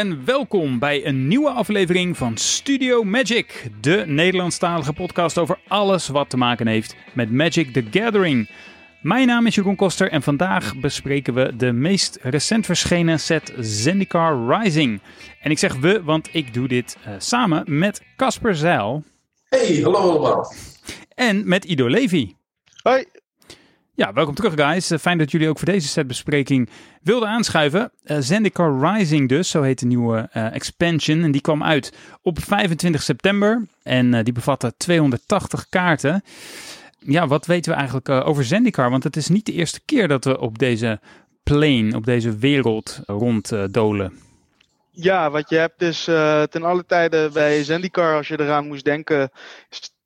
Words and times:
En 0.00 0.24
welkom 0.24 0.78
bij 0.78 1.06
een 1.06 1.28
nieuwe 1.28 1.50
aflevering 1.50 2.16
van 2.16 2.36
Studio 2.36 3.02
Magic, 3.04 3.70
de 3.80 4.04
Nederlandstalige 4.06 4.92
podcast 4.92 5.38
over 5.38 5.58
alles 5.68 6.08
wat 6.08 6.30
te 6.30 6.36
maken 6.36 6.66
heeft 6.66 6.96
met 7.12 7.30
Magic 7.30 7.72
the 7.72 7.84
Gathering. 7.90 8.50
Mijn 9.02 9.26
naam 9.26 9.46
is 9.46 9.54
Jeroen 9.54 9.76
Koster 9.76 10.10
en 10.10 10.22
vandaag 10.22 10.76
bespreken 10.76 11.34
we 11.34 11.56
de 11.56 11.72
meest 11.72 12.18
recent 12.22 12.66
verschenen 12.66 13.20
set 13.20 13.52
Zendikar 13.58 14.46
Rising. 14.48 15.00
En 15.40 15.50
ik 15.50 15.58
zeg 15.58 15.76
we, 15.76 16.02
want 16.02 16.28
ik 16.32 16.54
doe 16.54 16.68
dit 16.68 16.96
uh, 17.06 17.14
samen 17.18 17.78
met 17.78 18.02
Casper 18.16 18.56
Zeil. 18.56 19.04
Hey, 19.48 19.80
hallo 19.82 19.98
allemaal. 19.98 20.54
En 21.14 21.48
met 21.48 21.64
Ido 21.64 21.88
Levi. 21.88 22.36
Hoi. 22.82 23.04
Ja, 24.00 24.12
welkom 24.12 24.34
terug 24.34 24.54
guys. 24.54 24.92
Fijn 25.00 25.18
dat 25.18 25.30
jullie 25.30 25.48
ook 25.48 25.58
voor 25.58 25.68
deze 25.68 25.88
setbespreking 25.88 26.68
wilden 27.02 27.28
aanschuiven. 27.28 27.92
Uh, 28.04 28.16
Zendikar 28.20 28.94
Rising 28.94 29.28
dus, 29.28 29.50
zo 29.50 29.62
heet 29.62 29.78
de 29.78 29.86
nieuwe 29.86 30.28
uh, 30.34 30.54
expansion. 30.54 31.22
En 31.22 31.30
die 31.30 31.40
kwam 31.40 31.62
uit 31.62 31.92
op 32.22 32.38
25 32.42 33.02
september. 33.02 33.66
En 33.82 34.24
die 34.24 34.32
bevatte 34.32 34.74
280 34.76 35.68
kaarten. 35.68 36.24
Ja, 36.98 37.26
wat 37.26 37.46
weten 37.46 37.70
we 37.72 37.76
eigenlijk 37.76 38.08
over 38.08 38.44
Zendikar? 38.44 38.90
Want 38.90 39.04
het 39.04 39.16
is 39.16 39.28
niet 39.28 39.46
de 39.46 39.52
eerste 39.52 39.80
keer 39.84 40.08
dat 40.08 40.24
we 40.24 40.40
op 40.40 40.58
deze 40.58 41.00
plane, 41.42 41.96
op 41.96 42.04
deze 42.04 42.36
wereld 42.36 43.00
ronddolen. 43.06 44.12
ja, 44.90 45.30
wat 45.30 45.50
je 45.50 45.56
hebt 45.56 45.82
is 45.82 46.04
ten 46.50 46.62
alle 46.62 46.84
tijden 46.86 47.32
bij 47.32 47.64
Zendikar, 47.64 48.16
als 48.16 48.28
je 48.28 48.40
eraan 48.40 48.66
moest 48.66 48.84
denken... 48.84 49.30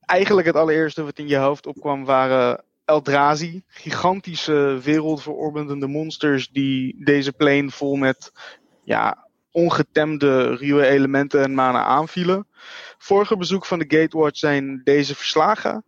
Eigenlijk 0.07 0.47
het 0.47 0.57
allereerste 0.57 1.05
wat 1.05 1.19
in 1.19 1.29
je 1.29 1.37
hoofd 1.37 1.67
opkwam 1.67 2.05
waren 2.05 2.65
Eldrazi. 2.85 3.63
Gigantische 3.67 4.81
wereldverorbendende 4.83 5.87
monsters 5.87 6.49
die 6.49 7.05
deze 7.05 7.33
plane 7.33 7.71
vol 7.71 7.97
met 7.97 8.33
ja, 8.85 9.29
ongetemde 9.51 10.55
ruwe 10.55 10.87
elementen 10.87 11.43
en 11.43 11.55
manen 11.55 11.85
aanvielen. 11.85 12.47
Vorige 12.99 13.37
bezoek 13.37 13.67
van 13.67 13.79
de 13.79 13.99
Gatewatch 13.99 14.39
zijn 14.39 14.81
deze 14.85 15.15
verslagen. 15.15 15.85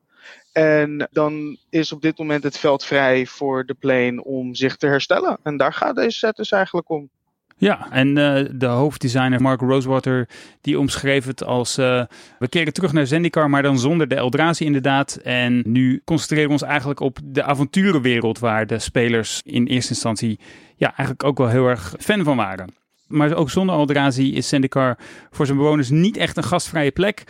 En 0.53 1.09
dan 1.11 1.59
is 1.71 1.93
op 1.93 2.01
dit 2.03 2.19
moment 2.19 2.43
het 2.43 2.59
veld 2.59 2.85
vrij 2.85 3.27
voor 3.27 3.65
de 3.65 3.75
plane 3.75 4.25
om 4.25 4.55
zich 4.55 4.77
te 4.77 4.87
herstellen. 4.87 5.39
En 5.43 5.57
daar 5.57 5.73
gaat 5.73 5.97
deze 5.97 6.19
set 6.19 6.37
dus 6.37 6.51
eigenlijk 6.51 6.89
om. 6.89 7.11
Ja, 7.59 7.91
en 7.91 8.09
uh, 8.09 8.39
de 8.53 8.67
hoofddesigner 8.67 9.43
Mark 9.43 9.61
Rosewater 9.61 10.29
die 10.61 10.79
omschreef 10.79 11.25
het 11.25 11.45
als 11.45 11.79
uh, 11.79 12.03
we 12.39 12.49
keren 12.49 12.73
terug 12.73 12.93
naar 12.93 13.07
Zendikar, 13.07 13.51
maar 13.51 13.63
dan 13.63 13.79
zonder 13.79 14.09
de 14.09 14.15
Eldrazi 14.15 14.65
inderdaad. 14.65 15.17
En 15.17 15.63
nu 15.65 16.03
concentreren 16.05 16.47
we 16.47 16.53
ons 16.53 16.63
eigenlijk 16.63 17.01
op 17.01 17.19
de 17.25 17.43
avonturenwereld 17.43 18.39
waar 18.39 18.67
de 18.67 18.79
spelers 18.79 19.41
in 19.45 19.67
eerste 19.67 19.93
instantie 19.93 20.39
ja, 20.77 20.87
eigenlijk 20.87 21.25
ook 21.25 21.39
wel 21.39 21.49
heel 21.49 21.67
erg 21.67 21.95
fan 21.99 22.25
van 22.25 22.37
waren. 22.37 22.75
Maar 23.07 23.35
ook 23.35 23.51
zonder 23.51 23.75
Eldrazi 23.75 24.35
is 24.35 24.49
Zendikar 24.49 24.99
voor 25.31 25.47
zijn 25.47 25.59
bewoners 25.59 25.91
niet 25.91 26.17
echt 26.17 26.37
een 26.37 26.45
gastvrije 26.45 26.91
plek. 26.91 27.25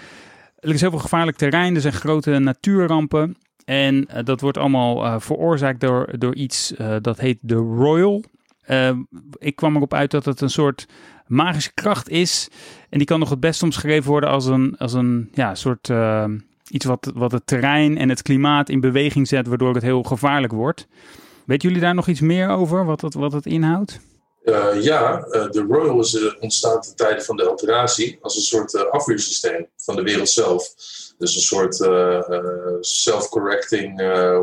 Er 0.59 0.75
is 0.75 0.81
heel 0.81 0.91
veel 0.91 0.99
gevaarlijk 0.99 1.37
terrein, 1.37 1.75
er 1.75 1.81
zijn 1.81 1.93
grote 1.93 2.39
natuurrampen. 2.39 3.37
En 3.65 3.95
uh, 3.95 4.25
dat 4.25 4.41
wordt 4.41 4.59
allemaal 4.59 5.21
veroorzaakt 5.21 5.81
door, 5.81 6.19
door 6.19 6.35
iets 6.35 6.75
dat 7.01 7.21
heet 7.21 7.39
de 7.41 7.55
Royal. 7.55 8.25
Uh, 8.69 8.91
ik 9.39 9.57
kwam 9.57 9.77
erop 9.77 9.95
uit 9.95 10.11
dat 10.11 10.25
het 10.25 10.41
een 10.41 10.51
soort 10.51 10.87
magische 11.27 11.75
kracht 11.75 12.09
is. 12.09 12.49
En 12.89 12.99
die 12.99 13.07
kan 13.07 13.19
nog 13.19 13.31
het 13.31 13.41
best 13.41 13.63
omschreven 13.63 14.11
worden 14.11 14.31
als 14.31 14.47
een, 14.47 14.75
als 14.79 14.93
een 14.93 15.29
ja, 15.33 15.55
soort 15.55 15.89
uh, 15.89 16.25
iets 16.71 16.85
wat, 16.85 17.11
wat 17.15 17.33
het 17.33 17.47
terrein 17.47 17.99
en 17.99 18.09
het 18.09 18.23
klimaat 18.23 18.69
in 18.69 18.81
beweging 18.81 19.29
zet, 19.29 19.47
waardoor 19.47 19.75
het 19.75 19.83
heel 19.83 20.03
gevaarlijk 20.03 20.53
wordt. 20.53 20.87
Weten 21.47 21.69
jullie 21.69 21.85
daar 21.85 21.95
nog 21.95 22.09
iets 22.09 22.21
meer 22.21 22.49
over, 22.49 22.85
wat 22.85 23.01
het, 23.01 23.15
wat 23.15 23.33
het 23.33 23.47
inhoudt? 23.47 24.01
Uh, 24.45 24.83
ja, 24.83 25.21
de 25.21 25.65
Royal 25.69 26.01
is 26.01 26.37
ontstaan 26.39 26.81
ten 26.81 26.97
tijde 26.97 27.21
van 27.21 27.37
de 27.37 27.49
alteratie 27.49 28.19
als 28.21 28.37
een 28.37 28.43
soort 28.43 28.91
afweersysteem 28.91 29.67
van 29.77 29.97
de 29.97 30.03
wereld 30.03 30.29
zelf. 30.29 30.75
Dus 31.19 31.35
een 31.35 31.41
soort 31.41 31.75
self-correcting 32.81 34.01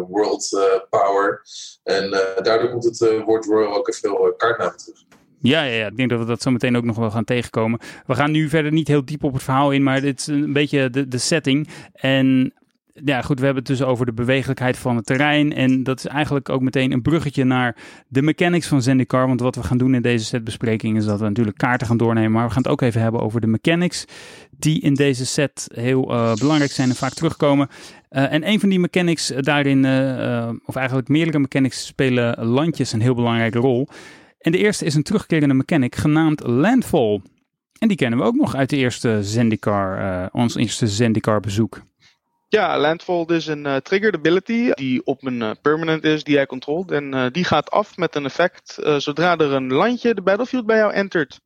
world 0.07 0.49
power. 0.89 1.41
En 1.83 2.11
daardoor 2.43 2.69
komt 2.69 2.83
het 2.83 3.23
woord 3.25 3.45
Royal 3.45 3.75
ook 3.75 3.95
veel 3.95 4.33
kaartnamen 4.37 4.77
terug. 4.77 5.03
Ja, 5.43 5.63
ja, 5.63 5.75
ja, 5.75 5.87
ik 5.87 5.97
denk 5.97 6.09
dat 6.09 6.19
we 6.19 6.25
dat 6.25 6.41
zo 6.41 6.51
meteen 6.51 6.77
ook 6.77 6.83
nog 6.83 6.95
wel 6.95 7.11
gaan 7.11 7.23
tegenkomen. 7.23 7.79
We 8.05 8.15
gaan 8.15 8.31
nu 8.31 8.49
verder 8.49 8.71
niet 8.71 8.87
heel 8.87 9.05
diep 9.05 9.23
op 9.23 9.33
het 9.33 9.43
verhaal 9.43 9.71
in, 9.71 9.83
maar 9.83 10.01
dit 10.01 10.19
is 10.19 10.27
een 10.27 10.53
beetje 10.53 10.89
de, 10.89 11.07
de 11.07 11.17
setting. 11.17 11.67
En 11.93 12.53
ja, 12.93 13.21
goed, 13.21 13.39
we 13.39 13.45
hebben 13.45 13.63
het 13.63 13.77
dus 13.77 13.87
over 13.87 14.05
de 14.05 14.13
bewegelijkheid 14.13 14.77
van 14.77 14.95
het 14.95 15.05
terrein. 15.05 15.53
En 15.53 15.83
dat 15.83 15.99
is 15.99 16.05
eigenlijk 16.05 16.49
ook 16.49 16.61
meteen 16.61 16.91
een 16.91 17.01
bruggetje 17.01 17.43
naar 17.43 17.75
de 18.07 18.21
mechanics 18.21 18.67
van 18.67 18.81
Zendikar. 18.81 19.27
Want 19.27 19.39
wat 19.39 19.55
we 19.55 19.63
gaan 19.63 19.77
doen 19.77 19.95
in 19.95 20.01
deze 20.01 20.25
setbespreking 20.25 20.97
is 20.97 21.05
dat 21.05 21.19
we 21.19 21.25
natuurlijk 21.25 21.57
kaarten 21.57 21.87
gaan 21.87 21.97
doornemen. 21.97 22.31
Maar 22.31 22.45
we 22.45 22.53
gaan 22.53 22.61
het 22.61 22.71
ook 22.71 22.81
even 22.81 23.01
hebben 23.01 23.21
over 23.21 23.41
de 23.41 23.47
mechanics 23.47 24.05
die 24.57 24.81
in 24.81 24.93
deze 24.93 25.25
set 25.25 25.69
heel 25.73 26.11
uh, 26.11 26.33
belangrijk 26.33 26.71
zijn 26.71 26.89
en 26.89 26.95
vaak 26.95 27.13
terugkomen. 27.13 27.67
Uh, 28.11 28.33
en 28.33 28.47
een 28.47 28.59
van 28.59 28.69
die 28.69 28.79
mechanics 28.79 29.33
daarin, 29.37 29.83
uh, 29.83 30.49
of 30.65 30.75
eigenlijk 30.75 31.07
meerdere 31.07 31.39
mechanics, 31.39 31.85
spelen 31.85 32.45
landjes 32.45 32.91
een 32.91 33.01
heel 33.01 33.15
belangrijke 33.15 33.59
rol. 33.59 33.87
En 34.39 34.51
de 34.51 34.57
eerste 34.57 34.85
is 34.85 34.95
een 34.95 35.03
terugkerende 35.03 35.53
mechanic 35.53 35.95
genaamd 35.95 36.47
Landfall. 36.47 37.21
En 37.79 37.87
die 37.87 37.97
kennen 37.97 38.19
we 38.19 38.25
ook 38.25 38.35
nog 38.35 38.55
uit 38.55 38.69
de 38.69 38.77
eerste 38.77 39.23
Zendikar, 39.23 40.29
ons 40.31 40.55
eerste 40.55 40.87
Zendikar 40.87 41.39
bezoek. 41.39 41.81
Ja, 42.53 42.79
Landfall 42.79 43.25
is 43.27 43.47
een 43.47 43.65
uh, 43.65 43.75
triggered 43.75 44.15
ability 44.15 44.71
die 44.71 45.05
op 45.05 45.25
een 45.25 45.41
uh, 45.41 45.51
permanent 45.61 46.03
is 46.03 46.23
die 46.23 46.33
jij 46.33 46.45
controlt. 46.45 46.91
En 46.91 47.15
uh, 47.15 47.25
die 47.31 47.43
gaat 47.43 47.71
af 47.71 47.97
met 47.97 48.15
een 48.15 48.25
effect 48.25 48.79
zodra 48.97 49.37
er 49.37 49.51
een 49.51 49.73
landje 49.73 50.13
de 50.13 50.21
battlefield 50.21 50.65
bij 50.65 50.77
jou 50.77 50.93
entert. 50.93 51.39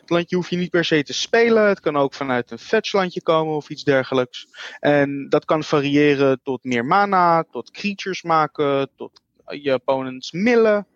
Het 0.00 0.10
landje 0.10 0.36
hoef 0.36 0.50
je 0.50 0.56
niet 0.56 0.70
per 0.70 0.84
se 0.84 1.02
te 1.02 1.12
spelen. 1.12 1.68
Het 1.68 1.80
kan 1.80 1.96
ook 1.96 2.14
vanuit 2.14 2.50
een 2.50 2.58
fetchlandje 2.58 3.22
komen 3.22 3.54
of 3.54 3.68
iets 3.68 3.84
dergelijks. 3.84 4.46
En 4.80 5.28
dat 5.28 5.44
kan 5.44 5.64
variëren 5.64 6.40
tot 6.42 6.64
meer 6.64 6.84
mana, 6.84 7.44
tot 7.50 7.70
creatures 7.70 8.22
maken, 8.22 8.90
tot 8.96 9.20
je 9.46 9.74
opponents 9.74 10.32
millen. 10.32 10.86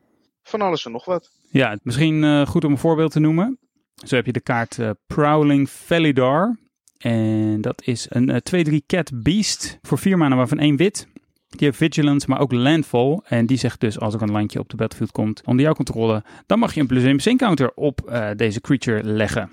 Van 0.42 0.60
alles 0.60 0.84
en 0.84 0.92
nog 0.92 1.04
wat. 1.04 1.30
Ja, 1.50 1.78
misschien 1.82 2.46
goed 2.46 2.64
om 2.64 2.72
een 2.72 2.78
voorbeeld 2.78 3.12
te 3.12 3.20
noemen. 3.20 3.58
Zo 4.06 4.16
heb 4.16 4.26
je 4.26 4.32
de 4.32 4.40
kaart 4.40 4.78
Prowling 5.06 5.68
Felidar. 5.68 6.56
En 6.98 7.60
dat 7.60 7.82
is 7.82 8.06
een 8.09 8.42
2-3 8.82 8.86
Cat 8.86 9.10
Beast 9.22 9.78
voor 9.82 9.98
4 9.98 10.19
mana, 10.19 10.36
waarvan 10.36 10.59
één 10.59 10.76
wit. 10.76 11.09
Die 11.48 11.66
heeft 11.66 11.76
Vigilance, 11.76 12.26
maar 12.28 12.41
ook 12.41 12.53
Landfall. 12.53 13.20
En 13.25 13.47
die 13.47 13.56
zegt 13.56 13.81
dus 13.81 14.00
als 14.00 14.14
er 14.14 14.22
een 14.22 14.31
landje 14.31 14.59
op 14.59 14.69
de 14.69 14.76
battlefield 14.76 15.12
komt 15.12 15.42
onder 15.44 15.64
jouw 15.64 15.75
controle, 15.75 16.22
dan 16.47 16.58
mag 16.58 16.75
je 16.75 16.81
een 16.81 16.87
plus 16.87 17.04
1 17.04 17.16
plus 17.16 17.37
counter 17.37 17.72
op 17.75 18.00
uh, 18.08 18.31
deze 18.37 18.60
creature 18.60 19.04
leggen. 19.04 19.50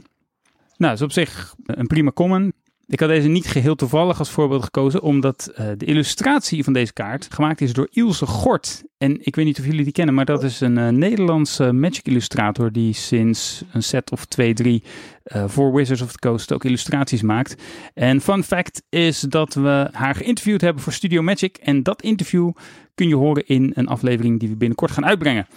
Nou, 0.78 0.92
dat 0.92 0.94
is 0.94 1.02
op 1.02 1.12
zich 1.12 1.56
een 1.66 1.88
prima 1.88 2.12
common. 2.12 2.54
Ik 2.88 3.00
had 3.00 3.10
deze 3.10 3.28
niet 3.28 3.48
geheel 3.48 3.76
toevallig 3.76 4.20
als 4.20 4.30
voorbeeld 4.30 4.64
gekozen, 4.64 5.02
omdat 5.02 5.52
uh, 5.52 5.68
de 5.78 5.86
illustratie 5.86 6.64
van 6.64 6.74
deze 6.74 6.94
kaart 6.94 7.28
gemaakt 7.30 7.62
is 7.62 7.74
door 7.74 7.88
Ilse 7.92 8.26
Gort. 8.26 8.84
En 8.98 9.26
ik 9.26 9.36
weet 9.36 9.46
niet 9.46 9.60
of 9.60 9.66
jullie 9.66 9.84
die 9.84 9.94
kennen, 9.94 10.16
maar 10.16 10.26
dat 10.26 10.44
is 10.44 10.62
een 10.62 10.78
uh, 10.78 10.88
Nederlandse 10.88 11.72
Magic 11.72 12.06
illustrator 12.08 12.72
die 12.72 12.94
sinds 12.94 13.64
een 13.72 13.84
set 13.84 14.12
of 14.12 14.26
twee, 14.26 14.54
drie 14.54 14.84
uh, 15.26 15.44
voor 15.48 15.74
Wizards 15.74 16.02
of 16.02 16.12
the 16.12 16.20
Coast 16.20 16.54
ook 16.54 16.64
illustraties 16.64 17.22
maakt. 17.22 17.56
En 17.94 18.22
fun 18.22 18.44
fact 18.44 18.82
is 18.90 19.20
dat 19.20 19.54
we 19.54 19.90
haar 19.92 20.16
geïnterviewd 20.16 20.62
hebben 20.62 20.84
voor 20.84 20.94
Studio 20.94 21.22
Magic. 21.22 21.58
En 21.58 21.84
dat 21.84 22.02
interview 22.02 22.52
kun 22.96 23.08
je 23.08 23.16
horen 23.16 23.48
in 23.48 23.72
een 23.76 23.88
aflevering 23.88 24.40
die 24.40 24.50
we 24.50 24.56
binnenkort 24.56 24.92
gaan 24.92 25.06
uitbrengen. 25.06 25.48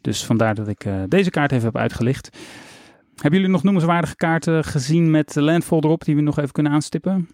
Dus 0.00 0.24
vandaar 0.24 0.54
dat 0.54 0.68
ik 0.68 0.86
deze 1.08 1.30
kaart 1.30 1.52
even 1.52 1.64
heb 1.64 1.76
uitgelicht. 1.76 2.30
Hebben 3.20 3.40
jullie 3.40 3.54
nog 3.54 3.62
noemenswaardige 3.62 4.16
kaarten 4.16 4.64
gezien 4.64 5.10
met 5.10 5.34
Landfall 5.34 5.78
erop 5.78 6.04
die 6.04 6.16
we 6.16 6.20
nog 6.20 6.38
even 6.38 6.52
kunnen 6.52 6.72
aanstippen? 6.72 7.28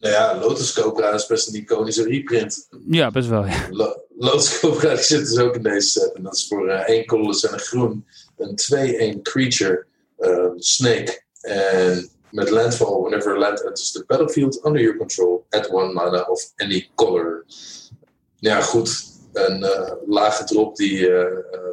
Nou 0.00 0.14
ja, 0.14 0.38
Lotus 0.38 0.72
Cobra 0.72 1.10
is 1.10 1.26
best 1.26 1.48
een 1.48 1.54
iconische 1.54 2.02
reprint. 2.02 2.68
Ja, 2.88 3.10
best 3.10 3.28
wel. 3.28 3.46
Ja. 3.46 3.66
Lo 3.70 4.02
Lotus 4.18 4.60
Cobra 4.60 4.96
zit 4.96 5.18
dus 5.18 5.38
ook 5.38 5.54
in 5.54 5.62
deze 5.62 5.88
set. 5.88 6.12
En 6.14 6.22
dat 6.22 6.34
is 6.34 6.46
voor 6.48 6.68
uh, 6.68 6.88
één 6.88 7.06
colorless 7.06 7.46
en 7.46 7.52
een 7.52 7.58
groen. 7.58 8.06
Een 8.36 9.16
2-1 9.16 9.22
creature, 9.22 9.86
uh, 10.18 10.50
snake. 10.56 11.22
En 11.40 12.08
met 12.30 12.50
landfall, 12.50 13.00
whenever 13.00 13.38
land 13.38 13.64
enters 13.64 13.92
the 13.92 14.04
battlefield 14.06 14.64
under 14.66 14.82
your 14.82 14.96
control, 14.96 15.46
add 15.50 15.70
one 15.70 15.92
mana 15.92 16.20
of 16.20 16.52
any 16.56 16.90
color. 16.94 17.44
Ja, 18.38 18.60
goed 18.60 19.13
een 19.36 19.60
uh, 19.60 19.92
lage 20.06 20.44
drop 20.44 20.76
die 20.76 21.08
uh, 21.08 21.24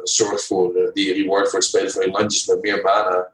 zorgt 0.02 0.44
voor 0.44 0.90
die 0.92 1.12
reward 1.12 1.48
voor 1.48 1.58
het 1.58 1.68
spelen 1.68 1.90
van 1.90 2.02
je 2.02 2.10
landjes 2.10 2.46
met 2.46 2.62
meer 2.62 2.82
mana. 2.82 3.32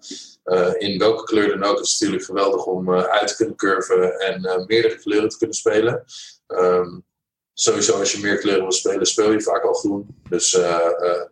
in 0.79 0.99
welke 0.99 1.25
kleur 1.25 1.49
dan 1.49 1.71
ook 1.71 1.81
is 1.81 1.91
het 1.91 2.01
natuurlijk 2.01 2.25
geweldig 2.25 2.65
om 2.65 2.91
uit 2.93 3.29
te 3.29 3.37
kunnen 3.37 3.57
curven 3.57 4.19
en 4.19 4.65
meerdere 4.67 4.99
kleuren 4.99 5.29
te 5.29 5.39
kunnen 5.39 5.57
spelen. 5.57 6.05
Um, 6.47 7.05
sowieso 7.53 7.99
als 7.99 8.13
je 8.13 8.21
meer 8.21 8.39
kleuren 8.39 8.63
wil 8.63 8.73
spelen, 8.73 9.07
speel 9.07 9.33
je 9.33 9.41
vaak 9.41 9.63
al 9.63 9.73
groen. 9.73 10.07
Dus 10.29 10.51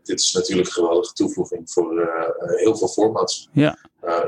dit 0.02 0.18
is 0.20 0.32
natuurlijk 0.32 0.68
een 0.68 0.74
geweldige 0.74 1.12
toevoeging 1.12 1.70
voor 1.70 2.10
heel 2.38 2.76
veel 2.76 2.88
formats. 2.88 3.48
Ja. 3.52 3.78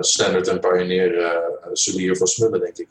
Standard 0.00 0.48
en 0.48 0.60
Pioneer 0.60 1.40
zullen 1.72 2.00
hiervan 2.00 2.26
smullen, 2.26 2.60
denk 2.60 2.78
ik. 2.78 2.88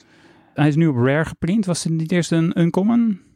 Hij 0.53 0.67
is 0.67 0.75
nu 0.75 0.87
op 0.87 0.95
Rare 0.95 1.25
geprint. 1.25 1.65
Was 1.65 1.83
het 1.83 1.93
niet 1.93 2.11
eerst 2.11 2.31
een 2.31 2.59
Uncommon? 2.59 3.26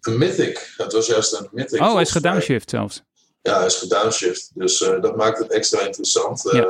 Een 0.00 0.18
Mythic. 0.18 0.74
Het 0.76 0.92
was 0.92 1.06
juist 1.06 1.32
een 1.32 1.48
Mythic. 1.52 1.80
Oh, 1.80 1.92
hij 1.92 2.02
is 2.02 2.10
gedownshift 2.10 2.70
zelfs. 2.70 3.02
Ja, 3.42 3.56
hij 3.56 3.66
is 3.66 3.76
gedownshift. 3.76 4.50
Dus 4.54 4.80
uh, 4.80 5.00
dat 5.00 5.16
maakt 5.16 5.38
het 5.38 5.50
extra 5.50 5.80
interessant. 5.80 6.44
Uh, 6.52 6.64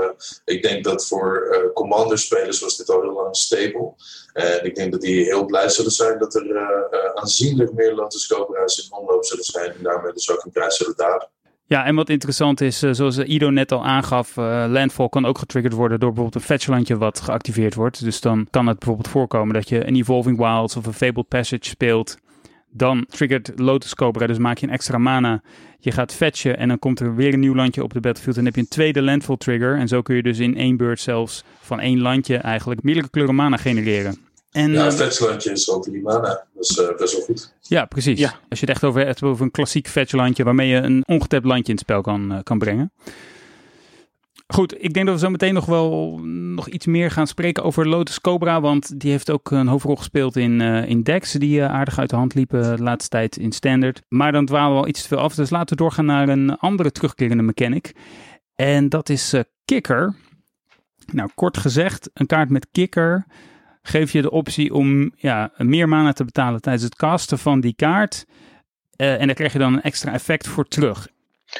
Ik 0.45 0.63
denk 0.63 0.85
dat 0.85 1.07
voor 1.07 1.49
uh, 1.51 1.73
Commander-spelers 1.73 2.61
was 2.61 2.77
dit 2.77 2.91
al 2.91 3.01
heel 3.01 3.13
lang 3.13 3.37
stable. 3.37 3.95
En 4.33 4.65
ik 4.65 4.75
denk 4.75 4.93
dat 4.93 5.01
die 5.01 5.25
heel 5.25 5.45
blij 5.45 5.69
zullen 5.69 5.91
zijn 5.91 6.19
dat 6.19 6.35
er 6.35 6.89
aanzienlijk 7.15 7.73
meer 7.73 7.95
Cobra's 8.29 8.79
in 8.79 8.99
omloop 8.99 9.25
zullen 9.25 9.45
zijn. 9.45 9.73
En 9.73 9.83
daarmee 9.83 10.13
dus 10.13 10.31
ook 10.31 10.45
een 10.45 10.51
prijs 10.51 10.77
zullen 10.77 10.97
dalen. 10.97 11.29
Ja, 11.65 11.85
en 11.85 11.95
wat 11.95 12.09
interessant 12.09 12.61
is, 12.61 12.79
zoals 12.79 13.19
Ido 13.19 13.51
net 13.51 13.73
al 13.73 13.85
aangaf, 13.85 14.37
landfall 14.37 15.09
kan 15.09 15.27
ook 15.27 15.39
getriggerd 15.39 15.75
worden 15.75 16.01
door 16.01 16.13
bijvoorbeeld 16.13 16.43
een 16.43 16.49
fetchlandje 16.49 16.99
wat 16.99 17.21
geactiveerd 17.21 17.75
wordt. 17.75 18.05
Dus 18.05 18.21
dan 18.21 18.47
kan 18.51 18.67
het 18.67 18.79
bijvoorbeeld 18.79 19.09
voorkomen 19.09 19.55
dat 19.55 19.69
je 19.69 19.87
een 19.87 19.97
Evolving 19.97 20.39
Wilds 20.39 20.77
of 20.77 20.87
een 20.87 20.95
Fabled 20.95 21.29
Passage 21.29 21.69
speelt 21.69 22.17
dan 22.79 23.07
triggert 23.11 23.53
Lotus 23.57 23.95
Cobra, 23.95 24.27
dus 24.27 24.39
maak 24.39 24.59
je 24.59 24.67
een 24.67 24.73
extra 24.73 24.99
mana. 24.99 25.43
Je 25.79 25.93
gaat 25.93 26.15
fetchen 26.15 26.59
en 26.59 26.69
dan 26.69 26.79
komt 26.79 27.01
er 27.01 27.15
weer 27.15 27.33
een 27.33 27.41
nieuw 27.41 27.55
landje 27.55 27.83
op 27.83 27.93
de 27.93 28.01
battlefield. 28.01 28.37
En 28.37 28.45
dan 28.45 28.53
heb 28.53 28.55
je 28.55 28.61
een 28.61 28.77
tweede 28.77 29.03
landfall 29.03 29.37
trigger. 29.37 29.77
En 29.77 29.89
zo 29.89 30.03
kun 30.03 30.17
je 30.17 30.23
dus 30.23 30.39
in 30.39 30.57
één 30.57 30.77
beurt 30.77 31.01
zelfs 31.01 31.45
van 31.61 31.81
één 31.81 32.01
landje 32.01 32.37
eigenlijk 32.37 32.83
meerdere 32.83 33.11
kleuren 33.11 33.35
mana 33.35 33.57
genereren. 33.57 34.19
En, 34.51 34.73
ja, 34.73 34.87
een 34.87 34.93
uh, 35.47 35.53
is 35.53 35.71
over 35.71 35.93
die 35.93 36.03
mana. 36.03 36.47
Dat 36.55 36.65
is 36.71 36.79
uh, 36.79 36.97
best 36.97 37.13
wel 37.13 37.23
goed. 37.23 37.55
Ja, 37.61 37.85
precies. 37.85 38.19
Ja. 38.19 38.39
Als 38.49 38.61
je 38.61 38.67
het 38.67 38.75
echt 38.75 38.85
over 38.85 39.07
hebt 39.07 39.23
over 39.23 39.45
een 39.45 39.51
klassiek 39.51 39.89
fetchlandje 39.89 40.45
waarmee 40.45 40.69
je 40.69 40.77
een 40.77 41.03
ongetapt 41.07 41.45
landje 41.45 41.73
in 41.73 41.79
het 41.79 41.81
spel 41.81 42.01
kan, 42.01 42.33
uh, 42.33 42.39
kan 42.43 42.59
brengen. 42.59 42.93
Goed, 44.55 44.83
ik 44.83 44.93
denk 44.93 45.07
dat 45.07 45.15
we 45.15 45.21
zo 45.21 45.31
meteen 45.31 45.55
nog 45.55 45.67
wel 45.67 46.19
nog 46.25 46.69
iets 46.69 46.87
meer 46.87 47.11
gaan 47.11 47.27
spreken 47.27 47.63
over 47.63 47.89
Lotus 47.89 48.21
Cobra. 48.21 48.61
Want 48.61 49.01
die 49.01 49.11
heeft 49.11 49.31
ook 49.31 49.51
een 49.51 49.67
hoofdrol 49.67 49.97
gespeeld 49.97 50.37
in, 50.37 50.61
uh, 50.61 50.89
in 50.89 51.03
die 51.33 51.59
uh, 51.59 51.73
aardig 51.73 51.99
uit 51.99 52.11
de 52.11 52.17
hand 52.17 52.35
liepen 52.35 52.77
de 52.77 52.83
laatste 52.83 53.11
tijd 53.11 53.37
in 53.37 53.53
Standard. 53.53 54.03
Maar 54.09 54.33
dan 54.33 54.47
dwalen 54.47 54.69
we 54.69 54.75
wel 54.75 54.89
iets 54.89 55.03
te 55.03 55.09
veel 55.09 55.19
af. 55.19 55.35
Dus 55.35 55.51
laten 55.51 55.77
we 55.77 55.83
doorgaan 55.83 56.05
naar 56.05 56.29
een 56.29 56.57
andere 56.59 56.93
terugkerende 56.93 57.43
mechanic. 57.43 57.93
En 58.55 58.89
dat 58.89 59.09
is 59.09 59.35
Kicker. 59.65 60.15
Nou, 61.13 61.31
kort 61.35 61.57
gezegd, 61.57 62.11
een 62.15 62.27
kaart 62.27 62.51
met 62.51 62.69
Kicker 62.73 63.27
geeft 63.83 64.13
je 64.13 64.23
de 64.23 64.31
optie 64.31 64.75
om 64.75 65.13
ja, 65.17 65.51
meer 65.57 65.89
mana 65.89 66.13
te 66.13 66.25
betalen 66.25 66.61
tijdens 66.61 66.85
het 66.85 66.97
casten 66.97 67.39
van 67.39 67.61
die 67.61 67.75
kaart. 67.75 68.27
en 68.97 69.27
daar 69.27 69.37
krijg 69.37 69.53
je 69.53 69.59
dan 69.59 69.73
een 69.73 69.83
extra 69.83 70.13
effect 70.13 70.49
voor 70.49 70.69
terug. 70.69 71.09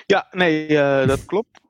Ja, 0.07 0.27
nee, 0.31 0.69
dat 1.07 1.25
klopt. 1.25 1.67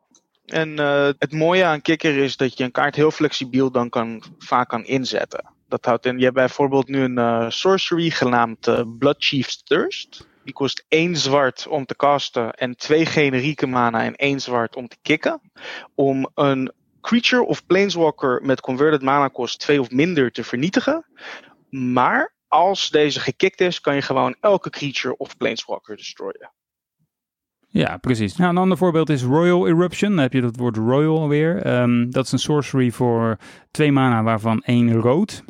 En 0.49 0.81
uh, 0.81 1.09
het 1.19 1.33
mooie 1.33 1.65
aan 1.65 1.81
Kicker 1.81 2.17
is 2.17 2.37
dat 2.37 2.59
je 2.59 2.65
een 2.65 2.71
kaart 2.71 2.97
heel 2.97 3.11
flexibel 3.11 3.71
dan 3.71 3.89
kan, 3.89 4.23
vaak 4.39 4.69
kan 4.69 4.85
inzetten. 4.85 5.45
Dat 5.69 5.85
houdt 5.85 6.07
in, 6.07 6.19
je 6.19 6.25
hebt 6.25 6.37
bijvoorbeeld 6.37 6.89
nu 6.89 7.01
een 7.01 7.19
uh, 7.19 7.51
sorcery 7.51 8.11
genaamd 8.11 8.67
uh, 8.67 8.81
Blood 8.99 9.17
Chief's 9.19 9.63
Thirst. 9.63 10.27
Die 10.45 10.55
kost 10.55 10.85
één 10.89 11.17
zwart 11.17 11.67
om 11.67 11.87
te 11.87 11.97
casten 11.97 12.53
en 12.53 12.77
twee 12.77 13.07
generieke 13.07 13.67
mana 13.67 14.05
en 14.05 14.15
één 14.15 14.41
zwart 14.41 14.77
om 14.77 14.89
te 14.89 14.97
kicken. 15.03 15.41
Om 15.95 16.31
een 16.35 16.73
creature 17.01 17.45
of 17.45 17.67
planeswalker 17.67 18.41
met 18.43 18.61
converted 18.61 19.03
mana 19.03 19.29
kost 19.29 19.61
2 19.61 19.81
of 19.81 19.91
minder 19.91 20.33
te 20.33 20.45
vernietigen. 20.45 21.07
Maar 21.71 22.35
als 22.49 22.91
deze 22.91 23.21
gekikt 23.21 23.61
is, 23.61 23.81
kan 23.81 23.95
je 23.95 24.03
gewoon 24.03 24.37
elke 24.41 24.71
creature 24.71 25.17
of 25.17 25.37
planeswalker 25.37 25.97
destroyen. 25.97 26.51
Ja, 27.79 27.97
precies. 27.97 28.37
Nou, 28.37 28.51
een 28.51 28.57
ander 28.57 28.79
voorbeeld 28.79 29.11
is 29.11 29.23
Royal 29.23 29.69
Eruption. 29.69 30.11
Dan 30.11 30.21
heb 30.21 30.33
je 30.33 30.41
dat 30.41 30.57
woord 30.57 30.77
Royal 30.77 31.21
alweer. 31.21 31.81
Um, 31.81 32.11
dat 32.11 32.25
is 32.25 32.33
een 32.33 32.39
sorcery 32.39 32.91
voor 32.91 33.37
twee 33.71 33.93
mana, 33.93 34.23
waarvan 34.23 34.63
één 34.63 34.93
rood. 34.93 35.45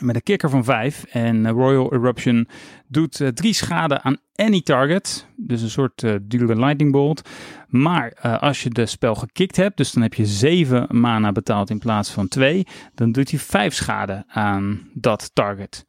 Met 0.00 0.14
een 0.14 0.22
kikker 0.22 0.50
van 0.50 0.64
vijf. 0.64 1.04
En 1.04 1.36
uh, 1.36 1.50
Royal 1.50 1.92
Eruption 1.92 2.48
doet 2.86 3.20
uh, 3.20 3.28
drie 3.28 3.52
schade 3.52 4.02
aan 4.02 4.16
any 4.34 4.60
target. 4.60 5.26
Dus 5.36 5.62
een 5.62 5.70
soort 5.70 6.02
uh, 6.02 6.14
dure 6.22 6.58
lightning 6.58 6.92
bolt. 6.92 7.28
Maar 7.68 8.14
als 8.40 8.62
je 8.62 8.70
de 8.70 8.86
spel 8.86 9.14
gekikt 9.14 9.56
hebt, 9.56 9.76
dus 9.76 9.92
dan 9.92 10.02
heb 10.02 10.14
je 10.14 10.26
zeven 10.26 10.86
mana 10.90 11.32
betaald 11.32 11.70
in 11.70 11.78
plaats 11.78 12.10
van 12.10 12.28
twee. 12.28 12.66
Dan 12.94 13.12
doet 13.12 13.30
hij 13.30 13.38
vijf 13.38 13.74
schade 13.74 14.24
aan 14.26 14.90
dat 14.94 15.30
target. 15.34 15.86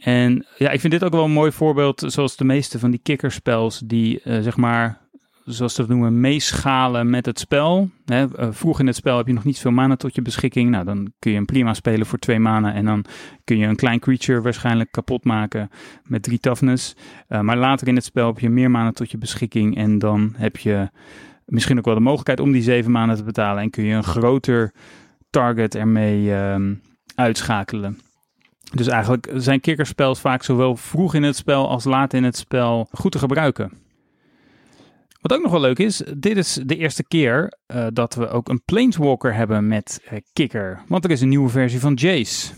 En 0.00 0.46
ja, 0.56 0.70
ik 0.70 0.80
vind 0.80 0.92
dit 0.92 1.04
ook 1.04 1.12
wel 1.12 1.24
een 1.24 1.30
mooi 1.30 1.52
voorbeeld, 1.52 2.02
zoals 2.06 2.36
de 2.36 2.44
meeste 2.44 2.78
van 2.78 2.90
die 2.90 3.00
kikkerspels, 3.02 3.78
die 3.78 4.20
uh, 4.24 4.40
zeg 4.40 4.56
maar, 4.56 5.00
zoals 5.44 5.74
ze 5.74 5.80
dat 5.80 5.90
noemen, 5.90 6.20
meeschalen 6.20 7.10
met 7.10 7.26
het 7.26 7.38
spel. 7.38 7.90
Hè, 8.04 8.24
uh, 8.24 8.48
vroeg 8.50 8.80
in 8.80 8.86
het 8.86 8.96
spel 8.96 9.16
heb 9.16 9.26
je 9.26 9.32
nog 9.32 9.44
niet 9.44 9.58
veel 9.58 9.70
mana 9.70 9.96
tot 9.96 10.14
je 10.14 10.22
beschikking. 10.22 10.70
Nou, 10.70 10.84
dan 10.84 11.12
kun 11.18 11.32
je 11.32 11.38
een 11.38 11.44
prima 11.44 11.74
spelen 11.74 12.06
voor 12.06 12.18
twee 12.18 12.38
mana 12.38 12.74
en 12.74 12.84
dan 12.84 13.04
kun 13.44 13.58
je 13.58 13.66
een 13.66 13.76
klein 13.76 13.98
creature 13.98 14.40
waarschijnlijk 14.40 14.90
kapot 14.90 15.24
maken 15.24 15.70
met 16.04 16.22
drie 16.22 16.38
toughness. 16.38 16.96
Uh, 17.28 17.40
maar 17.40 17.56
later 17.56 17.88
in 17.88 17.94
het 17.94 18.04
spel 18.04 18.26
heb 18.26 18.38
je 18.38 18.50
meer 18.50 18.70
mana 18.70 18.92
tot 18.92 19.10
je 19.10 19.18
beschikking 19.18 19.76
en 19.76 19.98
dan 19.98 20.34
heb 20.36 20.56
je 20.56 20.90
misschien 21.44 21.78
ook 21.78 21.84
wel 21.84 21.94
de 21.94 22.00
mogelijkheid 22.00 22.40
om 22.40 22.52
die 22.52 22.62
zeven 22.62 22.90
mana 22.90 23.14
te 23.14 23.24
betalen 23.24 23.62
en 23.62 23.70
kun 23.70 23.84
je 23.84 23.94
een 23.94 24.04
groter 24.04 24.72
target 25.30 25.74
ermee 25.74 26.34
ehm, 26.34 26.74
uitschakelen. 27.14 27.98
Dus 28.74 28.86
eigenlijk 28.86 29.30
zijn 29.34 29.60
kikkerspels 29.60 30.20
vaak 30.20 30.42
zowel 30.42 30.76
vroeg 30.76 31.14
in 31.14 31.22
het 31.22 31.36
spel 31.36 31.68
als 31.68 31.84
laat 31.84 32.12
in 32.12 32.24
het 32.24 32.36
spel 32.36 32.88
goed 32.90 33.12
te 33.12 33.18
gebruiken. 33.18 33.72
Wat 35.20 35.36
ook 35.36 35.42
nog 35.42 35.52
wel 35.52 35.60
leuk 35.60 35.78
is, 35.78 36.02
dit 36.16 36.36
is 36.36 36.58
de 36.64 36.76
eerste 36.76 37.04
keer 37.04 37.52
uh, 37.66 37.86
dat 37.92 38.14
we 38.14 38.28
ook 38.28 38.48
een 38.48 38.62
Planeswalker 38.64 39.34
hebben 39.34 39.68
met 39.68 40.00
uh, 40.04 40.18
kikker. 40.32 40.82
Want 40.88 41.04
er 41.04 41.10
is 41.10 41.20
een 41.20 41.28
nieuwe 41.28 41.48
versie 41.48 41.80
van 41.80 41.94
Jace. 41.94 42.52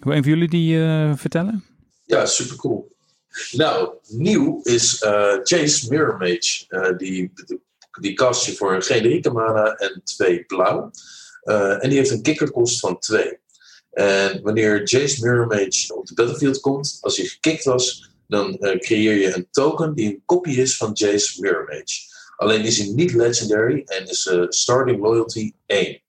Hoe 0.00 0.14
een 0.14 0.22
van 0.22 0.32
jullie 0.32 0.48
die 0.48 0.76
uh, 0.76 1.12
vertellen? 1.16 1.64
Ja, 2.04 2.26
super 2.26 2.56
cool. 2.56 2.94
Nou, 3.52 3.94
nieuw 4.08 4.60
is 4.62 4.98
Jace 5.42 5.86
Mirror 5.88 6.16
Mage. 6.16 6.94
die, 6.96 7.32
die 8.00 8.14
cast 8.14 8.46
je 8.46 8.52
voor 8.52 8.74
een 8.74 8.82
generieke 8.82 9.30
mana 9.30 9.74
en 9.74 10.00
twee 10.04 10.44
blauw. 10.44 10.90
en 11.80 11.88
die 11.88 11.98
heeft 11.98 12.10
een 12.10 12.22
kikkerkost 12.22 12.80
van 12.80 12.98
2. 12.98 13.38
En 13.96 14.42
wanneer 14.42 14.82
Jace 14.82 15.24
Mirror 15.24 15.68
op 15.94 16.06
de 16.06 16.14
battlefield 16.14 16.60
komt, 16.60 16.98
als 17.00 17.16
hij 17.16 17.26
gekikt 17.26 17.64
was, 17.64 18.10
dan 18.28 18.56
uh, 18.60 18.78
creëer 18.78 19.14
je 19.14 19.36
een 19.36 19.48
token 19.50 19.94
die 19.94 20.06
een 20.06 20.22
kopie 20.24 20.56
is 20.56 20.76
van 20.76 20.90
Jace 20.92 21.40
Mirror 21.40 21.84
Alleen 22.36 22.64
is 22.64 22.78
hij 22.78 22.86
niet 22.86 23.12
legendary 23.12 23.82
en 23.84 24.08
is 24.08 24.26
uh, 24.26 24.44
starting 24.48 25.00
loyalty 25.02 25.52
1. 25.66 26.00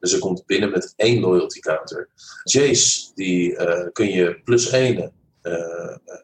Dus 0.00 0.10
hij 0.10 0.20
komt 0.20 0.46
binnen 0.46 0.70
met 0.70 0.92
één 0.96 1.20
loyalty 1.20 1.60
counter. 1.60 2.08
Jace, 2.44 3.10
die 3.14 3.56
kun 3.92 4.10
je 4.10 4.40
plus 4.44 4.70
1 4.70 5.12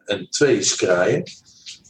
en 0.05 0.29
2 0.29 0.63
scraaien. 0.63 1.23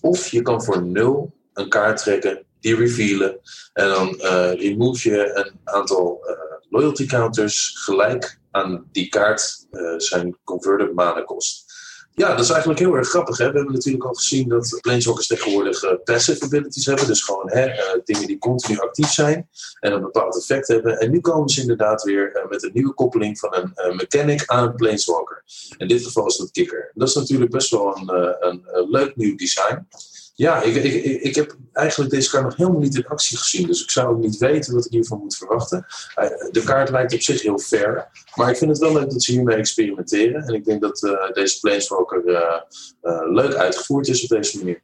Of 0.01 0.27
je 0.27 0.41
kan 0.41 0.63
voor 0.63 0.84
0 0.84 1.34
een 1.53 1.69
kaart 1.69 2.00
trekken, 2.00 2.46
die 2.60 2.75
revealen. 2.75 3.39
En 3.74 3.88
dan 3.88 4.15
remove 4.57 5.10
je 5.10 5.31
een 5.34 5.60
aantal 5.63 6.25
loyalty 6.69 7.05
counters 7.05 7.72
gelijk 7.84 8.39
aan 8.57 8.87
die 8.91 9.09
kaart 9.09 9.67
uh, 9.71 9.93
zijn 9.97 10.37
converted 10.43 10.93
mana 10.93 11.21
kost. 11.21 11.65
Ja, 12.13 12.29
dat 12.29 12.39
is 12.39 12.49
eigenlijk 12.49 12.79
heel 12.79 12.93
erg 12.93 13.09
grappig. 13.09 13.37
Hè? 13.37 13.51
We 13.51 13.55
hebben 13.57 13.73
natuurlijk 13.73 14.05
al 14.05 14.13
gezien 14.13 14.49
dat 14.49 14.77
planeswalkers 14.81 15.27
tegenwoordig 15.27 15.83
uh, 15.83 15.91
passive 16.03 16.45
abilities 16.45 16.85
hebben. 16.85 17.07
Dus 17.07 17.23
gewoon 17.23 17.49
hè, 17.49 17.67
uh, 17.67 18.01
dingen 18.03 18.27
die 18.27 18.37
continu 18.37 18.79
actief 18.79 19.11
zijn 19.11 19.49
en 19.79 19.91
een 19.91 20.01
bepaald 20.01 20.37
effect 20.37 20.67
hebben. 20.67 20.99
En 20.99 21.11
nu 21.11 21.19
komen 21.19 21.49
ze 21.49 21.61
inderdaad 21.61 22.03
weer 22.03 22.45
met 22.49 22.63
een 22.63 22.71
nieuwe 22.73 22.93
koppeling 22.93 23.39
van 23.39 23.55
een 23.55 23.95
mechanic 23.95 24.43
aan 24.45 24.63
een 24.63 24.75
planeswalker. 24.75 25.43
In 25.77 25.87
dit 25.87 26.03
geval 26.03 26.25
is 26.25 26.37
dat 26.37 26.51
kicker. 26.51 26.91
Dat 26.93 27.07
is 27.07 27.15
natuurlijk 27.15 27.51
best 27.51 27.69
wel 27.69 27.97
een, 27.97 28.11
een 28.39 28.89
leuk 28.89 29.15
nieuw 29.15 29.35
design. 29.35 29.87
Ja, 30.38 30.62
ik, 30.62 30.75
ik, 30.75 31.22
ik 31.22 31.36
heb 31.36 31.56
eigenlijk 31.74 32.12
deze 32.12 32.29
kaart 32.29 32.44
nog 32.44 32.56
helemaal 32.56 32.79
niet 32.79 32.96
in 32.96 33.08
actie 33.08 33.38
gezien. 33.38 33.67
Dus 33.67 33.84
ik 33.84 33.89
zou 33.89 34.08
ook 34.08 34.22
niet 34.22 34.38
weten 34.38 34.74
wat 34.74 34.86
ik 34.86 34.91
hiervan 34.91 35.20
moet 35.20 35.38
verwachten. 35.38 35.86
Eh, 36.15 36.27
de 36.51 36.63
kaart 36.63 36.89
lijkt 36.89 37.13
op 37.13 37.22
zich 37.22 37.41
heel 37.41 37.60
fair. 37.60 38.08
Maar 38.36 38.50
ik 38.50 38.58
vind 38.58 38.70
het 38.70 38.79
wel 38.79 38.94
leuk 38.94 39.10
dat 39.10 39.24
ze 39.24 39.32
hiermee 39.32 39.56
experimenteren. 39.56 40.44
En 40.44 40.53
ik 40.53 40.65
denk 40.65 40.82
dat 40.82 41.03
uh, 41.03 41.32
deze 41.32 41.60
Planeswalker 41.60 42.24
uh, 42.25 42.62
leuk 43.32 43.53
uitgevoerd 43.53 44.08
is 44.08 44.24
op 44.24 44.29
deze 44.29 44.58
manier. 44.58 44.82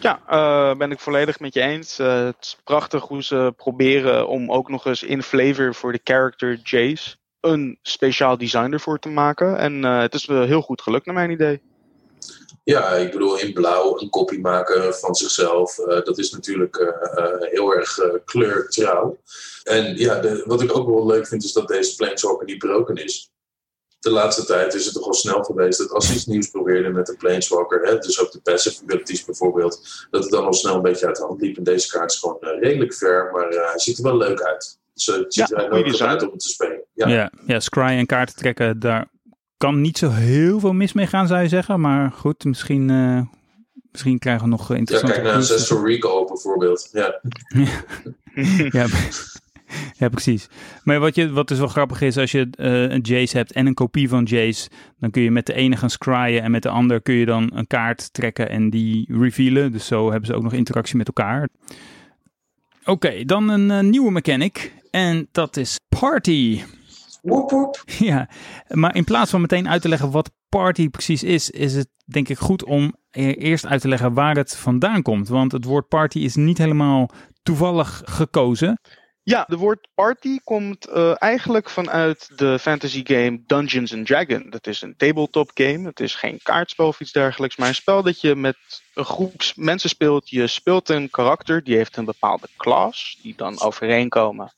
Ja, 0.00 0.74
ben 0.74 0.90
ik 0.90 1.00
volledig 1.00 1.40
met 1.40 1.54
je 1.54 1.60
eens. 1.60 1.96
het 1.96 2.36
is 2.40 2.56
prachtig 2.64 3.02
hoe 3.02 3.22
ze 3.22 3.52
proberen 3.56 4.28
om 4.28 4.52
ook 4.52 4.68
nog 4.68 4.86
eens 4.86 5.02
in 5.02 5.22
flavor 5.22 5.74
voor 5.74 5.92
de 5.92 6.00
character 6.04 6.60
Jace 6.62 7.16
een 7.40 7.78
speciaal 7.82 8.38
design 8.38 8.72
ervoor 8.72 8.98
te 8.98 9.08
maken. 9.08 9.58
En 9.58 9.82
het 9.82 10.14
is 10.14 10.26
heel 10.26 10.62
goed 10.62 10.82
gelukt 10.82 11.06
naar 11.06 11.14
mijn 11.14 11.30
idee. 11.30 11.60
Ja, 12.66 12.92
ik 12.92 13.12
bedoel, 13.12 13.38
in 13.38 13.52
blauw 13.52 14.00
een 14.00 14.10
kopie 14.10 14.40
maken 14.40 14.94
van 14.94 15.14
zichzelf. 15.14 15.78
Uh, 15.78 15.86
dat 15.86 16.18
is 16.18 16.30
natuurlijk 16.30 16.76
uh, 16.76 16.88
uh, 16.88 17.50
heel 17.50 17.74
erg 17.74 17.98
kleurtrouw. 18.24 19.18
En 19.64 19.96
ja, 19.96 20.20
de, 20.20 20.42
wat 20.46 20.62
ik 20.62 20.76
ook 20.76 20.88
wel 20.88 21.06
leuk 21.06 21.26
vind, 21.26 21.44
is 21.44 21.52
dat 21.52 21.68
deze 21.68 21.96
Planeswalker 21.96 22.46
niet 22.46 22.58
broken 22.58 22.96
is. 22.96 23.30
De 23.98 24.10
laatste 24.10 24.44
tijd 24.44 24.74
is 24.74 24.84
het 24.84 24.94
toch 24.94 25.06
al 25.06 25.14
snel 25.14 25.42
geweest 25.42 25.78
dat 25.78 25.90
als 25.90 26.06
ze 26.06 26.14
iets 26.14 26.26
nieuws 26.26 26.50
probeerden 26.50 26.92
met 26.92 27.08
een 27.08 27.16
Planeswalker, 27.16 27.86
hè, 27.86 27.98
dus 27.98 28.20
ook 28.20 28.32
de 28.32 28.40
passive 28.40 28.82
abilities 28.82 29.24
bijvoorbeeld, 29.24 30.06
dat 30.10 30.22
het 30.22 30.32
dan 30.32 30.44
al 30.44 30.52
snel 30.52 30.74
een 30.74 30.82
beetje 30.82 31.06
uit 31.06 31.16
de 31.16 31.22
hand 31.22 31.40
liep. 31.40 31.56
En 31.56 31.64
deze 31.64 31.88
kaart 31.88 32.12
is 32.12 32.18
gewoon 32.18 32.38
redelijk 32.40 32.94
ver, 32.94 33.30
maar 33.32 33.48
hij 33.48 33.78
ziet 33.78 33.98
er 33.98 34.04
wel 34.04 34.16
leuk 34.16 34.42
uit. 34.42 34.78
Dus 34.94 35.06
het 35.06 35.34
ziet 35.34 35.48
ja, 35.48 35.56
er 35.56 35.72
leuk 35.72 36.00
uit 36.00 36.30
om 36.30 36.38
te 36.38 36.48
spelen. 36.48 36.82
Ja, 36.92 37.08
ja, 37.08 37.30
ja 37.46 37.60
scry 37.60 37.98
en 37.98 38.06
kaarten 38.06 38.36
trekken, 38.36 38.78
daar 38.80 39.14
kan 39.56 39.80
niet 39.80 39.98
zo 39.98 40.10
heel 40.10 40.60
veel 40.60 40.72
mis 40.72 40.92
mee 40.92 41.06
gaan, 41.06 41.26
zou 41.26 41.42
je 41.42 41.48
zeggen. 41.48 41.80
Maar 41.80 42.12
goed, 42.12 42.44
misschien, 42.44 42.88
uh, 42.88 43.20
Misschien 43.96 44.18
krijgen 44.18 44.44
we 44.44 44.50
nog 44.50 44.62
eh, 44.62 44.68
Ja, 44.68 44.76
interessante 44.76 45.14
kijk 45.14 45.26
naar. 45.26 45.36
Ancestral 45.36 45.86
Recall 45.86 46.24
bijvoorbeeld. 46.24 46.88
Ja. 46.92 47.20
ja, 48.80 48.86
ja, 50.00 50.08
precies. 50.08 50.48
Maar 50.84 51.00
wat, 51.00 51.14
je, 51.14 51.30
wat 51.30 51.48
dus 51.48 51.58
wel 51.58 51.68
grappig 51.68 52.00
is, 52.00 52.16
als 52.18 52.30
je 52.30 52.48
eh, 52.50 52.82
een 52.82 53.00
Jace 53.00 53.36
hebt 53.36 53.52
en 53.52 53.66
een 53.66 53.74
kopie 53.74 54.08
van 54.08 54.24
Jace, 54.24 54.68
dan 54.98 55.10
kun 55.10 55.22
je 55.22 55.30
met 55.30 55.46
de 55.46 55.52
ene 55.52 55.76
gaan 55.76 55.90
scryen 55.90 56.42
en 56.42 56.50
met 56.50 56.62
de 56.62 56.68
ander 56.68 57.02
kun 57.02 57.14
je 57.14 57.26
dan 57.26 57.50
een 57.54 57.66
kaart 57.66 58.12
trekken 58.12 58.48
en 58.48 58.70
die 58.70 59.06
revealen. 59.20 59.72
Dus 59.72 59.86
zo 59.86 60.10
hebben 60.10 60.26
ze 60.26 60.34
ook 60.34 60.42
nog 60.42 60.52
interactie 60.52 60.96
met 60.96 61.06
elkaar. 61.06 61.48
Oké, 62.84 63.24
dan 63.24 63.48
een 63.48 63.70
eh, 63.70 63.80
nieuwe 63.80 64.10
mechanic 64.10 64.72
en 64.90 65.28
dat 65.32 65.56
is 65.56 65.76
Party. 65.88 66.60
Woep 67.26 67.50
woep. 67.50 67.82
Ja, 68.10 68.28
maar 68.68 68.96
in 68.96 69.04
plaats 69.04 69.30
van 69.30 69.40
meteen 69.40 69.68
uit 69.68 69.82
te 69.82 69.88
leggen 69.88 70.10
wat 70.10 70.30
party 70.48 70.88
precies 70.88 71.22
is, 71.22 71.50
is 71.50 71.74
het 71.74 71.88
denk 72.04 72.28
ik 72.28 72.38
goed 72.38 72.64
om 72.64 72.94
e- 73.10 73.32
eerst 73.32 73.66
uit 73.66 73.80
te 73.80 73.88
leggen 73.88 74.12
waar 74.14 74.36
het 74.36 74.56
vandaan 74.56 75.02
komt. 75.02 75.28
Want 75.28 75.52
het 75.52 75.64
woord 75.64 75.88
party 75.88 76.18
is 76.18 76.34
niet 76.34 76.58
helemaal 76.58 77.10
toevallig 77.42 78.02
gekozen. 78.04 78.80
Ja, 79.22 79.44
de 79.48 79.56
woord 79.56 79.88
party 79.94 80.38
komt 80.44 80.86
eh, 80.86 81.22
eigenlijk 81.22 81.70
vanuit 81.70 82.38
de 82.38 82.58
fantasy 82.58 83.02
game 83.04 83.42
Dungeons 83.46 83.94
and 83.94 84.06
Dragons. 84.06 84.50
Dat 84.50 84.66
is 84.66 84.82
een 84.82 84.96
tabletop 84.96 85.50
game. 85.54 85.86
Het 85.86 86.00
is 86.00 86.14
geen 86.14 86.40
kaartspel 86.42 86.86
of 86.86 87.00
iets 87.00 87.12
dergelijks, 87.12 87.56
maar 87.56 87.68
een 87.68 87.74
spel 87.74 88.02
dat 88.02 88.20
je 88.20 88.34
met 88.34 88.56
een 88.94 89.04
groep 89.04 89.42
mensen 89.54 89.88
speelt. 89.88 90.30
Je 90.30 90.46
speelt 90.46 90.88
een 90.88 91.10
karakter, 91.10 91.64
die 91.64 91.76
heeft 91.76 91.96
een 91.96 92.04
bepaalde 92.04 92.48
class, 92.56 93.18
die 93.22 93.34
dan 93.36 93.60
overeenkomen 93.60 94.52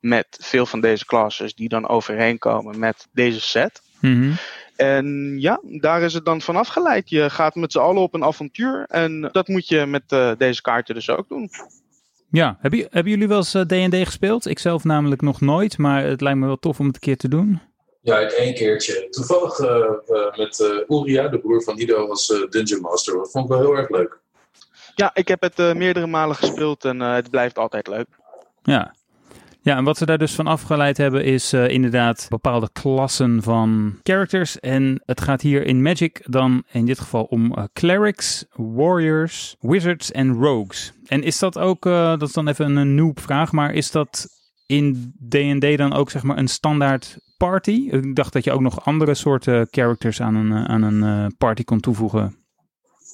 met 0.00 0.26
veel 0.40 0.66
van 0.66 0.80
deze 0.80 1.06
classes, 1.06 1.54
die 1.54 1.68
dan 1.68 1.88
overeenkomen 1.88 2.78
met 2.78 3.06
deze 3.12 3.40
set. 3.40 3.82
Mhm. 4.00 4.32
En 4.76 5.36
ja, 5.38 5.60
daar 5.62 6.02
is 6.02 6.14
het 6.14 6.24
dan 6.24 6.40
van 6.40 6.56
afgeleid. 6.56 7.10
Je 7.10 7.30
gaat 7.30 7.54
met 7.54 7.72
z'n 7.72 7.78
allen 7.78 8.02
op 8.02 8.14
een 8.14 8.24
avontuur 8.24 8.84
en 8.88 9.28
dat 9.32 9.48
moet 9.48 9.68
je 9.68 9.86
met 9.86 10.02
eh, 10.08 10.32
deze 10.38 10.62
kaarten 10.62 10.94
dus 10.94 11.10
ook 11.10 11.28
doen. 11.28 11.50
Ja, 12.30 12.58
hebben, 12.60 12.86
hebben 12.90 13.12
jullie 13.12 13.28
wel 13.28 13.36
eens 13.36 13.54
eh, 13.54 13.62
D&D 13.62 13.94
gespeeld? 13.94 14.46
Ik 14.46 14.58
zelf 14.58 14.84
namelijk 14.84 15.20
nog 15.20 15.40
nooit, 15.40 15.78
maar 15.78 16.04
het 16.04 16.20
lijkt 16.20 16.38
me 16.38 16.46
wel 16.46 16.58
tof 16.58 16.80
om 16.80 16.86
het 16.86 16.94
een 16.94 17.00
keer 17.00 17.16
te 17.16 17.28
doen. 17.28 17.60
Ja, 18.02 18.18
ik 18.18 18.30
één 18.30 18.54
keertje. 18.54 19.06
Toevallig 19.10 19.58
eh, 19.58 19.76
eh, 20.06 20.36
met 20.36 20.60
eh 20.60 20.98
Uria, 20.98 21.28
de 21.28 21.38
broer 21.38 21.62
van 21.62 21.78
Ido, 21.78 22.08
als 22.08 22.30
eh, 22.30 22.48
Dungeon 22.48 22.80
Master. 22.80 23.14
Dat 23.16 23.30
vond 23.30 23.44
ik 23.44 23.50
wel 23.50 23.60
heel 23.60 23.76
erg 23.76 23.90
leuk. 23.90 24.20
Ja, 24.94 25.10
ik 25.14 25.28
heb 25.28 25.40
het 25.40 25.58
eh, 25.58 25.74
meerdere 25.74 26.06
malen 26.06 26.36
gespeeld 26.36 26.84
en 26.84 27.02
eh, 27.02 27.14
het 27.14 27.30
blijft 27.30 27.58
altijd 27.58 27.86
leuk. 27.86 28.06
Ja. 28.62 28.94
Ja, 29.62 29.76
en 29.76 29.84
wat 29.84 29.96
ze 29.96 30.06
daar 30.06 30.18
dus 30.18 30.34
van 30.34 30.46
afgeleid 30.46 30.96
hebben 30.96 31.24
is 31.24 31.52
eh, 31.52 31.68
inderdaad 31.68 32.26
bepaalde 32.28 32.68
klassen 32.72 33.42
van 33.42 33.98
characters. 34.02 34.60
En 34.60 35.02
het 35.04 35.20
gaat 35.20 35.40
hier 35.40 35.66
in 35.66 35.82
Magic 35.82 36.22
dan 36.26 36.62
in 36.72 36.86
dit 36.86 37.00
geval 37.00 37.24
om 37.24 37.54
eh, 37.54 37.64
clerics, 37.72 38.44
warriors, 38.52 39.56
wizards 39.60 40.10
en 40.10 40.32
rogues. 40.32 40.92
En 41.06 41.22
is 41.22 41.38
dat 41.38 41.58
ook, 41.58 41.86
eh, 41.86 42.08
dat 42.08 42.28
is 42.28 42.32
dan 42.32 42.48
even 42.48 42.76
een 42.76 42.94
noob 42.94 43.20
vraag, 43.20 43.52
maar 43.52 43.72
is 43.72 43.90
dat 43.90 44.26
in 44.66 45.14
D&D 45.28 45.76
dan 45.76 45.92
ook 45.92 46.10
zeg 46.10 46.22
maar 46.22 46.38
een 46.38 46.48
standaard 46.48 47.16
party? 47.36 47.88
Ik 47.90 48.14
dacht 48.16 48.32
dat 48.32 48.44
je 48.44 48.52
ook 48.52 48.60
nog 48.60 48.84
andere 48.84 49.14
soorten 49.14 49.68
characters 49.70 50.20
aan 50.20 50.34
een, 50.34 50.68
aan 50.68 50.82
een 50.82 51.34
party 51.36 51.64
kon 51.64 51.80
toevoegen. 51.80 52.39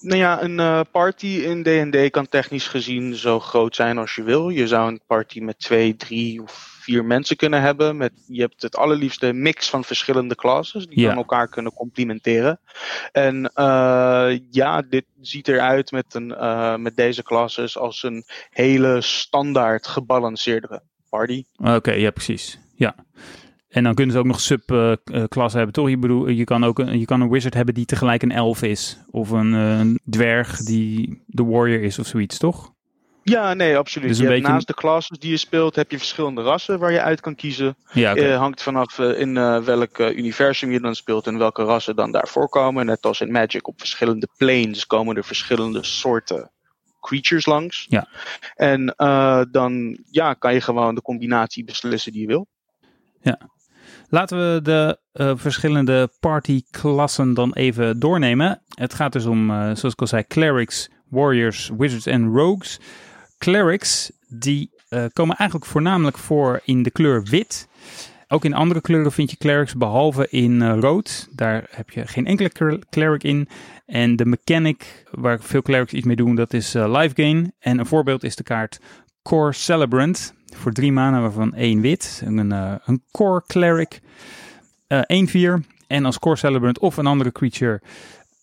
Nou 0.07 0.21
ja, 0.21 0.43
een 0.43 0.61
eh, 0.61 0.81
party 0.91 1.27
in 1.27 1.63
D&D 1.63 2.11
kan 2.11 2.29
technisch 2.29 2.69
gezien 2.69 3.15
zo 3.15 3.41
groot 3.41 3.75
zijn 3.75 3.99
als 3.99 4.15
je 4.15 4.23
wil. 4.23 4.49
Je 4.49 4.67
zou 4.67 4.89
een 4.89 5.01
party 5.07 5.41
met 5.41 5.59
twee, 5.59 5.97
drie 5.97 6.43
of 6.43 6.77
vier 6.81 7.05
mensen 7.05 7.37
kunnen 7.37 7.61
hebben. 7.61 7.97
Met, 7.97 8.13
je 8.27 8.41
hebt 8.41 8.63
het 8.63 8.77
allerliefste 8.77 9.33
mix 9.33 9.71
van 9.71 9.85
verschillende 9.85 10.35
classes 10.35 10.87
die 10.87 11.01
Ja. 11.01 11.09
dan 11.09 11.17
elkaar 11.17 11.49
kunnen 11.49 11.73
complementeren. 11.73 12.61
En 13.13 13.51
eh, 13.55 14.39
ja, 14.51 14.83
dit 14.83 15.05
ziet 15.21 15.49
eruit 15.49 15.91
met, 15.91 16.15
een, 16.15 16.35
eh, 16.35 16.77
met 16.77 16.97
deze 16.97 17.23
classes 17.23 17.79
als 17.79 18.03
een 18.03 18.25
hele 18.51 19.01
standaard 19.01 19.87
gebalanceerde 19.87 20.83
party. 21.09 21.45
Oké, 21.57 21.93
ja, 21.93 22.11
precies. 22.11 22.59
Ja. 22.75 22.95
En 23.77 23.83
dan 23.83 23.95
kunnen 23.95 24.13
ze 24.13 24.19
ook 24.19 24.27
nog 24.27 24.41
subklassen 24.41 25.59
hebben, 25.59 25.73
toch? 25.73 25.89
Je, 25.89 25.99
bedoel, 25.99 26.29
je, 26.29 26.45
kan 26.45 26.65
ook 26.65 26.79
een, 26.79 26.99
je 26.99 27.05
kan 27.05 27.21
een 27.21 27.31
wizard 27.31 27.55
hebben 27.55 27.75
die 27.75 27.85
tegelijk 27.85 28.23
een 28.23 28.33
elf 28.33 28.63
is. 28.63 28.99
Of 29.11 29.31
een, 29.31 29.55
eh, 29.55 29.79
een 29.79 30.01
dwerg 30.11 30.59
die 30.59 31.23
de 31.27 31.45
warrior 31.45 31.83
is 31.83 31.99
of 31.99 32.07
zoiets, 32.07 32.39
toch? 32.39 32.73
Ja, 33.23 33.55
nee, 33.55 33.77
absoluut. 33.77 34.09
Dus 34.09 34.19
je 34.19 34.27
beetje- 34.27 34.49
Naast 34.49 34.67
de 34.67 34.75
classes 34.75 35.19
die 35.19 35.31
je 35.31 35.37
speelt 35.37 35.77
heb 35.77 35.91
je 35.91 35.99
verschillende 35.99 36.43
rassen 36.43 36.79
waar 36.79 36.93
je 36.93 37.01
uit 37.01 37.21
kan 37.21 37.35
kiezen. 37.35 37.77
Ja. 37.93 38.15
Eh, 38.15 38.39
hangt 38.39 38.63
vanaf 38.63 38.99
eh, 38.99 39.21
in 39.21 39.35
welk 39.65 39.99
universum 39.99 40.71
je 40.71 40.81
dan 40.81 40.95
speelt 40.95 41.27
en 41.27 41.39
welke 41.39 41.63
rassen 41.65 41.97
dan 41.97 42.13
daar 42.13 42.29
voorkomen. 42.29 42.87
Net 42.87 43.07
als 43.07 43.21
in 43.21 43.33
Magic 43.33 43.69
op 43.69 43.79
verschillende 43.79 44.29
planes 44.37 44.87
komen 44.87 45.17
er 45.17 45.25
verschillende 45.25 45.85
soorten 45.85 46.51
creatures 47.01 47.47
langs. 47.47 47.87
Ja. 47.89 48.09
En 48.55 48.95
dan 49.51 49.99
ja, 50.11 50.35
kan 50.35 50.55
je 50.55 50.61
gewoon 50.61 50.95
de 50.95 51.03
combinatie 51.03 51.65
beslissen 51.65 52.13
die 52.13 52.21
je 52.21 52.27
wil. 52.27 52.47
Laten 54.09 54.39
we 54.39 54.63
de 54.63 54.99
eh, 55.13 55.33
verschillende 55.35 56.11
partyklassen 56.21 57.35
dan 57.35 57.53
even 57.53 57.99
doornemen. 57.99 58.63
Het 58.75 58.95
gaat 58.95 59.13
dus 59.13 59.27
om, 59.27 59.51
eh, 59.51 59.57
zoals 59.57 59.93
ik 59.93 60.01
al 60.01 60.07
zei, 60.07 60.25
clerics, 60.27 60.91
warriors, 61.09 61.71
wizards 61.79 62.07
en 62.07 62.33
rogues. 62.33 62.81
Clerics, 63.39 64.11
die 64.29 64.71
eh, 64.89 65.05
komen 65.13 65.37
eigenlijk 65.37 65.71
voornamelijk 65.71 66.19
voor 66.19 66.61
in 66.65 66.83
de 66.83 66.91
kleur 66.91 67.23
wit. 67.23 67.69
Ook 68.29 68.45
in 68.45 68.55
andere 68.55 68.81
kleuren 68.81 69.13
vind 69.13 69.31
je 69.31 69.37
clerics, 69.37 69.75
behalve 69.75 70.27
in 70.31 70.71
rood. 70.71 71.29
Daar 71.31 71.67
heb 71.71 71.91
je 71.91 72.07
geen 72.07 72.27
enkele 72.27 72.49
cler- 72.49 72.83
cleric 72.91 73.23
in. 73.23 73.49
En 73.87 74.17
de 74.17 74.27
mechanic, 74.27 75.05
waar 75.11 75.41
veel 75.41 75.63
clerics 75.63 75.93
iets 75.93 76.07
mee 76.07 76.17
doen, 76.17 76.35
dat 76.35 76.53
is 76.53 76.75
eh, 76.75 76.93
life 76.99 77.15
gain. 77.15 77.53
En 77.59 77.79
een 77.79 77.87
voorbeeld 77.87 78.25
is 78.25 78.37
de 78.37 78.43
kaart 78.43 78.81
Core 79.23 79.53
Celebrant. 79.53 80.35
Voor 80.57 80.73
drie 80.73 80.93
maanden, 80.93 81.21
waarvan 81.21 81.55
één 81.55 81.81
wit. 81.81 82.23
Een, 82.25 82.53
eh, 82.53 82.75
een 82.85 83.03
Core 83.11 83.43
Cleric. 83.47 84.01
eh 84.87 85.01
1-4. 85.07 85.61
En 85.87 86.05
als 86.05 86.19
Core 86.19 86.37
Celebrant 86.37 86.79
of 86.79 86.97
een 86.97 87.07
andere 87.07 87.33
creature 87.33 87.81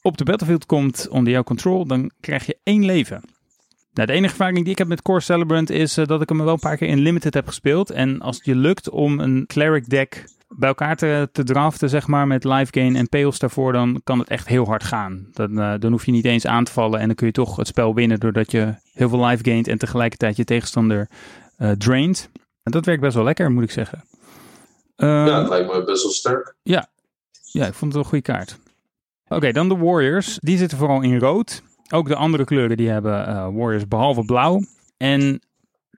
op 0.01 0.17
de 0.17 0.23
battlefield 0.23 0.65
komt 0.65 1.07
onder 1.09 1.33
jouw 1.33 1.43
control, 1.43 1.85
dan 1.85 2.11
krijg 2.19 2.45
je 2.45 2.57
één 2.63 2.85
leven. 2.85 3.21
Nou, 3.93 4.07
de 4.07 4.13
enige 4.13 4.31
ervaring 4.31 4.57
die 4.57 4.71
ik 4.71 4.77
heb 4.77 4.87
met 4.87 5.01
Core 5.01 5.19
Celebrant 5.19 5.69
is 5.69 5.97
eh, 5.97 6.05
dat 6.05 6.21
ik 6.21 6.29
hem 6.29 6.37
wel 6.37 6.53
een 6.53 6.59
paar 6.59 6.77
keer 6.77 6.87
in 6.87 6.99
Limited 6.99 7.33
heb 7.33 7.47
gespeeld. 7.47 7.89
En 7.89 8.21
als 8.21 8.35
het 8.35 8.45
je 8.45 8.55
lukt 8.55 8.89
om 8.89 9.19
een 9.19 9.45
Cleric 9.47 9.89
deck 9.89 10.23
bij 10.47 10.67
elkaar 10.67 10.95
te, 10.95 11.29
te 11.31 11.43
draften, 11.43 11.89
zeg 11.89 12.07
maar, 12.07 12.27
met 12.27 12.43
life 12.43 12.71
gain 12.71 12.95
en 12.95 13.09
payoffs 13.09 13.39
daarvoor, 13.39 13.73
dan 13.73 14.01
kan 14.03 14.19
het 14.19 14.27
echt 14.27 14.47
heel 14.47 14.65
hard 14.65 14.83
gaan. 14.83 15.27
Dan, 15.33 15.79
dan 15.79 15.91
hoef 15.91 16.05
je 16.05 16.11
niet 16.11 16.25
eens 16.25 16.45
aan 16.45 16.63
te 16.63 16.71
vallen 16.71 16.99
en 16.99 17.07
dan 17.07 17.15
kun 17.15 17.27
je 17.27 17.33
toch 17.33 17.55
het 17.55 17.67
spel 17.67 17.93
winnen 17.93 18.19
doordat 18.19 18.51
je 18.51 18.75
heel 18.93 19.09
veel 19.09 19.25
life 19.25 19.43
gaint 19.43 19.67
en 19.67 19.77
tegelijkertijd 19.77 20.35
je 20.35 20.43
tegenstander 20.43 21.09
eh 21.63 21.71
draint. 21.71 22.29
En 22.63 22.71
dat 22.71 22.85
werkt 22.85 23.01
best 23.01 23.15
wel 23.15 23.23
lekker, 23.23 23.51
moet 23.51 23.63
ik 23.63 23.71
zeggen. 23.71 24.03
Eh, 24.95 25.07
ja, 25.07 25.39
het 25.39 25.49
lijkt 25.49 25.73
me 25.73 25.83
best 25.83 26.03
wel 26.03 26.11
sterk. 26.11 26.55
ja, 27.51 27.65
ik 27.65 27.73
vond 27.73 27.93
het 27.93 27.93
wel 27.93 28.01
een 28.01 28.09
goede 28.09 28.23
kaart. 28.23 28.57
Oké, 29.27 29.51
dan 29.51 29.69
de 29.69 29.77
Warriors. 29.77 30.37
Die 30.41 30.57
zitten 30.57 30.77
vooral 30.77 31.01
in 31.01 31.19
rood. 31.19 31.63
Ook 31.89 32.07
de 32.07 32.15
andere 32.15 32.43
kleuren 32.43 32.77
die 32.77 32.89
hebben 32.89 33.27
eh, 33.27 33.47
Warriors 33.53 33.87
behalve 33.87 34.25
blauw. 34.25 34.61
En 34.97 35.41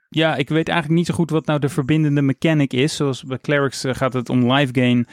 ja, 0.10 0.36
ik 0.36 0.50
weet 0.50 0.68
eigenlijk 0.68 1.00
niet 1.00 1.08
zo 1.08 1.14
goed 1.14 1.30
wat 1.30 1.46
nou 1.46 1.60
de 1.60 1.70
verbindende 1.70 2.22
mechanic 2.22 2.74
is. 2.74 2.96
Zoals 2.96 3.24
bij 3.24 3.40
Clerics 3.40 3.84
eh, 3.84 3.96
gaat 3.96 4.14
het 4.14 4.30
om 4.30 4.52
life 4.52 4.74
gain. 4.74 5.08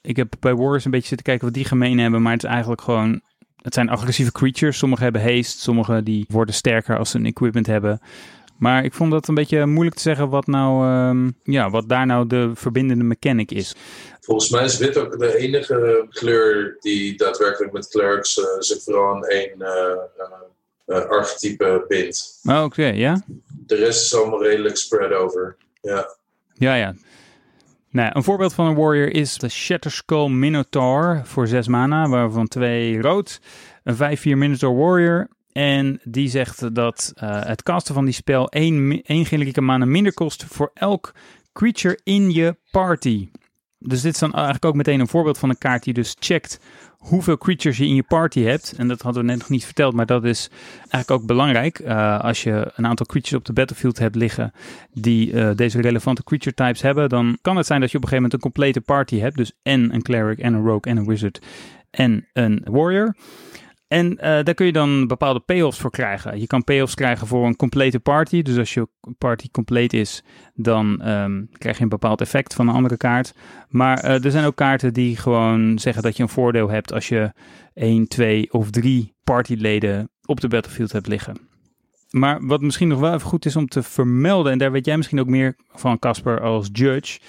Ik 0.00 0.16
heb 0.16 0.34
bij 0.40 0.54
Warriors 0.54 0.84
een 0.84 0.90
beetje 0.90 1.08
zitten 1.08 1.26
kijken 1.26 1.44
wat 1.44 1.54
die 1.54 1.64
gemeen 1.64 1.98
hebben. 1.98 2.22
Maar 2.22 2.32
het 2.32 2.44
is 2.44 2.50
eigenlijk 2.50 2.80
gewoon... 2.80 3.20
Het 3.56 3.74
zijn 3.74 3.88
agressieve 3.88 4.32
creatures. 4.32 4.78
Sommige 4.78 5.02
hebben 5.02 5.22
haste. 5.22 5.60
Sommige 5.60 6.02
die 6.02 6.24
worden 6.28 6.54
sterker 6.54 6.98
als 6.98 7.10
ze 7.10 7.18
een 7.18 7.26
equipment 7.26 7.66
hebben. 7.66 8.00
Maar 8.58 8.84
ik 8.84 8.94
vond 8.94 9.10
dat 9.10 9.28
een 9.28 9.34
beetje 9.34 9.66
moeilijk 9.66 9.96
te 9.96 10.02
zeggen 10.02 10.28
wat 10.28 10.46
nou... 10.46 10.86
ehm, 10.86 11.30
ja, 11.42 11.70
wat 11.70 11.88
daar 11.88 12.06
nou 12.06 12.26
de 12.26 12.50
verbindende 12.54 13.04
mechanic 13.04 13.50
is. 13.50 13.74
Volgens 14.20 14.50
mij 14.50 14.64
is 14.64 14.78
wit 14.78 14.96
ook 14.96 15.18
de 15.18 15.36
enige 15.36 16.06
kleur 16.10 16.76
die 16.80 17.16
daadwerkelijk 17.16 17.72
met 17.72 17.88
clerics 17.88 18.38
eh, 18.38 18.44
zich 18.58 18.82
vooral 18.82 19.14
aan 19.14 19.24
één 19.24 19.62
eh, 19.62 19.96
eh, 20.86 21.04
archetype 21.04 21.84
bindt. 21.88 22.40
Oh, 22.44 22.62
Oké, 22.62 22.86
ja? 22.86 23.22
De 23.66 23.74
rest 23.74 24.04
is 24.04 24.14
allemaal 24.14 24.42
redelijk 24.42 24.76
spread 24.76 25.12
over. 25.12 25.56
Ja. 25.80 26.16
Ja, 26.54 26.74
ja. 26.74 26.94
Nou, 27.90 28.10
een 28.14 28.22
voorbeeld 28.22 28.52
van 28.52 28.66
een 28.66 28.74
warrior 28.74 29.14
is 29.14 29.38
de 29.38 29.48
Shatterskull 29.48 30.28
Minotaur 30.28 31.22
voor 31.24 31.46
6 31.46 31.68
mana, 31.68 32.08
waarvan 32.08 32.48
twee 32.48 33.00
rood. 33.00 33.40
Een 33.84 34.18
5-4 34.18 34.20
Minotaur 34.22 34.76
Warrior. 34.76 35.28
En 35.58 36.00
die 36.04 36.28
zegt 36.28 36.74
dat 36.74 37.12
eh, 37.14 37.44
het 37.44 37.62
casten 37.62 37.94
van 37.94 38.04
die 38.04 38.14
spel 38.14 38.48
1, 38.48 39.02
één 39.02 39.26
gelijke 39.26 39.60
mana 39.60 39.84
minder 39.84 40.14
kost 40.14 40.44
voor 40.44 40.70
elk 40.74 41.14
creature 41.52 42.00
in 42.04 42.30
je 42.30 42.56
party. 42.70 43.28
Dus 43.78 44.00
dit 44.00 44.12
is 44.12 44.18
dan 44.18 44.32
eigenlijk 44.32 44.64
ook 44.64 44.74
meteen 44.74 45.00
een 45.00 45.08
voorbeeld 45.08 45.38
van 45.38 45.48
een 45.48 45.58
kaart 45.58 45.84
die 45.84 45.94
dus 45.94 46.16
checkt 46.18 46.60
hoeveel 46.98 47.38
creatures 47.38 47.76
je 47.76 47.86
in 47.86 47.94
je 47.94 48.02
party 48.02 48.40
hebt. 48.40 48.74
En 48.76 48.88
dat 48.88 49.02
hadden 49.02 49.22
we 49.22 49.28
net 49.28 49.38
nog 49.38 49.48
niet 49.48 49.64
verteld, 49.64 49.94
maar 49.94 50.06
dat 50.06 50.24
is 50.24 50.50
eigenlijk 50.78 51.10
ook 51.10 51.26
belangrijk. 51.26 51.78
Eh, 51.78 52.20
als 52.20 52.42
je 52.42 52.72
een 52.74 52.86
aantal 52.86 53.06
creatures 53.06 53.38
op 53.38 53.44
de 53.44 53.52
battlefield 53.52 53.98
hebt 53.98 54.14
liggen 54.14 54.52
die 54.92 55.32
eh, 55.32 55.56
deze 55.56 55.80
relevante 55.80 56.24
creature 56.24 56.54
types 56.54 56.82
hebben, 56.82 57.08
dan 57.08 57.38
kan 57.42 57.56
het 57.56 57.66
zijn 57.66 57.80
dat 57.80 57.90
je 57.90 57.96
op 57.96 58.02
een 58.02 58.08
gegeven 58.08 58.30
moment 58.30 58.32
een 58.32 58.52
complete 58.52 58.80
party 58.80 59.18
hebt. 59.18 59.36
Dus 59.36 59.52
en 59.62 59.94
een 59.94 60.02
cleric 60.02 60.38
en 60.38 60.54
een 60.54 60.64
rogue 60.64 60.92
en 60.92 60.96
een 60.96 61.06
wizard 61.06 61.40
en 61.90 62.28
een 62.32 62.62
warrior. 62.70 63.14
En 63.88 64.12
uh, 64.12 64.18
daar 64.20 64.54
kun 64.54 64.66
je 64.66 64.72
dan 64.72 65.06
bepaalde 65.06 65.40
payoffs 65.40 65.78
voor 65.78 65.90
krijgen. 65.90 66.40
Je 66.40 66.46
kan 66.46 66.64
payoffs 66.64 66.94
krijgen 66.94 67.26
voor 67.26 67.46
een 67.46 67.56
complete 67.56 68.00
party. 68.00 68.42
Dus 68.42 68.58
als 68.58 68.74
je 68.74 68.88
party 69.18 69.50
compleet 69.50 69.92
is, 69.92 70.22
dan 70.54 71.08
um, 71.08 71.48
krijg 71.58 71.76
je 71.76 71.82
een 71.82 71.88
bepaald 71.88 72.20
effect 72.20 72.54
van 72.54 72.68
een 72.68 72.74
andere 72.74 72.96
kaart. 72.96 73.34
Maar 73.68 74.04
uh, 74.04 74.24
er 74.24 74.30
zijn 74.30 74.44
ook 74.44 74.56
kaarten 74.56 74.92
die 74.92 75.16
gewoon 75.16 75.78
zeggen 75.78 76.02
dat 76.02 76.16
je 76.16 76.22
een 76.22 76.28
voordeel 76.28 76.68
hebt 76.68 76.92
als 76.92 77.08
je 77.08 77.32
1, 77.74 78.08
2 78.08 78.52
of 78.52 78.70
3 78.70 79.14
partyleden 79.24 80.10
op 80.24 80.40
de 80.40 80.48
battlefield 80.48 80.92
hebt 80.92 81.06
liggen. 81.06 81.36
Maar 82.10 82.46
wat 82.46 82.60
misschien 82.60 82.88
nog 82.88 83.00
wel 83.00 83.14
even 83.14 83.28
goed 83.28 83.44
is 83.44 83.56
om 83.56 83.68
te 83.68 83.82
vermelden, 83.82 84.52
en 84.52 84.58
daar 84.58 84.72
weet 84.72 84.86
jij 84.86 84.96
misschien 84.96 85.20
ook 85.20 85.26
meer 85.26 85.56
van, 85.68 85.98
Casper, 85.98 86.40
als 86.40 86.68
judge, 86.72 87.20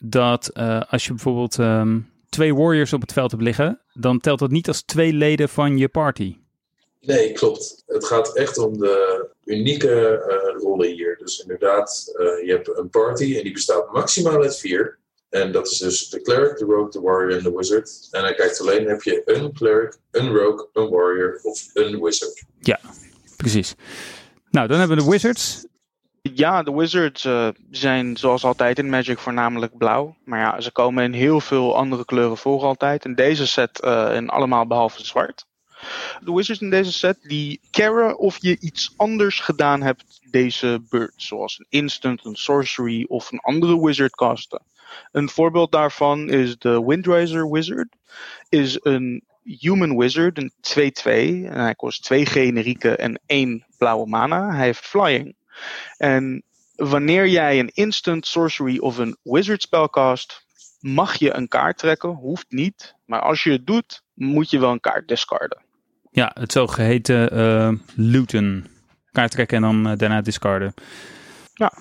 dat 0.00 0.50
uh, 0.54 0.80
als 0.88 1.04
je 1.04 1.10
bijvoorbeeld 1.10 1.58
um, 1.58 2.08
twee 2.28 2.54
warriors 2.54 2.92
op 2.92 3.00
het 3.00 3.12
veld 3.12 3.30
hebt 3.30 3.42
liggen, 3.42 3.80
dan 3.92 4.20
telt 4.20 4.38
dat 4.38 4.50
niet 4.50 4.68
als 4.68 4.82
twee 4.82 5.12
leden 5.12 5.48
van 5.48 5.78
je 5.78 5.88
party. 5.88 6.36
Nee, 7.00 7.32
klopt. 7.32 7.82
Het 7.86 8.04
gaat 8.04 8.36
echt 8.36 8.58
om 8.58 8.78
de 8.78 9.26
unieke 9.44 10.24
uh, 10.28 10.62
rollen 10.62 10.88
hier. 10.88 11.16
Dus 11.18 11.40
inderdaad, 11.40 12.12
uh, 12.12 12.46
je 12.46 12.52
hebt 12.52 12.78
een 12.78 12.90
party 12.90 13.36
en 13.36 13.42
die 13.42 13.52
bestaat 13.52 13.92
maximaal 13.92 14.42
uit 14.42 14.58
vier. 14.58 14.98
En 15.28 15.52
dat 15.52 15.66
is 15.66 15.78
dus 15.78 16.08
de 16.08 16.20
cleric, 16.20 16.56
de 16.56 16.64
rogue, 16.64 16.90
de 16.90 17.00
warrior 17.00 17.36
en 17.36 17.42
de 17.42 17.52
wizard. 17.56 18.08
En 18.10 18.22
hij 18.22 18.34
kijkt 18.34 18.60
alleen, 18.60 18.88
heb 18.88 19.02
je 19.02 19.22
een 19.24 19.52
cleric, 19.52 19.98
een 20.10 20.36
rogue, 20.36 20.68
een 20.72 20.88
warrior 20.90 21.40
of 21.42 21.70
een 21.72 22.02
wizard. 22.02 22.42
Ja, 22.60 22.80
precies. 23.36 23.74
Nou, 24.50 24.68
dan 24.68 24.78
hebben 24.78 24.96
we 24.96 25.02
de 25.02 25.10
wizards. 25.10 25.66
Ja, 26.34 26.62
de 26.62 26.72
Wizards 26.72 27.24
uh, 27.24 27.48
zijn 27.70 28.16
zoals 28.16 28.44
altijd 28.44 28.78
in 28.78 28.90
Magic 28.90 29.18
voornamelijk 29.18 29.78
blauw. 29.78 30.16
Maar 30.24 30.38
ja, 30.38 30.60
ze 30.60 30.72
komen 30.72 31.04
in 31.04 31.12
heel 31.12 31.40
veel 31.40 31.76
andere 31.76 32.04
kleuren 32.04 32.36
voor 32.36 32.62
altijd. 32.62 33.04
In 33.04 33.14
deze 33.14 33.46
set 33.46 33.82
uh, 33.84 34.14
in 34.14 34.28
allemaal 34.28 34.66
behalve 34.66 35.04
zwart. 35.04 35.46
De 36.20 36.32
Wizards 36.32 36.60
in 36.60 36.70
deze 36.70 36.92
set 36.92 37.18
die 37.22 37.60
caren 37.70 38.18
of 38.18 38.36
je 38.40 38.56
iets 38.60 38.94
anders 38.96 39.40
gedaan 39.40 39.82
hebt 39.82 40.20
deze 40.30 40.82
beurt. 40.88 41.12
Zoals 41.16 41.58
een 41.58 41.66
instant, 41.68 42.24
een 42.24 42.36
sorcery 42.36 43.04
of 43.08 43.32
een 43.32 43.40
andere 43.40 43.84
wizard 43.84 44.14
casten. 44.14 44.62
Een 45.12 45.28
voorbeeld 45.28 45.72
daarvan 45.72 46.30
is 46.30 46.58
de 46.58 46.84
Windriser 46.84 47.50
Wizard. 47.50 47.96
Is 48.48 48.78
een 48.82 49.24
Human 49.42 49.96
Wizard, 49.96 50.38
een 50.38 50.52
2-2. 50.52 51.50
En 51.50 51.60
hij 51.60 51.74
kost 51.74 52.04
2 52.04 52.26
generieke 52.26 52.96
en 52.96 53.20
1 53.26 53.64
blauwe 53.78 54.06
mana. 54.06 54.54
Hij 54.54 54.64
heeft 54.64 54.86
flying. 54.86 55.36
En 55.96 56.42
wanneer 56.74 57.28
jij 57.28 57.58
een 57.58 57.70
instant 57.74 58.26
sorcery 58.26 58.78
of 58.78 58.98
een 58.98 59.16
wizard 59.22 59.62
spell 59.62 59.88
cast, 59.90 60.46
mag 60.80 61.14
je 61.14 61.34
een 61.34 61.48
kaart 61.48 61.78
trekken, 61.78 62.08
hoeft 62.08 62.46
niet. 62.48 62.94
Maar 63.04 63.20
als 63.20 63.42
je 63.42 63.50
het 63.50 63.66
doet, 63.66 64.02
moet 64.14 64.50
je 64.50 64.58
wel 64.58 64.70
een 64.70 64.80
kaart 64.80 65.08
discarden. 65.08 65.62
Ja, 66.10 66.30
het 66.34 66.52
zogeheten 66.52 67.38
uh, 67.38 67.72
looten. 67.94 68.66
Kaart 69.12 69.30
trekken 69.30 69.56
en 69.56 69.62
dan 69.62 69.92
uh, 69.92 69.98
daarna 69.98 70.20
discarden. 70.20 70.74
Ja, 71.54 71.72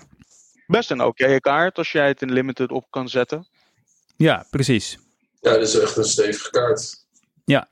best 0.68 0.92
een 0.92 1.02
oké 1.02 1.40
kaart 1.40 1.78
als 1.78 1.92
jij 1.92 2.08
het 2.08 2.22
in 2.22 2.34
limited 2.34 2.72
op 2.72 2.86
kan 2.90 3.10
zetten. 3.10 3.48
Ja, 4.16 4.46
precies. 4.50 5.00
Ja, 5.42 5.52
dat 5.52 5.62
is 5.62 5.80
echt 5.80 5.98
een 5.98 6.04
stevige 6.04 6.50
kaart. 6.50 7.06
Ja, 7.46 7.68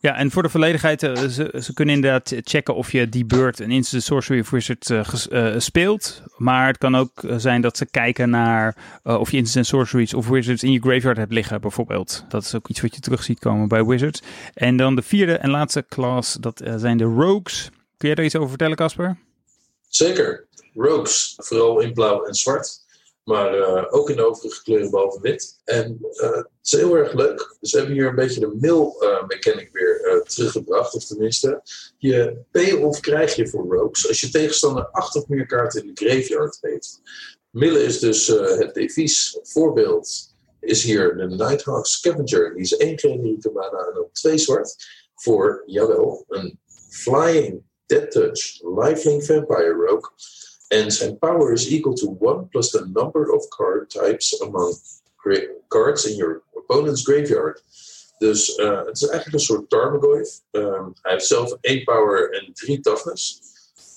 ja, 0.00 0.16
en 0.16 0.30
voor 0.30 0.42
de 0.42 0.48
volledigheid, 0.48 1.02
uh, 1.02 1.16
ze, 1.16 1.54
ze, 1.62 1.74
kunnen 1.74 1.94
inderdaad 1.94 2.34
checken 2.42 2.74
of 2.74 2.92
je 2.92 3.08
die 3.08 3.24
beurt 3.24 3.60
een 3.60 3.70
Instant 3.70 4.02
Sorcery 4.02 4.40
of 4.40 4.50
Wizard 4.50 4.90
uh, 4.90 5.06
uh, 5.30 5.58
speelt. 5.58 6.22
Maar 6.36 6.66
het 6.66 6.78
kan 6.78 6.96
ook 6.96 7.24
zijn 7.36 7.60
dat 7.60 7.76
ze 7.76 7.86
kijken 7.86 8.30
naar 8.30 8.76
of 9.02 9.30
je 9.30 9.36
Instant 9.36 9.66
Sorceries 9.66 10.14
of 10.14 10.28
Wizards 10.28 10.62
in 10.62 10.72
je 10.72 10.80
graveyard 10.80 11.16
hebt 11.16 11.32
liggen, 11.32 11.60
bijvoorbeeld. 11.60 12.24
Dat 12.28 12.42
is 12.42 12.54
ook 12.54 12.68
iets 12.68 12.80
wat 12.80 12.94
je 12.94 13.00
terug 13.00 13.22
ziet 13.22 13.38
komen 13.38 13.68
bij 13.68 13.84
Wizards. 13.84 14.22
En 14.54 14.76
dan 14.76 14.94
de 14.94 15.02
vierde 15.02 15.36
en 15.36 15.50
laatste 15.50 15.84
class, 15.88 16.34
dat 16.34 16.62
zijn 16.76 16.96
de 16.96 17.04
Rogues. 17.04 17.70
Kun 17.96 18.08
jij 18.08 18.14
daar 18.14 18.24
iets 18.24 18.36
over 18.36 18.48
vertellen, 18.48 18.76
Casper? 18.76 19.18
Zeker. 19.88 20.46
Rogues, 20.74 21.34
vooral 21.36 21.80
in 21.80 21.92
blauw 21.92 22.24
en 22.24 22.34
zwart. 22.34 22.86
Maar 23.28 23.58
uh, 23.58 23.84
ook 23.90 24.10
in 24.10 24.16
de 24.16 24.26
overige 24.26 24.62
kleuren 24.62 24.90
behalve 24.90 25.20
wit. 25.20 25.60
En 25.64 25.98
uh, 26.00 26.30
het 26.30 26.48
is 26.62 26.72
heel 26.72 26.94
erg 26.94 27.12
leuk. 27.12 27.56
Dus 27.60 27.72
hebben 27.72 27.92
hier 27.92 28.06
een 28.06 28.14
beetje 28.14 28.40
de 28.40 28.56
mill 28.60 28.94
uh, 29.00 29.26
mechanic 29.26 29.68
weer 29.72 30.22
teruggebracht. 30.26 30.94
Of 30.94 31.04
tenminste, 31.04 31.62
je 31.98 32.36
payoff 32.50 33.00
krijg 33.00 33.34
je 33.34 33.48
voor 33.48 33.76
rogues 33.76 34.08
als 34.08 34.20
je 34.20 34.30
tegenstander 34.30 34.88
acht 34.90 35.16
of 35.16 35.28
meer 35.28 35.46
kaarten 35.46 35.82
in 35.82 35.94
de 35.94 36.06
graveyard 36.06 36.58
heeft. 36.60 37.00
Millen 37.50 37.84
is 37.84 37.98
dus 37.98 38.26
het 38.26 38.74
devies. 38.74 39.38
Voorbeeld 39.42 40.34
is 40.60 40.82
hier 40.82 41.16
de 41.16 41.26
Nighthawk 41.26 41.86
Scavenger. 41.86 42.54
Die 42.54 42.62
is 42.62 42.76
één 42.76 42.98
generieke 42.98 43.50
mana 43.50 43.88
en 43.92 43.98
ook 43.98 44.12
twee 44.12 44.38
zwart. 44.38 44.76
Voor, 45.14 45.62
jawel, 45.66 46.24
een 46.28 46.58
Flying 46.90 47.62
Dead 47.86 48.10
Touch 48.10 48.60
Lifelink 48.62 49.24
Vampire 49.24 49.72
Rogue. 49.72 50.10
And 50.68 50.94
zijn 50.94 51.18
power 51.18 51.52
is 51.52 51.68
equal 51.68 51.94
to 51.94 52.16
1 52.20 52.48
plus 52.48 52.70
the 52.70 52.86
number 52.92 53.30
of 53.30 53.48
card 53.48 53.90
types 53.90 54.40
among 54.40 54.78
cards 55.68 56.06
in 56.06 56.16
your 56.16 56.42
opponent's 56.52 57.02
graveyard. 57.02 57.62
Dus 58.18 58.58
uh, 58.58 58.84
het 58.84 58.96
is 58.96 59.08
eigenlijk 59.08 59.32
een 59.32 59.40
soort 59.40 59.70
Tarmogoyf. 59.70 60.40
Um, 60.50 60.92
hij 61.02 61.12
heeft 61.12 61.26
zelf 61.26 61.56
1 61.60 61.84
power 61.84 62.32
en 62.32 62.52
3 62.52 62.80
toughness. 62.80 63.40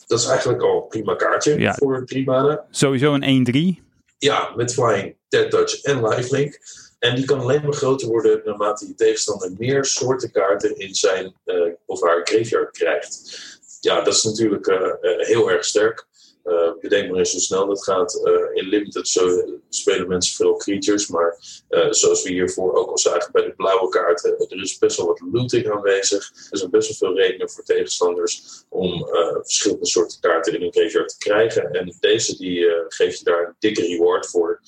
Dat 0.08 0.20
is 0.20 0.26
eigenlijk 0.26 0.62
al 0.62 0.82
een 0.82 0.88
prima 0.88 1.16
kaartje 1.16 1.60
ja. 1.60 1.74
voor 1.74 2.06
3 2.06 2.26
mana. 2.26 2.66
Sowieso 2.70 3.14
een 3.14 3.78
1-3. 3.80 3.84
Ja, 4.18 4.54
met 4.56 4.74
Flying, 4.74 5.16
Dead 5.28 5.52
Touch 5.52 5.82
en 5.82 6.08
Lifelink. 6.08 6.60
En 7.00 7.16
die 7.16 7.26
kan 7.26 7.40
alleen 7.40 7.62
maar 7.64 7.74
groter 7.74 8.08
worden 8.08 8.42
naarmate 8.46 8.88
je 8.88 8.96
tegenstander 8.96 9.52
meer 9.58 9.86
soorten 9.86 10.32
kaarten 10.32 10.78
in 10.78 10.96
zijn 10.96 11.36
uh, 11.46 11.74
of 11.86 12.02
haar 12.02 12.22
graveyard 12.24 12.72
krijgt. 12.72 13.40
Ja, 13.80 14.02
dat 14.02 14.14
is 14.14 14.24
natuurlijk 14.24 14.68
uh, 14.68 14.94
heel 15.02 15.52
erg 15.52 15.66
sterk. 15.66 16.08
Uh, 16.44 16.72
bedenk 16.80 17.10
maar 17.10 17.20
eens 17.20 17.32
hoe 17.32 17.42
snel 17.42 17.68
dat 17.68 17.84
gaat. 17.84 18.22
Uh, 18.24 18.64
in 18.64 18.70
Limited 18.70 19.08
zo 19.08 19.44
spelen 19.70 20.08
mensen 20.08 20.36
veel 20.36 20.56
creatures, 20.56 21.08
maar 21.08 21.38
uh, 21.70 21.92
zoals 21.92 22.24
we 22.24 22.30
hiervoor 22.30 22.74
ook 22.74 22.90
al 22.90 22.98
zagen 22.98 23.32
bij 23.32 23.44
de 23.44 23.54
blauwe 23.56 23.90
kaarten, 23.90 24.36
er 24.38 24.62
is 24.62 24.78
best 24.78 24.98
wel 24.98 25.06
wat 25.06 25.22
looting 25.32 25.72
aanwezig. 25.72 26.32
Er 26.50 26.58
zijn 26.58 26.70
best 26.70 26.88
wel 26.88 27.10
veel 27.10 27.22
redenen 27.22 27.50
voor 27.50 27.64
tegenstanders 27.64 28.64
om 28.70 29.08
verschillende 29.42 29.86
soorten 29.86 30.20
kaarten 30.20 30.54
in 30.54 30.62
een 30.62 30.72
graveyard 30.72 31.10
te 31.10 31.18
krijgen. 31.18 31.72
En 31.72 31.96
deze 32.00 32.38
die 32.38 32.66
geeft 32.88 33.18
je 33.18 33.24
daar 33.24 33.48
een 33.48 33.56
dikke 33.60 33.82
reward 33.82 34.30
voor, 34.30 34.62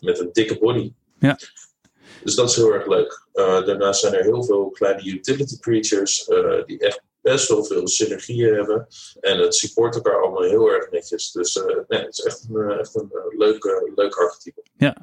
met 0.00 0.18
een 0.18 0.32
dikke 0.32 0.58
body. 0.58 0.92
Ja. 1.18 1.38
Dus 2.24 2.34
dat 2.34 2.50
is 2.50 2.56
heel 2.56 2.72
erg 2.72 2.86
leuk. 2.86 3.26
daarnaast 3.32 4.00
zijn 4.00 4.14
er 4.14 4.24
heel 4.24 4.44
veel 4.44 4.70
kleine 4.70 5.04
utility 5.04 5.58
creatures 5.58 6.30
die 6.66 6.78
echt 6.78 7.02
best 7.22 7.48
wel 7.48 7.64
veel 7.64 7.88
synergieën 7.88 8.54
hebben. 8.54 8.86
En 9.20 9.38
het 9.38 9.54
support 9.54 9.94
elkaar 9.94 10.22
allemaal 10.22 10.42
heel 10.42 10.68
erg 10.68 10.90
netjes. 10.90 11.32
Dus 11.32 11.56
uh, 11.56 11.64
nee, 11.88 12.00
het 12.00 12.18
is 12.18 12.24
echt 12.24 12.46
een, 12.50 12.70
echt 12.70 12.94
een 12.94 13.10
leuk, 13.38 13.64
leuk 13.94 14.14
archetype. 14.14 14.62
Ja. 14.76 14.96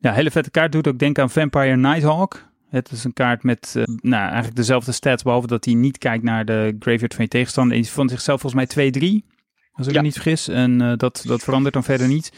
ja, 0.00 0.12
hele 0.12 0.30
vette 0.30 0.50
kaart. 0.50 0.72
Doet 0.72 0.88
ook 0.88 0.98
denken 0.98 1.22
aan 1.22 1.30
Vampire 1.30 1.76
Nighthawk. 1.76 2.52
Het 2.68 2.90
is 2.90 3.04
een 3.04 3.12
kaart 3.12 3.42
met 3.42 3.74
uh, 3.76 3.84
nou, 3.84 4.22
eigenlijk 4.24 4.56
dezelfde 4.56 4.92
stats, 4.92 5.22
behalve 5.22 5.46
dat 5.46 5.64
hij 5.64 5.74
niet 5.74 5.98
kijkt 5.98 6.24
naar 6.24 6.44
de 6.44 6.76
graveyard 6.78 7.14
van 7.14 7.24
je 7.24 7.30
tegenstander. 7.30 7.76
Hij 7.76 7.86
vond 7.86 8.10
zichzelf 8.10 8.40
volgens 8.40 8.74
mij 8.74 8.92
2-3, 9.22 9.26
als 9.72 9.86
ik 9.86 9.92
ja. 9.92 10.00
me 10.00 10.06
niet 10.06 10.14
vergis. 10.14 10.48
En 10.48 10.82
uh, 10.82 10.92
dat, 10.96 11.22
dat 11.26 11.42
verandert 11.42 11.74
dan 11.74 11.84
verder 11.84 12.08
niet. 12.08 12.32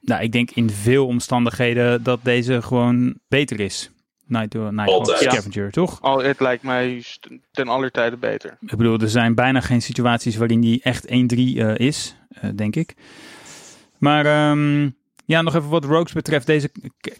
Nou, 0.00 0.22
ik 0.22 0.32
denk 0.32 0.50
in 0.50 0.70
veel 0.70 1.06
omstandigheden 1.06 2.02
dat 2.02 2.20
deze 2.22 2.62
gewoon 2.62 3.18
beter 3.28 3.60
is. 3.60 3.90
Night, 4.26 4.54
Night 4.54 5.08
Scavenger, 5.08 5.64
ja. 5.64 5.70
toch? 5.70 6.00
Al, 6.00 6.22
het 6.22 6.40
lijkt 6.40 6.62
mij 6.62 7.04
ten 7.50 7.68
aller 7.68 7.90
tijde 7.90 8.16
beter. 8.16 8.56
Ik 8.60 8.76
bedoel, 8.76 8.98
er 8.98 9.08
zijn 9.08 9.34
bijna 9.34 9.60
geen 9.60 9.82
situaties 9.82 10.36
waarin 10.36 10.60
die 10.60 10.82
echt 10.82 11.06
1-3 11.06 11.10
uh, 11.10 11.74
is, 11.74 12.16
uh, 12.44 12.50
denk 12.54 12.76
ik. 12.76 12.94
Maar 13.98 14.50
um, 14.50 14.96
ja, 15.24 15.42
nog 15.42 15.54
even 15.54 15.68
wat 15.68 15.84
Rogues 15.84 16.12
betreft. 16.12 16.46
Deze 16.46 16.70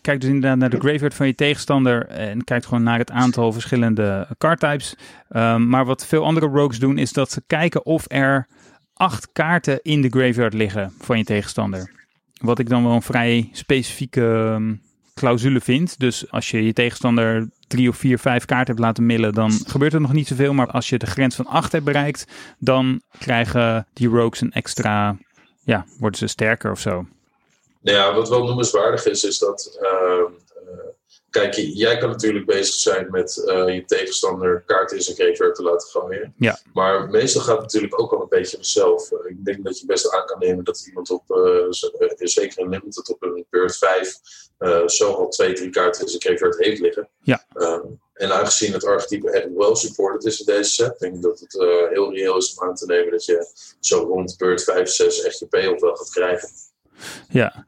kijkt 0.01 0.21
dus 0.21 0.31
inderdaad 0.31 0.59
naar 0.59 0.71
de 0.71 0.81
graveyard 0.81 1.15
van 1.15 1.27
je 1.27 1.35
tegenstander 1.35 2.07
en 2.07 2.45
kijkt 2.45 2.67
gewoon 2.67 2.83
naar 2.83 2.99
het 2.99 3.11
aantal 3.11 3.53
verschillende 3.53 4.29
card 4.39 4.61
types. 4.61 4.97
Um, 5.31 5.69
maar 5.69 5.85
wat 5.85 6.07
veel 6.07 6.25
andere 6.25 6.47
Rogues 6.47 6.79
doen, 6.79 6.99
is 6.99 7.13
dat 7.13 7.31
ze 7.31 7.43
kijken 7.47 7.87
of 7.87 8.05
er 8.09 8.47
acht 8.95 9.33
kaarten 9.33 9.83
in 9.83 10.03
de 10.03 10.09
graveyard 10.09 10.55
liggen 10.55 10.93
van 10.99 11.19
je 11.19 11.25
tegenstander. 11.25 11.91
Wat 12.37 12.59
ik 12.59 12.69
dan 12.69 12.85
wel 12.85 12.93
een 12.93 13.03
vrij 13.03 13.49
specifieke 13.53 14.23
um, 14.23 14.81
clausule 15.21 15.61
vindt. 15.61 15.99
Dus 15.99 16.31
als 16.31 16.51
je 16.51 16.65
je 16.65 16.73
tegenstander 16.73 17.49
drie 17.69 17.89
of 17.89 17.97
vier, 17.97 18.19
vijf 18.19 18.45
kaarten 18.45 18.67
hebt 18.75 18.87
laten 18.87 19.07
millen, 19.07 19.33
dan 19.33 19.53
gebeurt 19.67 19.93
er 19.93 20.01
nog 20.01 20.13
niet 20.13 20.27
zoveel. 20.27 20.53
Maar 20.53 20.71
als 20.71 20.89
je 20.89 20.99
de 20.99 21.07
grens 21.07 21.35
van 21.35 21.47
acht 21.47 21.73
hebt 21.73 21.85
bereikt, 21.85 22.27
dan 22.59 23.01
krijgen 23.19 23.87
die 23.93 24.09
rogues 24.09 24.41
een 24.41 24.53
extra, 24.53 25.17
ja, 25.65 25.85
worden 25.99 26.19
ze 26.19 26.27
sterker 26.27 26.71
of 26.71 26.81
zo. 26.81 27.07
Nou 27.81 27.97
ja, 27.97 28.15
wat 28.15 28.29
wel 28.29 28.45
noemenswaardig 28.45 29.07
is, 29.07 29.25
is 29.25 29.39
dat 29.39 29.79
uh, 29.83 30.23
Kijk, 31.37 31.55
jij 31.55 31.99
kan 31.99 32.09
natuurlijk 32.09 32.47
bezig 32.47 32.75
zijn 32.75 33.07
met 33.11 33.43
uh, 33.47 33.75
je 33.75 33.85
tegenstander 33.85 34.63
kaarten 34.67 34.97
in 34.97 35.03
zijn 35.03 35.17
graveyard 35.17 35.55
te 35.55 35.63
laten 35.63 35.89
gooien. 35.89 36.35
Ja. 36.37 36.59
Maar 36.73 37.09
meestal 37.11 37.43
gaat 37.43 37.55
het 37.55 37.63
natuurlijk 37.63 38.01
ook 38.01 38.13
al 38.13 38.21
een 38.21 38.29
beetje 38.29 38.57
vanzelf. 38.57 39.11
Uh, 39.11 39.31
ik 39.31 39.45
denk 39.45 39.65
dat 39.65 39.81
je 39.81 39.87
best 39.87 40.15
aan 40.15 40.27
kan 40.27 40.39
nemen 40.39 40.65
dat 40.65 40.85
iemand 40.87 41.11
op, 41.11 41.23
uh, 41.29 41.67
zeker 42.19 42.59
in 42.59 42.69
Limited 42.69 43.09
op 43.09 43.23
een 43.23 43.47
beurt 43.51 43.77
5, 43.77 44.19
zo 44.87 45.13
al 45.13 45.29
twee, 45.29 45.53
drie 45.53 45.71
kaarten 45.71 46.03
in 46.03 46.09
zijn 46.09 46.23
graveyard 46.23 46.59
heeft 46.59 46.81
liggen. 46.81 47.09
Ja. 47.23 47.47
Ehm, 47.53 47.87
En 48.13 48.33
aangezien 48.33 48.73
het 48.73 48.85
archetype 48.85 49.31
echt 49.31 49.49
wel 49.55 49.77
supported 49.77 50.25
is 50.25 50.41
in 50.41 50.47
deze 50.47 50.71
set, 50.71 50.99
denk 50.99 51.15
ik 51.15 51.23
dat 51.23 51.41
het 51.41 51.53
heel 51.91 52.13
reëel 52.13 52.37
is 52.37 52.55
om 52.55 52.69
aan 52.69 52.75
te 52.75 52.87
nemen 52.87 53.11
dat 53.11 53.25
je 53.25 53.47
zo 53.81 53.99
rond 53.99 54.37
beurt 54.37 54.65
5, 54.65 54.89
6 54.89 55.23
echt 55.23 55.39
je 55.39 55.47
payoff 55.47 55.81
wel 55.81 55.95
gaat 55.95 56.11
krijgen. 56.11 56.49
Ja. 57.29 57.67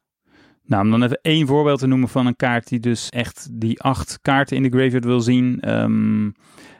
Nou, 0.68 0.84
om 0.84 0.90
dan 0.90 1.02
even 1.02 1.18
één 1.22 1.46
voorbeeld 1.46 1.78
te 1.78 1.86
noemen 1.86 2.08
van 2.08 2.26
een 2.26 2.36
kaart 2.36 2.68
die 2.68 2.80
dus 2.80 3.08
echt 3.08 3.48
die 3.52 3.80
acht 3.80 4.18
kaarten 4.22 4.56
in 4.56 4.62
de 4.62 4.68
graveyard 4.68 5.04
wil 5.04 5.20
zien. 5.20 5.70
Um, 5.74 6.34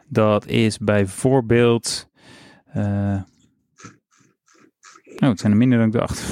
dat 0.08 0.46
is 0.46 0.78
bijvoorbeeld... 0.78 2.08
Uh... 2.76 3.20
Oh, 5.16 5.28
het 5.28 5.40
zijn 5.40 5.52
er 5.52 5.58
minder 5.58 5.78
dan 5.78 5.86
ik 5.86 5.92
dacht. 5.92 6.22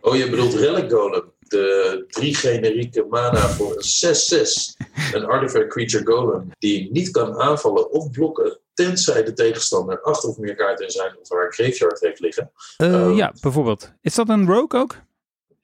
Oh, 0.00 0.16
je 0.16 0.30
bedoelt 0.30 0.54
Relic 0.54 0.90
Golem 0.90 1.32
de 1.48 2.04
drie 2.08 2.34
generieke 2.34 3.06
mana 3.10 3.48
voor 3.48 3.76
een 3.76 4.16
6-6. 4.16 4.86
Een 5.12 5.24
artifact 5.24 5.68
creature 5.68 6.06
golem 6.06 6.50
die 6.58 6.90
niet 6.92 7.10
kan 7.10 7.40
aanvallen 7.40 7.90
of 7.90 8.10
blokken. 8.10 8.58
Tenzij 8.74 9.24
de 9.24 9.32
tegenstander 9.32 10.00
acht 10.00 10.24
of 10.24 10.38
meer 10.38 10.54
kaarten 10.54 10.84
in 10.84 10.90
zijn 10.90 11.16
of 11.20 11.30
haar 11.30 11.52
graveyard 11.52 12.00
heeft 12.00 12.20
liggen. 12.20 12.50
Uh, 12.82 12.88
uh, 12.88 13.16
ja, 13.16 13.32
bijvoorbeeld. 13.40 13.92
Is 14.00 14.14
dat 14.14 14.28
een 14.28 14.46
rogue 14.46 14.80
ook? 14.80 14.94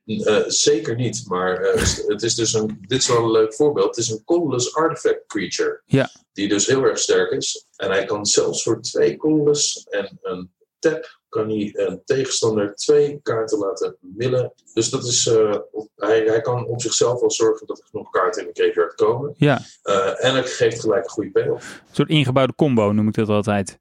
Uh, 0.07 0.39
zeker 0.47 0.95
niet, 0.95 1.25
maar 1.27 1.61
het 2.07 2.23
is 2.23 2.35
dus 2.35 2.53
een, 2.53 2.79
dit 2.81 2.99
is 2.99 3.09
wel 3.09 3.25
een 3.25 3.31
leuk 3.31 3.55
voorbeeld. 3.55 3.97
Het 3.97 4.05
is 4.05 4.11
een 4.11 4.25
colorless 4.25 4.75
artifact 4.75 5.27
creature. 5.27 5.83
Ja. 5.87 6.11
Die 6.33 6.49
dus 6.49 6.67
heel 6.67 6.85
erg 6.85 6.99
sterk 6.99 7.31
is. 7.31 7.67
En 7.77 7.91
hij 7.91 8.05
kan 8.05 8.27
zelfs 8.27 8.63
voor 8.63 8.81
twee 8.81 9.17
colorless 9.17 9.87
en 9.91 10.19
een 10.23 10.51
tap 10.79 11.21
kan 11.29 11.49
hij 11.49 11.71
een 11.73 12.03
tegenstander 12.05 12.75
twee 12.75 13.21
kaarten 13.23 13.59
laten 13.59 13.97
millen. 14.01 14.53
Dus 14.75 14.91
dat 14.91 15.05
is, 15.05 15.27
uh, 15.27 15.57
hij, 15.97 16.21
hij 16.21 16.41
kan 16.41 16.67
op 16.67 16.81
zichzelf 16.81 17.21
wel 17.21 17.31
zorgen 17.31 17.67
dat 17.67 17.79
er 17.79 17.87
genoeg 17.91 18.11
kaarten 18.11 18.43
in 18.43 18.51
de 18.53 18.63
graveyard 18.63 18.95
komen. 18.95 19.35
Ja. 19.37 19.61
Uh, 19.85 20.25
en 20.25 20.35
het 20.35 20.51
geeft 20.51 20.81
gelijk 20.81 21.05
een 21.05 21.11
goede 21.11 21.31
payoff. 21.31 21.83
Een 21.89 21.95
soort 21.95 22.09
ingebouwde 22.09 22.55
combo 22.55 22.93
noem 22.93 23.09
ik 23.09 23.15
dat 23.15 23.29
altijd. 23.29 23.79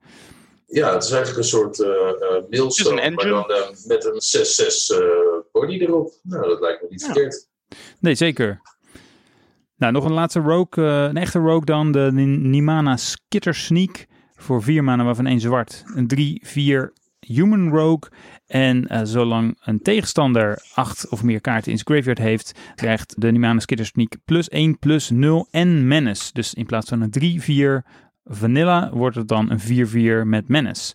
Ja, 0.68 0.94
het 0.94 1.04
is 1.04 1.12
eigenlijk 1.12 1.44
een 1.44 1.50
soort 1.50 1.80
uh, 1.80 3.16
maar 3.16 3.28
dan 3.28 3.76
met 3.86 4.06
een 4.06 4.22
6-6 5.41 5.41
body 5.62 5.80
erop. 5.80 6.14
Nou, 6.24 6.48
dat 6.48 6.62
lijkt 6.62 6.82
me 6.82 6.88
niet 6.90 7.02
ja. 7.02 7.06
verkeerd. 7.06 7.48
Nee, 8.00 8.16
zeker. 8.16 8.62
Nou, 9.76 9.94
nog 9.94 10.06
een 10.06 10.14
laatste 10.14 10.40
rogue, 10.40 10.84
een 10.84 11.18
echte 11.18 11.40
rogue 11.40 11.66
dan, 11.66 11.92
de 11.92 12.12
Nimana 12.12 12.98
Skitter 12.98 13.56
Sneak. 13.56 14.06
Voor 14.36 14.64
vier 14.64 14.84
maanden 14.84 15.06
waarvan 15.06 15.26
één 15.26 15.40
zwart. 15.40 15.84
Een 15.96 16.40
3-4 16.90 17.02
Human 17.20 17.70
Rogue. 17.70 18.10
En 18.46 18.88
uh, 18.92 19.00
zolang 19.04 19.58
een 19.62 19.82
tegenstander 19.82 20.64
acht 20.74 21.10
of 21.10 21.24
meer 21.24 21.42
kaarten 21.42 21.72
in 21.72 21.78
zijn 21.78 21.90
graveyard 21.90 22.20
heeft, 22.20 22.60
krijgt 22.76 23.22
de 23.22 23.32
Nimana 23.32 23.60
Skitter 23.60 23.86
Sneak 23.86 24.16
plus 24.26 24.50
1, 24.50 24.80
plus 24.80 25.10
0 25.10 25.48
en 25.52 25.88
Menace. 25.88 26.30
Dus 26.34 26.54
in 26.54 26.66
plaats 26.66 26.90
van 26.90 27.02
een 27.02 27.82
3-4 27.84 27.88
vanilla 28.24 28.90
wordt 28.94 29.16
het 29.16 29.28
dan 29.28 29.52
een 29.52 30.24
4-4 30.24 30.28
met 30.28 30.48
Menace. 30.48 30.94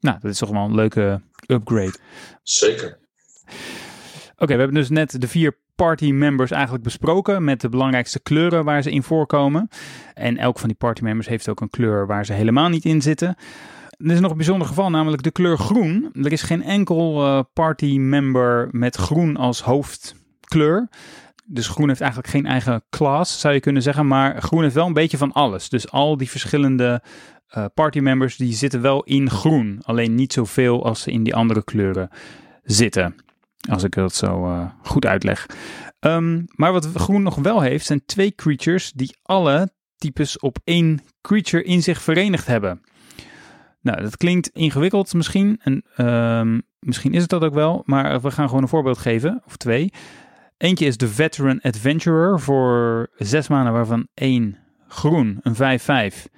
Nou, 0.00 0.18
dat 0.20 0.30
is 0.30 0.38
toch 0.38 0.50
wel 0.50 0.64
een 0.64 0.74
leuke 0.74 1.20
upgrade. 1.46 1.94
Zeker. 2.42 2.98
Oké, 4.42 4.52
we 4.52 4.58
hebben 4.58 4.74
dus 4.74 4.88
net 4.88 5.20
de 5.20 5.28
vier 5.28 5.56
party 5.74 6.12
members 6.12 6.50
eigenlijk 6.50 6.84
besproken 6.84 7.44
met 7.44 7.60
de 7.60 7.68
belangrijkste 7.68 8.20
kleuren 8.20 8.64
waar 8.64 8.82
ze 8.82 8.90
in 8.90 9.02
voorkomen. 9.02 9.68
En 10.14 10.36
elk 10.36 10.58
van 10.58 10.68
die 10.68 10.78
party 10.78 11.02
members 11.02 11.28
heeft 11.28 11.48
ook 11.48 11.60
een 11.60 11.70
kleur 11.70 12.06
waar 12.06 12.24
ze 12.24 12.32
helemaal 12.32 12.68
niet 12.68 12.84
in 12.84 13.02
zitten. 13.02 13.36
Er 13.96 14.10
is 14.10 14.20
nog 14.20 14.30
een 14.30 14.36
bijzonder 14.36 14.66
geval, 14.66 14.90
namelijk 14.90 15.22
de 15.22 15.30
kleur 15.30 15.58
groen. 15.58 16.10
Er 16.22 16.32
is 16.32 16.42
geen 16.42 16.62
enkel 16.62 17.26
uh, 17.26 17.40
party 17.52 17.98
member 17.98 18.68
met 18.70 18.96
groen 18.96 19.36
als 19.36 19.62
hoofdkleur. 19.62 20.88
Dus 21.46 21.68
groen 21.68 21.88
heeft 21.88 22.00
eigenlijk 22.00 22.30
geen 22.30 22.46
eigen 22.46 22.82
class, 22.90 23.40
zou 23.40 23.54
je 23.54 23.60
kunnen 23.60 23.82
zeggen. 23.82 24.06
Maar 24.06 24.42
groen 24.42 24.62
heeft 24.62 24.74
wel 24.74 24.86
een 24.86 24.92
beetje 24.92 25.18
van 25.18 25.32
alles. 25.32 25.68
Dus 25.68 25.90
al 25.90 26.16
die 26.16 26.30
verschillende 26.30 27.02
uh, 27.56 27.64
party 27.74 27.98
members 27.98 28.36
die 28.36 28.52
zitten 28.52 28.80
wel 28.80 29.02
in 29.02 29.30
groen. 29.30 29.80
Alleen 29.82 30.14
niet 30.14 30.32
zoveel 30.32 30.84
als 30.84 31.02
ze 31.02 31.10
in 31.10 31.22
die 31.22 31.34
andere 31.34 31.64
kleuren 31.64 32.10
zitten. 32.62 33.14
Als 33.68 33.82
ik 33.82 33.94
dat 33.94 34.14
zo 34.14 34.46
uh, 34.46 34.70
goed 34.82 35.06
uitleg. 35.06 35.46
Um, 36.00 36.44
maar 36.54 36.72
wat 36.72 36.88
groen 36.94 37.22
nog 37.22 37.34
wel 37.34 37.60
heeft, 37.60 37.86
zijn 37.86 38.04
twee 38.06 38.34
creatures 38.34 38.92
die 38.92 39.16
alle 39.22 39.72
types 39.96 40.38
op 40.38 40.58
één 40.64 41.00
creature 41.20 41.62
in 41.62 41.82
zich 41.82 42.02
verenigd 42.02 42.46
hebben. 42.46 42.80
Nou, 43.80 44.02
dat 44.02 44.16
klinkt 44.16 44.48
ingewikkeld 44.48 45.14
misschien. 45.14 45.60
En 45.62 46.06
um, 46.06 46.62
misschien 46.78 47.12
is 47.12 47.20
het 47.20 47.30
dat 47.30 47.44
ook 47.44 47.54
wel. 47.54 47.82
Maar 47.84 48.20
we 48.20 48.30
gaan 48.30 48.48
gewoon 48.48 48.62
een 48.62 48.68
voorbeeld 48.68 48.98
geven, 48.98 49.42
of 49.46 49.56
twee. 49.56 49.92
Eentje 50.56 50.86
is 50.86 50.96
de 50.96 51.08
Veteran 51.08 51.60
Adventurer 51.60 52.40
voor 52.40 53.10
zes 53.16 53.48
maanden, 53.48 53.72
waarvan 53.72 54.08
één 54.14 54.56
groen, 54.88 55.40
een 55.42 55.80
5-5. 56.14 56.30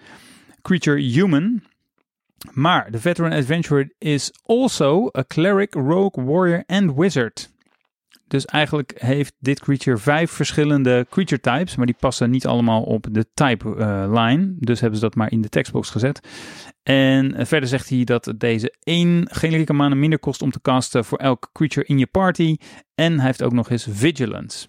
Creature 0.62 1.00
Human. 1.00 1.62
Maar 2.50 2.90
de 2.90 2.98
Veteran 2.98 3.32
Adventurer 3.32 3.92
is 3.98 4.32
also 4.46 5.08
a 5.18 5.24
Cleric, 5.26 5.74
Rogue, 5.74 6.24
Warrior 6.24 6.62
en 6.66 6.94
Wizard. 6.94 7.50
Dus 8.28 8.44
eigenlijk 8.44 8.92
heeft 8.96 9.34
dit 9.38 9.60
creature 9.60 9.96
vijf 9.96 10.30
verschillende 10.30 11.06
creature 11.10 11.40
types, 11.40 11.76
maar 11.76 11.86
die 11.86 11.96
passen 11.98 12.30
niet 12.30 12.46
allemaal 12.46 12.82
op 12.82 13.06
de 13.10 13.26
type 13.34 13.74
uh, 13.78 14.24
line. 14.24 14.54
Dus 14.58 14.80
hebben 14.80 14.98
ze 14.98 15.04
dat 15.04 15.14
maar 15.14 15.30
in 15.30 15.40
de 15.40 15.48
textbox 15.48 15.90
gezet. 15.90 16.28
En 16.82 17.46
verder 17.46 17.68
zegt 17.68 17.88
hij 17.88 18.04
dat 18.04 18.34
deze 18.36 18.74
één 18.82 19.28
generieke 19.30 19.72
mana 19.72 19.94
minder 19.94 20.18
kost 20.18 20.42
om 20.42 20.50
te 20.50 20.60
casten 20.60 21.04
voor 21.04 21.18
elk 21.18 21.50
creature 21.52 21.86
in 21.86 21.98
je 21.98 22.06
party. 22.06 22.56
En 22.94 23.16
hij 23.16 23.26
heeft 23.26 23.42
ook 23.42 23.52
nog 23.52 23.70
eens 23.70 23.86
Vigilance. 23.90 24.66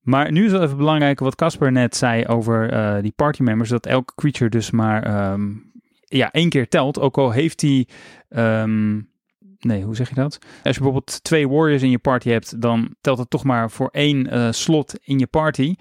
Maar 0.00 0.32
nu 0.32 0.44
is 0.44 0.52
wel 0.52 0.62
even 0.62 0.76
belangrijk 0.76 1.20
wat 1.20 1.34
Casper 1.34 1.72
net 1.72 1.96
zei 1.96 2.26
over 2.26 2.72
uh, 2.72 3.02
die 3.02 3.12
party 3.16 3.42
members. 3.42 3.68
Dat 3.68 3.86
elke 3.86 4.12
creature 4.14 4.50
dus 4.50 4.70
maar 4.70 5.32
um, 5.32 5.71
ja, 6.16 6.30
één 6.30 6.48
keer 6.48 6.68
telt. 6.68 6.98
Ook 6.98 7.18
al 7.18 7.30
heeft 7.30 7.60
hij... 7.60 7.86
Um, 8.28 9.10
nee, 9.58 9.82
hoe 9.82 9.96
zeg 9.96 10.08
je 10.08 10.14
dat? 10.14 10.38
Als 10.42 10.74
je 10.74 10.82
bijvoorbeeld 10.82 11.24
twee 11.24 11.48
warriors 11.48 11.82
in 11.82 11.90
je 11.90 11.98
party 11.98 12.28
hebt, 12.28 12.60
dan 12.60 12.94
telt 13.00 13.18
het 13.18 13.30
toch 13.30 13.44
maar 13.44 13.70
voor 13.70 13.88
één 13.88 14.34
uh, 14.34 14.52
slot 14.52 14.94
in 15.02 15.18
je 15.18 15.26
party. 15.26 15.74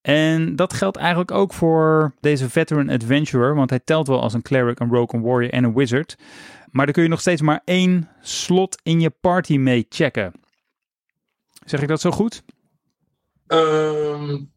En 0.00 0.56
dat 0.56 0.72
geldt 0.72 0.96
eigenlijk 0.96 1.30
ook 1.30 1.52
voor 1.52 2.14
deze 2.20 2.50
Veteran 2.50 2.88
Adventurer, 2.88 3.54
want 3.54 3.70
hij 3.70 3.80
telt 3.84 4.06
wel 4.06 4.20
als 4.20 4.34
een 4.34 4.42
cleric, 4.42 4.80
een 4.80 4.90
rogue, 4.90 5.20
een 5.20 5.26
warrior 5.26 5.52
en 5.52 5.64
een 5.64 5.74
wizard. 5.74 6.16
Maar 6.70 6.84
dan 6.84 6.94
kun 6.94 7.02
je 7.02 7.08
nog 7.08 7.20
steeds 7.20 7.40
maar 7.40 7.62
één 7.64 8.08
slot 8.20 8.80
in 8.82 9.00
je 9.00 9.10
party 9.10 9.56
mee 9.56 9.86
checken. 9.88 10.32
Zeg 11.64 11.82
ik 11.82 11.88
dat 11.88 12.00
zo 12.00 12.10
goed? 12.10 12.42
Um, 13.46 14.51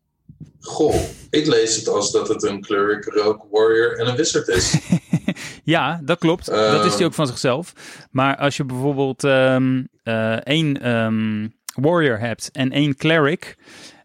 goh, 0.60 0.96
ik 1.30 1.48
lees 1.48 1.76
het 1.76 1.88
als 1.88 2.12
dat 2.12 2.28
het 2.28 2.44
een 2.44 2.62
cleric, 2.62 3.06
rogue, 3.06 3.48
warrior 3.52 4.00
en 4.00 4.08
een 4.08 4.16
wizard 4.16 4.48
is. 4.48 4.78
ja, 5.64 6.02
dat 6.04 6.20
klopt. 6.20 6.46
Dat 6.46 6.86
is 6.86 6.96
hij 6.96 7.06
ook 7.06 7.14
van 7.14 7.28
zichzelf. 7.28 7.74
Maar 8.12 8.38
als 8.38 8.58
je 8.58 8.66
bijvoorbeeld 8.66 9.24
um, 9.24 9.88
uh, 10.04 10.34
één 10.34 10.90
um, 10.90 11.54
warrior 11.76 12.20
hebt 12.20 12.50
en 12.52 12.72
één 12.72 12.96
cleric 12.96 13.58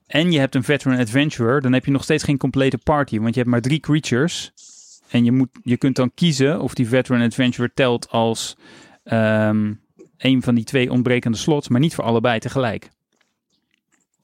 en 0.07 0.33
je 0.33 0.39
hebt 0.39 0.55
een 0.55 0.65
veteran 0.65 0.99
adventurer, 0.99 1.61
dan 1.61 1.73
heb 1.73 1.85
je 1.85 1.91
nog 1.91 2.03
steeds 2.03 2.25
geen 2.25 2.39
complete 2.39 2.79
party, 2.79 3.21
want 3.21 3.35
je 3.35 3.41
hebt 3.41 3.53
maar 3.53 3.61
drie 3.61 3.81
creatures. 3.81 4.53
En 5.09 5.25
je, 5.25 5.33
moet, 5.33 5.49
je 5.63 5.77
kunt 5.77 5.97
dan 5.97 6.15
kiezen 6.15 6.61
of 6.61 6.75
die 6.75 6.89
veteran 6.89 7.23
adventurer 7.23 7.71
telt 7.75 8.09
als 8.09 8.57
een 10.17 10.43
van 10.43 10.55
die 10.55 10.65
twee 10.65 10.91
ontbrekende 10.91 11.39
slots, 11.39 11.69
maar 11.69 11.81
niet 11.81 11.95
voor 11.95 12.05
allebei 12.05 12.39
tegelijk. 12.39 12.91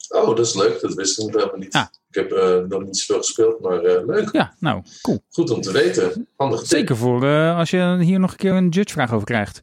Oh, 0.09 0.27
dat 0.27 0.47
is 0.47 0.55
leuk. 0.55 0.81
Dat 0.81 0.95
wist 0.95 1.19
ik 1.19 1.35
nog 1.35 1.57
niet. 1.57 1.75
Ik 2.11 2.15
heb 2.15 2.33
uh, 2.33 2.57
nog 2.69 2.85
niet 2.85 2.97
zoveel 2.97 3.23
gespeeld, 3.23 3.61
maar 3.61 3.85
uh, 3.85 4.07
leuk. 4.07 4.33
Ja, 4.33 4.55
nou, 4.59 4.83
cool. 5.03 5.23
Goed 5.31 5.51
om 5.51 5.61
te 5.61 5.73
weten. 5.73 6.29
Handig 6.37 6.61
tip. 6.61 6.69
Zeker 6.69 6.97
voor 6.97 7.25
uh, 7.25 7.59
als 7.59 7.71
je 7.71 7.97
hier 8.01 8.21
nog 8.21 8.31
een 8.31 8.37
keer 8.37 8.53
een 8.53 8.69
judge-vraag 8.69 9.13
over 9.13 9.27
krijgt. 9.27 9.63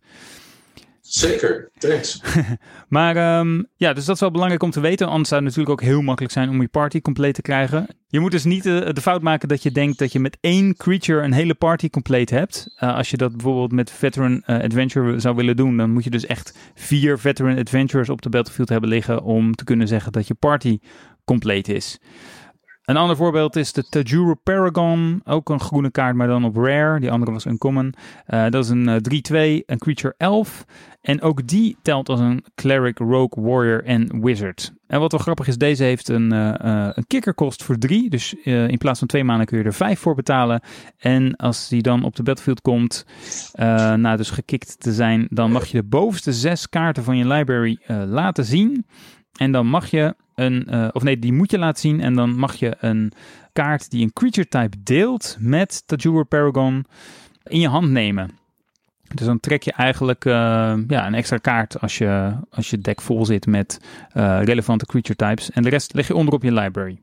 Zeker, 1.14 1.72
thanks. 1.78 2.22
maar 2.88 3.40
um, 3.40 3.68
ja, 3.76 3.94
dus 3.94 4.06
dat 4.06 4.16
is 4.16 4.22
wel 4.22 4.32
belangrijk 4.32 4.64
om 4.64 4.72
te 4.72 4.80
weten. 4.80 5.08
Anders 5.08 5.30
zou 5.30 5.44
het 5.44 5.50
natuurlijk 5.50 5.82
ook 5.82 5.88
heel 5.88 6.02
makkelijk 6.02 6.34
zijn 6.34 6.50
om 6.50 6.62
je 6.62 6.68
party 6.68 7.02
compleet 7.02 7.34
te 7.34 7.42
krijgen. 7.42 7.88
Je 8.08 8.20
moet 8.20 8.32
dus 8.32 8.44
niet 8.44 8.66
uh, 8.66 8.90
de 8.94 9.02
fout 9.02 9.22
maken 9.22 9.48
dat 9.48 9.64
je 9.64 9.72
denkt 9.72 9.98
dat 9.98 10.12
je 10.12 10.20
met 10.20 10.38
één 10.42 10.76
creature 10.76 11.22
een 11.22 11.34
hele 11.34 11.54
party 11.54 11.90
compleet 11.90 12.30
hebt. 12.30 12.76
Uh, 12.80 12.96
als 12.96 13.10
je 13.10 13.18
dat 13.18 13.32
bijvoorbeeld 13.32 13.72
met 13.72 13.92
Veteran 13.92 14.44
uh, 14.46 14.60
Adventure 14.60 15.20
zou 15.20 15.36
willen 15.36 15.56
doen, 15.56 15.78
dan 15.78 15.92
moet 15.92 16.04
je 16.04 16.10
dus 16.10 16.26
echt 16.26 16.58
vier 16.76 17.20
Veteran 17.20 17.58
Adventures 17.58 18.10
op 18.10 18.22
de 18.22 18.30
battlefield 18.30 18.70
hebben 18.70 18.90
liggen 18.90 19.24
om 19.24 19.56
te 19.56 19.64
kunnen 19.64 19.88
zeggen 19.88 20.12
dat 20.12 20.28
je 20.28 20.34
party 20.34 20.80
compleet 21.26 21.68
is. 21.68 22.00
Een 22.94 23.00
ander 23.00 23.16
voorbeeld 23.16 23.56
is 23.56 23.74
de 23.74 23.84
Tajuru 23.84 24.36
Paragon. 24.36 25.22
Ook 25.26 25.50
een 25.50 25.60
groene 25.60 25.92
kaart, 25.92 26.16
maar 26.16 26.28
dan 26.28 26.46
op 26.46 26.56
rare. 26.56 27.00
Die 27.00 27.12
andere 27.12 27.32
was 27.32 27.46
uncommon. 27.46 27.94
Uh, 28.28 28.50
dat 28.50 28.64
is 28.64 28.70
een 28.70 28.88
uh, 28.88 29.62
3-2, 29.62 29.66
een 29.66 29.78
creature 29.78 30.14
elf. 30.18 30.66
En 31.02 31.22
ook 31.22 31.48
die 31.48 31.78
telt 31.82 32.10
als 32.10 32.20
een 32.20 32.46
cleric, 32.56 32.98
rogue, 32.98 33.44
warrior 33.44 33.84
en 33.84 34.22
wizard. 34.22 34.74
En 34.88 35.00
wat 35.00 35.12
wel 35.12 35.22
grappig 35.22 35.48
is, 35.48 35.58
deze 35.58 35.84
heeft 35.84 36.10
een, 36.10 36.34
uh, 36.34 36.90
een 36.94 37.08
kikkerkost 37.08 37.64
voor 37.64 37.78
3. 37.78 38.10
Dus 38.10 38.34
in 38.44 38.78
plaats 38.78 39.00
van 39.00 39.08
2 39.08 39.24
maanden 39.24 39.46
kun 39.46 39.58
je 39.58 39.64
er 39.64 39.74
5 39.74 40.00
voor 40.00 40.16
betalen. 40.16 40.62
En 40.98 41.36
als 41.36 41.70
die 41.70 41.82
dan 41.82 42.04
op 42.04 42.16
de 42.16 42.24
battlefield 42.24 42.62
komt, 42.62 43.06
na 43.96 44.16
dus 44.16 44.30
gekikt 44.30 44.80
te 44.80 44.94
zijn, 44.94 45.28
dan 45.30 45.52
mag 45.52 45.66
je 45.66 45.78
de 45.78 45.88
bovenste 45.88 46.34
6 46.34 46.70
kaarten 46.70 47.04
van 47.04 47.18
je 47.18 47.28
library 47.28 47.80
laten 47.88 48.46
zien. 48.46 48.86
En 49.34 49.52
dan 49.52 49.68
mag 49.68 49.88
je 49.90 50.16
een, 50.36 50.68
uh, 50.70 50.88
of 50.92 51.04
nee, 51.04 51.20
die 51.20 51.34
moet 51.34 51.52
je 51.52 51.60
laten 51.60 51.82
zien. 51.82 52.02
En 52.02 52.14
dan 52.14 52.36
mag 52.36 52.56
je 52.56 52.76
een 52.80 53.12
kaart 53.54 53.90
die 53.90 54.04
een 54.04 54.14
creature 54.14 54.48
type 54.48 54.78
deelt 54.84 55.38
met 55.40 55.84
Tajura 55.86 56.24
Paragon 56.24 56.86
in 57.44 57.60
je 57.60 57.68
hand 57.68 57.90
nemen. 57.90 58.30
Dus 59.14 59.26
dan 59.26 59.40
trek 59.40 59.64
je 59.64 59.72
eigenlijk 59.72 60.26
uh, 60.26 60.34
ja, 60.88 61.08
een 61.08 61.14
extra 61.14 61.38
kaart 61.38 61.82
als 61.82 61.98
je, 61.98 62.34
als 62.50 62.70
je 62.70 62.78
deck 62.78 63.02
vol 63.02 63.26
zit 63.26 63.46
met 63.46 63.80
uh, 64.14 64.40
relevante 64.44 64.86
creature 64.86 65.16
types. 65.16 65.52
En 65.52 65.64
de 65.64 65.70
rest 65.70 65.94
leg 65.94 66.08
je 66.08 66.16
onder 66.16 66.34
op 66.34 66.44
je 66.44 66.54
library. 66.54 67.02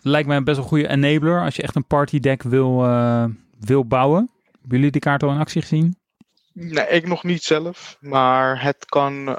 Lijkt 0.00 0.28
mij 0.28 0.42
best 0.42 0.56
wel 0.56 0.64
een 0.64 0.70
goede 0.70 0.88
enabler 0.88 1.44
als 1.44 1.56
je 1.56 1.62
echt 1.62 1.76
een 1.76 1.86
party 1.86 2.20
deck 2.20 2.42
wil, 2.42 2.76
wil 3.58 3.86
bouwen. 3.86 4.30
Hebben 4.60 4.76
jullie 4.78 4.90
die 4.90 5.00
kaart 5.00 5.22
al 5.22 5.30
in 5.30 5.38
actie 5.38 5.60
gezien? 5.60 5.96
Nee, 6.52 6.88
ik 6.88 7.06
nog 7.06 7.24
niet 7.24 7.42
zelf. 7.42 7.96
Maar 8.00 8.62
het 8.62 8.84
kan 8.84 9.38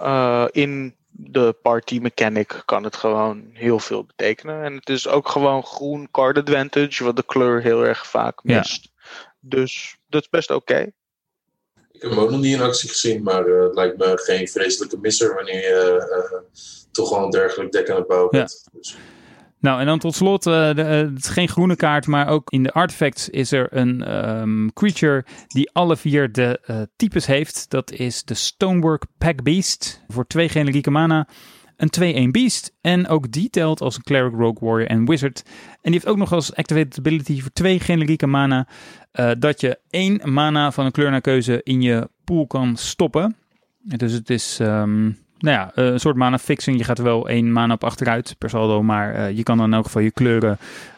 in 0.51 0.95
de 1.29 1.55
party 1.61 1.99
mechanic 1.99 2.61
kan 2.65 2.83
het 2.83 2.95
gewoon 2.95 3.49
heel 3.53 3.79
veel 3.79 4.03
betekenen. 4.03 4.63
En 4.63 4.75
het 4.75 4.89
is 4.89 5.07
ook 5.07 5.29
gewoon 5.29 5.63
groen 5.63 6.07
card 6.11 6.37
advantage, 6.37 7.03
wat 7.03 7.15
de 7.15 7.23
kleur 7.25 7.61
heel 7.61 7.85
erg 7.85 8.07
vaak 8.07 8.43
mist. 8.43 8.83
Ja. 8.83 8.89
Dus 9.39 9.97
dat 10.07 10.21
is 10.21 10.29
best 10.29 10.51
oké. 10.51 10.91
Ik 11.91 12.01
heb 12.01 12.09
hem 12.09 12.19
ook 12.19 12.31
nog 12.31 12.39
niet 12.39 12.55
in 12.55 12.61
actie 12.61 12.89
gezien, 12.89 13.23
maar 13.23 13.47
uh, 13.47 13.63
het 13.63 13.75
lijkt 13.75 13.97
me 13.97 14.17
geen 14.17 14.47
vreselijke 14.47 14.97
misser 14.97 15.35
wanneer 15.35 15.61
je 15.61 16.31
uh, 16.31 16.39
toch 16.91 17.09
wel 17.09 17.23
een 17.23 17.29
dergelijk 17.29 17.71
deck 17.71 17.89
aan 17.89 17.95
het 17.95 18.07
bouwen 18.07 18.31
bent. 18.31 18.61
Ja. 18.63 18.79
Dus. 18.79 18.97
Nou, 19.61 19.79
en 19.79 19.85
dan 19.85 19.99
tot 19.99 20.15
slot, 20.15 20.47
uh, 20.47 20.73
de, 20.73 20.81
het 20.81 21.17
is 21.17 21.27
geen 21.27 21.47
groene 21.47 21.75
kaart, 21.75 22.07
maar 22.07 22.27
ook 22.27 22.49
in 22.49 22.63
de 22.63 22.71
artifacts 22.71 23.29
is 23.29 23.51
er 23.51 23.67
een 23.77 24.15
um, 24.41 24.73
creature 24.73 25.25
die 25.47 25.71
alle 25.71 25.97
vier 25.97 26.31
de 26.31 26.87
types 26.95 27.25
heeft. 27.25 27.69
Dat 27.69 27.91
is 27.91 28.23
de 28.23 28.33
Stonework 28.33 29.05
Pack 29.17 29.43
Beast 29.43 30.03
voor 30.07 30.27
twee 30.27 30.49
generieke 30.49 30.91
mana 30.91 31.27
een 31.81 32.27
2-1 32.27 32.31
Beast. 32.31 32.73
En 32.81 33.07
ook 33.07 33.31
die 33.31 33.49
telt 33.49 33.81
als 33.81 33.95
een 33.95 34.03
Cleric, 34.03 34.33
Rogue 34.33 34.67
Warrior 34.67 34.89
en 34.89 35.05
Wizard. 35.05 35.43
En 35.45 35.77
die 35.81 35.91
heeft 35.91 36.07
ook 36.07 36.17
nog 36.17 36.31
als 36.31 36.55
activated 36.55 36.97
ability 36.97 37.41
voor 37.41 37.53
twee 37.53 37.79
generieke 37.79 38.27
mana. 38.27 38.67
Dat 39.37 39.61
je 39.61 39.79
één 39.89 40.33
mana 40.33 40.71
van 40.71 40.85
een 40.85 40.91
kleur 40.91 41.11
naar 41.11 41.21
keuze 41.21 41.61
in 41.63 41.81
je 41.81 42.09
pool 42.23 42.47
kan 42.47 42.77
stoppen. 42.77 43.35
Dus 43.83 44.11
het 44.11 44.29
is 44.29 44.59
um, 44.61 45.17
nou 45.41 45.57
ja, 45.57 45.71
een 45.73 45.99
soort 45.99 46.15
mana 46.15 46.37
fixing. 46.37 46.77
Je 46.77 46.83
gaat 46.83 46.97
er 46.97 47.03
wel 47.03 47.27
één 47.27 47.51
mana 47.51 47.73
op 47.73 47.83
achteruit 47.83 48.35
per 48.37 48.49
saldo. 48.49 48.83
Maar 48.83 49.15
uh, 49.15 49.37
je 49.37 49.43
kan 49.43 49.57
dan 49.57 49.65
in 49.65 49.73
elk 49.73 49.85
geval 49.85 50.01
je 50.01 50.11
kleuren 50.11 50.57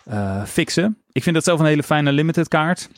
uh, 0.10 0.44
fixen. 0.44 0.98
Ik 1.12 1.24
vind 1.24 1.36
dat 1.36 1.44
zelf 1.44 1.60
een 1.60 1.66
hele 1.66 1.84
fijne 1.84 2.12
limited 2.12 2.48
kaart. 2.48 2.90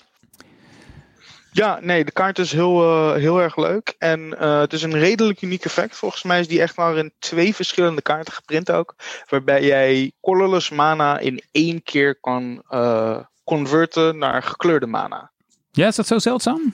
Ja, 1.51 1.79
nee, 1.81 2.05
de 2.05 2.11
kaart 2.11 2.39
is 2.39 2.51
heel, 2.51 2.83
uh, 2.83 3.13
heel 3.13 3.41
erg 3.41 3.57
leuk. 3.57 3.95
En 3.97 4.19
uh, 4.19 4.59
het 4.59 4.73
is 4.73 4.81
een 4.81 4.97
redelijk 4.97 5.41
uniek 5.41 5.65
effect. 5.65 5.95
Volgens 5.95 6.23
mij 6.23 6.39
is 6.39 6.47
die 6.47 6.61
echt 6.61 6.77
maar 6.77 6.97
in 6.97 7.13
twee 7.19 7.55
verschillende 7.55 8.01
kaarten 8.01 8.33
geprint 8.33 8.71
ook. 8.71 8.95
Waarbij 9.29 9.63
jij 9.63 10.11
colorless 10.21 10.69
mana 10.69 11.19
in 11.19 11.41
één 11.51 11.83
keer 11.83 12.19
kan 12.19 12.63
uh, 12.69 13.19
converten 13.43 14.17
naar 14.17 14.43
gekleurde 14.43 14.85
mana. 14.85 15.31
Ja, 15.71 15.87
is 15.87 15.95
dat 15.95 16.07
zo 16.07 16.19
zeldzaam? 16.19 16.73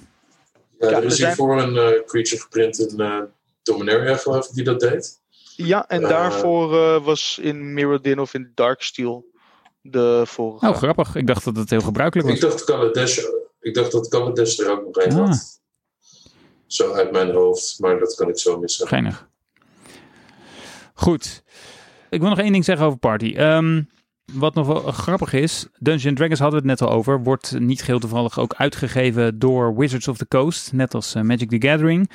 Ja, 0.80 0.88
er 0.88 1.04
is 1.04 1.18
hiervoor 1.18 1.62
een 1.62 2.04
creature 2.06 2.42
geprint 2.42 2.80
in 2.80 2.98
Dominaria, 3.64 4.18
geloof 4.18 4.48
ik, 4.48 4.54
die 4.54 4.64
dat 4.64 4.80
deed. 4.80 5.20
Ja, 5.56 5.88
en 5.88 6.02
daarvoor 6.02 7.02
was 7.02 7.40
in 7.42 7.74
Mirrodin 7.74 8.20
of 8.20 8.34
in 8.34 8.52
Darksteel 8.56 9.26
de 9.82 10.22
vorige. 10.26 10.68
Oh, 10.68 10.76
grappig. 10.76 11.16
Ik 11.16 11.28
dacht 11.28 11.46
dat 11.46 11.56
het 11.56 11.70
heel 11.70 11.82
gebruikelijk 11.82 12.28
was. 12.30 12.38
Ik 12.38 12.44
dacht 12.44 12.64
Kaladesh 12.64 13.20
ik 13.62 13.74
dacht 13.74 13.92
dat 13.92 14.08
Cavendish 14.08 14.60
er 14.60 14.72
ook 14.72 14.86
nog 14.86 15.06
een 15.06 15.12
ah. 15.12 15.28
had. 15.28 15.60
Zo 16.68 16.94
uit 16.94 17.12
mijn 17.12 17.32
hoofd, 17.32 17.80
maar 17.80 18.00
dat 18.00 18.16
kan 18.16 18.30
ik 18.30 18.40
zo 18.40 18.60
missen. 18.60 18.88
Geinig. 18.88 19.30
Goed. 20.94 21.44
Ik 22.10 22.20
wil 22.20 22.30
nog 22.30 22.40
één 22.40 22.52
ding 22.52 22.66
zeggen 22.66 22.86
over 22.86 23.00
Party. 23.00 23.36
Um, 23.38 23.90
wat 24.34 24.54
nog 24.54 24.68
wel 24.68 24.82
grappig 24.82 25.34
is, 25.34 25.68
Dungeons 25.80 26.18
Dragons 26.18 26.40
hadden 26.40 26.62
we 26.62 26.70
het 26.70 26.80
net 26.80 26.90
al 26.90 26.96
over, 26.96 27.24
wordt 27.24 27.60
niet 27.60 27.80
geheel 27.80 28.00
toevallig 28.00 28.40
ook 28.40 28.54
uitgegeven 28.54 29.40
door 29.40 29.76
Wizards 29.76 30.08
of 30.08 30.18
the 30.18 30.28
Coast, 30.28 30.74
net 30.74 30.94
als 30.94 31.16
uh, 31.16 31.22
Magic 31.22 31.50
the 31.50 31.68
Gathering. 31.68 32.10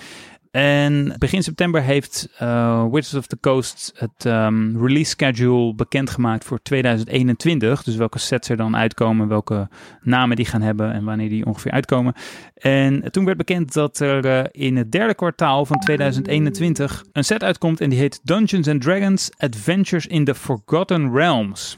En 0.56 1.14
begin 1.18 1.42
september 1.42 1.82
heeft 1.82 2.28
uh, 2.42 2.84
Wizards 2.90 3.14
of 3.14 3.26
the 3.26 3.38
Coast 3.40 3.92
het 3.96 4.24
um, 4.24 4.86
release 4.86 5.10
schedule 5.10 5.74
bekendgemaakt 5.74 6.44
voor 6.44 6.62
2021. 6.62 7.82
Dus 7.82 7.96
welke 7.96 8.18
sets 8.18 8.48
er 8.48 8.56
dan 8.56 8.76
uitkomen, 8.76 9.28
welke 9.28 9.68
namen 10.02 10.36
die 10.36 10.44
gaan 10.44 10.62
hebben 10.62 10.92
en 10.92 11.04
wanneer 11.04 11.28
die 11.28 11.46
ongeveer 11.46 11.70
uitkomen. 11.70 12.14
En 12.54 13.12
toen 13.12 13.24
werd 13.24 13.36
bekend 13.36 13.72
dat 13.72 14.00
er 14.00 14.24
uh, 14.24 14.44
in 14.50 14.76
het 14.76 14.92
derde 14.92 15.14
kwartaal 15.14 15.66
van 15.66 15.78
2021 15.78 17.04
een 17.12 17.24
set 17.24 17.42
uitkomt 17.42 17.80
en 17.80 17.90
die 17.90 17.98
heet 17.98 18.20
Dungeons 18.22 18.68
and 18.68 18.82
Dragons 18.82 19.30
Adventures 19.36 20.06
in 20.06 20.24
the 20.24 20.34
Forgotten 20.34 21.12
Realms. 21.12 21.76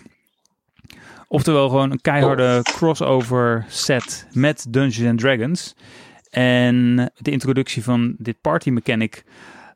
Oftewel 1.29 1.69
gewoon 1.69 1.91
een 1.91 2.01
keiharde 2.01 2.61
crossover 2.63 3.65
set 3.69 4.27
met 4.33 4.67
Dungeons 4.69 5.11
and 5.11 5.19
Dragons. 5.19 5.75
En 6.31 6.97
de 7.17 7.31
introductie 7.31 7.85
van 7.85 8.15
dit 8.19 8.41
party 8.41 8.71
mechanic 8.71 9.25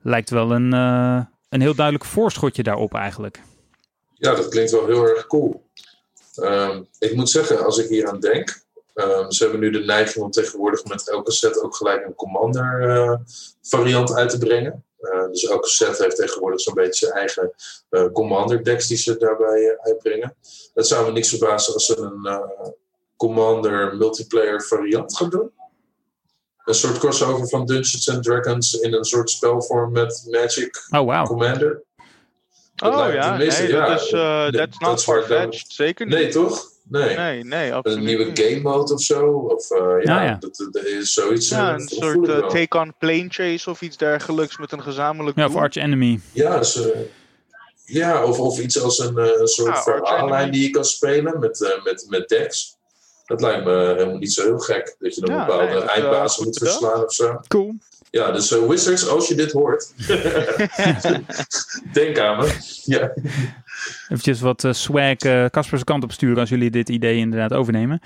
lijkt 0.02 0.30
wel 0.30 0.50
een, 0.50 0.74
uh, 0.74 1.22
een 1.48 1.60
heel 1.60 1.74
duidelijk 1.74 2.04
voorschotje 2.04 2.62
daarop 2.62 2.94
eigenlijk. 2.94 3.42
Ja, 4.14 4.34
dat 4.34 4.48
klinkt 4.48 4.70
wel 4.70 4.86
heel 4.86 5.08
erg 5.08 5.26
cool. 5.26 5.70
Um, 6.36 6.86
ik 6.98 7.14
moet 7.14 7.30
zeggen, 7.30 7.64
als 7.64 7.78
ik 7.78 7.88
hier 7.88 8.08
aan 8.08 8.20
denk, 8.20 8.62
um, 8.94 9.32
ze 9.32 9.42
hebben 9.42 9.60
nu 9.60 9.70
de 9.70 9.84
neiging 9.84 10.24
om 10.24 10.30
tegenwoordig 10.30 10.84
met 10.84 11.10
elke 11.10 11.32
set 11.32 11.62
ook 11.62 11.76
gelijk 11.76 12.06
een 12.06 12.14
commander 12.14 12.96
uh, 12.96 13.14
variant 13.62 14.14
uit 14.14 14.30
te 14.30 14.38
brengen. 14.38 14.84
Uh, 15.00 15.26
dus 15.30 15.44
elke 15.44 15.68
set 15.68 15.98
heeft 15.98 16.16
tegenwoordig 16.16 16.60
zo'n 16.60 16.74
beetje 16.74 17.06
zijn 17.06 17.18
eigen 17.18 17.52
commander 18.12 18.64
decks 18.64 18.86
die 18.86 18.96
ze 18.96 19.16
daarbij 19.16 19.78
uitbrengen. 19.80 20.34
Het 20.74 20.86
zou 20.86 21.06
me 21.06 21.12
niks 21.12 21.28
verbazen 21.28 21.74
als 21.74 21.86
ze 21.86 21.98
een 21.98 22.42
commander 23.16 23.96
multiplayer 23.96 24.62
variant 24.62 25.16
gaan 25.16 25.30
doen 25.30 25.50
een 26.64 26.74
soort 26.74 26.98
crossover 26.98 27.48
van 27.48 27.66
Dungeons 27.66 28.10
and 28.10 28.24
Dragons 28.24 28.72
in 28.74 28.94
een 28.94 29.04
soort 29.04 29.30
spelvorm 29.30 29.92
met 29.92 30.26
Magic 30.30 30.86
oh, 30.90 31.00
wow. 31.00 31.26
Commander. 31.26 31.82
Dat 32.74 32.94
oh 32.94 33.12
ja, 33.12 33.36
nee, 33.36 33.68
ja, 33.68 33.86
dat 33.86 34.00
is 34.00 34.12
uh, 34.12 34.46
that's 34.46 34.78
not 34.78 35.64
zeker 35.68 36.06
niet. 36.06 36.14
Nee, 36.14 36.28
toch? 36.28 36.70
Nee, 36.88 37.16
nee, 37.16 37.44
nee 37.44 37.74
absoluut 37.74 37.98
Een 37.98 38.04
nieuwe 38.04 38.30
game 38.34 38.60
mode 38.60 38.92
of 38.92 39.02
zo? 39.02 39.26
Of, 39.26 39.70
uh, 39.70 40.02
ja, 40.02 40.24
ja. 40.24 40.36
Dat, 40.40 40.68
dat, 40.70 40.84
is 40.84 41.12
zoiets. 41.12 41.48
Ja, 41.48 41.68
uh, 41.68 41.74
een 41.74 41.88
soort 41.88 42.28
uh, 42.28 42.46
take-on 42.48 42.94
plane 42.98 43.26
chase 43.28 43.70
of 43.70 43.82
iets 43.82 43.96
dergelijks 43.96 44.58
met 44.58 44.72
een 44.72 44.82
gezamenlijk 44.82 45.36
Ja, 45.36 45.46
of 45.46 45.56
Arch 45.56 45.74
Enemy. 45.74 46.20
Ja, 46.32 46.58
dus, 46.58 46.78
ja 47.84 48.24
of, 48.24 48.38
of 48.38 48.58
iets 48.58 48.82
als 48.82 48.98
een, 48.98 49.48
soort 49.48 49.82
verhaallijn 49.82 50.50
die 50.50 50.62
je 50.62 50.70
kan 50.70 50.84
spelen 50.84 51.38
met, 51.40 51.80
met, 51.84 52.06
met 52.08 52.28
decks. 52.28 52.76
Dat 53.32 53.40
lijkt 53.40 53.64
me 53.64 53.94
helemaal 53.96 54.18
niet 54.18 54.32
zo 54.32 54.42
heel 54.42 54.58
gek. 54.58 54.96
Dat 54.98 55.14
je 55.14 55.20
dan 55.20 55.34
ja, 55.34 55.46
bepaalde 55.46 55.72
nee, 55.72 55.82
eindbazen 55.82 56.40
uh, 56.40 56.46
moet 56.46 56.58
verslaan 56.58 57.04
of 57.04 57.12
zo. 57.12 57.40
Cool. 57.48 57.74
Ja, 58.10 58.32
dus 58.32 58.52
uh, 58.52 58.66
Wizards, 58.68 59.08
als 59.08 59.28
je 59.28 59.34
dit 59.34 59.52
hoort, 59.52 59.92
denk 61.92 62.18
aan 62.18 62.38
me. 62.38 62.56
Ja. 62.84 63.12
Eventjes 64.08 64.40
wat 64.40 64.64
uh, 64.64 64.72
swag 64.72 65.16
Caspers 65.50 65.80
uh, 65.80 65.84
kant 65.84 66.04
op 66.04 66.12
sturen 66.12 66.38
als 66.38 66.48
jullie 66.48 66.70
dit 66.70 66.88
idee 66.88 67.16
inderdaad 67.16 67.52
overnemen. 67.52 68.00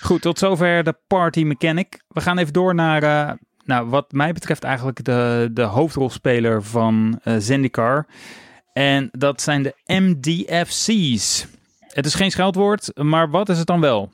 Goed, 0.00 0.22
tot 0.22 0.38
zover 0.38 0.84
de 0.84 0.94
party 1.06 1.42
mechanic. 1.42 2.00
We 2.08 2.20
gaan 2.20 2.38
even 2.38 2.52
door 2.52 2.74
naar, 2.74 3.02
uh, 3.02 3.32
nou, 3.64 3.88
wat 3.88 4.12
mij 4.12 4.32
betreft 4.32 4.64
eigenlijk 4.64 5.04
de, 5.04 5.48
de 5.52 5.62
hoofdrolspeler 5.62 6.62
van 6.62 7.20
uh, 7.24 7.34
Zendikar. 7.38 8.06
En 8.72 9.08
dat 9.12 9.40
zijn 9.40 9.62
de 9.62 9.74
MDFC's. 9.86 11.46
Het 11.80 12.06
is 12.06 12.14
geen 12.14 12.30
scheldwoord, 12.30 12.90
maar 12.94 13.30
wat 13.30 13.48
is 13.48 13.58
het 13.58 13.66
dan 13.66 13.80
wel? 13.80 14.10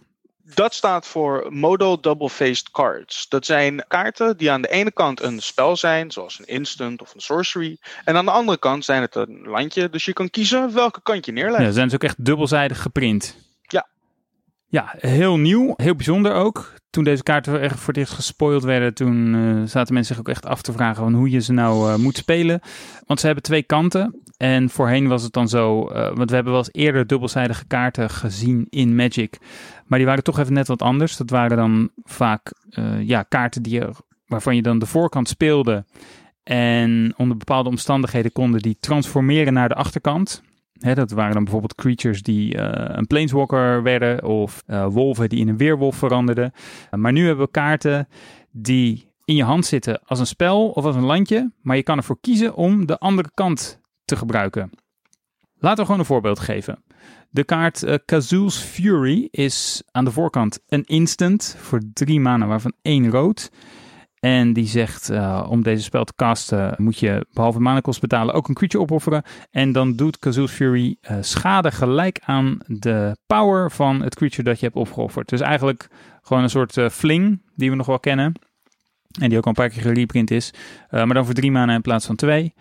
Dat 0.54 0.74
staat 0.74 1.06
voor 1.06 1.46
Modal 1.50 2.00
Double-Faced 2.00 2.70
Cards. 2.70 3.28
Dat 3.28 3.46
zijn 3.46 3.84
kaarten 3.88 4.36
die 4.36 4.50
aan 4.50 4.62
de 4.62 4.68
ene 4.68 4.92
kant 4.92 5.22
een 5.22 5.40
spel 5.40 5.76
zijn, 5.76 6.10
zoals 6.10 6.38
een 6.38 6.46
instant 6.46 7.02
of 7.02 7.14
een 7.14 7.20
sorcery. 7.20 7.78
En 8.04 8.16
aan 8.16 8.24
de 8.24 8.30
andere 8.30 8.58
kant 8.58 8.84
zijn 8.84 9.02
het 9.02 9.14
een 9.14 9.42
landje, 9.44 9.90
dus 9.90 10.04
je 10.04 10.12
kan 10.12 10.30
kiezen 10.30 10.74
welke 10.74 11.00
kant 11.02 11.26
je 11.26 11.32
neerlegt. 11.32 11.62
Ja, 11.62 11.70
zijn 11.70 11.88
ze 11.88 11.94
ook 11.94 12.04
echt 12.04 12.24
dubbelzijdig 12.24 12.82
geprint. 12.82 13.36
Ja. 13.62 13.86
Ja, 14.68 14.94
heel 14.98 15.38
nieuw, 15.38 15.74
heel 15.76 15.94
bijzonder 15.94 16.32
ook. 16.32 16.72
Toen 16.90 17.04
deze 17.04 17.22
kaarten 17.22 17.60
echt 17.60 17.78
voor 17.78 17.92
dit 17.92 18.10
gespoild 18.10 18.62
werden, 18.62 18.94
toen 18.94 19.34
uh, 19.34 19.62
zaten 19.66 19.94
mensen 19.94 20.14
zich 20.14 20.24
ook 20.24 20.28
echt 20.28 20.46
af 20.46 20.62
te 20.62 20.72
vragen 20.72 21.02
van 21.02 21.14
hoe 21.14 21.30
je 21.30 21.40
ze 21.40 21.52
nou 21.52 21.90
uh, 21.90 21.96
moet 21.96 22.16
spelen. 22.16 22.60
Want 23.06 23.20
ze 23.20 23.26
hebben 23.26 23.44
twee 23.44 23.62
kanten. 23.62 24.20
En 24.36 24.70
voorheen 24.70 25.08
was 25.08 25.22
het 25.22 25.32
dan 25.32 25.48
zo, 25.48 25.90
uh, 25.90 25.94
want 26.14 26.28
we 26.28 26.34
hebben 26.34 26.52
wel 26.52 26.62
eens 26.62 26.72
eerder 26.72 27.06
dubbelzijdige 27.06 27.66
kaarten 27.66 28.10
gezien 28.10 28.66
in 28.70 28.94
Magic. 28.94 29.38
Maar 29.86 29.98
die 29.98 30.06
waren 30.06 30.24
toch 30.24 30.38
even 30.38 30.52
net 30.52 30.68
wat 30.68 30.82
anders. 30.82 31.16
Dat 31.16 31.30
waren 31.30 31.56
dan 31.56 31.90
vaak 32.02 32.52
ja, 33.00 33.22
kaarten 33.22 33.62
die 33.62 33.82
waarvan 34.26 34.56
je 34.56 34.62
dan 34.62 34.78
de 34.78 34.86
voorkant 34.86 35.28
speelde. 35.28 35.84
En 36.42 37.14
onder 37.16 37.36
bepaalde 37.36 37.68
omstandigheden 37.68 38.32
konden 38.32 38.62
die 38.62 38.76
transformeren 38.80 39.52
naar 39.52 39.68
de 39.68 39.74
achterkant. 39.74 40.42
Dat 40.72 41.10
waren 41.10 41.32
dan 41.34 41.42
bijvoorbeeld 41.42 41.74
creatures 41.74 42.22
die 42.22 42.54
uh, 42.54 42.70
een 42.72 43.06
planeswalker 43.06 43.82
werden 43.82 44.24
of 44.24 44.62
uh, 44.66 44.86
wolven 44.86 45.28
die 45.28 45.40
in 45.40 45.48
een 45.48 45.56
weerwolf 45.56 45.96
veranderden. 45.96 46.52
maar 46.90 47.12
nu 47.12 47.26
hebben 47.26 47.44
we 47.44 47.50
kaarten 47.50 48.08
die 48.50 49.10
in 49.24 49.34
je 49.34 49.44
hand 49.44 49.66
zitten 49.66 50.00
als 50.04 50.18
een 50.18 50.26
spel 50.26 50.68
of 50.68 50.84
als 50.84 50.96
een 50.96 51.04
landje, 51.04 51.52
maar 51.62 51.76
je 51.76 51.82
kan 51.82 51.96
ervoor 51.96 52.20
kiezen 52.20 52.54
om 52.54 52.86
de 52.86 52.98
andere 52.98 53.30
kant 53.34 53.80
te 54.04 54.16
gebruiken. 54.16 54.70
Laten 55.58 55.78
we 55.78 55.84
gewoon 55.84 56.00
een 56.00 56.06
voorbeeld 56.06 56.38
geven. 56.38 56.84
De 57.30 57.44
kaart 57.44 57.84
uh, 57.84 58.48
Fury 58.48 59.28
is 59.30 59.82
aan 59.90 60.04
de 60.04 60.10
voorkant 60.10 60.58
een 60.68 60.84
instant 60.84 61.56
voor 61.58 61.80
drie 61.92 62.20
manen, 62.20 62.48
waarvan 62.48 62.72
één 62.82 63.10
rood. 63.10 63.50
En 64.20 64.52
die 64.52 64.66
zegt, 64.66 65.10
uh, 65.10 65.46
om 65.48 65.62
deze 65.62 65.82
spel 65.82 66.04
te 66.04 66.12
casten 66.16 66.74
moet 66.76 66.98
je 66.98 67.26
behalve 67.32 67.60
manakost 67.60 68.00
betalen 68.00 68.34
ook 68.34 68.48
een 68.48 68.54
creature 68.54 68.82
opofferen. 68.82 69.22
En 69.50 69.72
dan 69.72 69.96
doet 69.96 70.18
Kazoos 70.18 70.52
Fury 70.52 70.96
uh, 71.00 71.16
schade 71.20 71.70
gelijk 71.70 72.20
aan 72.24 72.58
de 72.66 73.16
power 73.26 73.70
van 73.70 74.02
het 74.02 74.14
creature 74.14 74.42
dat 74.42 74.58
je 74.60 74.64
hebt 74.64 74.78
opgeofferd. 74.78 75.28
Dus 75.28 75.40
eigenlijk 75.40 75.88
gewoon 76.22 76.42
een 76.42 76.50
soort 76.50 76.78
fling 76.92 77.42
die 77.54 77.70
we 77.70 77.76
nog 77.76 77.86
wel 77.86 78.00
kennen. 78.00 78.32
En 79.20 79.28
die 79.28 79.38
ook 79.38 79.44
al 79.44 79.50
een 79.50 79.56
paar 79.56 79.68
keer 79.68 79.82
gereprint 79.82 80.30
is. 80.30 80.50
maar 80.90 81.14
dan 81.14 81.24
voor 81.24 81.34
drie 81.34 81.50
maanden 81.50 81.76
in 81.76 81.82
plaats 81.82 82.06
van 82.06 82.16
twee. 82.16 82.54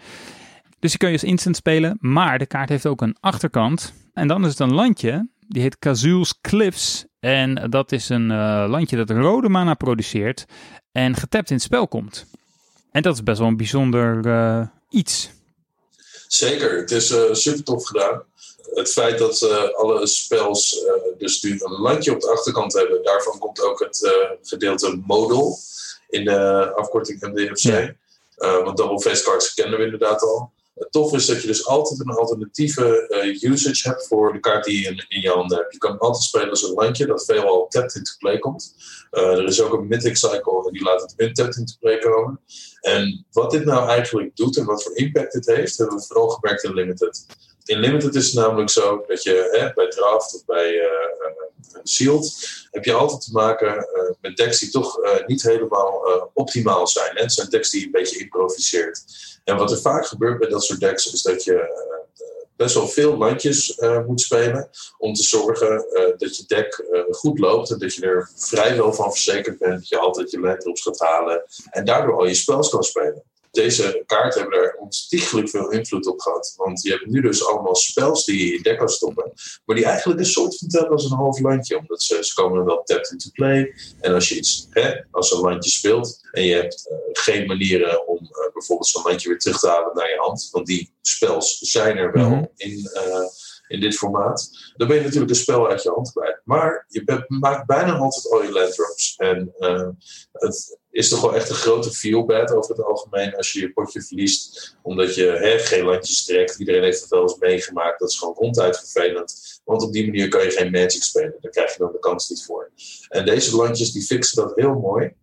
Dus 0.85 0.93
die 0.93 1.03
kun 1.03 1.13
je 1.13 1.21
als 1.21 1.29
instant 1.29 1.55
spelen. 1.55 1.97
Maar 1.99 2.39
de 2.39 2.45
kaart 2.45 2.69
heeft 2.69 2.85
ook 2.85 3.01
een 3.01 3.17
achterkant. 3.19 3.93
En 4.13 4.27
dan 4.27 4.43
is 4.43 4.49
het 4.49 4.59
een 4.59 4.73
landje. 4.73 5.27
Die 5.47 5.61
heet 5.61 5.79
Kazoos 5.79 6.41
Cliffs. 6.41 7.05
En 7.19 7.69
dat 7.69 7.91
is 7.91 8.09
een 8.09 8.27
landje 8.67 8.97
dat 8.97 9.09
rode 9.09 9.49
mana 9.49 9.73
produceert 9.73 10.45
en 10.91 11.15
getapt 11.15 11.49
in 11.49 11.55
het 11.55 11.63
spel 11.63 11.87
komt. 11.87 12.25
En 12.91 13.01
dat 13.01 13.13
is 13.13 13.23
best 13.23 13.39
wel 13.39 13.47
een 13.47 13.57
bijzonder 13.57 14.25
uh, 14.25 14.67
iets. 14.89 15.29
Zeker, 16.27 16.77
het 16.77 16.91
is 16.91 17.11
uh, 17.11 17.33
super 17.33 17.63
tof 17.63 17.85
gedaan. 17.85 18.23
Het 18.73 18.91
feit 18.91 19.17
dat 19.17 19.49
alle 19.75 20.07
spels 20.07 20.85
dus 21.17 21.41
nu 21.41 21.51
een 21.51 21.81
landje 21.81 22.13
op 22.13 22.21
de 22.21 22.29
achterkant 22.29 22.73
hebben, 22.73 23.03
daarvan 23.03 23.39
komt 23.39 23.61
ook 23.61 23.79
het 23.79 24.11
gedeelte 24.43 25.01
model 25.05 25.57
in 26.09 26.25
de 26.25 26.71
afkorting 26.75 27.21
MDFC. 27.21 27.57
Ja. 27.57 27.93
want 28.63 28.77
double 28.77 28.99
face 28.99 29.23
cards 29.23 29.53
kennen 29.53 29.77
we 29.79 29.85
inderdaad 29.85 30.21
al. 30.21 30.53
Het 30.75 30.91
tof 30.91 31.13
is 31.13 31.25
dat 31.25 31.41
je 31.41 31.47
dus 31.47 31.65
altijd 31.65 31.99
een 31.99 32.15
alternatieve 32.15 33.05
uh, 33.41 33.51
usage 33.51 33.87
hebt 33.87 34.07
voor 34.07 34.33
de 34.33 34.39
kaart 34.39 34.63
die 34.63 34.81
je 34.81 34.87
in, 34.87 35.05
in, 35.07 35.21
je 35.21 35.29
handen 35.29 35.57
hebt. 35.57 35.73
Je 35.73 35.77
kan 35.77 35.97
altijd 35.97 36.23
spelen 36.23 36.49
als 36.49 36.63
een 36.63 36.73
landje 36.73 37.05
dat 37.05 37.25
veelal 37.25 37.67
tapped 37.67 37.95
into 37.95 38.11
play 38.17 38.39
komt. 38.39 38.75
Uh, 39.11 39.21
er 39.21 39.43
is 39.43 39.61
ook 39.61 39.73
een 39.73 39.87
mythic 39.87 40.17
cycle 40.17 40.65
en 40.65 40.73
die 40.73 40.83
laat 40.83 41.01
het 41.01 41.13
untapped 41.17 41.57
into 41.57 41.73
play 41.79 41.97
komen. 41.97 42.39
En 42.81 43.25
wat 43.31 43.51
dit 43.51 43.65
nou 43.65 43.87
eigenlijk 43.87 44.35
doet 44.35 44.57
en 44.57 44.65
wat 44.65 44.83
voor 44.83 44.95
impact 44.95 45.33
het 45.33 45.45
heeft, 45.45 45.77
hebben 45.77 45.97
we 45.97 46.03
vooral 46.03 46.29
gemerkt 46.29 46.63
in 46.63 46.73
Limited. 46.73 47.25
In 47.63 47.79
Limited 47.79 48.15
is 48.15 48.25
het 48.25 48.35
namelijk 48.35 48.69
zo 48.69 49.03
dat 49.07 49.23
je 49.23 49.49
hè, 49.51 49.73
bij 49.73 49.87
draft 49.87 50.35
of 50.35 50.45
bij 50.45 50.73
uh, 50.73 51.24
sealed 51.83 52.49
heb 52.71 52.85
je 52.85 52.93
altijd 52.93 53.21
te 53.21 53.31
maken 53.31 53.87
met 54.21 54.37
decks 54.37 54.59
die 54.59 54.69
toch 54.69 54.99
niet 55.25 55.41
helemaal 55.41 56.07
optimaal 56.33 56.87
zijn. 56.87 57.15
Hè? 57.15 57.21
Het 57.21 57.33
zijn 57.33 57.49
decks 57.49 57.69
die 57.69 57.85
een 57.85 57.91
beetje 57.91 58.19
improviseert. 58.19 59.03
En 59.43 59.57
wat 59.57 59.71
er 59.71 59.81
vaak 59.81 60.05
gebeurt 60.05 60.39
bij 60.39 60.49
dat 60.49 60.63
soort 60.63 60.79
decks 60.79 61.13
is 61.13 61.21
dat 61.21 61.43
je 61.43 61.83
best 62.55 62.75
wel 62.75 62.87
veel 62.87 63.17
landjes 63.17 63.81
moet 64.07 64.21
spelen 64.21 64.69
om 64.97 65.13
te 65.13 65.23
zorgen 65.23 65.85
dat 66.17 66.37
je 66.37 66.43
deck 66.47 66.85
goed 67.09 67.39
loopt 67.39 67.71
en 67.71 67.79
dat 67.79 67.93
je 67.95 68.05
er 68.05 68.29
vrijwel 68.35 68.93
van 68.93 69.11
verzekerd 69.11 69.57
bent 69.59 69.79
dat 69.79 69.87
je 69.87 69.97
altijd 69.97 70.31
je 70.31 70.39
landrops 70.39 70.81
gaat 70.81 70.99
halen 70.99 71.43
en 71.69 71.85
daardoor 71.85 72.15
al 72.17 72.27
je 72.27 72.33
spels 72.33 72.69
kan 72.69 72.83
spelen 72.83 73.23
deze 73.55 74.03
kaarten 74.05 74.41
hebben 74.41 74.59
er 74.59 74.75
ontiegelijk 74.79 75.49
veel 75.49 75.71
invloed 75.71 76.07
op 76.07 76.19
gehad. 76.19 76.53
Want 76.57 76.81
je 76.81 76.89
hebt 76.89 77.05
nu 77.05 77.21
dus 77.21 77.47
allemaal 77.47 77.75
spels 77.75 78.25
die 78.25 78.39
je 78.39 78.45
in 78.45 78.51
je 78.51 78.61
deck 78.61 78.77
kan 78.77 78.89
stoppen. 78.89 79.31
Maar 79.65 79.75
die 79.75 79.85
eigenlijk 79.85 80.19
een 80.19 80.25
soort 80.25 80.57
van 80.57 80.67
tellen 80.67 80.89
als 80.89 81.05
een 81.05 81.17
half 81.17 81.39
landje. 81.39 81.77
Omdat 81.77 82.03
ze, 82.03 82.23
ze 82.23 82.33
komen 82.33 82.57
dan 82.57 82.65
wel 82.65 82.83
tapped 82.83 83.11
into 83.11 83.29
play. 83.33 83.73
En 83.99 84.13
als 84.13 84.29
je 84.29 84.35
iets, 84.35 84.67
hè, 84.69 85.03
als 85.11 85.31
een 85.31 85.39
landje 85.39 85.69
speelt 85.69 86.19
en 86.31 86.43
je 86.43 86.53
hebt 86.53 86.87
uh, 86.91 86.97
geen 87.11 87.47
manieren 87.47 88.07
om 88.07 88.19
uh, 88.21 88.53
bijvoorbeeld 88.53 88.87
zo'n 88.87 89.03
landje 89.03 89.29
weer 89.29 89.39
terug 89.39 89.59
te 89.59 89.67
halen 89.67 89.95
naar 89.95 90.09
je 90.09 90.17
hand. 90.19 90.49
Want 90.51 90.65
die 90.65 90.93
spels 91.01 91.57
zijn 91.59 91.97
er 91.97 92.11
wel 92.11 92.27
mm-hmm. 92.29 92.51
in, 92.55 92.91
uh, 92.93 93.27
in 93.67 93.79
dit 93.79 93.95
formaat. 93.95 94.49
Dan 94.75 94.87
ben 94.87 94.97
je 94.97 95.03
natuurlijk 95.03 95.29
een 95.29 95.37
spel 95.37 95.69
uit 95.69 95.83
je 95.83 95.89
hand 95.89 96.11
kwijt. 96.11 96.41
Maar 96.43 96.85
je 96.87 97.25
maakt 97.27 97.65
bijna 97.65 97.93
altijd 97.93 98.31
al 98.31 98.43
je 98.43 98.51
landdrops. 98.51 99.15
En 99.17 99.53
het, 100.31 100.77
is 100.95 101.09
toch 101.09 101.21
wel 101.21 101.35
echt 101.35 101.49
een 101.49 101.55
grote 101.55 101.91
feel-bad 101.91 102.51
over 102.51 102.75
het 102.75 102.85
algemeen 102.85 103.35
als 103.35 103.51
je 103.51 103.59
je 103.59 103.71
potje 103.71 104.01
verliest. 104.01 104.75
Omdat 104.81 105.15
je 105.15 105.25
hè, 105.25 105.59
geen 105.59 105.83
landjes 105.83 106.25
trekt. 106.25 106.59
Iedereen 106.59 106.83
heeft 106.83 107.01
het 107.01 107.09
wel 107.09 107.21
eens 107.21 107.37
meegemaakt. 107.37 107.99
Dat 107.99 108.09
is 108.09 108.17
gewoon 108.17 108.33
ronduit 108.33 108.77
vervelend. 108.77 109.61
Want 109.65 109.81
op 109.81 109.93
die 109.93 110.05
manier 110.05 110.27
kan 110.27 110.43
je 110.43 110.51
geen 110.51 110.71
magic 110.71 111.03
spelen. 111.03 111.35
Daar 111.41 111.51
krijg 111.51 111.71
je 111.71 111.77
dan 111.77 111.91
de 111.91 111.99
kans 111.99 112.29
niet 112.29 112.45
voor. 112.45 112.71
En 113.09 113.25
deze 113.25 113.55
landjes 113.55 113.91
die 113.91 114.03
fixen 114.03 114.43
dat 114.43 114.55
heel 114.55 114.73
mooi. 114.73 115.13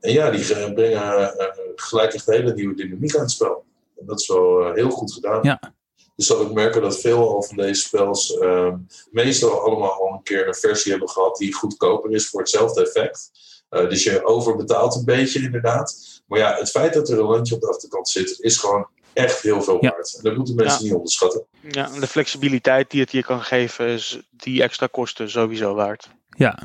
En 0.00 0.12
ja, 0.12 0.30
die 0.30 0.72
brengen 0.72 0.94
uh, 0.94 1.28
gelijk 1.74 2.14
echt 2.14 2.26
hele 2.26 2.54
nieuwe 2.54 2.74
dynamiek 2.74 3.14
aan 3.14 3.22
het 3.22 3.30
spel. 3.30 3.64
En 3.98 4.06
dat 4.06 4.20
is 4.20 4.28
wel 4.28 4.60
uh, 4.60 4.74
heel 4.74 4.90
goed 4.90 5.12
gedaan. 5.12 5.40
Ja. 5.42 5.74
Dus 6.16 6.26
dat 6.26 6.40
ik 6.40 6.52
merken 6.52 6.82
dat 6.82 7.00
veel 7.00 7.42
van 7.42 7.56
deze 7.56 7.80
spels 7.80 8.36
uh, 8.36 8.74
meestal 9.10 9.60
allemaal 9.60 9.92
al 9.92 10.12
een 10.12 10.22
keer 10.22 10.48
een 10.48 10.54
versie 10.54 10.90
hebben 10.90 11.08
gehad 11.08 11.36
die 11.36 11.54
goedkoper 11.54 12.10
is 12.10 12.28
voor 12.28 12.40
hetzelfde 12.40 12.82
effect. 12.82 13.30
Uh, 13.70 13.88
dus 13.88 14.04
je 14.04 14.24
overbetaalt 14.24 14.94
een 14.94 15.04
beetje 15.04 15.42
inderdaad. 15.42 15.96
Maar 16.26 16.38
ja, 16.38 16.54
het 16.54 16.70
feit 16.70 16.94
dat 16.94 17.08
er 17.08 17.18
een 17.18 17.24
landje 17.24 17.54
op 17.54 17.60
de 17.60 17.68
achterkant 17.68 18.08
zit, 18.08 18.36
is 18.40 18.56
gewoon 18.56 18.86
echt 19.12 19.40
heel 19.40 19.62
veel 19.62 19.80
waard. 19.80 20.14
En 20.16 20.22
dat 20.22 20.36
moeten 20.36 20.54
mensen 20.54 20.78
ja. 20.78 20.84
niet 20.84 20.94
onderschatten. 20.94 21.44
Ja, 21.70 21.92
en 21.92 22.00
de 22.00 22.06
flexibiliteit 22.06 22.90
die 22.90 23.00
het 23.00 23.12
je 23.12 23.22
kan 23.22 23.40
geven, 23.40 23.86
is 23.86 24.20
die 24.30 24.62
extra 24.62 24.88
kosten 24.90 25.30
sowieso 25.30 25.74
waard. 25.74 26.10
Ja, 26.36 26.58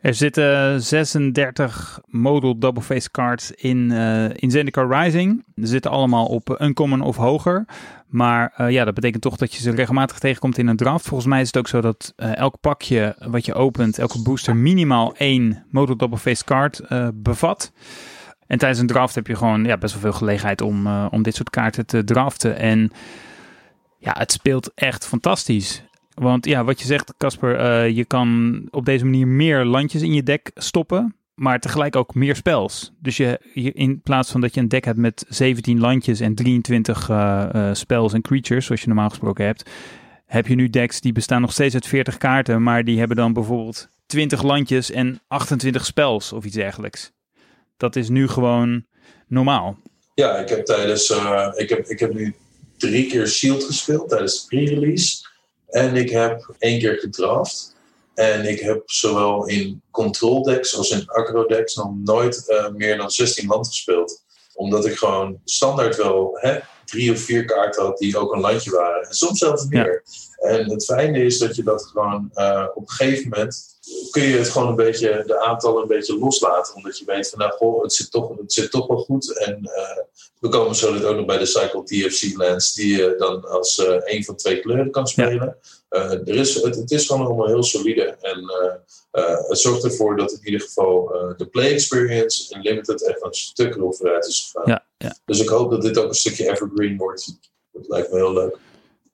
er 0.00 0.14
zitten 0.14 0.82
36 0.82 2.00
modal 2.06 2.58
double 2.58 2.82
face 2.82 3.10
cards 3.10 3.50
in, 3.50 3.90
uh, 3.90 4.30
in 4.34 4.50
Zendikar 4.50 5.02
Rising. 5.02 5.44
Ze 5.56 5.66
zitten 5.66 5.90
allemaal 5.90 6.26
op 6.26 6.56
uncommon 6.60 7.00
of 7.00 7.16
hoger. 7.16 7.64
Maar 8.08 8.54
uh, 8.58 8.70
ja, 8.70 8.84
dat 8.84 8.94
betekent 8.94 9.22
toch 9.22 9.36
dat 9.36 9.54
je 9.54 9.60
ze 9.60 9.70
regelmatig 9.70 10.18
tegenkomt 10.18 10.58
in 10.58 10.66
een 10.66 10.76
draft. 10.76 11.06
Volgens 11.06 11.28
mij 11.28 11.40
is 11.40 11.46
het 11.46 11.56
ook 11.56 11.68
zo 11.68 11.80
dat 11.80 12.12
uh, 12.16 12.36
elk 12.36 12.60
pakje 12.60 13.16
wat 13.18 13.46
je 13.46 13.54
opent, 13.54 13.98
elke 13.98 14.22
booster 14.22 14.56
minimaal 14.56 15.14
één 15.16 15.64
modal 15.70 15.96
double 15.96 16.18
face 16.18 16.44
card 16.44 16.80
bevat. 17.14 17.72
En 18.46 18.58
tijdens 18.58 18.80
een 18.80 18.86
draft 18.86 19.14
heb 19.14 19.26
je 19.26 19.36
gewoon 19.36 19.64
ja, 19.64 19.76
best 19.76 19.92
wel 19.92 20.02
veel 20.02 20.12
gelegenheid 20.12 20.60
om, 20.60 20.86
om 20.86 21.22
dit 21.22 21.34
soort 21.34 21.50
kaarten 21.50 21.86
te 21.86 22.04
draften. 22.04 22.56
En 22.56 22.90
ja, 23.98 24.14
het 24.18 24.32
speelt 24.32 24.72
echt 24.74 25.06
fantastisch. 25.06 25.82
Want 26.14 26.46
ja, 26.46 26.64
wat 26.64 26.80
je 26.80 26.86
zegt, 26.86 27.14
Casper, 27.16 27.86
je 27.86 28.04
kan 28.04 28.62
op 28.70 28.84
deze 28.84 29.04
manier 29.04 29.26
meer 29.26 29.64
landjes 29.64 30.02
in 30.02 30.12
je 30.12 30.22
deck 30.22 30.50
stoppen, 30.54 31.16
maar 31.38 31.60
tegelijk 31.60 31.96
ook 31.96 32.14
meer 32.14 32.36
spels. 32.36 32.92
Dus 32.98 33.16
je, 33.16 33.40
in 33.52 34.00
plaats 34.00 34.30
van 34.30 34.40
dat 34.40 34.54
je 34.54 34.60
een 34.60 34.68
deck 34.68 34.84
hebt 34.84 34.98
met 34.98 35.24
17 35.28 35.80
landjes 35.80 36.20
en 36.20 36.34
23 36.34 37.08
uh, 37.08 37.70
spels 37.72 38.12
en 38.12 38.22
creatures, 38.22 38.66
zoals 38.66 38.80
je 38.80 38.86
normaal 38.86 39.08
gesproken 39.08 39.44
hebt, 39.44 39.70
heb 40.26 40.46
je 40.46 40.54
nu 40.54 40.70
decks 40.70 41.00
die 41.00 41.12
bestaan 41.12 41.40
nog 41.40 41.52
steeds 41.52 41.74
uit 41.74 41.86
40 41.86 42.18
kaarten, 42.18 42.62
maar 42.62 42.84
die 42.84 42.98
hebben 42.98 43.16
dan 43.16 43.32
bijvoorbeeld 43.32 43.88
20 44.06 44.42
landjes 44.42 44.90
en 44.90 45.20
28 45.28 45.84
spels 45.84 46.32
of 46.32 46.44
iets 46.44 46.54
dergelijks. 46.54 47.12
Dat 47.76 47.96
is 47.96 48.08
nu 48.08 48.28
gewoon 48.28 48.84
normaal. 49.26 49.78
Ja, 50.14 50.38
ik 50.38 50.48
heb 50.48 50.64
tijdens, 50.64 51.10
uh, 51.10 51.48
ik 51.54 51.68
heb, 51.68 51.86
ik 51.86 51.98
heb 51.98 52.14
nu 52.14 52.34
drie 52.76 53.06
keer 53.06 53.28
Shield 53.28 53.64
gespeeld 53.64 54.08
tijdens 54.08 54.40
de 54.40 54.46
pre-release. 54.46 55.26
En 55.68 55.96
ik 55.96 56.10
heb 56.10 56.54
één 56.58 56.78
keer 56.78 56.98
gedraft. 56.98 57.76
En 58.18 58.48
ik 58.48 58.60
heb 58.60 58.82
zowel 58.90 59.46
in 59.46 59.82
control 59.90 60.42
decks 60.42 60.76
als 60.76 60.90
in 60.90 61.06
aggro 61.06 61.46
decks 61.46 61.74
nog 61.74 61.90
nooit 62.04 62.44
uh, 62.48 62.68
meer 62.68 62.96
dan 62.96 63.10
16 63.10 63.46
land 63.46 63.66
gespeeld. 63.66 64.24
Omdat 64.54 64.86
ik 64.86 64.98
gewoon 64.98 65.40
standaard 65.44 65.96
wel 65.96 66.38
hè, 66.40 66.58
drie 66.88 67.12
of 67.12 67.18
vier 67.18 67.44
kaarten 67.44 67.82
had 67.82 67.98
die 67.98 68.18
ook 68.18 68.32
een 68.32 68.40
landje 68.40 68.70
waren. 68.70 69.08
En 69.08 69.14
soms 69.14 69.38
zelfs 69.38 69.66
meer. 69.66 70.02
Ja. 70.04 70.48
En 70.48 70.70
het 70.70 70.84
fijne 70.84 71.24
is 71.24 71.38
dat 71.38 71.56
je 71.56 71.62
dat 71.62 71.86
gewoon 71.86 72.30
uh, 72.34 72.66
op 72.74 72.88
een 72.88 72.94
gegeven 72.94 73.28
moment 73.28 73.76
kun 74.10 74.22
je 74.22 74.36
het 74.36 74.48
gewoon 74.48 74.68
een 74.68 74.76
beetje, 74.76 75.22
de 75.26 75.40
aantallen 75.40 75.82
een 75.82 75.88
beetje 75.88 76.18
loslaten. 76.18 76.74
Omdat 76.74 76.98
je 76.98 77.04
weet 77.04 77.28
van 77.28 77.38
nou, 77.38 77.52
goh, 77.52 77.82
het 77.82 77.92
zit 77.92 78.10
toch, 78.10 78.36
het 78.36 78.52
zit 78.52 78.70
toch 78.70 78.86
wel 78.86 78.98
goed. 78.98 79.38
En 79.38 79.58
uh, 79.62 80.04
we 80.40 80.48
komen 80.48 80.74
zo 80.74 81.04
ook 81.04 81.16
nog 81.16 81.26
bij 81.26 81.38
de 81.38 81.46
Cycle 81.46 81.84
TFC 81.84 82.36
Lands, 82.36 82.74
die 82.74 82.96
je 82.96 83.14
dan 83.18 83.48
als 83.48 83.78
uh, 83.78 83.96
een 84.04 84.24
van 84.24 84.36
twee 84.36 84.60
kleuren 84.60 84.90
kan 84.90 85.06
spelen. 85.06 85.56
Ja. 85.90 86.10
Er 86.10 86.28
is, 86.28 86.54
het, 86.54 86.76
het, 86.76 86.90
is 86.90 87.06
gewoon 87.06 87.26
allemaal 87.26 87.46
heel 87.46 87.62
solide. 87.62 88.16
En 88.20 88.50
het 89.10 89.58
zorgt 89.58 89.84
ervoor 89.84 90.16
dat 90.16 90.32
in 90.32 90.44
ieder 90.44 90.60
geval 90.60 91.06
de 91.36 91.46
play 91.46 91.72
experience 91.72 92.54
in 92.54 92.60
Limited 92.60 93.08
echt 93.08 93.24
een 93.24 93.34
stuk 93.34 93.74
vooruit 93.74 94.26
is 94.26 94.50
gegaan. 94.52 94.70
Ja, 94.72 94.84
ja. 94.98 95.14
Dus 95.24 95.40
ik 95.40 95.48
hoop 95.48 95.70
dat 95.70 95.82
dit 95.82 95.98
ook 95.98 96.08
een 96.08 96.14
stukje 96.14 96.50
evergreen 96.50 96.96
wordt. 96.96 97.38
Dat 97.72 97.88
lijkt 97.88 98.10
me 98.10 98.16
heel 98.16 98.32
leuk 98.32 98.58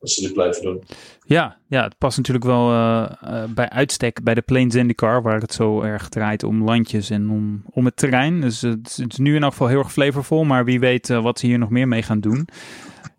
als 0.00 0.14
ze 0.14 0.20
dit 0.20 0.32
blijven 0.32 0.62
doen. 0.62 0.84
Ja, 1.26 1.56
ja 1.68 1.82
het 1.82 1.98
past 1.98 2.16
natuurlijk 2.16 2.44
wel 2.44 2.70
uh, 2.70 3.12
uh, 3.24 3.44
bij 3.48 3.68
uitstek 3.70 4.22
bij 4.22 4.34
de 4.34 4.42
Plains 4.42 4.74
IndyCar, 4.74 5.22
waar 5.22 5.40
het 5.40 5.52
zo 5.52 5.80
erg 5.80 6.08
draait 6.08 6.42
om 6.42 6.64
landjes 6.64 7.10
en 7.10 7.30
om, 7.30 7.62
om 7.70 7.84
het 7.84 7.96
terrein. 7.96 8.40
Dus 8.40 8.60
het, 8.60 8.96
het 8.96 9.12
is 9.12 9.18
nu 9.18 9.34
in 9.34 9.42
elk 9.42 9.52
geval 9.52 9.68
heel 9.68 9.78
erg 9.78 9.92
flavorvol, 9.92 10.44
maar 10.44 10.64
wie 10.64 10.80
weet 10.80 11.08
wat 11.08 11.38
ze 11.38 11.46
hier 11.46 11.58
nog 11.58 11.70
meer 11.70 11.88
mee 11.88 12.02
gaan 12.02 12.20
doen. 12.20 12.48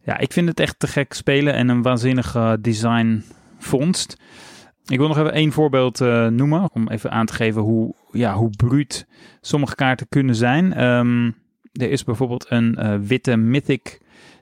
Ja, 0.04 0.18
ik 0.18 0.34
vind 0.34 0.48
het 0.48 0.60
echt 0.60 0.80
te 0.80 0.88
gek 0.88 1.14
spelen 1.14 1.54
en 1.54 1.70
een 1.70 1.82
waanzinnige 1.82 2.58
design 2.62 3.24
vondst. 3.60 4.18
Ik 4.88 4.98
wil 4.98 5.08
nog 5.08 5.18
even 5.18 5.34
één 5.34 5.52
voorbeeld 5.52 6.00
noemen, 6.30 6.70
om 6.74 6.90
even 6.90 7.12
aan 7.12 7.26
te 7.26 7.34
geven 7.34 7.62
hoe, 7.62 7.94
ja, 8.12 8.34
hoe 8.34 8.50
bruut 8.50 9.08
sommige 9.42 9.76
kaarten 9.76 10.08
kunnen 10.10 10.36
zijn. 10.36 10.84
Um, 10.84 11.36
er 11.72 11.90
is 11.90 12.04
bijvoorbeeld 12.04 12.46
een 12.50 13.08
witte 13.08 13.36
Mythic 13.36 14.00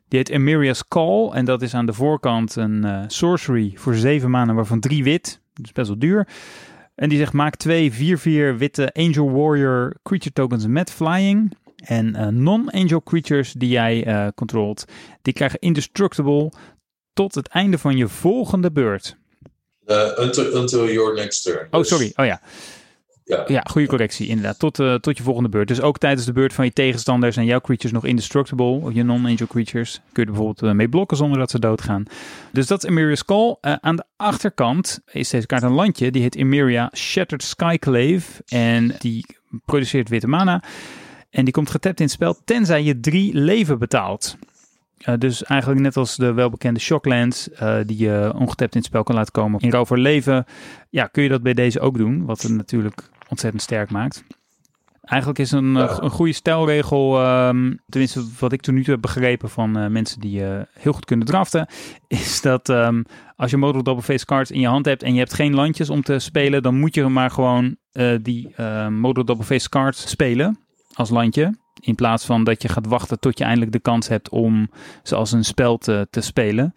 Die 0.08 0.20
heet 0.20 0.30
Emeria's 0.30 0.88
Call. 0.88 1.30
En 1.30 1.46
dat 1.46 1.62
is 1.62 1.74
aan 1.74 1.86
de 1.86 1.94
voorkant 1.94 2.56
een 2.56 2.86
uh, 2.86 3.04
sorcery 3.08 3.72
voor 3.76 3.96
7 3.96 4.30
maanden, 4.30 4.56
waarvan 4.56 4.80
3 4.80 5.04
wit. 5.04 5.41
Dus 5.54 5.72
best 5.72 5.88
wel 5.88 6.00
duur. 6.00 6.28
En 6.96 7.10
die 7.10 7.18
zegt: 7.18 7.34
maak 7.34 7.56
twee 7.56 7.91
4-4 7.91 7.96
witte 8.58 8.94
Angel 8.94 9.32
Warrior 9.32 9.96
creature 10.04 10.34
tokens 10.34 10.68
met 10.68 10.91
flying. 10.91 11.58
En 11.76 12.44
non-angel 12.44 13.04
creatures 13.04 13.54
die 13.54 13.70
jij 13.70 14.32
controlt, 14.36 14.86
die 15.22 15.34
krijgen 15.34 15.60
indestructible 15.60 16.52
tot 17.14 17.36
het 17.36 17.48
einde 17.48 17.78
van 17.78 17.98
je 17.98 18.08
volgende 18.08 18.72
beurt. 18.72 19.18
Uh, 19.88 20.18
until, 20.18 20.58
until 20.58 20.92
your 20.92 21.14
next 21.16 21.44
turn. 21.44 21.68
Oh, 21.72 21.84
sorry. 21.84 22.14
Oh 22.16 22.26
ja. 22.26 22.42
Ja, 23.26 23.44
ja 23.48 23.66
goede 23.70 23.88
correctie, 23.88 24.28
inderdaad. 24.28 24.60
Tot, 24.60 24.80
uh, 24.80 24.96
tot 24.96 25.18
je 25.18 25.24
volgende 25.24 25.50
beurt. 25.50 25.68
Dus 25.68 25.82
ook 25.82 25.98
tijdens 25.98 26.26
de 26.26 26.32
beurt 26.32 26.54
van 26.54 26.66
je 26.66 26.74
tegenstander 26.74 27.34
zijn 27.34 27.46
jouw 27.46 27.60
creatures 27.60 27.92
nog 27.92 28.06
indestructible. 28.06 28.66
Of 28.66 28.94
je 28.94 29.04
non-angel 29.04 29.48
creatures. 29.48 29.94
Kun 29.94 30.04
je 30.12 30.20
er 30.22 30.26
bijvoorbeeld 30.26 30.64
uh, 30.64 30.72
mee 30.72 30.90
blokken 30.90 31.18
zonder 31.18 31.40
dat 31.40 31.52
ze 31.52 31.60
doodgaan. 31.60 32.04
Dus 32.52 32.68
dat 32.68 32.84
is 32.84 32.90
Emeria's 32.90 33.26
Call. 33.26 33.58
Uh, 33.62 33.74
aan 33.82 33.96
de 33.96 34.04
achterkant 34.16 35.00
is 35.12 35.30
deze 35.30 35.46
kaart 35.46 35.64
een 35.64 35.72
landje. 35.72 36.12
Die 36.12 36.22
heet 36.22 36.36
Emeria 36.36 36.92
Shattered 36.96 37.44
Skyclave. 37.44 38.44
En 38.48 38.96
die 39.00 39.26
produceert 39.66 40.10
witte 40.10 40.28
mana. 40.28 40.64
En 41.30 41.44
die 41.44 41.54
komt 41.54 41.70
getapt 41.70 42.00
in 42.00 42.06
het 42.06 42.14
spel 42.14 42.38
tenzij 42.46 42.84
je 42.84 43.00
drie 43.00 43.34
leven 43.34 43.80
betaalt. 43.80 44.38
Uh, 45.08 45.16
dus 45.18 45.43
eigenlijk 45.43 45.82
net 45.82 45.97
als 45.97 46.16
de 46.16 46.34
welbekende 46.34 46.80
Shocklands, 46.80 47.49
uh, 47.62 47.76
die 47.86 47.97
je 47.97 48.34
ongetapt 48.36 48.74
in 48.74 48.80
het 48.80 48.86
spel 48.86 49.04
kan 49.04 49.16
laten 49.16 49.32
komen 49.32 49.60
in 49.60 49.86
voor 49.86 49.97
leven, 49.97 50.45
ja, 50.89 51.08
kun 51.08 51.24
je 51.24 51.30
dat 51.30 51.43
bij 51.43 51.54
deze 51.54 51.80
ook 51.80 51.97
doen, 51.97 52.26
wat 52.26 52.41
het 52.41 52.51
natuurlijk 52.51 53.10
ontzettend 53.30 53.62
sterk 53.64 53.91
maakt. 53.91 54.24
Eigenlijk 55.01 55.39
is 55.39 55.51
een, 55.51 55.74
ja. 55.74 56.01
een 56.01 56.10
goede 56.10 56.34
stelregel, 56.34 57.26
um, 57.47 57.80
tenminste 57.89 58.24
wat 58.39 58.51
ik 58.51 58.62
tot 58.62 58.74
nu 58.74 58.84
toe 58.84 58.93
heb 58.93 59.01
begrepen 59.01 59.49
van 59.49 59.91
mensen 59.91 60.20
die 60.20 60.41
heel 60.80 60.93
goed 60.93 61.06
kunnen 61.06 61.26
draften, 61.26 61.68
is 62.08 62.41
dat 62.41 62.70
um, 62.70 63.06
als 63.36 63.51
je 63.51 63.58
model 63.58 63.84
double 63.84 64.04
face 64.04 64.26
cards 64.26 64.51
in 64.51 64.60
je 64.60 64.68
hand 64.68 64.86
hebt 64.86 65.04
en 65.04 65.14
je 65.14 65.20
hebt 65.20 65.34
geen 65.34 65.54
landjes 65.54 65.89
om 65.89 66.01
te 66.01 66.20
spelen, 66.20 66.62
dan 66.62 66.80
moet 66.80 66.95
je 66.95 67.08
maar 67.08 67.32
gewoon 67.32 67.76
die 68.22 68.56
model 68.89 69.26
double 69.26 69.45
face 69.45 69.70
cards 69.70 70.10
spelen 70.10 70.58
als 70.93 71.10
landje. 71.10 71.62
In 71.86 71.96
plaats 71.96 72.26
van 72.26 72.44
dat 72.44 72.62
je 72.62 72.68
gaat 72.68 72.88
wachten 72.88 73.20
tot 73.20 73.38
je 73.38 73.44
eindelijk 73.44 73.72
de 73.72 73.80
kans 73.80 74.08
hebt 74.08 74.30
om 74.30 74.72
ze 75.04 75.16
als 75.16 75.32
een 75.32 75.44
spel 75.44 75.78
te, 75.78 76.08
te 76.10 76.22
spelen. 76.22 76.76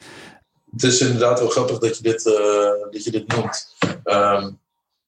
Het 0.71 0.83
is 0.83 1.01
inderdaad 1.01 1.39
wel 1.39 1.49
grappig 1.49 1.79
dat 1.79 1.97
je 1.97 2.03
dit, 2.03 2.27
uh, 2.27 2.91
dat 2.91 3.05
je 3.05 3.11
dit 3.11 3.27
noemt. 3.27 3.77
Um, 4.05 4.59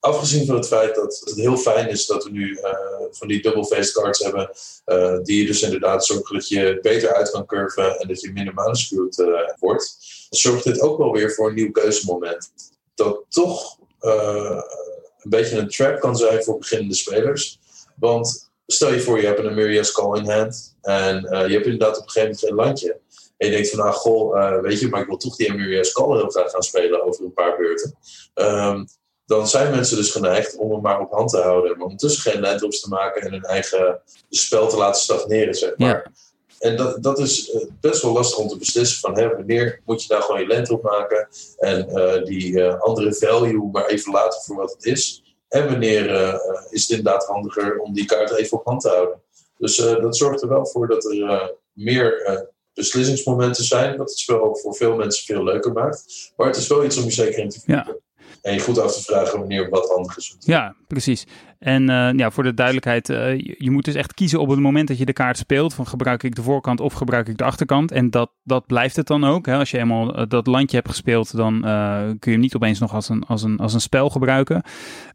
afgezien 0.01 0.47
van 0.47 0.55
het 0.55 0.67
feit 0.67 0.95
dat 0.95 1.23
het 1.25 1.35
heel 1.37 1.57
fijn 1.57 1.89
is 1.89 2.07
dat 2.07 2.25
we 2.25 2.31
nu 2.31 2.51
uh, 2.51 2.71
van 3.11 3.29
die 3.29 3.43
double-faced 3.43 3.93
cards 3.93 4.19
hebben. 4.19 4.51
Uh, 4.87 5.19
die 5.23 5.47
dus 5.47 5.63
inderdaad 5.63 6.07
zorgen 6.07 6.35
dat 6.35 6.49
je 6.49 6.79
beter 6.83 7.15
uit 7.15 7.31
kan 7.31 7.47
curven 7.47 8.01
en 8.01 8.09
dat 8.09 8.21
je 8.21 8.33
minder 8.33 8.55
manuscrewed 8.55 9.25
wordt. 9.59 9.97
Zorgt 10.31 10.65
dit 10.65 10.81
ook 10.81 10.99
wel 10.99 11.13
weer 11.13 11.33
voor 11.35 11.49
een 11.49 11.55
nieuw 11.55 11.71
keuzemoment. 11.71 12.51
Dat 12.95 13.25
toch 13.29 13.79
een 13.99 15.31
beetje 15.31 15.59
een 15.59 15.69
trap 15.69 16.01
kan 16.01 16.17
zijn 16.17 16.43
voor 16.43 16.59
beginnende 16.59 16.95
spelers. 16.95 17.59
Want 17.95 18.48
stel 18.73 18.93
je 18.93 19.01
voor, 19.01 19.21
je 19.21 19.27
hebt 19.27 19.39
een 19.39 19.49
Amelia's 19.49 19.93
Call 19.93 20.19
in 20.19 20.31
hand. 20.31 20.77
En 20.83 21.25
uh, 21.25 21.47
je 21.47 21.53
hebt 21.53 21.65
inderdaad 21.65 21.99
op 21.99 22.03
een 22.03 22.11
gegeven 22.11 22.21
moment 22.21 22.39
geen 22.39 22.55
landje. 22.55 23.01
En 23.37 23.47
je 23.47 23.53
denkt 23.53 23.71
van, 23.71 23.81
ah, 23.81 23.93
goh, 23.95 24.37
uh, 24.37 24.61
weet 24.61 24.81
je, 24.81 24.89
maar 24.89 25.01
ik 25.01 25.07
wil 25.07 25.17
toch 25.17 25.37
die 25.37 25.51
Amelia's 25.51 25.93
Call 25.93 26.17
heel 26.17 26.29
graag 26.29 26.51
gaan 26.51 26.63
spelen 26.63 27.03
over 27.03 27.25
een 27.25 27.33
paar 27.33 27.57
beurten. 27.57 27.95
Um, 28.35 28.87
dan 29.27 29.49
zijn 29.49 29.71
mensen 29.71 29.97
dus 29.97 30.11
geneigd 30.11 30.57
om 30.57 30.73
hem 30.73 30.81
maar 30.81 31.01
op 31.01 31.13
hand 31.13 31.31
te 31.31 31.41
houden. 31.41 31.71
Maar 31.71 31.87
ondertussen 31.87 32.33
geen 32.33 32.41
landdrops 32.41 32.81
te 32.81 32.89
maken 32.89 33.23
en 33.23 33.33
hun 33.33 33.43
eigen 33.43 34.01
spel 34.31 34.69
te 34.69 34.77
laten 34.77 35.03
stagneren, 35.03 35.55
zeg 35.55 35.77
maar. 35.77 35.89
Ja. 35.89 36.13
En 36.59 36.77
dat, 36.77 37.03
dat 37.03 37.19
is 37.19 37.55
uh, 37.55 37.65
best 37.81 38.03
wel 38.03 38.13
lastig 38.13 38.39
om 38.39 38.49
te 38.49 38.57
beslissen 38.57 39.01
van 39.01 39.19
hè, 39.19 39.29
wanneer 39.29 39.81
moet 39.85 40.03
je 40.03 40.13
nou 40.13 40.23
gewoon 40.23 40.41
je 40.41 40.47
landdrop 40.47 40.83
maken 40.83 41.29
en 41.57 41.91
uh, 41.91 42.25
die 42.25 42.53
uh, 42.53 42.81
andere 42.81 43.15
value 43.15 43.69
maar 43.73 43.87
even 43.87 44.13
laten 44.13 44.41
voor 44.43 44.57
wat 44.57 44.73
het 44.73 44.85
is. 44.85 45.23
En 45.49 45.67
wanneer 45.69 46.11
uh, 46.11 46.35
is 46.71 46.83
het 46.83 46.99
inderdaad 46.99 47.27
handiger 47.27 47.79
om 47.79 47.95
die 47.95 48.05
kaart 48.05 48.31
even 48.31 48.59
op 48.59 48.65
hand 48.65 48.81
te 48.81 48.89
houden. 48.89 49.23
Dus 49.59 49.79
uh, 49.79 50.01
dat 50.01 50.17
zorgt 50.17 50.43
er 50.43 50.49
wel 50.49 50.67
voor 50.67 50.89
dat 50.89 51.05
er 51.05 51.15
uh, 51.15 51.47
meer 51.73 52.47
beslissingsmomenten 52.75 53.65
zijn. 53.65 53.97
Dat 53.97 54.09
het 54.09 54.19
spel 54.19 54.57
voor 54.57 54.75
veel 54.75 54.97
mensen 54.97 55.25
veel 55.25 55.45
leuker 55.45 55.73
maakt. 55.73 56.33
Maar 56.37 56.47
het 56.47 56.57
is 56.57 56.67
wel 56.67 56.85
iets 56.85 56.97
om 56.97 57.05
je 57.05 57.11
zeker 57.11 57.39
in 57.39 57.49
te 57.49 57.61
verdiepen. 57.61 57.93
Ja. 57.93 58.08
En 58.43 58.55
je 58.55 58.61
goed 58.61 58.79
af 58.79 58.93
te 58.93 59.03
vragen 59.03 59.39
wanneer 59.39 59.69
wat 59.69 59.89
handig 59.89 60.17
is. 60.17 60.37
Ja, 60.39 60.75
precies. 60.87 61.27
En 61.59 61.83
uh, 61.83 62.13
ja, 62.13 62.31
voor 62.31 62.43
de 62.43 62.55
duidelijkheid, 62.55 63.09
uh, 63.09 63.39
je, 63.39 63.71
moet 63.71 63.85
dus 63.85 63.95
echt 63.95 64.15
kiezen 64.15 64.41
op 64.41 64.49
het 64.49 64.59
moment 64.59 64.89
dat 64.89 64.99
je 64.99 65.05
de 65.05 65.13
kaart 65.13 65.39
speelt. 65.39 65.75
Van 65.75 65.87
gebruik 65.87 66.23
ik 66.23 66.35
de 66.35 66.43
voorkant 66.43 66.81
of 66.81 66.93
gebruik 66.93 67.29
ik 67.29 67.39
de 67.39 67.45
achterkant. 67.45 67.93
En 67.93 68.11
dat, 68.11 68.31
dat 68.45 68.67
blijft 68.67 68.97
het 68.97 69.07
dan 69.07 69.25
ook. 69.25 69.47
Hè? 69.47 69.57
Als 69.57 69.71
je 69.71 69.79
eenmaal 69.79 70.19
uh, 70.19 70.25
dat 70.29 70.47
landje 70.47 70.77
hebt 70.77 70.89
gespeeld, 70.89 71.37
dan 71.37 71.61
kun 71.61 72.19
je 72.21 72.31
hem 72.31 72.41
niet 72.41 72.55
opeens 72.55 72.79
nog 72.79 72.95
als 72.95 73.09
een, 73.09 73.23
als 73.23 73.43
een, 73.43 73.59
als 73.59 73.75
een 73.75 73.81
spel 73.81 74.11
gebruiken. 74.11 74.63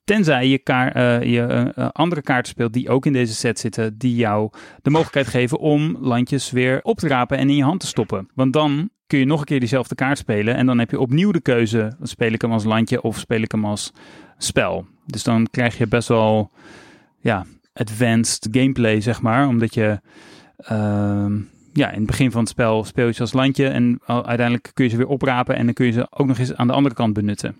Tenzij 0.03 0.47
je, 0.47 0.57
kaar, 0.57 1.25
je 1.27 1.71
andere 1.91 2.21
kaarten 2.21 2.51
speelt 2.51 2.73
die 2.73 2.89
ook 2.89 3.05
in 3.05 3.13
deze 3.13 3.33
set 3.33 3.59
zitten. 3.59 3.97
Die 3.97 4.15
jou 4.15 4.49
de 4.81 4.89
mogelijkheid 4.89 5.27
geven 5.27 5.59
om 5.59 5.97
landjes 5.99 6.51
weer 6.51 6.79
op 6.81 6.97
te 6.97 7.07
rapen 7.07 7.37
en 7.37 7.49
in 7.49 7.55
je 7.55 7.63
hand 7.63 7.79
te 7.79 7.87
stoppen. 7.87 8.29
Want 8.33 8.53
dan 8.53 8.89
kun 9.13 9.21
je 9.21 9.27
nog 9.27 9.39
een 9.39 9.45
keer 9.45 9.59
diezelfde 9.59 9.95
kaart 9.95 10.17
spelen. 10.17 10.55
En 10.55 10.65
dan 10.65 10.79
heb 10.79 10.91
je 10.91 10.99
opnieuw 10.99 11.31
de 11.31 11.41
keuze: 11.41 11.95
speel 12.01 12.31
ik 12.31 12.41
hem 12.41 12.51
als 12.51 12.63
landje 12.63 13.01
of 13.01 13.17
speel 13.17 13.41
ik 13.41 13.51
hem 13.51 13.65
als 13.65 13.91
spel? 14.37 14.85
Dus 15.05 15.23
dan 15.23 15.47
krijg 15.51 15.77
je 15.77 15.87
best 15.87 16.07
wel 16.07 16.51
ja, 17.19 17.45
advanced 17.73 18.47
gameplay, 18.51 19.01
zeg 19.01 19.21
maar. 19.21 19.47
Omdat 19.47 19.73
je 19.73 19.99
uh, 20.71 21.25
ja, 21.73 21.91
in 21.91 21.97
het 21.97 22.05
begin 22.05 22.31
van 22.31 22.41
het 22.41 22.49
spel 22.49 22.83
speel 22.83 23.05
je 23.05 23.13
ze 23.13 23.21
als 23.21 23.33
landje. 23.33 23.67
En 23.67 23.99
uiteindelijk 24.05 24.71
kun 24.73 24.85
je 24.85 24.91
ze 24.91 24.97
weer 24.97 25.07
oprapen. 25.07 25.55
En 25.55 25.65
dan 25.65 25.73
kun 25.73 25.85
je 25.85 25.91
ze 25.91 26.07
ook 26.09 26.27
nog 26.27 26.37
eens 26.37 26.53
aan 26.53 26.67
de 26.67 26.73
andere 26.73 26.95
kant 26.95 27.13
benutten. 27.13 27.55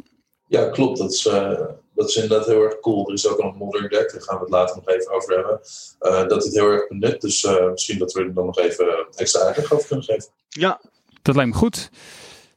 Ja, 0.48 0.70
klopt. 0.70 0.98
Dat 0.98 1.12
is, 1.12 1.26
uh, 1.26 1.60
dat 1.96 2.10
is 2.10 2.16
inderdaad 2.16 2.48
heel 2.48 2.62
erg 2.62 2.80
cool. 2.80 3.08
Er 3.08 3.14
is 3.14 3.28
ook 3.28 3.40
een 3.40 3.56
modern 3.58 3.90
deck, 3.90 4.12
daar 4.12 4.22
gaan 4.22 4.36
we 4.36 4.42
het 4.42 4.52
later 4.52 4.76
nog 4.76 4.90
even 4.90 5.12
over 5.12 5.36
hebben. 5.36 5.60
Uh, 6.02 6.28
dat 6.28 6.44
het 6.44 6.54
heel 6.54 6.70
erg 6.70 6.88
benut. 6.88 7.22
Dus 7.22 7.44
uh, 7.44 7.72
misschien 7.72 7.98
dat 7.98 8.14
we 8.14 8.22
er 8.22 8.34
dan 8.34 8.46
nog 8.46 8.60
even 8.60 9.06
extra 9.16 9.42
uitleg 9.42 9.74
over 9.74 9.88
kunnen 9.88 10.06
geven. 10.06 10.30
Ja, 10.50 10.82
dat 11.24 11.36
lijkt 11.36 11.52
me 11.52 11.58
goed. 11.58 11.90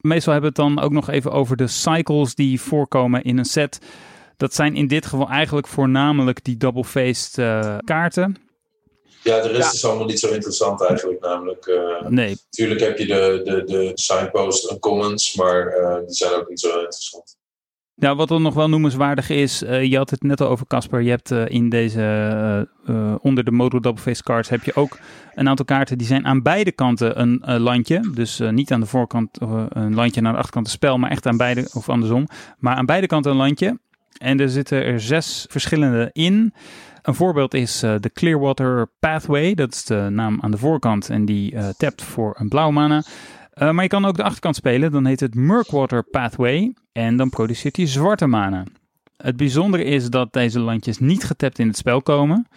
Meestal 0.01 0.33
hebben 0.33 0.53
we 0.53 0.61
het 0.61 0.73
dan 0.73 0.83
ook 0.83 0.91
nog 0.91 1.09
even 1.09 1.31
over 1.31 1.57
de 1.57 1.67
cycles 1.67 2.35
die 2.35 2.61
voorkomen 2.61 3.23
in 3.23 3.37
een 3.37 3.45
set. 3.45 3.79
Dat 4.37 4.53
zijn 4.53 4.75
in 4.75 4.87
dit 4.87 5.05
geval 5.05 5.29
eigenlijk 5.29 5.67
voornamelijk 5.67 6.43
die 6.43 6.57
double-faced 6.57 7.37
uh, 7.37 7.77
kaarten. 7.83 8.35
Ja, 9.23 9.41
de 9.41 9.47
rest 9.47 9.63
ja. 9.63 9.71
is 9.71 9.85
allemaal 9.85 10.05
niet 10.05 10.19
zo 10.19 10.29
interessant 10.29 10.81
eigenlijk. 10.81 11.21
Namelijk, 11.21 11.65
uh, 11.65 12.07
nee. 12.07 12.37
Natuurlijk 12.49 12.79
heb 12.79 12.97
je 12.97 13.05
de, 13.05 13.41
de, 13.43 13.63
de 13.63 13.91
signpost 13.93 14.69
en 14.69 14.79
commons, 14.79 15.35
maar 15.35 15.79
uh, 15.79 15.95
die 16.05 16.15
zijn 16.15 16.33
ook 16.33 16.49
niet 16.49 16.59
zo 16.59 16.67
interessant. 16.67 17.37
Nou, 17.99 18.15
wat 18.15 18.27
dan 18.27 18.41
nog 18.41 18.53
wel 18.53 18.69
noemenswaardig 18.69 19.29
is, 19.29 19.63
uh, 19.63 19.83
je 19.83 19.97
had 19.97 20.09
het 20.09 20.23
net 20.23 20.41
al 20.41 20.47
over 20.47 20.67
Casper. 20.67 21.01
Je 21.01 21.09
hebt 21.09 21.31
uh, 21.31 21.43
in 21.47 21.69
deze, 21.69 22.67
uh, 22.89 23.15
onder 23.19 23.43
de 23.43 23.51
Model 23.51 23.81
Double 23.81 24.01
Face 24.01 24.23
cards, 24.23 24.49
heb 24.49 24.63
je 24.63 24.75
ook 24.75 24.97
een 25.35 25.49
aantal 25.49 25.65
kaarten 25.65 25.97
die 25.97 26.07
zijn 26.07 26.25
aan 26.25 26.41
beide 26.41 26.71
kanten 26.71 27.21
een 27.21 27.59
landje. 27.59 28.09
Dus 28.13 28.41
niet 28.51 28.71
aan 28.71 28.79
de 28.79 28.85
voorkant 28.85 29.41
een 29.69 29.95
landje 29.95 30.19
en 30.19 30.27
aan 30.27 30.31
de 30.31 30.37
achterkant 30.37 30.65
een 30.65 30.71
spel, 30.71 30.97
maar 30.97 31.09
echt 31.09 31.25
aan 31.25 31.37
beide, 31.37 31.69
of 31.73 31.89
andersom. 31.89 32.27
Maar 32.57 32.75
aan 32.75 32.85
beide 32.85 33.07
kanten 33.07 33.31
een 33.31 33.37
landje. 33.37 33.79
En 34.17 34.39
er 34.39 34.49
zitten 34.49 34.83
er 34.83 34.99
zes 34.99 35.45
verschillende 35.49 36.09
in. 36.13 36.53
Een 37.01 37.15
voorbeeld 37.15 37.53
is 37.53 37.79
de 37.79 38.11
Clearwater 38.13 38.87
Pathway. 38.99 39.53
Dat 39.53 39.73
is 39.73 39.85
de 39.85 40.07
naam 40.09 40.37
aan 40.41 40.51
de 40.51 40.57
voorkant 40.57 41.09
en 41.09 41.25
die 41.25 41.55
tapt 41.77 42.03
voor 42.03 42.35
een 42.39 42.49
blauw 42.49 42.71
mana. 42.71 43.03
Uh, 43.61 43.71
maar 43.71 43.83
je 43.83 43.89
kan 43.89 44.05
ook 44.05 44.17
de 44.17 44.23
achterkant 44.23 44.55
spelen. 44.55 44.91
Dan 44.91 45.05
heet 45.05 45.19
het 45.19 45.35
Murkwater 45.35 46.03
Pathway. 46.03 46.73
En 46.91 47.17
dan 47.17 47.29
produceert 47.29 47.75
hij 47.75 47.87
zwarte 47.87 48.27
mana. 48.27 48.63
Het 49.17 49.37
bijzondere 49.37 49.83
is 49.83 50.09
dat 50.09 50.33
deze 50.33 50.59
landjes 50.59 50.99
niet 50.99 51.23
getapt 51.23 51.59
in 51.59 51.67
het 51.67 51.77
spel 51.77 52.01
komen. 52.01 52.47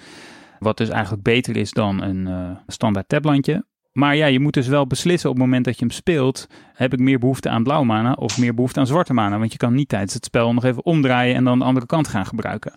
Wat 0.59 0.77
dus 0.77 0.89
eigenlijk 0.89 1.23
beter 1.23 1.57
is 1.57 1.71
dan 1.71 2.03
een 2.03 2.27
uh, 2.27 2.51
standaard 2.67 3.09
taplandje. 3.09 3.65
Maar 3.93 4.17
ja, 4.17 4.27
je 4.27 4.41
moet 4.41 4.55
dus 4.55 4.67
wel 4.67 4.87
beslissen 4.87 5.31
op 5.31 5.35
het 5.35 5.45
moment 5.45 5.65
dat 5.65 5.79
je 5.79 5.85
hem 5.85 5.95
speelt. 5.95 6.47
Heb 6.75 6.93
ik 6.93 6.99
meer 6.99 7.19
behoefte 7.19 7.49
aan 7.49 7.63
blauw 7.63 7.83
mana 7.83 8.13
of 8.13 8.39
meer 8.39 8.55
behoefte 8.55 8.81
aan 8.81 8.87
zwarte 8.87 9.13
mana? 9.13 9.39
Want 9.39 9.53
je 9.53 9.59
kan 9.59 9.75
niet 9.75 9.89
tijdens 9.89 10.15
het 10.15 10.25
spel 10.25 10.53
nog 10.53 10.65
even 10.65 10.85
omdraaien 10.85 11.35
en 11.35 11.45
dan 11.45 11.59
de 11.59 11.65
andere 11.65 11.87
kant 11.87 12.09
gaan 12.09 12.27
gebruiken. 12.27 12.73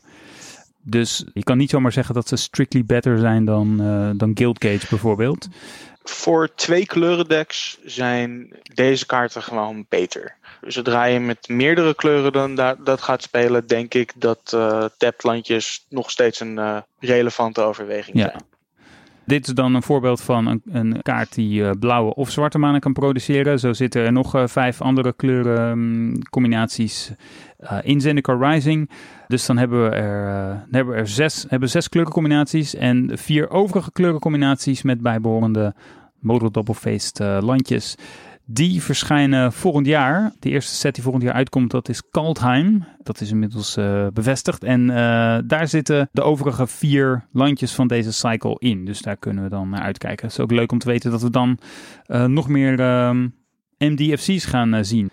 Dus 0.85 1.25
je 1.33 1.43
kan 1.43 1.57
niet 1.57 1.69
zomaar 1.69 1.91
zeggen 1.91 2.15
dat 2.15 2.27
ze 2.27 2.35
strictly 2.35 2.85
better 2.85 3.17
zijn 3.17 3.45
dan, 3.45 3.81
uh, 3.81 4.09
dan 4.15 4.31
Guild 4.33 4.57
Cage 4.57 4.85
bijvoorbeeld. 4.89 5.47
Voor 6.03 6.53
twee 6.55 6.85
kleurendecks 6.85 7.77
zijn 7.83 8.53
deze 8.73 9.05
kaarten 9.05 9.43
gewoon 9.43 9.85
beter. 9.89 10.35
Zodra 10.61 11.03
je 11.03 11.19
met 11.19 11.47
meerdere 11.47 11.95
kleuren 11.95 12.31
dan 12.31 12.55
dat, 12.55 12.85
dat 12.85 13.01
gaat 13.01 13.23
spelen, 13.23 13.67
denk 13.67 13.93
ik 13.93 14.11
dat 14.15 14.51
uh, 14.55 14.85
taplandjes 14.97 15.85
nog 15.89 16.11
steeds 16.11 16.39
een 16.39 16.57
uh, 16.57 16.77
relevante 16.99 17.61
overweging 17.61 18.17
ja. 18.17 18.29
zijn. 18.29 18.52
Dit 19.25 19.47
is 19.47 19.53
dan 19.53 19.75
een 19.75 19.83
voorbeeld 19.83 20.21
van 20.21 20.47
een, 20.47 20.61
een 20.65 21.01
kaart 21.01 21.33
die 21.33 21.61
uh, 21.61 21.69
blauwe 21.79 22.15
of 22.15 22.31
zwarte 22.31 22.59
manen 22.59 22.79
kan 22.79 22.93
produceren. 22.93 23.59
Zo 23.59 23.73
zitten 23.73 24.01
er 24.01 24.11
nog 24.11 24.35
uh, 24.35 24.47
vijf 24.47 24.81
andere 24.81 25.13
kleurencombinaties 25.13 27.09
um, 27.09 27.15
uh, 27.63 27.77
in 27.81 28.01
Zendikar 28.01 28.51
Rising. 28.51 28.89
Dus 29.27 29.45
dan 29.45 29.57
hebben 29.57 29.83
we 29.83 29.89
er, 29.95 30.65
hebben 30.71 30.95
er 30.95 31.07
zes, 31.07 31.45
hebben 31.47 31.69
zes 31.69 31.89
kleurencombinaties 31.89 32.75
en 32.75 33.11
vier 33.13 33.49
overige 33.49 33.91
kleurencombinaties 33.91 34.81
met 34.81 35.01
bijbehorende 35.01 35.73
model 36.19 36.51
double-faced 36.51 37.19
landjes. 37.19 37.95
Die 38.45 38.81
verschijnen 38.81 39.53
volgend 39.53 39.85
jaar. 39.85 40.33
De 40.39 40.49
eerste 40.49 40.75
set 40.75 40.93
die 40.93 41.03
volgend 41.03 41.23
jaar 41.23 41.33
uitkomt, 41.33 41.71
dat 41.71 41.89
is 41.89 42.09
Kaldheim. 42.09 42.85
Dat 43.03 43.21
is 43.21 43.31
inmiddels 43.31 43.77
uh, 43.77 44.07
bevestigd. 44.13 44.63
En 44.63 44.81
uh, 44.81 44.95
daar 45.45 45.67
zitten 45.67 46.09
de 46.11 46.21
overige 46.21 46.67
vier 46.67 47.27
landjes 47.31 47.73
van 47.73 47.87
deze 47.87 48.13
cycle 48.13 48.55
in. 48.59 48.85
Dus 48.85 49.01
daar 49.01 49.17
kunnen 49.17 49.43
we 49.43 49.49
dan 49.49 49.69
naar 49.69 49.81
uitkijken. 49.81 50.25
Het 50.25 50.37
is 50.37 50.43
ook 50.43 50.51
leuk 50.51 50.71
om 50.71 50.79
te 50.79 50.87
weten 50.87 51.11
dat 51.11 51.21
we 51.21 51.29
dan 51.29 51.59
uh, 52.07 52.25
nog 52.25 52.47
meer 52.47 52.75
MDFC's 53.77 54.45
gaan 54.45 54.85
zien. 54.85 55.09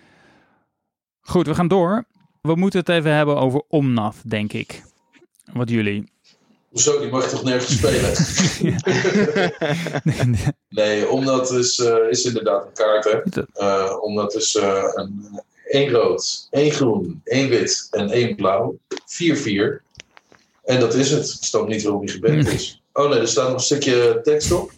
Goed, 1.19 1.47
we 1.47 1.55
gaan 1.55 1.67
door. 1.67 2.05
We 2.41 2.55
moeten 2.55 2.79
het 2.79 2.89
even 2.89 3.15
hebben 3.15 3.37
over 3.37 3.63
Omnath, 3.67 4.29
denk 4.29 4.53
ik. 4.53 4.83
Wat 5.53 5.69
jullie? 5.69 6.10
Hoezo, 6.71 6.99
die 6.99 7.09
mag 7.09 7.29
toch 7.29 7.43
nergens 7.43 7.77
spelen? 7.77 8.13
nee, 10.69 11.09
omdat 11.09 11.51
is, 11.51 11.79
uh, 11.79 12.09
is 12.09 12.25
inderdaad 12.25 12.65
een 12.65 12.73
kaart. 12.73 13.03
Hè? 13.03 13.19
Uh, 13.55 13.97
omdat 14.01 14.35
is 14.35 14.55
uh, 14.55 14.83
een, 14.93 15.41
één 15.65 15.89
rood, 15.89 16.47
één 16.49 16.71
groen, 16.71 17.21
één 17.23 17.49
wit 17.49 17.87
en 17.91 18.09
één 18.09 18.35
blauw. 18.35 18.77
4-4. 18.77 19.81
En 20.63 20.79
dat 20.79 20.93
is 20.93 21.11
het. 21.11 21.37
Ik 21.39 21.43
snap 21.43 21.67
niet 21.67 21.83
waarom 21.83 22.05
die 22.05 22.15
geband 22.15 22.47
is. 22.47 22.81
Oh 22.93 23.09
nee, 23.09 23.19
er 23.19 23.27
staat 23.27 23.47
nog 23.47 23.53
een 23.53 23.59
stukje 23.59 24.19
tekst 24.23 24.51
op. 24.51 24.71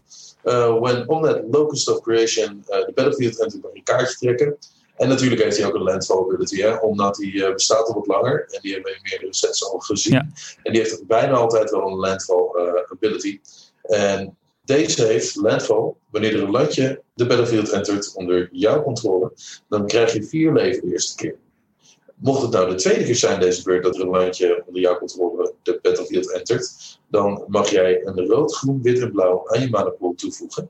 when 0.80 1.08
on 1.08 1.22
that 1.24 1.42
locust 1.52 1.90
of 1.90 2.02
creation 2.02 2.64
the 2.66 2.92
battlefield 2.96 3.40
en 3.40 3.64
een 3.74 3.84
kaartje 3.84 4.16
trekken. 4.18 4.58
En 4.96 5.08
natuurlijk 5.08 5.42
heeft 5.42 5.58
hij 5.58 5.68
ook 5.68 5.74
een 5.74 5.84
landfall 5.84 6.18
ability, 6.18 6.62
hè, 6.62 6.76
omdat 6.76 7.18
hij 7.18 7.28
uh, 7.28 7.54
bestaat 7.54 7.88
al 7.88 7.94
wat 7.94 8.08
langer. 8.08 8.46
En 8.50 8.60
die 8.62 8.74
hebben 8.74 8.92
we 8.92 8.98
in 8.98 9.10
meerdere 9.10 9.34
sets 9.34 9.72
al 9.72 9.80
gezien. 9.80 10.14
Ja. 10.14 10.28
En 10.64 10.74
die 10.74 10.82
heeft 10.82 11.08
bijna 11.08 11.34
altijd 11.34 11.72
wel 11.72 11.88
een 11.88 11.96
landfall 11.96 12.50
uh, 12.56 12.74
ability. 12.92 13.40
En 13.82 14.38
deze 14.66 15.06
heeft 15.06 15.36
landfall, 15.36 15.94
wanneer 16.10 16.36
er 16.36 16.44
een 16.44 16.52
landje 16.52 17.02
de 17.14 17.26
battlefield 17.26 17.70
entert 17.70 18.16
onder 18.16 18.50
jouw 18.52 18.84
controle, 18.84 19.34
dan 19.70 19.88
krijg 19.88 20.14
je 20.14 20.24
vier 20.24 20.54
leven 20.54 20.86
de 20.86 20.92
eerste 20.92 21.16
keer. 21.16 21.36
Mocht 22.16 22.42
het 22.42 22.52
nou 22.52 22.70
de 22.70 22.76
tweede 22.76 23.04
keer 23.04 23.16
zijn 23.16 23.40
deze 23.40 23.64
beurt 23.64 23.84
dat 23.84 23.96
er 23.96 24.02
een 24.02 24.08
landje 24.08 24.64
onder 24.66 24.82
jouw 24.82 24.98
controle 24.98 25.54
de 25.64 25.80
battlefield 25.82 26.32
entert, 26.32 27.00
dan 27.08 27.44
mag 27.48 27.70
jij 27.70 28.02
een 28.06 28.26
rood, 28.26 28.56
groen, 28.56 28.82
wit 28.82 29.00
en 29.00 29.12
blauw 29.12 29.50
aan 29.50 29.62
je 29.62 29.70
mana 29.70 29.94
toevoegen. 30.16 30.70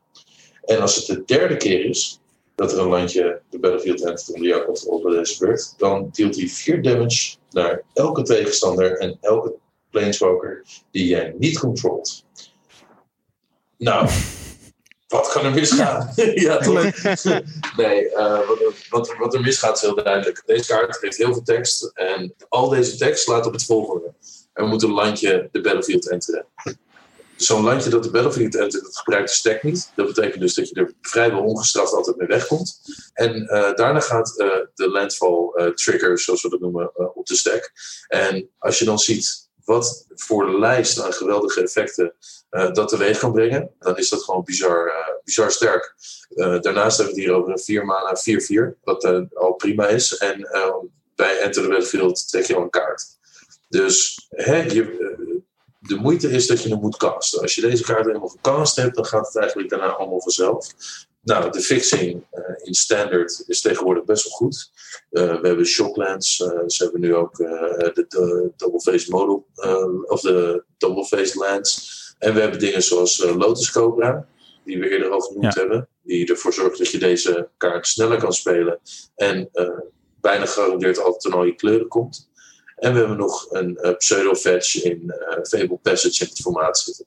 En 0.66 0.80
als 0.80 0.96
het 0.96 1.06
de 1.06 1.24
derde 1.26 1.58
keer 1.58 1.86
is, 1.86 2.20
dat 2.56 2.72
er 2.72 2.80
een 2.80 2.88
landje 2.88 3.42
de 3.50 3.60
battlefield 3.60 4.02
entert 4.02 4.34
onder 4.34 4.48
jouw 4.48 4.66
controle 4.66 5.16
deze 5.16 5.46
beurt, 5.46 5.74
dan 5.78 6.10
dealt 6.12 6.36
hij 6.36 6.48
4 6.48 6.82
damage 6.82 7.36
naar 7.50 7.82
elke 7.94 8.22
tegenstander 8.22 8.98
en 8.98 9.18
elke 9.22 9.54
planeswalker 9.90 10.64
die 10.92 11.08
jij 11.08 11.36
niet 11.38 11.60
controlt. 11.60 12.26
Nou, 13.78 14.10
wat 15.08 15.32
kan 15.32 15.46
er 15.46 15.52
misgaan? 15.52 16.12
ja, 16.16 16.58
toch? 16.68 17.04
nee, 17.78 18.10
uh, 18.10 18.48
wat, 18.48 18.60
wat, 18.90 19.16
wat, 19.18 19.34
er 19.34 19.42
misgaat 19.42 19.76
is 19.76 19.82
heel 19.82 20.04
duidelijk. 20.04 20.44
Deze 20.46 20.68
kaart 20.68 21.02
heeft 21.02 21.18
heel 21.18 21.34
veel 21.34 21.44
tekst 21.44 21.92
en 21.94 22.36
al 22.50 22.70
deze 22.70 22.98
tekst 22.98 23.24
slaat 23.24 23.46
op 23.46 23.54
het 23.54 23.66
volgende. 23.66 24.14
Er 24.54 24.68
moet 24.68 24.84
een 24.84 24.92
landje 24.92 25.50
de 25.52 25.62
battlefield 25.62 26.10
enteren 26.10 26.46
zo'n 27.44 27.64
landje 27.64 27.90
dat 27.90 28.04
de 28.04 28.10
Battlefield 28.10 28.56
entert, 28.56 28.84
dat 28.84 28.98
gebruikt 28.98 29.30
de 29.30 29.36
stack 29.36 29.64
niet. 29.64 29.92
Dat 29.96 30.08
betekent 30.08 30.42
dus 30.42 30.54
dat 30.54 30.70
je 30.70 30.76
er 30.76 30.94
vrijwel 31.02 31.44
ongestraft 31.44 31.94
altijd 31.94 32.16
mee 32.18 32.28
wegkomt. 32.28 32.82
En 33.14 33.36
uh, 33.36 33.74
daarna 33.74 34.00
gaat 34.00 34.34
uh, 34.38 34.48
de 34.74 34.90
landfall 34.90 35.52
uh, 35.56 35.68
trigger, 35.68 36.20
zoals 36.20 36.42
we 36.42 36.50
dat 36.50 36.60
noemen, 36.60 37.16
op 37.16 37.26
de 37.26 37.36
stack. 37.36 37.72
En 38.08 38.50
als 38.58 38.80
je 38.80 38.86
dan 38.86 39.00
ziet 39.00 39.50
wat 39.64 40.06
voor 40.16 40.60
lijst 40.60 41.02
aan 41.02 41.14
geweldige 41.14 41.62
effecten 41.62 42.14
dat 42.50 42.88
teweeg 42.88 43.20
kan 43.20 43.32
brengen, 43.32 43.70
dan 43.80 43.98
is 43.98 44.10
dat 44.10 44.24
gewoon 44.24 44.44
bizar, 44.44 44.92
bizar 45.24 45.52
sterk. 45.52 45.96
daarnaast 46.36 46.98
hebben 46.98 47.16
we 47.16 47.22
het 47.22 47.30
hier 47.30 47.40
over 47.40 47.52
een 47.52 47.60
4 47.60 47.86
mana 47.86 48.18
4-4, 48.76 48.80
wat 48.84 49.06
al 49.34 49.54
prima 49.54 49.88
is. 49.88 50.18
En 50.18 50.48
bij 51.16 51.40
Enter 51.40 51.62
the 51.62 51.70
Battlefield 51.70 52.30
trek 52.30 52.46
je 52.46 52.56
al 52.56 52.62
een 52.62 52.70
kaart. 52.70 53.06
Dus 53.70 54.28
hè, 54.30 54.62
je, 54.62 55.33
de 55.88 55.96
moeite 55.96 56.30
is 56.30 56.48
dat 56.48 56.64
je 56.64 56.70
hem 56.70 56.80
moet 56.80 56.98
casten. 56.98 57.42
Als 57.42 57.56
je 57.56 57.62
deze 57.62 57.84
kaart 57.84 58.06
helemaal 58.06 58.28
gecast 58.28 58.76
hebt, 58.76 58.96
dan 58.96 59.06
gaat 59.06 59.26
het 59.26 59.36
eigenlijk 59.36 59.70
daarna 59.70 59.88
allemaal 59.88 60.22
vanzelf. 60.22 60.74
Nou, 61.22 61.52
de 61.52 61.62
fixing 61.62 62.26
uh, 62.34 62.56
in 62.64 62.74
standard 62.74 63.44
is 63.48 63.62
tegenwoordig 63.62 64.04
best 64.04 64.24
wel 64.24 64.34
goed. 64.34 64.72
Uh, 65.12 65.42
we 65.42 65.48
hebben 65.48 65.66
Shocklands, 65.66 66.40
uh, 66.40 66.48
ze 66.68 66.84
hebben 66.84 67.02
nu 67.02 67.16
ook 67.16 67.36
de, 67.36 68.06
de 68.08 68.52
double 68.58 68.82
face 68.82 69.12
model, 69.12 69.46
of 70.06 70.22
de 70.22 70.64
double 70.78 71.06
face 71.06 71.38
lands. 71.38 72.02
En 72.20 72.34
we 72.34 72.40
hebben 72.42 72.60
dingen 72.60 72.84
zoals 72.84 73.18
Lotus 73.18 73.72
Cobra, 73.72 74.28
die 74.66 74.80
we 74.80 74.90
eerder 74.90 75.10
al 75.10 75.20
genoemd 75.20 75.56
hebben. 75.56 75.88
Die 76.04 76.30
ervoor 76.30 76.54
zorgt 76.54 76.78
dat 76.78 76.90
je 76.90 76.98
deze 76.98 77.50
kaart 77.58 77.88
sneller 77.88 78.18
kan 78.18 78.34
spelen. 78.34 78.80
En 79.16 79.50
bijna 80.22 80.46
gegarandeerd 80.46 81.00
altijd 81.00 81.34
een 81.34 81.46
je 81.46 81.56
kleuren 81.56 81.88
komt. 81.88 82.32
En 82.76 82.94
we 82.94 83.00
hebben 83.00 83.18
nog 83.18 83.52
een 83.52 83.80
uh, 83.82 83.96
pseudo-fetch 83.96 84.84
in 84.84 85.02
uh, 85.04 85.44
Fable 85.44 85.80
Passage 85.82 86.24
in 86.24 86.30
het 86.30 86.42
formaat 86.42 86.78
zitten. 86.78 87.06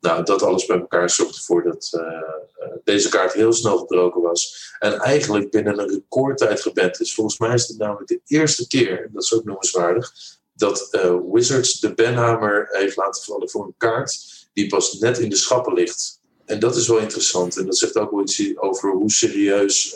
Nou, 0.00 0.24
dat 0.24 0.42
alles 0.42 0.66
bij 0.66 0.78
elkaar 0.78 1.10
zorgt 1.10 1.36
ervoor 1.36 1.62
dat 1.62 1.90
uh, 1.92 2.70
deze 2.84 3.08
kaart 3.08 3.32
heel 3.32 3.52
snel 3.52 3.78
gebroken 3.78 4.22
was. 4.22 4.74
En 4.78 4.98
eigenlijk 4.98 5.50
binnen 5.50 5.78
een 5.78 5.88
recordtijd 5.88 6.60
geband 6.60 7.00
is. 7.00 7.14
Volgens 7.14 7.38
mij 7.38 7.54
is 7.54 7.68
het 7.68 7.78
namelijk 7.78 8.08
de 8.08 8.20
eerste 8.26 8.66
keer, 8.66 9.08
dat 9.12 9.22
is 9.22 9.34
ook 9.34 9.44
noemenswaardig, 9.44 10.12
dat 10.52 10.98
Wizards 11.32 11.80
de 11.80 11.94
Benhammer 11.94 12.68
heeft 12.70 12.96
laten 12.96 13.22
vallen 13.22 13.50
voor 13.50 13.64
een 13.64 13.74
kaart 13.76 14.18
die 14.52 14.66
pas 14.66 14.92
net 14.92 15.18
in 15.18 15.28
de 15.28 15.36
schappen 15.36 15.74
ligt. 15.74 16.20
En 16.44 16.58
dat 16.58 16.76
is 16.76 16.88
wel 16.88 16.98
interessant. 16.98 17.56
En 17.56 17.66
dat 17.66 17.78
zegt 17.78 17.96
ook 17.96 18.10
wel 18.10 18.20
iets 18.20 18.42
over 18.56 18.90
hoe 18.90 19.10
serieus 19.10 19.94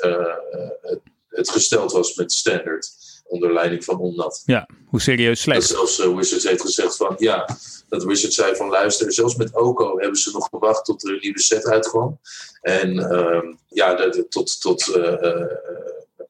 het 1.28 1.50
gesteld 1.50 1.92
was 1.92 2.14
met 2.14 2.32
Standard 2.32 2.90
onder 3.30 3.52
leiding 3.52 3.84
van 3.84 3.98
Omnat. 3.98 4.42
Ja, 4.44 4.68
hoe 4.86 5.00
serieus 5.00 5.40
slecht. 5.40 5.60
Dat 5.60 5.68
zelfs 5.68 5.98
uh, 5.98 6.16
Wizards 6.16 6.44
heeft 6.44 6.60
gezegd 6.60 6.96
van 6.96 7.14
ja, 7.18 7.56
dat 7.88 8.04
Wizards 8.04 8.36
zei 8.36 8.56
van 8.56 8.68
luister, 8.68 9.12
zelfs 9.12 9.34
met 9.34 9.56
Oko 9.56 9.98
hebben 9.98 10.18
ze 10.18 10.30
nog 10.30 10.48
gewacht 10.50 10.84
tot 10.84 11.04
er 11.04 11.12
een 11.12 11.18
nieuwe 11.20 11.40
set 11.40 11.64
uitkwam. 11.64 12.20
En 12.60 12.94
uh, 12.94 13.54
ja, 13.68 13.94
de, 13.94 14.26
tot, 14.28 14.60
tot 14.60 14.88
uh, 14.96 15.44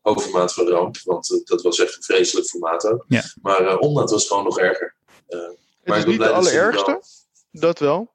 overmaat 0.03 0.55
van 0.55 0.69
ramp, 0.69 0.97
want 1.05 1.43
dat 1.45 1.63
was 1.63 1.79
echt 1.79 1.97
een 1.97 2.03
vreselijk 2.03 2.47
formaat 2.47 2.87
ook. 2.87 3.05
Ja. 3.09 3.23
Maar 3.43 3.79
Omnat 3.79 4.11
was 4.11 4.27
gewoon 4.27 4.45
nog 4.45 4.59
erger. 4.59 4.95
maar 5.85 5.97
het 5.97 5.97
is 5.97 6.05
niet 6.05 6.21
de 6.21 6.29
allerergste, 6.29 7.03
dat 7.51 7.79
wel. 7.79 8.11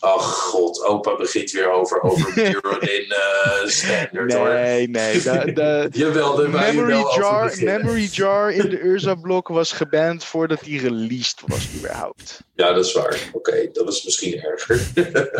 Ach 0.00 0.22
god, 0.22 0.84
opa 0.84 1.16
begint 1.16 1.50
weer 1.50 1.70
over, 1.70 2.02
over 2.02 2.38
uh, 2.38 3.66
Standard 3.66 4.26
nee, 4.26 4.36
hoor. 4.36 4.48
Nee, 4.48 4.88
nee. 4.88 5.22
De, 5.22 5.52
de 5.52 5.88
Jawel, 5.90 6.34
de 6.34 6.48
memory, 6.48 7.04
jar, 7.16 7.56
memory 7.60 8.08
Jar 8.12 8.52
in 8.52 8.68
de 8.68 8.80
Urza-blok 8.80 9.48
was 9.48 9.72
geband 9.72 10.24
voordat 10.24 10.60
die 10.60 10.80
released 10.80 11.42
was 11.46 11.68
überhaupt. 11.76 12.40
Ja, 12.54 12.72
dat 12.72 12.84
is 12.84 12.92
waar. 12.92 13.30
Oké, 13.32 13.68
dat 13.72 13.88
is 13.88 14.04
misschien 14.04 14.40
erger. 14.42 14.80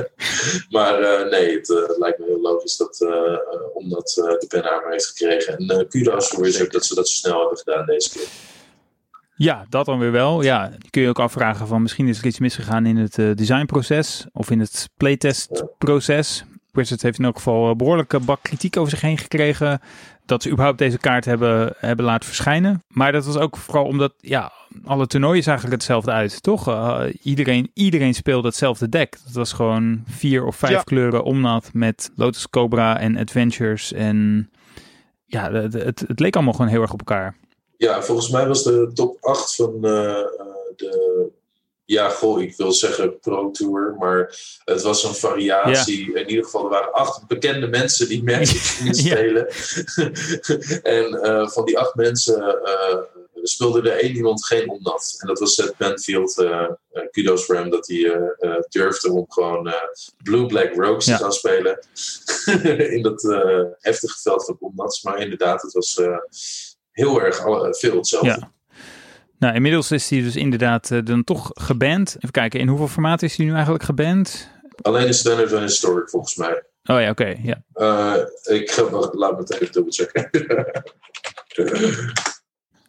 maar 0.77 1.01
uh, 1.01 1.31
nee, 1.31 1.55
het 1.55 1.69
uh, 1.69 1.99
lijkt 1.99 2.19
me 2.19 2.25
heel 2.25 2.41
logisch 2.41 2.77
dat, 2.77 2.99
omdat 3.75 4.13
de 4.15 4.47
penhamer 4.49 4.91
heeft 4.91 5.07
gekregen. 5.07 5.57
En 5.57 5.89
kudos 5.89 6.29
voor 6.29 6.69
dat 6.69 6.85
ze 6.85 6.95
dat 6.95 7.09
zo 7.09 7.15
snel 7.15 7.39
hebben 7.39 7.59
gedaan 7.59 7.87
deze 7.87 8.11
keer. 8.11 8.27
Ja, 9.39 9.67
dat 9.69 9.87
dan 9.87 9.99
weer 9.99 10.13
wel. 10.13 10.43
Ja, 10.43 10.71
kun 10.91 11.03
je 11.03 11.09
ook 11.09 11.19
afvragen 11.19 11.67
van 11.67 11.83
misschien 11.83 12.09
is 12.09 12.19
er 12.19 12.27
iets 12.27 12.39
misgegaan 12.39 12.87
in 12.87 12.97
het 12.97 13.19
uh, 13.19 13.35
designproces 13.35 14.27
of 14.33 14.51
in 14.51 14.61
het 14.61 14.89
playtestproces. 14.97 16.45
Wizards 16.73 17.03
heeft 17.03 17.19
in 17.19 17.25
elk 17.25 17.37
geval 17.37 17.77
behoorlijke 17.77 18.21
bak 18.21 18.43
kritiek 18.43 18.77
over 18.77 18.91
zich 18.91 19.01
heen 19.01 19.19
gekregen 19.19 19.81
dat 20.27 20.43
ze 20.43 20.51
überhaupt 20.51 20.79
deze 20.79 20.99
kaart 20.99 21.25
hebben, 21.25 21.75
hebben 21.79 22.05
laten 22.05 22.27
verschijnen. 22.27 22.83
Maar 22.89 23.13
dat 23.13 23.27
was 23.27 23.37
ook 23.37 23.57
vooral 23.57 23.85
omdat 23.85 24.13
ja, 24.21 24.53
alle 24.85 25.07
toernooien 25.07 25.43
zagen 25.43 25.67
er 25.67 25.73
hetzelfde 25.73 26.11
uit, 26.11 26.43
toch? 26.43 26.69
Uh, 26.69 27.01
iedereen, 27.23 27.71
iedereen 27.75 28.15
speelde 28.15 28.49
hetzelfde 28.49 28.89
deck. 28.89 29.17
Dat 29.25 29.33
was 29.33 29.53
gewoon 29.53 30.03
vier 30.07 30.45
of 30.45 30.57
vijf 30.57 30.85
kleuren 30.85 31.25
omnat 31.25 31.71
met 31.73 32.11
Lotus 32.15 32.51
Cobra 32.51 32.99
en 32.99 33.17
Adventures. 33.17 33.93
En 33.93 34.51
ja, 35.27 35.53
het, 35.53 35.73
het, 35.73 36.05
het 36.07 36.21
leek 36.21 36.35
allemaal 36.35 36.55
gewoon 36.55 36.71
heel 36.71 36.83
erg 36.83 36.93
op 36.93 36.99
elkaar. 36.99 37.35
Ja, 37.79 38.03
volgens 38.03 38.29
mij 38.29 38.47
was 38.47 38.65
de 38.65 38.91
top 38.95 39.17
8 39.21 39.55
van 39.55 39.75
uh, 39.75 40.27
de. 40.77 41.27
Ja, 41.85 42.09
goh, 42.09 42.43
ik 42.43 42.57
wil 42.57 42.73
zeggen 42.73 43.19
Pro 43.19 43.51
Tour, 43.51 43.97
maar 43.99 44.39
het 44.65 44.83
was 44.83 45.05
een 45.05 45.15
variatie. 45.15 46.15
In 46.15 46.29
ieder 46.29 46.45
geval, 46.45 46.65
er 46.65 46.71
waren 46.71 46.93
acht 46.93 47.27
bekende 47.27 47.67
mensen 47.67 48.09
die 48.09 48.23
Magic 48.23 48.61
gingen 48.77 48.95
spelen. 48.95 49.47
en 50.97 51.15
uh, 51.15 51.49
van 51.49 51.65
die 51.65 51.79
acht 51.79 51.95
mensen 51.95 52.61
uh, 52.65 52.99
speelde 53.43 53.91
er 53.91 53.99
één 53.99 54.15
iemand 54.15 54.47
geen 54.47 54.71
omnat. 54.71 55.17
En 55.19 55.27
dat 55.27 55.39
was 55.39 55.55
Seth 55.55 55.77
Benfield. 55.77 56.47
kudos 57.11 57.45
voor 57.45 57.55
hem 57.55 57.71
dat 57.71 57.87
hij 57.87 58.33
durfde 58.69 59.13
om 59.13 59.25
gewoon 59.29 59.75
Blue-Black 60.23 60.75
Rogues 60.75 61.05
te 61.05 61.15
gaan 61.15 61.33
spelen. 61.33 61.79
in 62.97 63.03
dat 63.03 63.23
heftige 63.79 64.21
veld 64.21 64.45
van 64.45 64.57
omnats. 64.61 65.03
Maar 65.03 65.21
inderdaad, 65.21 65.63
het 65.63 65.73
was 65.73 66.01
heel 66.99 67.23
erg 67.23 67.43
veel 67.79 67.97
hetzelfde. 67.97 68.29
Ja. 68.29 68.53
Nou, 69.39 69.55
inmiddels 69.55 69.91
is 69.91 70.11
hij 70.11 70.21
dus 70.21 70.37
inderdaad 70.37 70.91
uh, 70.91 71.05
dan 71.05 71.25
toch 71.25 71.51
geband. 71.55 72.15
Even 72.17 72.31
kijken, 72.31 72.61
in 72.61 72.69
hoeveel 72.69 72.89
formaat 72.89 73.23
is 73.23 73.37
hij 73.37 73.47
nu 73.47 73.53
eigenlijk 73.53 73.85
geband? 73.85 74.51
Alleen 74.83 75.07
in 75.07 75.15
Standard 75.15 75.53
en 75.53 75.63
Historic 75.63 76.09
volgens 76.09 76.37
mij. 76.37 76.65
Oh 76.85 77.01
ja, 77.01 77.11
oké. 77.11 77.37
ja. 77.43 77.63
Uh, 77.75 78.15
ik 78.59 78.71
ga, 78.71 78.91
wacht, 78.91 79.15
laat 79.15 79.33
me 79.33 79.39
het 79.39 79.53
even 79.53 79.73
dubbelchecken. 79.73 80.31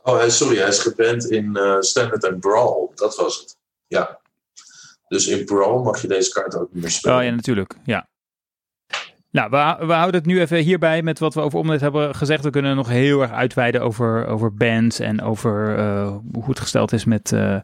oh, 0.03 0.28
sorry, 0.28 0.57
hij 0.57 0.68
is 0.68 0.80
geband 0.80 1.32
in 1.32 1.57
uh, 1.57 1.80
Standard 1.80 2.24
en 2.24 2.39
Brawl. 2.39 2.91
Dat 2.95 3.16
was 3.16 3.39
het. 3.39 3.57
Ja. 3.88 4.20
Dus 5.07 5.28
in 5.28 5.45
Brawl 5.45 5.84
mag 5.84 6.01
je 6.01 6.07
deze 6.07 6.32
kaart 6.32 6.55
ook 6.55 6.74
niet 6.74 6.82
meer 6.82 6.91
spelen. 6.91 7.18
Oh 7.18 7.24
ja, 7.24 7.30
natuurlijk. 7.30 7.76
Ja. 7.84 8.07
Nou, 9.32 9.49
we, 9.49 9.86
we, 9.86 9.93
houden 9.93 10.19
het 10.19 10.25
nu 10.25 10.39
even 10.39 10.57
hierbij 10.57 11.01
met 11.01 11.19
wat 11.19 11.34
we 11.34 11.41
over 11.41 11.59
Omnet 11.59 11.82
hebben 11.82 12.15
gezegd. 12.15 12.43
We 12.43 12.49
kunnen 12.49 12.75
nog 12.75 12.88
heel 12.88 13.21
erg 13.21 13.32
uitweiden 13.32 13.82
over, 13.82 14.27
over 14.27 14.53
bands 14.53 14.99
en 14.99 15.21
over 15.21 15.77
uh, 15.77 16.15
hoe 16.34 16.49
het 16.49 16.59
gesteld 16.59 16.93
is 16.93 17.05
met 17.05 17.32
uh, 17.32 17.41
uh, 17.41 17.61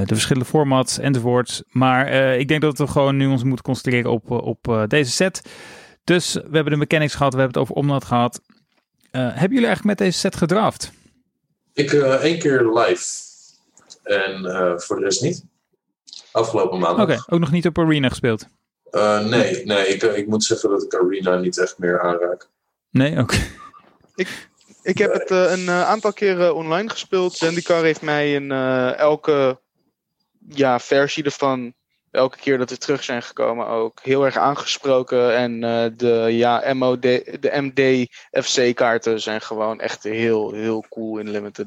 de 0.00 0.04
verschillende 0.06 0.48
formats 0.48 0.98
enzovoorts. 0.98 1.62
Maar 1.68 2.08
ik 2.38 2.48
denk 2.48 2.60
dat 2.60 2.78
we 2.78 2.86
gewoon 2.86 3.16
nu 3.16 3.26
ons 3.26 3.44
moeten 3.44 3.64
concentreren 3.64 4.10
op, 4.10 4.30
op 4.30 4.84
deze 4.88 5.10
set. 5.10 5.42
Dus 6.04 6.32
we 6.32 6.50
hebben 6.52 6.72
de 6.72 6.78
mechanics 6.78 7.14
gehad, 7.14 7.34
we 7.34 7.40
hebben 7.40 7.60
het 7.60 7.70
over 7.70 7.82
Omnet 7.82 8.04
gehad. 8.04 8.40
hebben 9.10 9.34
jullie 9.34 9.66
eigenlijk 9.66 9.84
met 9.84 9.98
deze 9.98 10.18
set 10.18 10.36
gedraft? 10.36 10.92
Ik 11.72 11.92
één 11.92 12.38
keer 12.38 12.78
live 12.78 13.04
en 14.02 14.40
voor 14.80 14.96
de 14.96 15.02
rest 15.02 15.22
niet. 15.22 15.44
Afgelopen 16.32 16.78
maand. 16.78 16.98
Oké, 16.98 17.22
ook 17.26 17.40
nog 17.40 17.50
niet 17.50 17.66
op 17.66 17.78
Arena 17.78 18.08
gespeeld? 18.08 18.46
Uh, 18.92 19.24
nee, 19.26 19.64
nee 19.64 19.86
ik, 19.86 20.02
ik 20.02 20.26
moet 20.26 20.44
zeggen 20.44 20.70
dat 20.70 20.82
ik 20.82 20.94
Arena 20.94 21.36
niet 21.36 21.58
echt 21.58 21.78
meer 21.78 22.00
aanraak. 22.00 22.48
Nee, 22.90 23.18
oké. 23.18 23.36
Ik, 24.14 24.48
ik 24.82 24.98
heb 24.98 25.12
het 25.12 25.30
uh, 25.30 25.50
een 25.50 25.64
uh, 25.64 25.88
aantal 25.88 26.12
keren 26.12 26.54
online 26.54 26.90
gespeeld. 26.90 27.32
Zendikar 27.32 27.82
heeft 27.82 28.02
mij 28.02 28.32
in 28.34 28.50
elke 28.96 29.60
ja, 30.48 30.80
versie 30.80 31.24
ervan, 31.24 31.74
elke 32.10 32.38
keer 32.38 32.58
dat 32.58 32.70
we 32.70 32.76
terug 32.76 33.04
zijn 33.04 33.22
gekomen 33.22 33.66
ook, 33.66 34.00
heel 34.02 34.24
erg 34.24 34.36
aangesproken. 34.36 35.36
En 35.36 35.60
de, 35.96 36.26
ja, 36.30 36.74
MOD, 36.74 37.02
de 37.02 37.50
MD 37.52 38.08
FC 38.44 38.74
kaarten 38.74 39.20
zijn 39.20 39.40
gewoon 39.40 39.80
echt 39.80 40.02
heel, 40.02 40.52
heel 40.52 40.84
cool 40.88 41.18
in 41.18 41.30
Limited. 41.30 41.66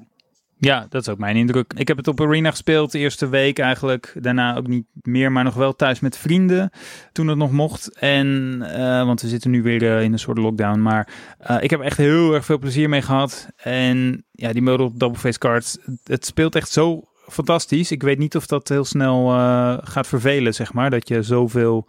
Ja, 0.66 0.86
dat 0.90 1.02
is 1.02 1.10
ook 1.10 1.18
mijn 1.18 1.36
indruk. 1.36 1.74
Ik 1.78 1.88
heb 1.88 1.98
het 1.98 2.08
op 2.08 2.22
Arena 2.22 2.50
gespeeld 2.50 2.92
de 2.92 3.00
eerste 3.00 3.30
week 3.30 3.60
eigenlijk. 3.60 4.16
Daarna 4.22 4.58
ook 4.58 4.68
niet 4.68 4.86
meer, 4.94 5.32
maar 5.32 5.44
nog 5.44 5.54
wel 5.54 5.76
thuis 5.76 6.00
met 6.00 6.18
vrienden 6.18 6.70
toen 7.12 7.28
het 7.28 7.38
nog 7.38 7.52
mocht. 7.52 8.00
En, 8.00 8.58
uh, 8.62 9.06
want 9.06 9.22
we 9.22 9.28
zitten 9.28 9.52
nu 9.52 9.62
weer 9.62 9.84
uh, 9.84 10.02
in 10.02 10.14
een 10.14 10.20
soort 10.20 10.38
lockdown. 10.38 10.82
Maar 10.82 11.10
uh, 11.50 11.58
ik 11.60 11.70
heb 11.70 11.82
echt 11.82 11.98
heel 11.98 12.34
erg 12.34 12.46
veel 12.46 12.58
plezier 12.58 12.90
mee 12.90 13.02
gehad. 13.02 13.48
En 13.56 14.26
ja, 14.32 14.54
die 14.54 14.62
model 14.62 14.98
double 14.98 15.20
face 15.20 15.40
cards, 15.40 15.78
het 16.04 16.26
speelt 16.26 16.56
echt 16.56 16.70
zo 16.70 17.04
fantastisch. 17.28 17.92
Ik 17.92 18.04
weet 18.04 18.18
niet 18.18 18.36
of 18.36 18.46
dat 18.46 18.70
heel 18.70 18.86
snel 18.86 19.28
gaat 19.84 20.08
vervelen, 20.08 20.54
zeg 20.54 20.74
maar. 20.74 20.90
Dat 20.90 21.08
je 21.08 21.22
zoveel 21.22 21.88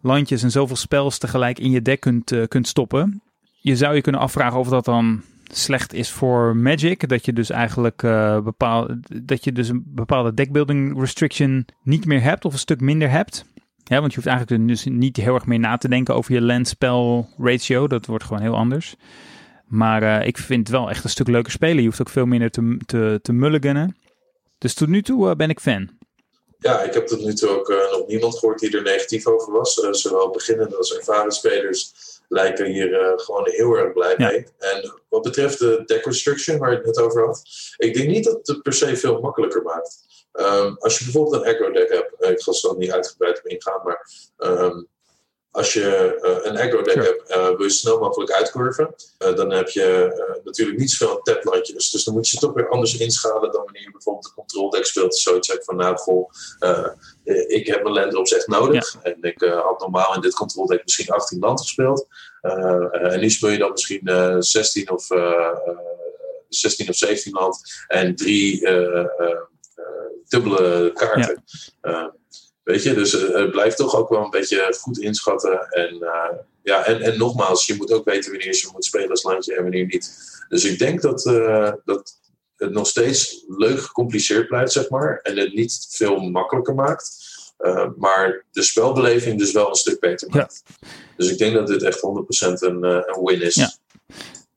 landjes 0.00 0.42
en 0.42 0.50
zoveel 0.50 0.76
spels 0.76 1.18
tegelijk 1.18 1.58
in 1.58 1.70
je 1.70 1.82
deck 1.82 2.00
kunt, 2.00 2.34
kunt 2.48 2.68
stoppen. 2.68 3.22
Je 3.60 3.76
zou 3.76 3.94
je 3.94 4.00
kunnen 4.00 4.20
afvragen 4.20 4.58
of 4.58 4.68
dat 4.68 4.84
dan 4.84 5.22
slecht 5.52 5.92
is 5.92 6.10
voor 6.10 6.56
Magic. 6.56 7.08
Dat 7.08 7.24
je 7.24 7.32
dus 7.32 7.50
eigenlijk 7.50 8.02
uh, 8.02 8.40
bepaal, 8.40 8.88
dat 9.22 9.44
je 9.44 9.52
dus 9.52 9.68
een 9.68 9.82
bepaalde 9.86 10.34
deckbuilding 10.34 11.00
restriction 11.00 11.66
niet 11.82 12.06
meer 12.06 12.22
hebt 12.22 12.44
of 12.44 12.52
een 12.52 12.58
stuk 12.58 12.80
minder 12.80 13.10
hebt. 13.10 13.44
Ja, 13.84 14.00
want 14.00 14.10
je 14.10 14.16
hoeft 14.16 14.28
eigenlijk 14.28 14.68
dus 14.68 14.84
niet 14.84 15.16
heel 15.16 15.34
erg 15.34 15.46
meer 15.46 15.58
na 15.58 15.76
te 15.76 15.88
denken 15.88 16.14
over 16.14 16.32
je 16.32 16.40
land-spell 16.40 17.26
ratio. 17.38 17.86
Dat 17.86 18.06
wordt 18.06 18.24
gewoon 18.24 18.42
heel 18.42 18.56
anders. 18.56 18.96
Maar 19.66 20.02
uh, 20.02 20.26
ik 20.26 20.38
vind 20.38 20.60
het 20.60 20.76
wel 20.76 20.90
echt 20.90 21.04
een 21.04 21.10
stuk 21.10 21.28
leuker 21.28 21.52
spelen. 21.52 21.76
Je 21.76 21.86
hoeft 21.88 22.00
ook 22.00 22.08
veel 22.08 22.26
minder 22.26 22.50
te, 22.50 22.78
te, 22.86 23.18
te 23.22 23.32
mulliganen. 23.32 23.96
Dus 24.58 24.74
tot 24.74 24.88
nu 24.88 25.02
toe 25.02 25.28
uh, 25.28 25.34
ben 25.34 25.50
ik 25.50 25.60
fan. 25.60 25.90
Ja, 26.64 26.82
ik 26.82 26.94
heb 26.94 27.06
tot 27.06 27.20
nu 27.20 27.34
toe 27.34 27.48
ook 27.48 27.68
nog 27.68 28.06
niemand 28.06 28.38
gehoord 28.38 28.58
die 28.58 28.76
er 28.76 28.82
negatief 28.82 29.26
over 29.26 29.52
was. 29.52 29.74
zowel 29.90 30.30
beginnende 30.30 30.76
als 30.76 30.96
ervaren 30.96 31.32
spelers 31.32 31.92
lijken 32.28 32.66
hier 32.66 32.90
uh, 32.90 33.12
gewoon 33.16 33.48
heel 33.48 33.74
erg 33.74 33.92
blij 33.92 34.14
mee. 34.18 34.46
En 34.58 34.92
wat 35.08 35.22
betreft 35.22 35.58
de 35.58 35.82
deck 35.86 36.04
restriction 36.04 36.58
waar 36.58 36.70
je 36.70 36.76
het 36.76 36.86
net 36.86 36.98
over 36.98 37.26
had, 37.26 37.42
ik 37.76 37.94
denk 37.94 38.08
niet 38.08 38.24
dat 38.24 38.46
het 38.46 38.62
per 38.62 38.72
se 38.72 38.96
veel 38.96 39.20
makkelijker 39.20 39.62
maakt. 39.62 39.98
Um, 40.32 40.76
als 40.78 40.98
je 40.98 41.04
bijvoorbeeld 41.04 41.34
een 41.34 41.54
echo 41.54 41.70
deck 41.70 41.92
hebt, 41.92 42.12
ik 42.18 42.42
ga 42.42 42.68
er 42.68 42.76
niet 42.76 42.92
uitgebreid 42.92 43.38
op 43.38 43.46
ingaan, 43.46 43.80
maar 43.84 44.10
um, 44.38 44.88
als 45.54 45.72
je 45.72 46.18
uh, 46.22 46.50
een 46.50 46.58
aggro 46.58 46.82
deck 46.82 46.92
sure. 46.92 47.06
hebt, 47.06 47.30
uh, 47.30 47.56
wil 47.56 47.62
je 47.62 47.70
snel 47.70 47.98
mogelijk 47.98 48.32
uitcurven. 48.32 48.94
Uh, 49.18 49.34
dan 49.34 49.50
heb 49.52 49.68
je 49.68 50.40
natuurlijk 50.44 50.78
niet 50.78 50.90
zoveel 50.90 51.22
taplandjes. 51.22 51.90
Dus 51.90 52.04
dan 52.04 52.14
moet 52.14 52.28
je 52.28 52.38
toch 52.38 52.52
weer 52.52 52.68
anders 52.68 52.96
inschalen 52.96 53.52
dan 53.52 53.64
wanneer 53.64 53.82
je 53.82 53.90
bijvoorbeeld 53.90 54.26
een 54.26 54.34
control 54.34 54.70
deck 54.70 54.84
speelt. 54.84 55.16
Zoiets 55.16 55.48
zegt 55.48 55.64
van 55.64 55.76
nou, 55.76 55.96
goh, 55.96 56.30
ik 57.46 57.66
heb 57.66 57.82
mijn 57.82 57.94
land 57.94 58.32
echt 58.32 58.46
nodig. 58.46 58.92
Ja. 58.92 59.02
En 59.02 59.16
ik 59.20 59.42
had 59.42 59.80
normaal 59.80 60.14
in 60.14 60.20
dit 60.20 60.34
control 60.34 60.66
deck 60.66 60.82
misschien 60.84 61.08
18 61.08 61.38
land 61.38 61.60
gespeeld. 61.60 62.06
en 62.40 63.20
nu 63.20 63.30
speel 63.30 63.50
je 63.50 63.58
dan 63.58 63.70
misschien 63.70 64.02
16 64.38 64.90
of 64.90 65.06
16 66.48 66.88
of 66.88 66.94
17 66.94 67.32
land 67.32 67.84
en 67.86 68.16
drie 68.16 68.60
dubbele 70.28 70.92
kaarten. 70.92 71.44
Ja. 71.82 72.14
Weet 72.64 72.82
je, 72.82 72.94
dus 72.94 73.14
uh, 73.14 73.34
het 73.34 73.50
blijft 73.50 73.76
toch 73.76 73.96
ook 73.96 74.08
wel 74.08 74.24
een 74.24 74.30
beetje 74.30 74.76
goed 74.80 74.98
inschatten. 74.98 75.68
En, 75.70 75.94
uh, 75.94 76.38
ja, 76.62 76.84
en, 76.84 77.00
en 77.00 77.18
nogmaals, 77.18 77.66
je 77.66 77.74
moet 77.74 77.92
ook 77.92 78.04
weten 78.04 78.30
wanneer 78.30 78.56
je 78.56 78.68
moet 78.72 78.84
spelen 78.84 79.10
als 79.10 79.22
landje 79.22 79.54
en 79.54 79.62
wanneer 79.62 79.86
niet. 79.86 80.32
Dus 80.48 80.64
ik 80.64 80.78
denk 80.78 81.00
dat, 81.00 81.26
uh, 81.26 81.72
dat 81.84 82.18
het 82.56 82.72
nog 82.72 82.86
steeds 82.86 83.44
leuk 83.48 83.80
gecompliceerd 83.80 84.48
blijft, 84.48 84.72
zeg 84.72 84.88
maar. 84.88 85.20
En 85.22 85.36
het 85.36 85.54
niet 85.54 85.86
veel 85.90 86.18
makkelijker 86.18 86.74
maakt. 86.74 87.22
maar 87.96 88.44
de 88.50 88.62
spelbeleving 88.62 89.38
dus 89.38 89.52
wel 89.52 89.68
een 89.68 89.74
stuk 89.74 90.00
beter 90.00 90.28
maakt. 90.30 90.62
Ja. 90.64 90.88
Dus 91.16 91.30
ik 91.30 91.38
denk 91.38 91.54
dat 91.54 91.66
dit 91.66 91.82
echt 91.82 91.98
100% 91.98 92.00
een, 92.00 92.82
een 92.82 93.24
win 93.24 93.42
is. 93.42 93.54
Ja. 93.54 93.72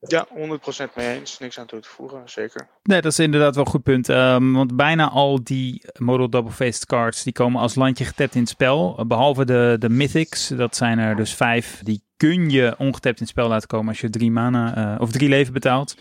Ja, 0.00 0.26
100% 0.28 0.94
mee 0.94 1.18
eens. 1.18 1.38
Niks 1.38 1.58
aan 1.58 1.66
toe 1.66 1.80
te 1.80 1.88
voegen, 1.88 2.22
zeker. 2.24 2.68
Nee, 2.82 3.00
dat 3.00 3.12
is 3.12 3.18
inderdaad 3.18 3.54
wel 3.54 3.64
een 3.64 3.70
goed 3.70 3.82
punt. 3.82 4.08
Um, 4.08 4.52
want 4.52 4.76
bijna 4.76 5.08
al 5.08 5.44
die 5.44 5.82
model 5.98 6.30
double-faced 6.30 6.86
cards, 6.86 7.22
die 7.22 7.32
komen 7.32 7.60
als 7.60 7.74
landje 7.74 8.04
getapt 8.04 8.34
in 8.34 8.40
het 8.40 8.48
spel. 8.50 9.04
Behalve 9.06 9.44
de, 9.44 9.76
de 9.78 9.88
mythics, 9.88 10.48
dat 10.48 10.76
zijn 10.76 10.98
er 10.98 11.16
dus 11.16 11.34
vijf. 11.34 11.80
Die 11.82 12.02
kun 12.16 12.50
je 12.50 12.74
ongetapt 12.78 13.16
in 13.18 13.22
het 13.22 13.28
spel 13.28 13.48
laten 13.48 13.68
komen 13.68 13.88
als 13.88 14.00
je 14.00 14.10
drie 14.10 14.30
mana 14.30 14.94
uh, 14.94 15.00
of 15.00 15.10
drie 15.10 15.28
leven 15.28 15.52
betaalt. 15.52 15.96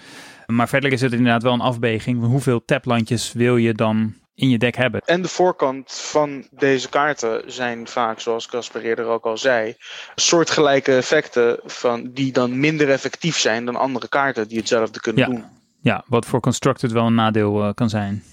Maar 0.46 0.70
verder 0.70 0.92
is 0.92 1.02
het 1.02 1.12
inderdaad 1.12 1.44
wel 1.44 1.54
een 1.54 1.60
afweging. 1.60 2.24
Hoeveel 2.24 2.66
taplandjes 2.66 3.34
wil 3.34 3.58
je 3.58 3.74
dan 3.74 4.14
in 4.38 4.50
je 4.50 4.58
deck 4.58 4.76
hebben. 4.76 5.02
En 5.06 5.22
de 5.22 5.28
voorkant 5.28 5.92
van 5.92 6.48
deze 6.52 6.90
kaarten 6.90 7.52
zijn 7.52 7.88
vaak, 7.88 8.20
zoals 8.20 8.48
Casper 8.48 8.82
eerder 8.82 9.06
ook 9.06 9.26
al 9.26 9.38
zei, 9.38 9.76
soortgelijke 10.16 10.96
effecten 10.96 11.60
van, 11.66 12.12
die 12.12 12.32
dan 12.32 12.60
minder 12.60 12.90
effectief 12.90 13.38
zijn 13.38 13.66
dan 13.66 13.76
andere 13.76 14.08
kaarten 14.08 14.48
die 14.48 14.58
hetzelfde 14.58 15.00
kunnen 15.00 15.22
ja. 15.22 15.30
doen. 15.30 15.46
Ja, 15.82 16.04
wat 16.08 16.26
voor 16.26 16.40
Constructed 16.40 16.92
wel 16.92 17.06
een 17.06 17.16
nadeel 17.16 17.64
uh, 17.64 17.74
kan 17.74 17.90
zijn. 17.90 18.24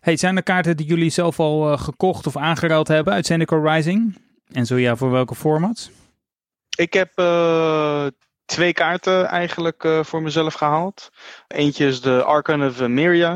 Hey, 0.00 0.16
zijn 0.16 0.36
er 0.36 0.42
kaarten 0.42 0.76
die 0.76 0.86
jullie 0.86 1.10
zelf 1.10 1.40
al 1.40 1.72
uh, 1.72 1.78
gekocht 1.78 2.26
of 2.26 2.36
aangeruild 2.36 2.88
hebben 2.88 3.12
uit 3.12 3.26
Zendikar 3.26 3.74
Rising? 3.74 4.18
En 4.52 4.66
zo 4.66 4.76
ja, 4.76 4.96
voor 4.96 5.10
welke 5.10 5.34
format? 5.34 5.90
Ik 6.76 6.92
heb 6.92 7.12
uh, 7.18 8.06
twee 8.44 8.72
kaarten 8.72 9.26
eigenlijk 9.26 9.84
uh, 9.84 10.04
voor 10.04 10.22
mezelf 10.22 10.54
gehaald. 10.54 11.10
Eentje 11.48 11.86
is 11.86 12.00
de 12.00 12.22
Arcan 12.24 12.66
of. 12.66 12.76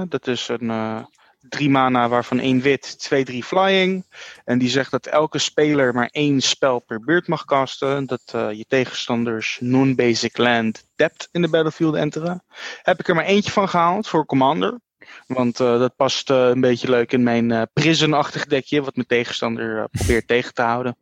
Dat 0.08 0.26
is 0.26 0.48
een 0.48 0.64
uh, 0.64 1.00
drie 1.40 1.70
mana 1.70 2.08
waarvan 2.08 2.38
één 2.38 2.60
wit, 2.60 2.98
twee, 2.98 3.24
drie 3.24 3.44
flying. 3.44 4.06
En 4.44 4.58
die 4.58 4.68
zegt 4.68 4.90
dat 4.90 5.06
elke 5.06 5.38
speler 5.38 5.94
maar 5.94 6.08
één 6.12 6.40
spel 6.40 6.78
per 6.78 7.00
beurt 7.00 7.28
mag 7.28 7.44
casten. 7.44 8.06
Dat 8.06 8.32
uh, 8.34 8.52
je 8.52 8.64
tegenstanders 8.68 9.58
non-basic 9.60 10.36
land 10.36 10.84
dept 10.96 11.28
in 11.32 11.42
de 11.42 11.48
battlefield 11.48 11.94
enteren. 11.94 12.44
Heb 12.82 13.00
ik 13.00 13.08
er 13.08 13.14
maar 13.14 13.24
eentje 13.24 13.52
van 13.52 13.68
gehaald 13.68 14.08
voor 14.08 14.26
Commander. 14.26 14.78
Want 15.26 15.56
dat 15.56 15.96
past 15.96 16.30
een 16.30 16.60
beetje 16.60 16.90
leuk 16.90 17.12
in 17.12 17.22
mijn 17.22 17.68
prison-achtig 17.72 18.46
dekje, 18.46 18.82
wat 18.82 18.94
mijn 18.94 19.06
tegenstander 19.06 19.88
probeert 19.90 20.26
tegen 20.26 20.54
te 20.54 20.62
houden. 20.62 20.96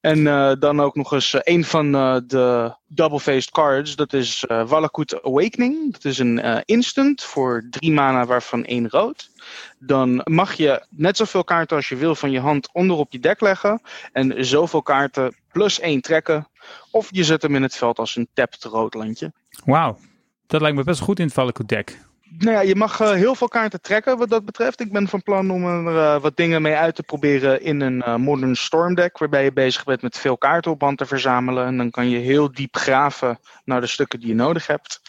En 0.00 0.18
uh, 0.18 0.52
dan 0.58 0.80
ook 0.80 0.94
nog 0.94 1.12
eens 1.12 1.34
uh, 1.34 1.40
een 1.44 1.64
van 1.64 1.94
uh, 1.94 2.16
de 2.26 2.74
double-faced 2.86 3.50
cards. 3.50 3.96
Dat 3.96 4.12
is 4.12 4.44
Valakut 4.46 5.22
Awakening. 5.22 5.92
Dat 5.92 6.04
is 6.04 6.18
een 6.18 6.62
instant 6.64 7.22
voor 7.22 7.66
drie 7.70 7.92
mana 7.92 8.26
waarvan 8.26 8.64
één 8.64 8.88
rood. 8.88 9.30
Dan 9.78 10.20
mag 10.24 10.52
je 10.52 10.86
net 10.88 11.16
zoveel 11.16 11.44
kaarten 11.44 11.76
als 11.76 11.88
je 11.88 11.96
wil 11.96 12.14
van 12.14 12.30
je 12.30 12.40
hand 12.40 12.68
onder 12.72 12.96
op 12.96 13.12
je 13.12 13.18
deck 13.18 13.40
leggen. 13.40 13.80
En 14.12 14.44
zoveel 14.44 14.82
kaarten 14.82 15.36
plus 15.52 15.80
één 15.80 16.00
trekken. 16.00 16.48
Of 16.90 17.08
je 17.10 17.24
zet 17.24 17.42
hem 17.42 17.54
in 17.54 17.62
het 17.62 17.76
veld 17.76 17.98
als 17.98 18.16
een 18.16 18.28
tapped 18.34 18.64
roodlandje. 18.64 19.32
Wauw, 19.64 19.98
dat 20.46 20.60
lijkt 20.60 20.76
me 20.76 20.84
best 20.84 21.00
goed 21.00 21.18
in 21.18 21.24
het 21.24 21.34
Valakut 21.34 21.68
deck 21.68 21.98
nou 22.38 22.52
ja, 22.52 22.60
je 22.60 22.74
mag 22.74 23.00
uh, 23.00 23.10
heel 23.10 23.34
veel 23.34 23.48
kaarten 23.48 23.80
trekken 23.80 24.18
wat 24.18 24.28
dat 24.28 24.44
betreft. 24.44 24.80
Ik 24.80 24.92
ben 24.92 25.08
van 25.08 25.22
plan 25.22 25.50
om 25.50 25.64
er 25.64 25.94
uh, 25.94 26.20
wat 26.20 26.36
dingen 26.36 26.62
mee 26.62 26.74
uit 26.74 26.94
te 26.94 27.02
proberen 27.02 27.62
in 27.62 27.80
een 27.80 28.02
uh, 28.06 28.16
Modern 28.16 28.56
Storm 28.56 28.94
deck. 28.94 29.18
Waarbij 29.18 29.44
je 29.44 29.52
bezig 29.52 29.84
bent 29.84 30.02
met 30.02 30.18
veel 30.18 30.38
kaarten 30.38 30.70
op 30.70 30.80
hand 30.80 30.98
te 30.98 31.06
verzamelen. 31.06 31.66
En 31.66 31.76
dan 31.76 31.90
kan 31.90 32.08
je 32.08 32.18
heel 32.18 32.52
diep 32.52 32.76
graven 32.76 33.38
naar 33.64 33.80
de 33.80 33.86
stukken 33.86 34.20
die 34.20 34.28
je 34.28 34.34
nodig 34.34 34.66
hebt. 34.66 35.00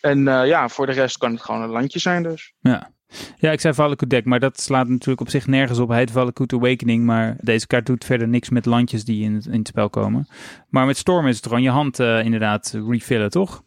En 0.00 0.24
ja, 0.24 0.68
voor 0.68 0.86
de 0.86 0.92
rest 0.92 1.18
kan 1.18 1.32
het 1.32 1.42
gewoon 1.42 1.62
een 1.62 1.68
landje 1.68 1.98
zijn 1.98 2.22
dus. 2.22 2.52
Ja, 2.60 2.90
Ja, 3.36 3.50
ik 3.50 3.60
zei 3.60 3.74
Valakut 3.74 4.10
deck, 4.10 4.24
maar 4.24 4.40
dat 4.40 4.60
slaat 4.60 4.88
natuurlijk 4.88 5.20
op 5.20 5.28
zich 5.28 5.46
nergens 5.46 5.78
op. 5.78 5.88
Hij 5.88 5.98
heet 5.98 6.10
Valakut 6.10 6.52
Awakening, 6.52 7.04
maar 7.04 7.36
deze 7.40 7.66
kaart 7.66 7.86
doet 7.86 8.04
verder 8.04 8.28
niks 8.28 8.50
met 8.50 8.66
landjes 8.66 9.04
die 9.04 9.24
in 9.24 9.34
het, 9.34 9.46
in 9.46 9.58
het 9.58 9.68
spel 9.68 9.90
komen. 9.90 10.28
Maar 10.68 10.86
met 10.86 10.96
Storm 10.96 11.26
is 11.26 11.36
het 11.36 11.46
gewoon 11.46 11.62
je 11.62 11.70
hand 11.70 11.98
inderdaad 11.98 12.78
refillen, 12.88 13.30
toch? 13.30 13.62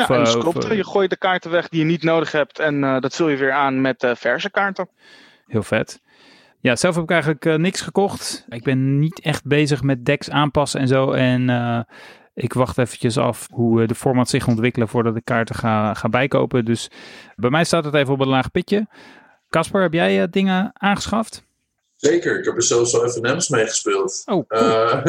Of, 0.00 0.08
ja, 0.08 0.18
uh, 0.18 0.32
klopt. 0.32 0.66
je 0.66 0.84
gooit 0.84 1.10
de 1.10 1.18
kaarten 1.18 1.50
weg 1.50 1.68
die 1.68 1.80
je 1.80 1.86
niet 1.86 2.02
nodig 2.02 2.32
hebt 2.32 2.58
en 2.58 2.82
uh, 2.82 3.00
dat 3.00 3.14
vul 3.14 3.28
je 3.28 3.36
weer 3.36 3.52
aan 3.52 3.80
met 3.80 4.12
verse 4.16 4.50
kaarten. 4.50 4.88
Heel 5.46 5.62
vet. 5.62 6.00
Ja, 6.60 6.76
zelf 6.76 6.94
heb 6.94 7.04
ik 7.04 7.10
eigenlijk 7.10 7.58
niks 7.58 7.80
gekocht. 7.80 8.46
Ik 8.48 8.62
ben 8.62 8.98
niet 8.98 9.20
echt 9.20 9.44
bezig 9.44 9.82
met 9.82 10.04
decks 10.04 10.30
aanpassen 10.30 10.80
en 10.80 10.88
zo. 10.88 11.10
En 11.10 11.48
ik 12.36 12.52
wacht 12.52 12.78
eventjes 12.78 13.18
af 13.18 13.48
hoe 13.52 13.82
eh, 13.82 13.88
de 13.88 13.94
format 13.94 14.28
zich 14.28 14.46
ontwikkelen 14.46 14.88
voordat 14.88 15.16
ik 15.16 15.24
kaarten 15.24 15.54
ga, 15.54 15.94
ga 15.94 16.08
bijkopen. 16.08 16.64
Dus 16.64 16.90
bij 17.36 17.50
mij 17.50 17.64
staat 17.64 17.84
het 17.84 17.94
even 17.94 18.12
op 18.12 18.20
een 18.20 18.28
laag 18.28 18.50
pitje. 18.50 18.86
Casper, 19.50 19.82
heb 19.82 19.92
jij 19.92 20.28
dingen 20.28 20.70
aangeschaft? 20.74 21.45
Zeker, 21.96 22.38
ik 22.38 22.44
heb 22.44 22.56
er 22.56 22.62
zelfs 22.62 22.94
al 22.94 23.08
FM's 23.08 23.48
mee 23.48 23.66
gespeeld. 23.66 24.22
Oh, 24.24 24.46
cool. 24.46 24.62
uh, 24.62 25.04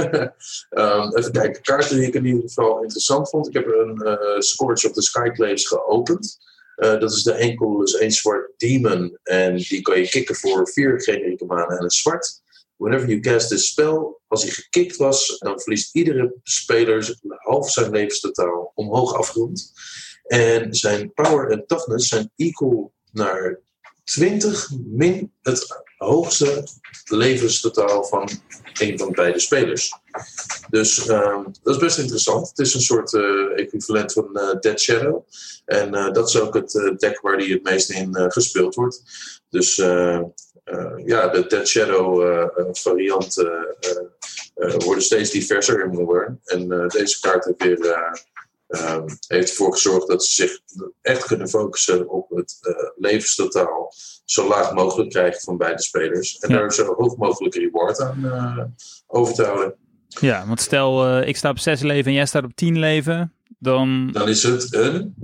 um, 0.69 1.15
even 1.17 1.31
kijken, 1.31 1.61
kaarten 1.61 1.97
die 1.97 2.07
ik 2.07 2.13
in 2.13 2.25
ieder 2.25 2.41
geval 2.41 2.81
interessant 2.81 3.29
vond. 3.29 3.47
Ik 3.47 3.53
heb 3.53 3.67
een 3.67 4.01
uh, 4.03 4.39
Scourge 4.39 4.87
of 4.87 4.93
the 4.93 5.01
Skyclaves 5.01 5.67
geopend. 5.67 6.37
Uh, 6.77 6.99
dat 6.99 7.11
is 7.11 7.23
de 7.23 7.33
enkel, 7.33 7.77
dus 7.77 7.97
één 7.97 8.11
zwart 8.11 8.51
demon. 8.57 9.17
En 9.23 9.55
die 9.55 9.81
kan 9.81 9.99
je 9.99 10.09
kicken 10.09 10.35
voor 10.35 10.69
vier 10.69 11.01
generieke 11.01 11.45
manen 11.45 11.77
en 11.77 11.83
een 11.83 11.89
zwart. 11.89 12.41
Whenever 12.75 13.07
you 13.07 13.19
cast 13.19 13.49
this 13.49 13.67
spel, 13.67 14.21
als 14.27 14.43
hij 14.43 14.51
gekikt 14.51 14.95
was, 14.95 15.37
dan 15.39 15.59
verliest 15.59 15.95
iedere 15.95 16.35
speler 16.43 17.17
half 17.21 17.71
zijn 17.71 17.91
levenstotaal 17.91 18.71
omhoog 18.75 19.13
afgerond. 19.13 19.73
En 20.23 20.73
zijn 20.73 21.13
power 21.13 21.51
en 21.51 21.65
toughness 21.65 22.07
zijn 22.07 22.31
equal 22.35 22.93
naar 23.11 23.59
20 24.03 24.69
min 24.85 25.33
het 25.41 25.83
hoogste 25.97 26.67
levenstotaal 27.03 28.03
van 28.03 28.29
een 28.79 28.97
van 28.97 29.11
beide 29.11 29.39
spelers. 29.39 29.93
Dus 30.69 31.07
uh, 31.07 31.43
dat 31.63 31.75
is 31.75 31.77
best 31.77 31.97
interessant. 31.97 32.49
Het 32.49 32.59
is 32.59 32.73
een 32.73 32.81
soort 32.81 33.13
uh, 33.13 33.59
equivalent 33.59 34.13
van 34.13 34.29
uh, 34.33 34.59
Dead 34.59 34.79
Shadow. 34.79 35.23
En 35.65 35.93
uh, 35.93 36.11
dat 36.11 36.27
is 36.27 36.39
ook 36.39 36.53
het 36.53 36.95
deck 36.97 37.21
waar 37.21 37.37
die 37.37 37.53
het 37.53 37.63
meest 37.63 37.89
in 37.89 38.31
gespeeld 38.31 38.75
wordt. 38.75 39.01
Dus 39.49 39.75
ja, 41.05 41.27
de 41.27 41.45
Dead 41.47 41.67
Shadow 41.67 42.21
varianten 42.71 43.75
worden 44.77 45.03
steeds 45.03 45.31
diverser 45.31 45.83
in 45.83 45.89
Modern. 45.89 46.41
En 46.45 46.87
deze 46.87 47.19
kaart 47.19 47.45
heeft 47.45 47.63
weer 47.63 48.21
uh, 48.69 49.01
heeft 49.27 49.49
ervoor 49.49 49.73
gezorgd 49.73 50.07
dat 50.07 50.25
ze 50.25 50.33
zich 50.33 50.59
echt 51.01 51.25
kunnen 51.25 51.49
focussen 51.49 52.09
op 52.09 52.29
het 52.29 52.57
uh, 52.61 52.73
levenstotaal 52.95 53.93
zo 54.25 54.47
laag 54.47 54.73
mogelijk 54.73 55.09
krijgen 55.09 55.41
van 55.41 55.57
beide 55.57 55.81
spelers. 55.81 56.37
En 56.37 56.49
ja. 56.49 56.57
daar 56.57 56.73
zo 56.73 56.95
hoog 56.97 57.15
mogelijk 57.15 57.55
reward 57.55 58.01
aan 58.01 58.25
uh, 58.25 58.63
over 59.07 59.33
te 59.33 59.43
houden. 59.43 59.75
Ja, 60.07 60.47
want 60.47 60.61
stel 60.61 61.19
ik 61.21 61.37
sta 61.37 61.49
op 61.49 61.59
6 61.59 61.81
leven 61.81 62.05
en 62.05 62.13
jij 62.13 62.25
staat 62.25 62.43
op 62.43 62.55
10 62.55 62.79
leven, 62.79 63.33
dan... 63.59 64.09
Dan 64.11 64.29
is 64.29 64.43
het 64.43 64.73
een 64.73 65.13
10-10. 65.15 65.17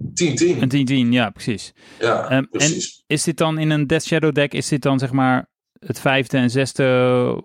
Een 0.59 1.07
10-10, 1.09 1.13
ja, 1.13 1.29
precies. 1.29 1.73
Ja, 1.99 2.37
um, 2.37 2.49
precies. 2.49 3.03
En 3.07 3.15
is 3.15 3.23
dit 3.23 3.37
dan 3.37 3.57
in 3.57 3.69
een 3.69 3.87
Death 3.87 4.03
Shadow 4.03 4.33
deck, 4.33 4.53
is 4.53 4.67
dit 4.67 4.81
dan 4.81 4.99
zeg 4.99 5.11
maar 5.11 5.49
het 5.79 5.99
vijfde 5.99 6.37
en 6.37 6.49
zesde 6.49 7.43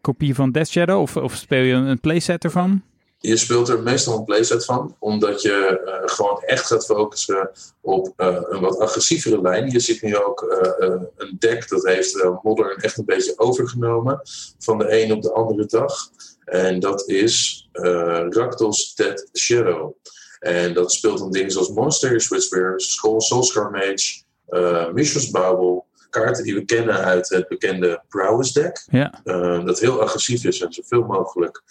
kopie 0.00 0.34
van 0.34 0.52
Death 0.52 0.68
Shadow? 0.68 1.00
Of, 1.00 1.16
of 1.16 1.34
speel 1.34 1.62
je 1.62 1.74
een 1.74 2.00
playset 2.00 2.44
ervan? 2.44 2.82
Je 3.22 3.36
speelt 3.36 3.68
er 3.68 3.82
meestal 3.82 4.18
een 4.18 4.24
playset 4.24 4.64
van, 4.64 4.96
omdat 4.98 5.42
je 5.42 5.80
uh, 5.84 6.14
gewoon 6.14 6.42
echt 6.42 6.66
gaat 6.66 6.84
focussen 6.84 7.50
op 7.80 8.12
uh, 8.16 8.36
een 8.48 8.60
wat 8.60 8.78
agressievere 8.78 9.40
lijn. 9.40 9.70
Je 9.70 9.80
ziet 9.80 10.02
nu 10.02 10.16
ook 10.16 10.42
uh, 10.42 11.00
een 11.16 11.36
deck 11.38 11.68
dat 11.68 11.84
heeft 11.84 12.28
Modern 12.42 12.76
echt 12.76 12.98
een 12.98 13.04
beetje 13.04 13.38
overgenomen 13.38 14.20
van 14.58 14.78
de 14.78 15.02
een 15.02 15.12
op 15.12 15.22
de 15.22 15.32
andere 15.32 15.66
dag. 15.66 15.94
En 16.44 16.80
dat 16.80 17.08
is 17.08 17.68
Rakdos 18.28 18.94
Dead 18.94 19.28
Shadow. 19.38 19.94
En 20.38 20.74
dat 20.74 20.92
speelt 20.92 21.18
dan 21.18 21.30
dingen 21.30 21.50
zoals 21.50 21.70
Monster, 21.70 22.20
Switchbear, 22.20 22.80
Skull, 22.80 23.20
Soulscar 23.20 23.70
Mage, 23.70 24.22
uh, 24.48 24.92
Mishra's 24.92 25.30
Babel, 25.30 25.86
kaarten 26.10 26.44
die 26.44 26.54
we 26.54 26.64
kennen 26.64 26.94
uit 26.94 27.28
het 27.28 27.48
bekende 27.48 28.02
Prowess 28.08 28.52
deck. 28.52 28.86
Ja. 28.90 29.20
dat 29.64 29.80
heel 29.80 30.00
agressief 30.00 30.44
is 30.44 30.60
en 30.60 30.72
zoveel 30.72 31.02
mogelijk 31.02 31.62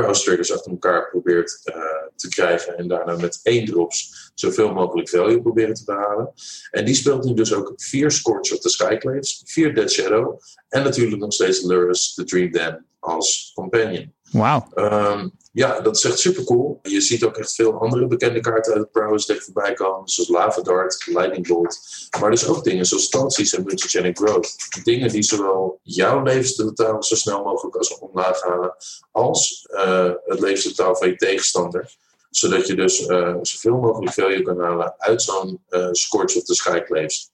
browse 0.00 0.22
triggers 0.22 0.52
achter 0.52 0.70
elkaar 0.70 1.10
probeert 1.10 1.60
uh, 1.64 1.74
te 2.16 2.28
krijgen. 2.28 2.78
En 2.78 2.88
daarna 2.88 3.16
met 3.16 3.40
één 3.42 3.66
drops 3.66 4.30
zoveel 4.34 4.72
mogelijk 4.72 5.08
value 5.08 5.42
proberen 5.42 5.74
te 5.74 5.84
behalen. 5.84 6.32
En 6.70 6.84
die 6.84 6.94
speelt 6.94 7.24
nu 7.24 7.34
dus 7.34 7.54
ook 7.54 7.72
vier 7.76 8.10
Scorch 8.10 8.52
of 8.52 8.58
the 8.58 8.68
Skyclaves, 8.68 9.42
vier 9.44 9.74
Dead 9.74 9.90
Shadow. 9.90 10.40
En 10.68 10.82
natuurlijk 10.82 11.20
nog 11.20 11.32
steeds 11.32 11.62
Lurus, 11.62 12.14
the 12.14 12.24
Dream 12.24 12.50
Den 12.50 12.86
als 12.98 13.52
companion. 13.54 14.14
Wauw. 14.30 14.68
Um, 14.74 15.32
ja, 15.52 15.80
dat 15.80 15.96
is 15.96 16.04
echt 16.04 16.18
super 16.18 16.44
cool. 16.44 16.78
Je 16.82 17.00
ziet 17.00 17.24
ook 17.24 17.36
echt 17.36 17.54
veel 17.54 17.80
andere 17.80 18.06
bekende 18.06 18.40
kaarten 18.40 18.72
uit 18.72 18.82
het 18.82 18.90
Prowess 18.90 19.26
deck 19.26 19.42
voorbij 19.42 19.72
komen. 19.72 20.08
Zoals 20.08 20.30
Lava 20.30 20.62
Dart, 20.62 21.06
Lightning 21.06 21.46
Bolt. 21.46 21.78
Maar 22.20 22.30
dus 22.30 22.46
ook 22.46 22.64
dingen 22.64 22.86
zoals 22.86 23.08
Tansies 23.08 23.54
en 23.54 23.64
Mutagenic 23.64 24.18
Growth. 24.18 24.56
Dingen 24.84 25.08
die 25.08 25.22
zowel 25.22 25.80
jouw 25.82 26.22
levenstotaal 26.22 27.02
zo 27.02 27.14
snel 27.14 27.42
mogelijk 27.42 27.76
als 27.76 27.98
omlaag 27.98 28.42
halen. 28.42 28.76
Als 29.10 29.66
uh, 29.70 30.12
het 30.24 30.40
levenstotaal 30.40 30.96
van 30.96 31.08
je 31.08 31.16
tegenstander. 31.16 31.96
Zodat 32.30 32.66
je 32.66 32.74
dus 32.74 33.00
uh, 33.00 33.36
zoveel 33.42 33.76
mogelijk 33.76 34.12
value 34.12 34.42
kan 34.42 34.60
halen 34.60 34.94
uit 34.98 35.22
zo'n 35.22 35.62
uh, 35.70 35.88
Scorch 35.92 36.36
of 36.36 36.44
the 36.44 36.54
Skyclaves. 36.54 37.30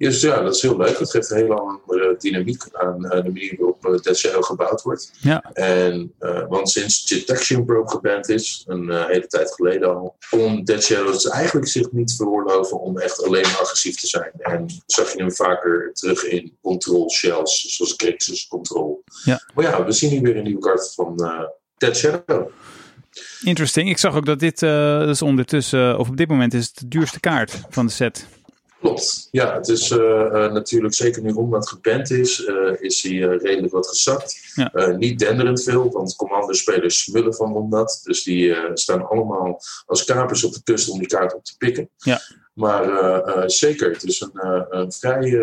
Dus 0.00 0.20
ja, 0.20 0.42
dat 0.42 0.54
is 0.54 0.62
heel 0.62 0.76
leuk. 0.76 0.98
Het 0.98 1.10
geeft 1.10 1.30
een 1.30 1.36
hele 1.36 1.54
andere 1.54 2.14
dynamiek 2.18 2.62
aan 2.72 3.04
uh, 3.04 3.10
de 3.10 3.22
manier 3.22 3.54
waarop 3.58 3.86
uh, 3.86 4.00
Dead 4.00 4.16
Shadow 4.16 4.44
gebouwd 4.44 4.82
wordt. 4.82 5.12
Ja. 5.20 5.42
En, 5.52 6.12
uh, 6.20 6.48
want 6.48 6.70
sinds 6.70 7.06
Detection 7.06 7.64
Pro 7.64 7.84
geband 7.84 8.28
is, 8.28 8.64
een 8.66 9.06
hele 9.06 9.26
tijd 9.26 9.54
geleden 9.54 9.96
al, 9.96 10.16
kon 10.30 10.64
Dead 10.64 10.82
Shadow 10.82 11.12
dus 11.12 11.28
eigenlijk 11.28 11.68
zich 11.68 11.92
niet 11.92 12.14
veroorloven 12.16 12.80
om 12.80 12.98
echt 12.98 13.24
alleen 13.24 13.42
maar 13.42 13.58
agressief 13.60 14.00
te 14.00 14.06
zijn. 14.06 14.30
En 14.38 14.66
zag 14.86 15.12
je 15.12 15.18
hem 15.18 15.32
vaker 15.32 15.90
terug 15.92 16.24
in 16.24 16.56
control 16.62 17.10
shells, 17.10 17.76
zoals 17.76 17.96
Crixus 17.96 18.46
Control. 18.46 19.04
Ja. 19.24 19.40
Maar 19.54 19.64
ja, 19.64 19.84
we 19.84 19.92
zien 19.92 20.10
hier 20.10 20.22
weer 20.22 20.36
een 20.36 20.44
nieuwe 20.44 20.60
kaart 20.60 20.94
van 20.94 21.16
Dead 21.76 21.96
Shadow. 21.96 22.50
Interesting. 23.42 23.88
Ik 23.88 23.98
zag 23.98 24.14
ook 24.14 24.26
dat 24.26 24.38
dit 24.38 24.58
dus 24.58 25.22
ondertussen, 25.22 25.98
of 25.98 26.08
op 26.08 26.16
dit 26.16 26.28
moment 26.28 26.54
is 26.54 26.66
het 26.66 26.78
de 26.78 26.88
duurste 26.88 27.20
kaart 27.20 27.60
van 27.68 27.86
de 27.86 27.92
set. 27.92 28.26
Klopt. 28.80 29.28
Ja, 29.30 29.54
het 29.54 29.68
is 29.68 29.90
uh, 29.90 29.98
uh, 29.98 30.52
natuurlijk 30.52 30.94
zeker 30.94 31.22
nu 31.22 31.32
omdat 31.32 31.68
geband 31.68 32.10
is, 32.10 32.40
uh, 32.40 32.72
is 32.78 33.02
hij 33.02 33.18
redelijk 33.18 33.72
wat 33.72 33.88
gezakt. 33.88 34.52
Ja. 34.54 34.86
niet 34.96 35.18
denderend 35.18 35.62
veel, 35.62 35.90
want 35.90 36.16
commanderspelers 36.16 37.02
smullen 37.02 37.34
van 37.34 37.54
omdat. 37.54 38.00
Dus 38.04 38.22
die 38.22 38.56
staan 38.74 39.08
allemaal 39.08 39.60
als 39.86 40.04
kapers 40.04 40.44
op 40.44 40.52
de 40.52 40.62
kust 40.62 40.88
om 40.88 40.98
die 40.98 41.06
kaart 41.06 41.34
op 41.34 41.44
te 41.44 41.56
pikken. 41.58 41.90
Ja. 41.96 42.20
Maar 42.54 43.50
zeker, 43.50 43.90
het 43.90 44.04
is 44.04 44.20
een, 44.20 44.66
een 44.70 44.92
vrij 44.92 45.40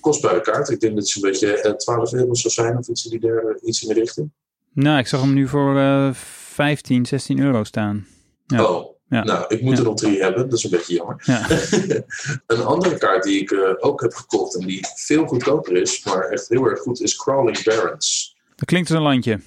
kostbare 0.00 0.40
kaart. 0.40 0.68
Ik 0.68 0.80
denk 0.80 0.94
dat 0.94 1.04
het 1.04 1.14
een 1.16 1.30
beetje 1.30 1.74
12 1.76 2.12
euro 2.12 2.34
zou 2.34 2.54
zijn 2.54 2.78
of 2.78 2.88
iets 2.88 3.04
in, 3.04 3.10
die 3.10 3.20
der, 3.20 3.58
iets 3.62 3.82
in 3.82 3.88
de 3.88 3.94
richting. 3.94 4.30
Nou, 4.72 4.98
ik 4.98 5.06
zag 5.06 5.20
hem 5.20 5.32
nu 5.32 5.48
voor 5.48 5.74
15, 6.14 7.06
16 7.06 7.40
euro 7.40 7.64
staan. 7.64 8.06
Ja. 8.46 8.64
Oh, 8.64 8.95
ja. 9.08 9.24
Nou, 9.24 9.44
ik 9.48 9.60
moet 9.62 9.72
ja. 9.72 9.78
er 9.78 9.84
nog 9.84 9.96
drie 9.96 10.22
hebben, 10.22 10.48
dat 10.48 10.58
is 10.58 10.64
een 10.64 10.70
beetje 10.70 10.94
jammer. 10.94 11.22
Ja. 11.24 11.46
een 12.56 12.62
andere 12.62 12.98
kaart 12.98 13.22
die 13.22 13.40
ik 13.40 13.50
uh, 13.50 13.70
ook 13.78 14.00
heb 14.00 14.14
gekocht 14.14 14.54
en 14.54 14.66
die 14.66 14.86
veel 14.94 15.26
goedkoper 15.26 15.76
is, 15.76 16.04
maar 16.04 16.28
echt 16.28 16.48
heel 16.48 16.64
erg 16.64 16.80
goed, 16.80 17.00
is 17.00 17.16
Crawling 17.16 17.62
Barrens. 17.62 18.36
Dat 18.56 18.68
klinkt 18.68 18.90
als 18.90 18.98
een 18.98 19.04
landje. 19.04 19.40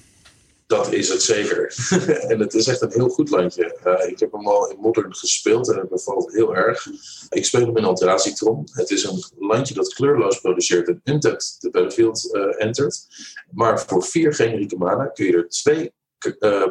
Dat 0.70 0.92
is 0.92 1.08
het 1.08 1.22
zeker. 1.22 1.74
en 2.30 2.40
het 2.40 2.54
is 2.54 2.66
echt 2.66 2.80
een 2.80 2.92
heel 2.92 3.08
goed 3.08 3.30
landje. 3.30 3.78
Uh, 3.86 4.10
ik 4.10 4.18
heb 4.18 4.32
hem 4.32 4.46
al 4.46 4.70
in 4.70 4.76
Modern 4.80 5.14
gespeeld 5.14 5.70
en 5.70 5.78
het 5.78 5.88
bevalt 5.88 6.32
heel 6.32 6.56
erg. 6.56 6.86
Ik 7.28 7.44
speel 7.44 7.66
hem 7.66 7.76
in 7.76 7.84
Altrazitron. 7.84 8.68
Het 8.72 8.90
is 8.90 9.04
een 9.04 9.24
landje 9.38 9.74
dat 9.74 9.94
kleurloos 9.94 10.40
produceert 10.40 10.88
en 10.88 11.00
untapped 11.04 11.56
de 11.58 11.70
battlefield 11.70 12.28
uh, 12.32 12.64
entert. 12.64 13.06
Maar 13.50 13.80
voor 13.80 14.02
vier 14.04 14.34
generieke 14.34 14.76
mana 14.76 15.06
kun 15.06 15.26
je 15.26 15.32
er 15.32 15.48
twee 15.48 15.92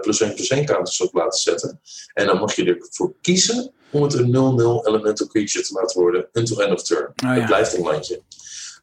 plus 0.02 0.22
1 0.22 0.34
plus 0.34 0.50
1 0.50 0.66
counters 0.66 1.02
op 1.02 1.14
laten 1.14 1.40
zetten. 1.40 1.82
En 2.14 2.26
dan 2.26 2.40
mag 2.40 2.56
je 2.56 2.66
ervoor 2.66 3.14
kiezen 3.22 3.72
om 3.92 4.04
het 4.04 4.14
een 4.14 4.28
0-0 4.28 4.88
elemental 4.88 5.28
creature 5.28 5.66
te 5.66 5.74
laten 5.74 6.02
worden 6.02 6.30
until 6.34 6.62
end 6.62 6.74
of 6.74 6.84
turn. 6.84 7.06
Oh, 7.06 7.14
ja. 7.16 7.34
Het 7.34 7.46
blijft 7.46 7.74
een 7.74 7.84
landje. 7.84 8.22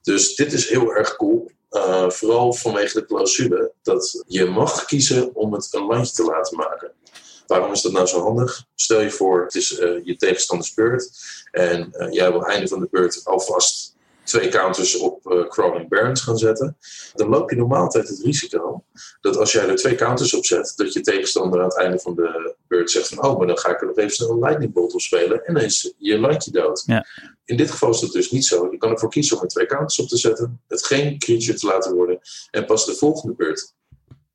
Dus 0.03 0.35
dit 0.35 0.53
is 0.53 0.69
heel 0.69 0.95
erg 0.95 1.17
cool. 1.17 1.51
Uh, 1.71 2.11
vooral 2.11 2.53
vanwege 2.53 3.01
de 3.01 3.07
clausule 3.07 3.73
dat 3.83 4.25
je 4.27 4.45
mag 4.45 4.85
kiezen 4.85 5.35
om 5.35 5.53
het 5.53 5.69
een 5.71 5.87
landje 5.87 6.14
te 6.14 6.25
laten 6.25 6.57
maken. 6.57 6.93
Waarom 7.47 7.73
is 7.73 7.83
dat 7.83 7.93
nou 7.93 8.07
zo 8.07 8.23
handig? 8.23 8.64
Stel 8.75 9.01
je 9.01 9.11
voor, 9.11 9.43
het 9.43 9.55
is 9.55 9.79
uh, 9.81 10.05
je 10.05 10.17
tegenstanders 10.17 10.75
beurt 10.75 11.11
en 11.51 12.09
jij 12.11 12.33
wil 12.33 12.43
einde 12.43 12.69
van 12.69 12.81
de 12.81 12.89
beurt 12.91 13.21
alvast 13.25 13.96
twee 14.27 14.49
counters 14.49 14.97
op 14.97 15.27
uh, 15.27 15.89
Barons 15.89 16.20
gaan 16.20 16.39
zetten, 16.39 16.77
dan 17.14 17.29
loop 17.29 17.51
je 17.51 17.57
normaal 17.57 17.83
altijd 17.83 18.09
het 18.09 18.20
risico 18.22 18.85
dat 19.20 19.37
als 19.37 19.53
jij 19.53 19.68
er 19.68 19.77
twee 19.77 19.95
counters 19.95 20.35
op 20.35 20.45
zet, 20.45 20.72
dat 20.77 20.93
je 20.93 21.01
tegenstander 21.01 21.61
aan 21.61 21.68
het 21.68 21.77
einde 21.77 21.99
van 21.99 22.14
de 22.14 22.55
beurt 22.68 22.91
zegt 22.91 23.09
van 23.09 23.24
oh, 23.24 23.39
maar 23.39 23.47
dan 23.47 23.59
ga 23.59 23.70
ik 23.70 23.81
er 23.81 23.87
nog 23.87 23.97
even 23.97 24.11
snel 24.11 24.31
een 24.31 24.39
lightning 24.39 24.72
bolt 24.72 24.95
op 24.95 25.01
spelen 25.01 25.45
en 25.45 25.55
dan 25.55 25.62
is 25.62 25.95
je 25.99 26.18
landje 26.18 26.51
dood. 26.51 26.83
Ja. 26.87 27.07
In 27.45 27.57
dit 27.57 27.70
geval 27.70 27.91
is 27.91 28.01
dat 28.01 28.12
dus 28.12 28.31
niet 28.31 28.45
zo. 28.45 28.68
Je 28.70 28.79
kan 28.79 28.91
ervoor 28.91 29.11
kiezen 29.11 29.37
om 29.37 29.43
er 29.43 29.49
twee 29.49 29.66
counters 29.66 29.99
op 29.99 30.09
te 30.09 30.16
zetten, 30.16 30.61
het 30.68 30.87
geen 30.87 31.18
creature 31.18 31.59
te 31.59 31.66
laten 31.66 31.95
worden 31.95 32.18
en 32.51 32.66
pas 32.66 32.87
de 32.87 32.95
volgende 32.95 33.35
beurt 33.35 33.74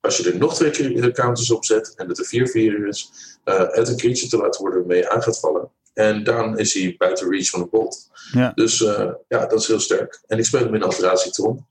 als 0.01 0.17
je 0.17 0.31
er 0.31 0.37
nog 0.37 0.55
twee 0.55 1.11
counters 1.11 1.51
op 1.51 1.65
zet 1.65 1.93
en 1.95 2.07
het 2.07 2.31
een 2.31 2.83
4-4 2.83 2.87
is, 2.87 3.11
uh, 3.45 3.59
het 3.71 3.87
een 3.87 3.97
creature 3.97 4.27
te 4.27 4.37
laten 4.37 4.61
worden 4.61 4.79
waarmee 4.79 4.97
je 4.97 5.09
aan 5.09 5.23
gaat 5.23 5.39
vallen. 5.39 5.71
En 6.01 6.23
dan 6.23 6.57
is 6.57 6.73
hij 6.73 6.95
buiten 6.97 7.29
reach 7.29 7.49
van 7.49 7.61
een 7.61 7.69
bolt. 7.69 8.09
Ja. 8.31 8.51
Dus 8.55 8.79
uh, 8.79 9.11
ja, 9.27 9.45
dat 9.45 9.59
is 9.59 9.67
heel 9.67 9.79
sterk. 9.79 10.21
En 10.27 10.37
ik 10.37 10.45
speel 10.45 10.63
hem 10.63 10.75
in 10.75 10.83
Alteratitron 10.83 11.65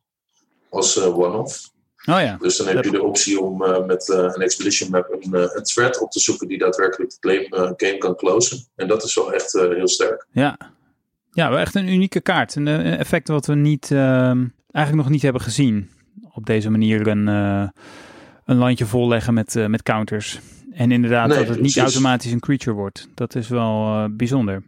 als 0.68 0.96
uh, 0.96 1.18
one-off. 1.18 1.70
Oh 2.06 2.20
ja. 2.20 2.36
Dus 2.40 2.56
dan 2.56 2.66
heb 2.66 2.84
je 2.84 2.90
de 2.90 3.02
optie 3.02 3.40
om 3.40 3.62
uh, 3.62 3.86
met 3.86 4.08
een 4.08 4.42
Expedition 4.42 4.90
Map 4.90 5.16
een, 5.20 5.34
een 5.34 5.62
thread 5.62 6.00
op 6.00 6.10
te 6.10 6.20
zoeken 6.20 6.48
die 6.48 6.58
daadwerkelijk 6.58 7.16
de 7.20 7.48
game, 7.50 7.74
game 7.76 7.98
kan 7.98 8.16
closen. 8.16 8.58
En 8.76 8.88
dat 8.88 9.04
is 9.04 9.14
wel 9.14 9.32
echt 9.32 9.52
heel 9.52 9.88
sterk. 9.88 10.26
Ja. 10.32 10.58
ja, 11.30 11.48
wel 11.50 11.58
echt 11.58 11.74
een 11.74 11.88
unieke 11.88 12.20
kaart. 12.20 12.54
Een 12.54 12.68
effect 12.68 13.28
wat 13.28 13.46
we 13.46 13.54
niet, 13.54 13.90
ehm, 13.90 14.46
eigenlijk 14.72 15.04
nog 15.04 15.08
niet 15.08 15.22
hebben 15.22 15.42
gezien. 15.42 15.90
Op 16.32 16.46
deze 16.46 16.70
manier 16.70 17.06
een, 17.06 17.26
een 17.26 18.56
landje 18.56 18.86
volleggen 18.86 19.34
met, 19.34 19.54
met 19.68 19.82
counters. 19.82 20.40
En 20.72 20.92
inderdaad, 20.92 21.28
Nee, 21.28 21.38
dat 21.38 21.46
het 21.46 21.56
precies. 21.56 21.74
niet 21.74 21.84
automatisch 21.84 22.32
een 22.32 22.40
creature 22.40 22.76
wordt. 22.76 23.08
Dat 23.14 23.34
is 23.34 23.48
wel 23.48 23.86
eh, 23.86 24.04
bijzonder. 24.10 24.62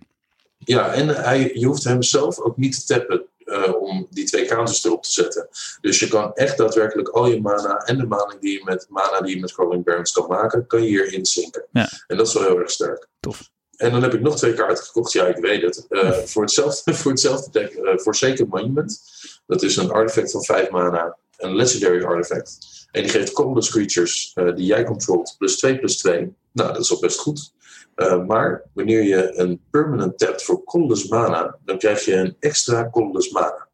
Ja, 0.58 0.92
en 0.92 1.08
hij, 1.08 1.50
je 1.54 1.66
hoeft 1.66 1.84
hem 1.84 2.02
zelf 2.02 2.38
ook 2.38 2.56
niet 2.56 2.86
te 2.86 2.94
tappen 2.94 3.22
eh, 3.44 3.74
om 3.80 4.06
die 4.10 4.24
twee 4.24 4.46
counters 4.46 4.84
erop 4.84 5.02
te 5.02 5.12
zetten. 5.12 5.48
Dus 5.80 5.98
je 5.98 6.08
kan 6.08 6.34
echt 6.34 6.56
daadwerkelijk 6.56 7.08
al 7.08 7.26
je 7.26 7.40
mana 7.40 7.76
en 7.76 7.96
de 7.96 8.06
mana 8.06 8.34
die 8.40 8.52
je 8.52 8.64
met, 8.64 8.86
mana 8.88 9.20
die 9.20 9.34
je 9.34 9.40
met 9.40 9.52
Crawling 9.52 9.84
Barons 9.84 10.12
kan 10.12 10.26
maken, 10.28 10.66
kan 10.66 10.82
je 10.82 10.88
hierin 10.88 11.26
zinken. 11.26 11.64
Ja. 11.72 11.88
En 12.06 12.16
dat 12.16 12.26
is 12.26 12.34
wel 12.34 12.42
heel 12.42 12.58
erg 12.58 12.70
sterk. 12.70 13.06
Tof. 13.20 13.50
En 13.76 13.90
dan 13.90 14.02
heb 14.02 14.14
ik 14.14 14.20
nog 14.20 14.36
twee 14.36 14.54
kaarten 14.54 14.84
gekocht. 14.84 15.12
Ja, 15.12 15.26
ik 15.26 15.36
weet 15.36 15.62
het. 15.62 15.86
Eh, 15.88 16.12
voor, 16.12 16.42
hetzelfde, 16.42 16.94
voor 17.00 17.10
hetzelfde 17.10 17.50
deck, 17.50 17.72
eh 17.72 17.96
Forsaken 17.96 18.48
Monument. 18.48 19.00
Dat 19.46 19.62
is 19.62 19.76
een 19.76 19.90
artefact 19.90 20.30
van 20.30 20.44
5 20.44 20.70
mana. 20.70 21.16
Een 21.36 21.54
legendary 21.56 22.02
artefact. 22.04 22.58
En 22.92 23.02
die 23.02 23.10
geeft 23.10 23.32
colorless 23.32 23.70
creatures 23.70 24.32
eh, 24.34 24.54
die 24.54 24.66
jij 24.66 24.84
controlt 24.84 25.34
plus 25.38 25.56
2 25.56 25.78
plus 25.78 25.96
2. 25.96 26.34
Nou, 26.52 26.72
dat 26.72 26.82
is 26.82 26.90
al 26.90 27.00
best 27.00 27.18
goed. 27.18 27.52
Uh, 27.96 28.26
maar 28.26 28.62
wanneer 28.72 29.02
je 29.02 29.38
een 29.38 29.60
permanent 29.70 30.18
tapt 30.18 30.42
voor 30.42 30.64
colorless 30.64 31.08
mana, 31.08 31.58
dan 31.64 31.78
krijg 31.78 32.04
je 32.04 32.14
een 32.14 32.36
extra 32.40 32.90
colorless 32.90 33.30
mana. 33.30 33.68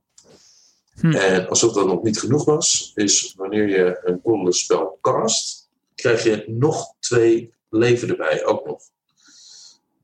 Hm. 1.00 1.12
En 1.12 1.48
alsof 1.48 1.72
dat 1.72 1.86
nog 1.86 2.02
niet 2.02 2.18
genoeg 2.18 2.44
was, 2.44 2.92
is 2.94 3.34
wanneer 3.36 3.68
je 3.68 4.00
een 4.04 4.20
colorless 4.22 4.60
spel 4.60 4.98
cast, 5.00 5.68
krijg 5.94 6.22
je 6.22 6.44
nog 6.46 6.94
twee 6.98 7.54
leven 7.70 8.08
erbij, 8.08 8.44
ook 8.44 8.66
nog. 8.66 8.82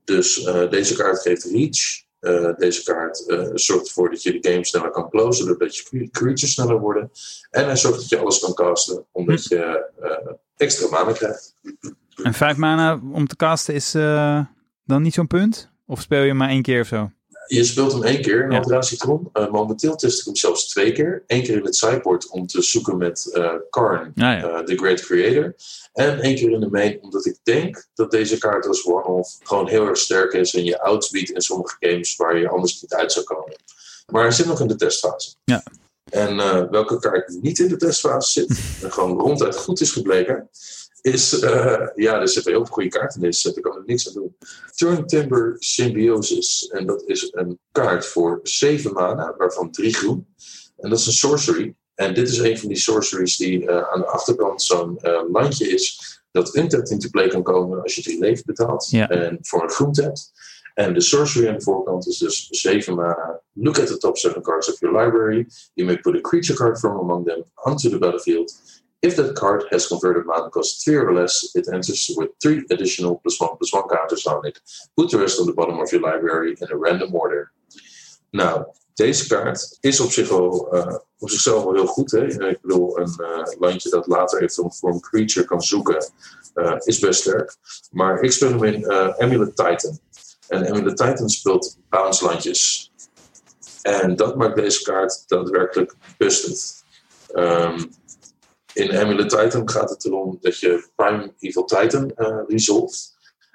Dus 0.03 0.45
uh, 0.45 0.69
deze 0.69 0.95
kaart 0.95 1.21
geeft 1.21 1.43
reach. 1.43 2.04
Uh, 2.25 2.55
deze 2.57 2.83
kaart 2.83 3.23
uh, 3.27 3.49
zorgt 3.53 3.87
ervoor 3.87 4.09
dat 4.09 4.23
je 4.23 4.39
de 4.39 4.49
game 4.51 4.65
sneller 4.65 4.91
kan 4.91 5.09
closen, 5.09 5.45
doordat 5.45 5.75
je 5.75 6.09
creatures 6.11 6.51
sneller 6.51 6.79
worden. 6.79 7.11
En 7.49 7.65
hij 7.65 7.75
zorgt 7.75 7.99
dat 7.99 8.09
je 8.09 8.17
alles 8.17 8.39
kan 8.39 8.53
casten, 8.53 9.05
omdat 9.11 9.43
Hm. 9.43 9.55
je 9.55 9.91
uh, 10.01 10.33
extra 10.57 10.87
mana 10.89 11.11
krijgt. 11.11 11.55
En 12.23 12.33
vijf 12.33 12.57
mana 12.57 13.01
om 13.13 13.27
te 13.27 13.35
casten 13.35 13.73
is 13.73 13.95
eh, 13.95 14.45
dan 14.85 15.01
niet 15.01 15.13
zo'n 15.13 15.27
punt? 15.27 15.71
Of 15.85 16.01
speel 16.01 16.21
je 16.21 16.33
maar 16.33 16.49
één 16.49 16.61
keer 16.61 16.81
of 16.81 16.87
zo? 16.87 17.11
Je 17.47 17.63
speelt 17.63 17.91
hem 17.91 18.03
één 18.03 18.21
keer 18.21 18.43
in 18.43 18.51
Ja. 18.51 18.81
Citron. 18.81 19.29
Uh, 19.33 19.51
momenteel 19.51 19.95
test 19.95 20.19
ik 20.19 20.25
hem 20.25 20.35
zelfs 20.35 20.67
twee 20.67 20.91
keer. 20.91 21.23
Eén 21.27 21.43
keer 21.43 21.57
in 21.57 21.65
het 21.65 21.75
sideboard 21.75 22.29
om 22.29 22.47
te 22.47 22.61
zoeken 22.61 22.97
met 22.97 23.31
uh, 23.33 23.53
Karn, 23.69 24.11
ja. 24.15 24.43
uh, 24.43 24.59
The 24.59 24.75
Great 24.75 25.01
Creator. 25.01 25.55
En 25.93 26.19
één 26.19 26.35
keer 26.35 26.51
in 26.51 26.59
de 26.59 26.69
main, 26.69 26.97
omdat 27.01 27.25
ik 27.25 27.37
denk 27.43 27.87
dat 27.93 28.11
deze 28.11 28.37
kaart 28.37 28.67
als 28.67 28.85
one-off 28.85 29.37
gewoon 29.43 29.67
heel 29.67 29.87
erg 29.87 29.97
sterk 29.97 30.33
is 30.33 30.53
en 30.53 30.63
je 30.63 30.81
outspeed 30.81 31.29
in 31.29 31.41
sommige 31.41 31.75
games 31.79 32.15
waar 32.15 32.37
je 32.37 32.49
anders 32.49 32.81
niet 32.81 32.93
uit 32.93 33.11
zou 33.11 33.25
komen. 33.25 33.55
Maar 34.11 34.21
hij 34.21 34.31
zit 34.31 34.45
nog 34.45 34.59
in 34.59 34.67
de 34.67 34.75
testfase. 34.75 35.33
Ja. 35.43 35.63
En 36.09 36.37
welke 36.71 36.99
kaart 36.99 37.37
niet 37.41 37.59
in 37.59 37.67
de 37.67 37.77
testfase 37.77 38.31
zit, 38.31 38.59
en 38.83 38.91
gewoon 38.91 39.19
ronduit 39.19 39.55
goed 39.55 39.81
is 39.81 39.91
gebleken, 39.91 40.49
is, 41.05 41.43
uh, 41.43 41.87
ja, 41.95 42.21
er 42.21 42.29
zitten 42.29 42.51
heel 42.51 42.65
veel 42.65 42.73
goede 42.73 42.89
kaarten 42.89 43.21
in 43.21 43.25
deze 43.25 43.39
set, 43.39 43.53
daar 43.53 43.63
kan 43.63 43.75
er 43.75 43.83
niks 43.85 44.07
aan 44.07 44.13
doen. 44.13 44.35
Turn 44.75 45.07
Timber 45.07 45.55
Symbiosis. 45.59 46.67
En 46.71 46.85
dat 46.85 47.03
is 47.05 47.29
een 47.31 47.59
kaart 47.71 48.05
voor 48.05 48.39
7 48.43 48.93
mana, 48.93 49.35
waarvan 49.37 49.71
3 49.71 49.93
groen. 49.93 50.27
En 50.77 50.89
dat 50.89 50.99
is 50.99 51.05
een 51.05 51.13
sorcery. 51.13 51.75
En 51.95 52.13
dit 52.13 52.29
is 52.29 52.37
een 52.37 52.59
van 52.59 52.67
die 52.67 52.77
sorceries 52.77 53.37
die 53.37 53.61
uh, 53.61 53.81
aan 53.91 53.99
de 53.99 54.05
achterkant 54.05 54.61
zo'n 54.61 54.99
uh, 55.01 55.21
landje 55.31 55.67
is. 55.67 55.99
Dat 56.31 56.55
untapped 56.55 56.89
into 56.89 57.09
play 57.09 57.27
kan 57.27 57.43
komen 57.43 57.81
als 57.81 57.95
je 57.95 58.01
3 58.01 58.19
leven 58.19 58.43
betaalt. 58.45 58.87
Ja. 58.89 59.09
En 59.09 59.37
voor 59.41 59.63
een 59.63 59.69
groen 59.69 59.91
tapt. 59.91 60.31
En 60.73 60.93
de 60.93 61.01
sorcery 61.01 61.47
aan 61.47 61.57
de 61.57 61.61
voorkant 61.61 62.07
is 62.07 62.17
dus 62.17 62.47
7 62.49 62.95
mana. 62.95 63.41
Look 63.53 63.79
at 63.79 63.87
the 63.87 63.97
top 63.97 64.17
7 64.17 64.41
cards 64.41 64.71
of 64.71 64.79
your 64.79 65.03
library. 65.03 65.47
You 65.73 65.87
may 65.87 65.97
put 65.97 66.15
a 66.15 66.21
creature 66.21 66.57
card 66.57 66.79
from 66.79 66.97
among 66.97 67.25
them 67.25 67.43
onto 67.53 67.89
the 67.89 67.97
battlefield. 67.97 68.53
If 69.01 69.15
that 69.15 69.35
card 69.35 69.63
has 69.71 69.87
converted 69.87 70.25
mana 70.25 70.49
cost 70.49 70.83
3 70.83 70.95
or 70.95 71.13
less, 71.13 71.51
it 71.53 71.67
enters 71.67 72.11
with 72.15 72.29
3 72.41 72.65
additional 72.69 73.19
plus 73.21 73.39
1 73.39 73.57
plus 73.57 73.71
1 73.71 73.87
counters 73.89 74.25
on 74.25 74.45
it. 74.45 74.59
Put 74.95 75.11
the 75.11 75.17
rest 75.17 75.39
on 75.39 75.45
the 75.45 75.53
bottom 75.53 75.79
of 75.79 75.91
your 75.91 76.01
library 76.01 76.55
in 76.59 76.67
a 76.71 76.77
random 76.77 77.13
order. 77.13 77.51
Nou, 78.31 78.65
deze 78.93 79.27
kaart 79.27 79.77
is 79.79 79.99
op, 79.99 80.11
zich 80.11 80.29
wel, 80.29 80.75
uh, 80.75 80.95
op 81.17 81.29
zichzelf 81.29 81.63
wel 81.63 81.73
heel 81.73 81.85
goed. 81.85 82.11
Hè? 82.11 82.47
Ik 82.49 82.61
bedoel, 82.61 82.99
een 82.99 83.13
uh, 83.17 83.59
landje 83.59 83.89
dat 83.89 84.07
later 84.07 84.41
eventueel 84.41 84.71
voor 84.71 84.89
een 84.89 85.01
creature 85.01 85.45
kan 85.45 85.61
zoeken, 85.61 86.11
uh, 86.55 86.75
is 86.77 86.99
best 86.99 87.19
sterk. 87.19 87.55
Maar 87.91 88.21
ik 88.21 88.31
speel 88.31 88.49
hem 88.49 88.63
in 88.63 88.91
Amulet 88.91 89.55
Titan. 89.55 89.99
En 90.47 90.67
Amulet 90.69 90.97
Titan 90.97 91.29
speelt 91.29 91.77
bounce 91.89 92.25
landjes. 92.25 92.91
En 93.81 94.15
dat 94.15 94.35
maakt 94.35 94.55
deze 94.55 94.83
kaart 94.83 95.23
daadwerkelijk 95.27 95.95
busted. 96.17 96.83
Um, 97.33 97.89
in 98.75 98.97
Amulet 98.97 99.29
Titan 99.29 99.69
gaat 99.69 99.89
het 99.89 100.05
erom 100.05 100.37
dat 100.41 100.59
je 100.59 100.87
Prime 100.95 101.33
Evil 101.39 101.63
Titan 101.63 102.11
uh. 102.17 102.83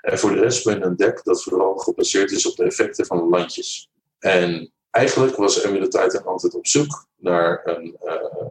En 0.00 0.18
voor 0.18 0.34
de 0.34 0.40
rest 0.40 0.64
ben 0.64 0.78
je 0.78 0.84
een 0.84 0.96
deck 0.96 1.24
dat 1.24 1.42
vooral 1.42 1.76
gebaseerd 1.76 2.30
is 2.30 2.46
op 2.46 2.56
de 2.56 2.64
effecten 2.64 3.06
van 3.06 3.28
landjes. 3.28 3.90
En 4.18 4.72
eigenlijk 4.90 5.36
was 5.36 5.64
Amulet 5.64 5.90
Titan 5.90 6.24
altijd 6.24 6.54
op 6.54 6.66
zoek 6.66 7.06
naar, 7.16 7.60
een, 7.64 7.96
uh, 8.04 8.46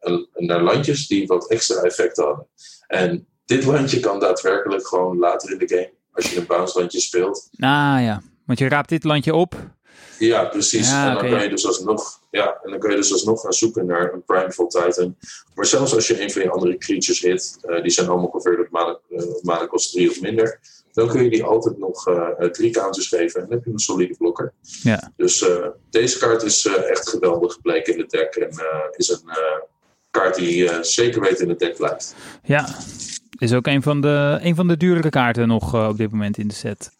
een, 0.00 0.28
naar 0.34 0.62
landjes 0.62 1.06
die 1.06 1.26
wat 1.26 1.50
extra 1.50 1.82
effecten 1.82 2.24
hadden. 2.24 2.46
En 2.86 3.26
dit 3.44 3.64
landje 3.64 4.00
kan 4.00 4.20
daadwerkelijk 4.20 4.86
gewoon 4.86 5.18
later 5.18 5.52
in 5.52 5.58
de 5.58 5.68
game, 5.68 5.92
als 6.12 6.30
je 6.30 6.38
een 6.38 6.46
bounce 6.46 6.78
landje 6.78 7.00
speelt. 7.00 7.48
Ah 7.52 7.98
ja, 8.00 8.22
want 8.46 8.58
je 8.58 8.68
raapt 8.68 8.88
dit 8.88 9.04
landje 9.04 9.34
op. 9.34 9.54
Ja, 10.18 10.44
precies. 10.44 10.90
Ja, 10.90 11.08
en 11.08 11.14
dan 11.14 11.30
kan 11.30 11.42
je 11.42 11.48
dus 11.48 11.66
alsnog, 11.66 12.20
ja, 12.30 12.58
en 12.62 12.70
dan 12.70 12.78
kan 12.78 12.90
je 12.90 12.96
dus 12.96 13.12
alsnog 13.12 13.40
gaan 13.40 13.52
zoeken 13.52 13.86
naar 13.86 14.12
een 14.12 14.24
Primeful 14.24 14.66
Titan. 14.66 15.16
Maar 15.54 15.66
zelfs 15.66 15.94
als 15.94 16.06
je 16.06 16.22
een 16.22 16.30
van 16.30 16.42
je 16.42 16.50
andere 16.50 16.78
creatures 16.78 17.20
hit, 17.20 17.58
uh, 17.68 17.82
die 17.82 17.90
zijn 17.90 18.08
allemaal 18.08 18.30
converted 18.30 18.66
op 18.66 19.00
mana, 19.42 19.66
kost 19.66 19.92
3 19.92 20.10
of 20.10 20.20
minder, 20.20 20.60
dan 20.92 21.08
kun 21.08 21.24
je 21.24 21.30
die 21.30 21.44
altijd 21.44 21.78
nog 21.78 22.08
uh, 22.08 22.28
drie 22.28 22.70
counters 22.70 23.08
geven 23.08 23.40
en 23.40 23.46
dan 23.48 23.56
heb 23.56 23.64
je 23.64 23.72
een 23.72 23.78
solide 23.78 24.14
blokker. 24.16 24.52
Ja. 24.82 25.12
Dus 25.16 25.40
uh, 25.40 25.66
deze 25.90 26.18
kaart 26.18 26.42
is 26.42 26.66
echt 26.66 27.08
geweldig 27.08 27.52
gebleken 27.52 27.92
in 27.92 28.00
het 28.00 28.10
deck 28.10 28.34
en 28.34 28.50
is 28.96 29.08
een 29.08 29.30
kaart 30.10 30.34
die 30.34 30.84
zeker 30.84 31.20
weten 31.20 31.44
in 31.44 31.48
het 31.48 31.58
deck 31.58 31.76
blijft. 31.76 32.14
Ja, 32.42 32.68
is 33.38 33.52
ook 33.52 33.66
een 33.66 33.82
van 33.82 34.00
de, 34.00 34.38
een 34.42 34.54
van 34.54 34.68
de 34.68 34.76
duurlijke 34.76 35.10
kaarten 35.10 35.48
nog 35.48 35.88
op 35.88 35.96
dit 35.96 36.10
moment 36.10 36.38
in 36.38 36.48
de 36.48 36.54
set. 36.54 36.97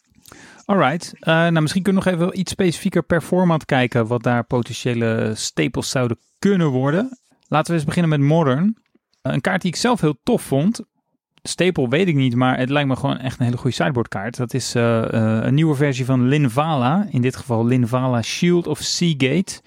Alright, 0.69 1.13
uh, 1.19 1.25
nou 1.25 1.61
misschien 1.61 1.83
kunnen 1.83 2.03
we 2.03 2.09
nog 2.09 2.19
even 2.19 2.39
iets 2.39 2.51
specifieker 2.51 3.03
per 3.03 3.21
format 3.21 3.65
kijken 3.65 4.07
wat 4.07 4.23
daar 4.23 4.43
potentiële 4.43 5.31
staples 5.35 5.89
zouden 5.89 6.17
kunnen 6.39 6.67
worden. 6.67 7.19
Laten 7.47 7.71
we 7.71 7.77
eens 7.77 7.87
beginnen 7.87 8.09
met 8.09 8.27
Modern. 8.27 8.63
Uh, 8.65 9.33
een 9.33 9.41
kaart 9.41 9.61
die 9.61 9.71
ik 9.71 9.77
zelf 9.77 10.01
heel 10.01 10.19
tof 10.23 10.41
vond. 10.41 10.81
Staple 11.43 11.87
weet 11.87 12.07
ik 12.07 12.15
niet, 12.15 12.35
maar 12.35 12.57
het 12.57 12.69
lijkt 12.69 12.89
me 12.89 12.95
gewoon 12.95 13.17
echt 13.17 13.39
een 13.39 13.45
hele 13.45 13.57
goede 13.57 13.75
sideboardkaart. 13.75 14.37
Dat 14.37 14.53
is 14.53 14.75
uh, 14.75 15.05
een 15.09 15.53
nieuwe 15.53 15.75
versie 15.75 16.05
van 16.05 16.27
Linvala. 16.27 17.07
In 17.09 17.21
dit 17.21 17.35
geval 17.35 17.65
Linvala 17.65 18.21
Shield 18.21 18.67
of 18.67 18.79
Seagate. 18.79 19.61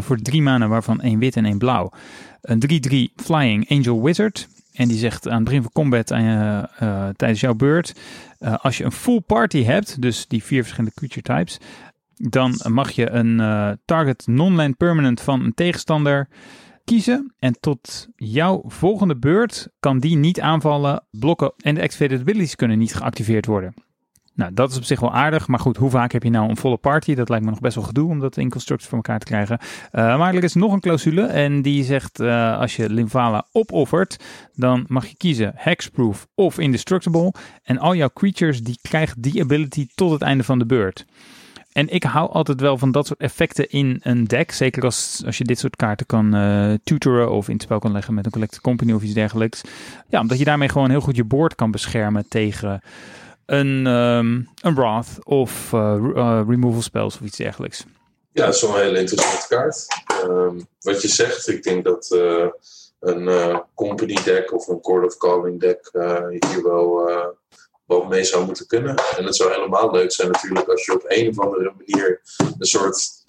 Voor 0.00 0.16
drie 0.16 0.42
manen, 0.42 0.68
waarvan 0.68 1.00
één 1.00 1.18
wit 1.18 1.36
en 1.36 1.44
één 1.44 1.58
blauw. 1.58 1.92
Een 2.40 2.62
3-3 3.10 3.14
Flying 3.16 3.70
Angel 3.70 4.02
Wizard. 4.02 4.48
En 4.76 4.88
die 4.88 4.98
zegt 4.98 5.28
aan 5.28 5.34
het 5.34 5.44
begin 5.44 5.62
van 5.62 5.72
combat 5.72 6.08
je, 6.08 6.68
uh, 6.82 7.08
tijdens 7.08 7.40
jouw 7.40 7.54
beurt. 7.54 8.00
Uh, 8.38 8.54
als 8.56 8.78
je 8.78 8.84
een 8.84 8.92
full 8.92 9.20
party 9.20 9.62
hebt, 9.62 10.02
dus 10.02 10.26
die 10.26 10.42
vier 10.44 10.62
verschillende 10.62 10.94
creature 10.94 11.22
types. 11.22 11.58
Dan 12.14 12.60
mag 12.68 12.90
je 12.90 13.10
een 13.10 13.38
target 13.84 14.26
non-land 14.26 14.76
permanent 14.76 15.20
van 15.20 15.44
een 15.44 15.54
tegenstander 15.54 16.28
kiezen. 16.84 17.34
En 17.38 17.60
tot 17.60 18.08
jouw 18.16 18.62
volgende 18.66 19.16
beurt 19.16 19.68
kan 19.80 19.98
die 19.98 20.16
niet 20.16 20.40
aanvallen, 20.40 21.04
blokken. 21.10 21.52
En 21.56 21.74
de 21.74 21.82
activated 21.82 22.20
abilities 22.20 22.56
kunnen 22.56 22.78
niet 22.78 22.94
geactiveerd 22.94 23.46
worden. 23.46 23.74
Nou, 24.36 24.54
dat 24.54 24.70
is 24.70 24.76
op 24.76 24.84
zich 24.84 25.00
wel 25.00 25.12
aardig. 25.12 25.48
Maar 25.48 25.58
goed, 25.58 25.76
hoe 25.76 25.90
vaak 25.90 26.12
heb 26.12 26.22
je 26.22 26.30
nou 26.30 26.48
een 26.48 26.56
volle 26.56 26.76
party? 26.76 27.14
Dat 27.14 27.28
lijkt 27.28 27.44
me 27.44 27.50
nog 27.50 27.60
best 27.60 27.74
wel 27.74 27.84
gedoe 27.84 28.10
om 28.10 28.20
dat 28.20 28.36
in 28.36 28.50
constructs 28.50 28.86
voor 28.86 28.96
elkaar 28.96 29.18
te 29.18 29.26
krijgen. 29.26 29.58
Uh, 29.92 30.18
maar 30.18 30.34
er 30.34 30.44
is 30.44 30.54
nog 30.54 30.72
een 30.72 30.80
clausule. 30.80 31.22
En 31.22 31.62
die 31.62 31.84
zegt, 31.84 32.20
uh, 32.20 32.58
als 32.58 32.76
je 32.76 32.90
Lymphala 32.90 33.46
opoffert, 33.52 34.16
dan 34.54 34.84
mag 34.88 35.06
je 35.06 35.16
kiezen 35.16 35.52
Hexproof 35.54 36.26
of 36.34 36.58
Indestructible. 36.58 37.32
En 37.62 37.78
al 37.78 37.94
jouw 37.94 38.10
creatures, 38.14 38.62
die 38.62 38.78
krijgen 38.82 39.20
die 39.20 39.42
ability 39.42 39.88
tot 39.94 40.10
het 40.10 40.22
einde 40.22 40.44
van 40.44 40.58
de 40.58 40.66
beurt. 40.66 41.06
En 41.72 41.88
ik 41.88 42.02
hou 42.02 42.30
altijd 42.30 42.60
wel 42.60 42.78
van 42.78 42.92
dat 42.92 43.06
soort 43.06 43.20
effecten 43.20 43.70
in 43.70 44.00
een 44.02 44.24
deck. 44.24 44.52
Zeker 44.52 44.82
als, 44.82 45.22
als 45.26 45.38
je 45.38 45.44
dit 45.44 45.58
soort 45.58 45.76
kaarten 45.76 46.06
kan 46.06 46.34
uh, 46.34 46.72
tutoren 46.84 47.30
of 47.30 47.46
in 47.46 47.54
het 47.54 47.62
spel 47.62 47.78
kan 47.78 47.92
leggen 47.92 48.14
met 48.14 48.24
een 48.24 48.30
Collected 48.30 48.60
Company 48.60 48.92
of 48.92 49.02
iets 49.02 49.14
dergelijks. 49.14 49.60
Ja, 50.08 50.20
omdat 50.20 50.38
je 50.38 50.44
daarmee 50.44 50.68
gewoon 50.68 50.90
heel 50.90 51.00
goed 51.00 51.16
je 51.16 51.24
board 51.24 51.54
kan 51.54 51.70
beschermen 51.70 52.28
tegen 52.28 52.80
een, 53.46 53.86
um, 53.86 54.48
een 54.62 54.74
Wrath 54.74 55.08
of 55.22 55.72
uh, 55.72 55.96
uh, 56.14 56.42
removal 56.48 56.82
spells 56.82 57.14
of 57.14 57.20
iets 57.20 57.36
dergelijks. 57.36 57.84
Ja, 58.32 58.44
dat 58.44 58.54
is 58.54 58.62
wel 58.62 58.76
een 58.76 58.82
hele 58.82 58.98
interessante 58.98 59.46
kaart. 59.48 59.86
Um, 60.24 60.66
wat 60.80 61.02
je 61.02 61.08
zegt, 61.08 61.48
ik 61.48 61.62
denk 61.62 61.84
dat 61.84 62.10
uh, 62.14 62.46
een 63.00 63.62
company 63.74 64.18
deck 64.24 64.52
of 64.52 64.68
een 64.68 64.80
Court 64.80 65.06
of 65.06 65.16
Calling 65.16 65.60
deck 65.60 65.90
hier 66.48 66.62
wel, 66.62 67.10
wel 67.86 68.04
mee 68.04 68.24
zou 68.24 68.44
moeten 68.44 68.66
kunnen. 68.66 68.94
En 69.16 69.24
het 69.24 69.36
zou 69.36 69.52
helemaal 69.52 69.90
leuk 69.90 70.12
zijn 70.12 70.30
natuurlijk 70.30 70.68
als 70.68 70.84
je 70.84 70.94
op 70.94 71.04
een 71.06 71.28
of 71.28 71.40
andere 71.40 71.72
manier 71.78 72.20
een 72.58 72.66
soort 72.66 73.24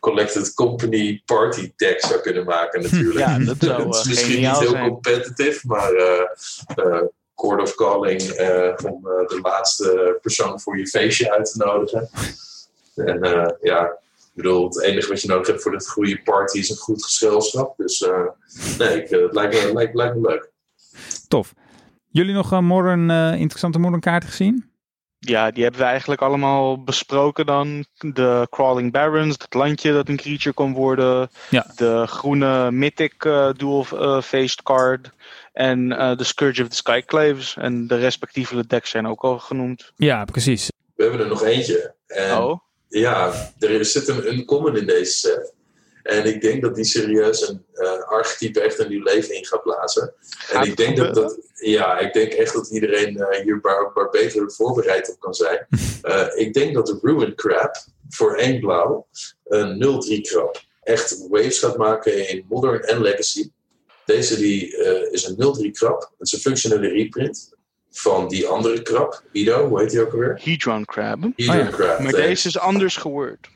collected 0.00 0.54
company 0.54 1.22
party 1.24 1.72
deck 1.76 2.00
zou 2.00 2.20
kunnen 2.20 2.44
maken 2.44 2.82
natuurlijk. 2.90 3.18
Ja, 3.18 3.38
dat 3.38 3.56
zou 3.58 3.82
het 3.86 3.94
is 3.94 4.04
misschien 4.04 4.40
niet 4.40 4.58
heel 4.58 4.70
zijn. 4.70 4.88
competitive, 4.88 5.66
maar 5.66 5.92
Court 7.42 7.60
of 7.60 7.74
Calling 7.74 8.20
uh, 8.22 8.90
om 8.92 9.06
uh, 9.06 9.28
de 9.28 9.38
laatste 9.42 10.18
persoon 10.22 10.60
voor 10.60 10.78
je 10.78 10.86
feestje 10.86 11.32
uit 11.32 11.52
te 11.52 11.58
nodigen. 11.58 12.08
En 12.94 13.24
uh, 13.24 13.48
ja, 13.60 13.84
ik 13.84 14.32
bedoel, 14.34 14.64
het 14.64 14.82
enige 14.82 15.08
wat 15.08 15.22
je 15.22 15.28
nodig 15.28 15.46
hebt 15.46 15.62
voor 15.62 15.72
dat 15.72 15.88
goede 15.88 16.22
party 16.22 16.58
is 16.58 16.70
een 16.70 16.76
goed 16.76 17.04
gezelschap. 17.04 17.76
Dus 17.76 18.08
nee, 18.78 19.02
ik, 19.02 19.08
het 19.10 19.34
lijkt 19.34 19.64
me, 19.64 19.72
lijkt, 19.72 19.94
lijkt 19.94 20.14
me 20.14 20.28
leuk. 20.28 20.50
Tof. 21.28 21.54
Jullie 22.08 22.34
nog 22.34 22.50
een 22.50 22.64
modern, 22.64 23.10
interessante 23.10 23.78
modern 23.78 24.00
kaart 24.00 24.24
gezien? 24.24 24.70
Ja, 25.18 25.50
die 25.50 25.62
hebben 25.62 25.80
we 25.80 25.86
eigenlijk 25.86 26.20
allemaal 26.20 26.82
besproken 26.82 27.46
dan. 27.46 27.84
De 27.98 28.46
Crawling 28.50 28.92
Barons, 28.92 29.34
het 29.38 29.54
landje 29.54 29.92
dat 29.92 30.08
een 30.08 30.16
creature 30.16 30.54
kon 30.54 30.72
worden. 30.72 31.30
Ja. 31.50 31.66
De 31.76 32.06
groene 32.06 32.70
Mythic 32.70 33.24
uh, 33.24 33.50
dual 33.52 33.86
uh, 33.92 34.20
faced 34.20 34.62
card. 34.62 35.10
En 35.52 35.90
uh, 35.90 36.16
de 36.16 36.24
Scourge 36.24 36.62
of 36.62 36.68
the 36.68 36.76
Skyclaves. 36.76 37.56
En 37.56 37.86
de 37.86 37.96
respectieve 37.96 38.66
decks 38.66 38.90
zijn 38.90 39.06
ook 39.06 39.22
al 39.22 39.38
genoemd. 39.38 39.92
Ja, 39.96 40.24
precies. 40.24 40.70
We 40.94 41.02
hebben 41.02 41.20
er 41.20 41.28
nog 41.28 41.44
eentje. 41.44 41.94
En 42.06 42.36
oh. 42.36 42.58
Ja, 42.88 43.32
er 43.58 43.84
zit 43.84 44.08
een 44.08 44.32
uncommon 44.32 44.76
in 44.76 44.86
deze 44.86 45.12
set. 45.12 45.52
En 46.02 46.26
ik 46.26 46.40
denk 46.40 46.62
dat 46.62 46.74
die 46.74 46.84
serieus 46.84 47.48
een 47.48 47.64
uh, 47.74 48.02
archetype 48.02 48.60
echt 48.60 48.78
een 48.78 48.88
nieuw 48.88 49.02
leven 49.02 49.34
in 49.34 49.46
gaat 49.46 49.62
blazen. 49.62 50.14
Gaat 50.20 50.64
en 50.64 50.70
ik 50.70 50.76
denk 50.76 50.96
dat, 50.96 51.14
dat, 51.14 51.38
ja, 51.54 51.98
ik 51.98 52.12
denk 52.12 52.32
echt 52.32 52.52
dat 52.52 52.70
iedereen 52.70 53.16
uh, 53.16 53.42
hier 53.42 53.58
maar, 53.62 53.90
maar 53.94 54.08
beter 54.08 54.52
voorbereid 54.52 55.10
op 55.10 55.20
kan 55.20 55.34
zijn. 55.34 55.66
Uh, 56.02 56.26
ik 56.44 56.54
denk 56.54 56.74
dat 56.74 56.86
de 56.86 56.98
Ruin 57.02 57.34
Crab 57.34 57.76
voor 58.08 58.36
één 58.36 58.60
blauw 58.60 59.06
een 59.44 60.02
0-3 60.18 60.20
krab 60.20 60.60
echt 60.82 61.26
waves 61.28 61.58
gaat 61.58 61.76
maken 61.76 62.28
in 62.28 62.44
Modern 62.48 62.80
en 62.80 63.00
Legacy. 63.00 63.50
Deze 64.04 64.36
die, 64.36 64.76
is 65.10 65.24
een 65.24 65.66
0-3 65.66 65.70
krab. 65.70 66.00
Het 66.00 66.26
is 66.26 66.32
een 66.32 66.38
functionele 66.38 66.88
reprint 66.88 67.52
van 67.90 68.28
die 68.28 68.46
andere 68.46 68.82
krab. 68.82 69.22
Ido, 69.32 69.68
hoe 69.68 69.80
heet 69.80 69.90
die 69.90 70.00
ook 70.00 70.12
alweer? 70.12 70.40
Hedron 70.42 70.84
Crab. 70.84 71.22
Hedron 71.36 71.58
oh 71.58 71.64
ja. 71.64 71.70
Crab. 71.70 71.98
Maar 71.98 72.12
deze 72.12 72.48
is 72.48 72.58
anders 72.58 72.96
geword 72.96 73.48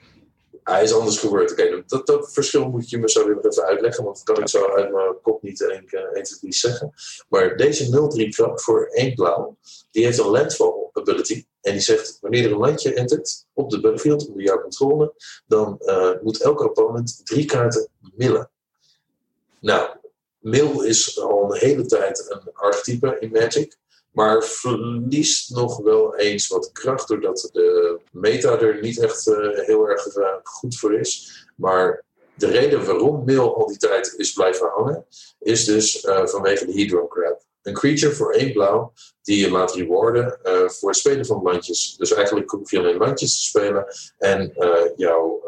hij 0.67 0.83
is 0.83 0.93
anders 0.93 1.19
geworden. 1.19 1.51
Oké, 1.51 1.63
okay, 1.63 1.85
dat, 1.87 2.07
dat 2.07 2.33
verschil 2.33 2.69
moet 2.69 2.91
je 2.91 2.99
me 2.99 3.11
zo 3.11 3.27
weer 3.27 3.47
even 3.47 3.65
uitleggen, 3.65 4.05
want 4.05 4.17
dat 4.17 4.35
kan 4.35 4.43
ik 4.43 4.49
zo 4.49 4.67
uit 4.67 4.93
mijn 4.93 5.21
kop 5.23 5.43
niet 5.43 5.61
1, 5.61 5.87
2, 5.87 6.23
3 6.41 6.53
zeggen. 6.53 6.93
Maar 7.29 7.57
deze 7.57 8.11
0-3 8.27 8.29
krab 8.29 8.61
voor 8.61 8.87
1 8.87 9.15
blauw, 9.15 9.57
die 9.91 10.05
heeft 10.05 10.19
een 10.19 10.27
landfall 10.27 10.91
ability. 10.93 11.45
En 11.61 11.73
die 11.73 11.81
zegt, 11.81 12.19
wanneer 12.21 12.45
er 12.45 12.53
een 12.53 12.59
landje 12.59 12.95
entert 12.95 13.47
op 13.53 13.71
de 13.71 13.81
battlefield 13.81 14.29
onder 14.29 14.43
jouw 14.43 14.61
controle, 14.61 15.15
dan 15.47 15.79
uh, 15.81 16.11
moet 16.23 16.43
elke 16.43 16.69
opponent 16.69 17.21
drie 17.25 17.45
kaarten 17.45 17.89
millen. 18.15 18.51
Nou, 19.61 19.89
mill 20.47 20.87
is 20.87 21.21
al 21.21 21.45
een 21.45 21.59
hele 21.59 21.87
tijd 21.87 22.27
een 22.29 22.53
archetype 22.53 23.17
in 23.21 23.31
Magic. 23.31 23.77
Maar 24.11 24.45
verliest 24.45 25.51
nog 25.51 25.79
wel 25.79 26.17
eens 26.17 26.47
wat 26.47 26.73
kracht 26.73 27.09
doordat 27.09 27.49
de 27.53 27.99
meta 28.11 28.59
er 28.59 28.81
niet 28.81 29.03
echt 29.03 29.27
uh, 29.27 29.59
heel 29.59 29.89
erg 29.89 30.17
uh, 30.17 30.29
goed 30.43 30.79
voor 30.79 30.99
is. 30.99 31.45
Maar 31.57 32.05
de 32.35 32.47
reden 32.47 32.85
waarom 32.85 33.25
Mail 33.25 33.57
al 33.57 33.67
die 33.67 33.77
tijd 33.77 34.15
is 34.17 34.33
blijven 34.33 34.69
hangen, 34.75 35.07
is 35.39 35.65
dus 35.65 36.05
uh, 36.05 36.27
vanwege 36.27 36.67
de 36.67 36.73
Hedron 36.73 37.09
Crab. 37.09 37.45
Een 37.63 37.75
creature 37.75 38.13
voor 38.13 38.33
één 38.33 38.53
blauw 38.53 38.93
die 39.23 39.39
je 39.39 39.51
laat 39.51 39.75
rewarden 39.75 40.39
voor 40.67 40.89
het 40.89 40.99
spelen 40.99 41.27
van 41.27 41.43
landjes. 41.43 41.97
Dus 41.97 42.13
eigenlijk 42.13 42.51
hoef 42.51 42.71
je 42.71 42.79
alleen 42.79 42.97
landjes 42.97 43.39
te 43.39 43.45
spelen 43.45 43.87
en 44.19 44.53
jouw, 44.97 45.43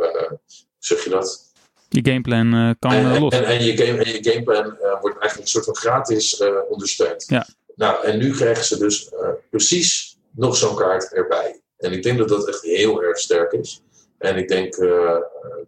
zeg 0.79 1.05
je 1.05 1.11
dat? 1.11 1.48
Je 1.89 2.11
gameplan 2.11 2.77
kan 2.79 2.93
en, 2.93 3.19
los. 3.19 3.33
En, 3.33 3.45
en, 3.45 3.65
je 3.65 3.77
game, 3.77 4.05
en 4.05 4.13
je 4.13 4.31
gameplan 4.31 4.77
wordt 5.01 5.19
eigenlijk 5.19 5.39
een 5.39 5.47
soort 5.47 5.65
van 5.65 5.77
gratis 5.77 6.43
ondersteund. 6.69 7.25
Ja. 7.29 7.47
Nou, 7.75 8.05
en 8.05 8.19
nu 8.19 8.31
krijgen 8.31 8.65
ze 8.65 8.79
dus 8.79 9.11
precies 9.51 10.19
nog 10.31 10.57
zo'n 10.57 10.77
kaart 10.77 11.13
erbij. 11.13 11.61
En 11.77 11.93
ik 11.93 12.03
denk 12.03 12.19
dat 12.19 12.29
dat 12.29 12.49
echt 12.49 12.63
heel 12.63 13.03
erg 13.03 13.19
sterk 13.19 13.53
is. 13.53 13.83
En 14.19 14.37
ik 14.37 14.49
denk 14.49 14.77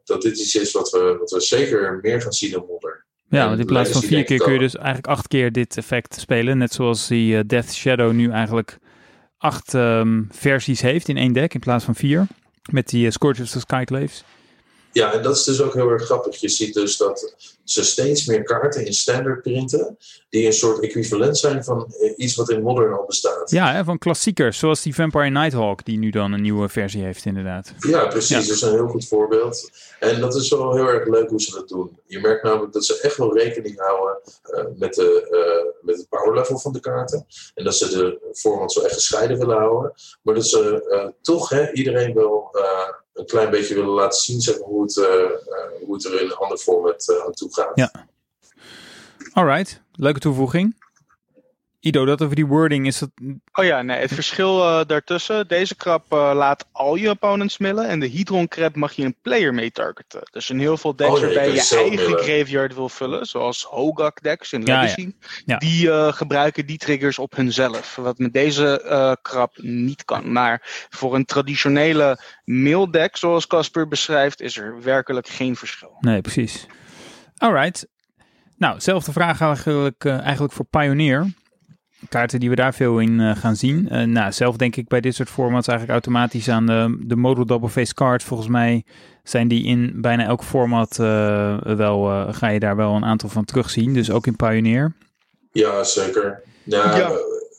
dat 0.04 0.22
dit 0.22 0.38
iets 0.38 0.54
is 0.54 0.72
wat 0.72 0.90
we, 0.90 1.16
wat 1.18 1.30
we 1.30 1.40
zeker 1.40 1.98
meer 2.02 2.22
gaan 2.22 2.32
zien 2.32 2.52
in 2.52 2.64
Modern. 2.68 3.04
Ja, 3.28 3.46
want 3.48 3.58
in 3.58 3.66
plaats 3.66 3.90
van 3.90 4.02
vier 4.02 4.24
keer 4.24 4.38
kun 4.38 4.52
je 4.52 4.58
dus 4.58 4.76
eigenlijk 4.76 5.06
acht 5.06 5.28
keer 5.28 5.52
dit 5.52 5.76
effect 5.76 6.20
spelen. 6.20 6.58
Net 6.58 6.72
zoals 6.72 7.06
die 7.06 7.34
uh, 7.34 7.40
Death 7.46 7.72
Shadow 7.72 8.12
nu 8.12 8.30
eigenlijk 8.30 8.78
acht 9.38 9.72
um, 9.72 10.28
versies 10.30 10.80
heeft 10.80 11.08
in 11.08 11.16
één 11.16 11.32
deck 11.32 11.54
in 11.54 11.60
plaats 11.60 11.84
van 11.84 11.94
vier. 11.94 12.26
Met 12.70 12.88
die 12.88 13.04
uh, 13.04 13.10
Scourge 13.10 13.42
of 13.42 13.50
the 13.50 13.60
Skyclaves. 13.60 14.24
Ja, 14.93 15.12
en 15.12 15.22
dat 15.22 15.36
is 15.36 15.45
dus 15.45 15.61
ook 15.61 15.74
heel 15.74 15.91
erg 15.91 16.05
grappig. 16.05 16.36
Je 16.36 16.49
ziet 16.49 16.74
dus 16.74 16.97
dat 16.97 17.34
ze 17.64 17.84
steeds 17.84 18.26
meer 18.26 18.43
kaarten 18.43 18.86
in 18.86 18.93
standard 18.93 19.43
printen, 19.43 19.99
die 20.28 20.47
een 20.47 20.53
soort 20.53 20.82
equivalent 20.82 21.38
zijn 21.38 21.64
van 21.64 21.95
iets 22.16 22.34
wat 22.34 22.51
in 22.51 22.62
Modern 22.62 22.93
al 22.93 23.05
bestaat. 23.07 23.51
Ja, 23.51 23.72
hè, 23.72 23.84
van 23.84 23.99
klassiekers, 23.99 24.59
zoals 24.59 24.82
die 24.82 24.95
Vampire 24.95 25.30
Nighthawk, 25.30 25.84
die 25.84 25.99
nu 25.99 26.11
dan 26.11 26.32
een 26.32 26.41
nieuwe 26.41 26.68
versie 26.68 27.03
heeft, 27.03 27.24
inderdaad. 27.24 27.74
Ja, 27.78 28.07
precies. 28.07 28.28
Ja. 28.28 28.36
Dat 28.36 28.57
is 28.57 28.62
een 28.62 28.72
heel 28.72 28.88
goed 28.88 29.09
voorbeeld. 29.09 29.70
En 30.01 30.20
dat 30.20 30.34
is 30.34 30.49
wel 30.49 30.74
heel 30.74 30.88
erg 30.88 31.09
leuk 31.09 31.28
hoe 31.28 31.41
ze 31.41 31.53
dat 31.53 31.68
doen. 31.68 31.99
Je 32.07 32.20
merkt 32.20 32.43
namelijk 32.43 32.72
dat 32.72 32.84
ze 32.84 33.01
echt 33.01 33.16
wel 33.16 33.36
rekening 33.36 33.78
houden 33.78 34.20
uh, 34.45 34.64
met, 34.76 34.95
de, 34.95 35.28
uh, 35.30 35.86
met 35.86 35.97
het 35.97 36.09
power 36.09 36.34
level 36.34 36.59
van 36.59 36.72
de 36.72 36.80
kaarten. 36.80 37.26
En 37.55 37.64
dat 37.64 37.76
ze 37.76 37.88
de 37.88 38.30
format 38.32 38.72
zo 38.72 38.80
echt 38.80 38.95
gescheiden 38.95 39.38
willen 39.38 39.57
houden. 39.57 39.93
Maar 40.22 40.34
dat 40.34 40.47
ze 40.47 40.88
uh, 40.88 41.11
toch 41.22 41.49
hè, 41.49 41.72
iedereen 41.72 42.14
wel 42.14 42.51
een 43.20 43.26
klein 43.26 43.50
beetje 43.50 43.74
willen 43.74 43.90
laten 43.90 44.20
zien 44.20 44.40
zeg 44.40 44.56
hoe, 44.56 44.82
het, 44.82 44.96
uh, 44.96 45.04
uh, 45.04 45.84
hoe 45.84 45.94
het 45.94 46.04
er 46.04 46.20
in 46.20 46.26
een 46.26 46.36
ander 46.36 46.58
format 46.58 47.08
uh, 47.08 47.24
aan 47.24 47.32
toe 47.32 47.52
gaat. 47.52 47.70
Ja. 47.74 48.08
Alright, 49.32 49.80
leuke 49.92 50.20
toevoeging. 50.20 50.76
Ido, 51.80 52.04
dat 52.04 52.22
over 52.22 52.34
die 52.34 52.46
wording 52.46 52.86
is 52.86 52.98
dat. 52.98 53.10
Oh 53.52 53.64
ja, 53.64 53.82
nee, 53.82 53.98
het 53.98 54.12
verschil 54.12 54.58
uh, 54.58 54.80
daartussen. 54.86 55.48
Deze 55.48 55.74
krab 55.74 56.12
uh, 56.12 56.30
laat 56.34 56.68
al 56.72 56.94
je 56.94 57.10
opponents 57.10 57.58
millen. 57.58 57.88
En 57.88 58.00
de 58.00 58.08
Hedron 58.08 58.48
crab 58.48 58.76
mag 58.76 58.92
je 58.92 59.04
een 59.04 59.16
player 59.22 59.54
mee 59.54 59.70
targeten. 59.70 60.20
Dus 60.30 60.50
in 60.50 60.58
heel 60.58 60.76
veel 60.76 60.96
decks 60.96 61.10
Oh, 61.10 61.18
je 61.18 61.24
waarbij 61.24 61.44
kan 61.44 61.54
je 61.54 61.60
zelf 61.60 61.88
eigen 61.88 62.18
graveyard 62.18 62.74
wil 62.74 62.88
vullen. 62.88 63.26
Zoals 63.26 63.62
Hogak 63.62 64.22
decks 64.22 64.52
in 64.52 64.64
Ja, 64.64 64.80
Legacy. 64.80 65.12
Ja. 65.44 65.56
Die 65.56 65.86
uh, 65.86 66.12
gebruiken 66.12 66.66
die 66.66 66.78
triggers 66.78 67.18
op 67.18 67.36
hunzelf. 67.36 67.96
Wat 67.96 68.18
met 68.18 68.32
deze 68.32 68.82
uh, 68.84 69.12
krab 69.22 69.52
niet 69.56 70.04
kan. 70.04 70.32
Maar 70.32 70.86
voor 70.90 71.14
een 71.14 71.24
traditionele 71.24 72.20
mail 72.44 72.90
deck, 72.90 73.16
zoals 73.16 73.46
Casper 73.46 73.88
beschrijft, 73.88 74.40
is 74.40 74.56
er 74.56 74.82
werkelijk 74.82 75.28
geen 75.28 75.56
verschil. 75.56 75.96
Nee, 76.00 76.20
precies. 76.20 76.66
Alright. 77.36 77.88
Nou, 78.56 78.80
zelfde 78.80 79.12
vraag 79.12 79.40
eigenlijk, 79.40 80.04
uh, 80.04 80.20
eigenlijk 80.20 80.52
voor 80.52 80.64
Pioneer. 80.64 81.38
Kaarten 82.09 82.40
die 82.40 82.48
we 82.48 82.55
daar 82.55 82.74
veel 82.74 82.98
in 82.98 83.18
uh, 83.18 83.36
gaan 83.36 83.57
zien. 83.57 83.88
Uh, 83.92 84.03
nou, 84.03 84.32
zelf 84.32 84.57
denk 84.57 84.76
ik 84.76 84.88
bij 84.88 85.01
dit 85.01 85.14
soort 85.14 85.28
formats 85.30 85.68
eigenlijk 85.68 85.98
automatisch 86.05 86.48
aan 86.48 86.66
de, 86.66 86.98
de 87.01 87.16
Model 87.16 87.46
Double 87.46 87.68
Face 87.68 87.94
Card. 87.94 88.22
Volgens 88.22 88.48
mij 88.48 88.84
zijn 89.24 89.48
die 89.48 89.64
in 89.64 89.92
bijna 90.01 90.24
elk 90.24 90.42
format 90.42 90.98
uh, 91.01 91.61
wel, 91.62 92.28
ga 92.32 92.48
je 92.48 92.61
daar 92.61 92.76
wel 92.76 92.94
een 92.94 93.05
aantal 93.05 93.28
van 93.28 93.44
terugzien. 93.44 93.94
Dus 93.94 94.11
ook 94.11 94.26
in 94.26 94.36
Pioneer. 94.36 94.92
Ja, 95.53 95.84
zeker. 95.84 96.42
Ja, 96.64 96.96
Ja. 96.96 97.11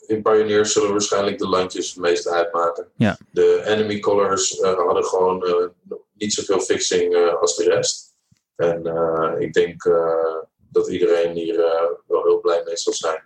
In 0.07 0.21
Pioneer 0.21 0.65
zullen 0.65 0.91
waarschijnlijk 0.91 1.37
de 1.37 1.47
landjes 1.47 1.89
het 1.89 1.97
meeste 1.99 2.29
uitmaken. 2.29 2.87
Ja. 2.95 3.17
De 3.31 3.63
enemy 3.65 3.99
colors 3.99 4.59
eh, 4.59 4.73
hadden 4.73 5.03
gewoon 5.03 5.45
eh, 5.45 5.95
niet 6.13 6.33
zoveel 6.33 6.59
fixing 6.59 7.13
eh, 7.13 7.33
als 7.41 7.55
de 7.55 7.63
rest. 7.63 8.13
En 8.55 8.85
eh, 8.85 9.31
ik 9.39 9.53
denk 9.53 9.83
eh, 9.85 10.35
dat 10.69 10.87
iedereen 10.89 11.33
hier 11.33 11.59
eh, 11.59 11.81
wel 12.07 12.23
heel 12.23 12.39
blij 12.39 12.61
mee 12.65 12.77
zal 12.77 12.93
zijn. 12.93 13.21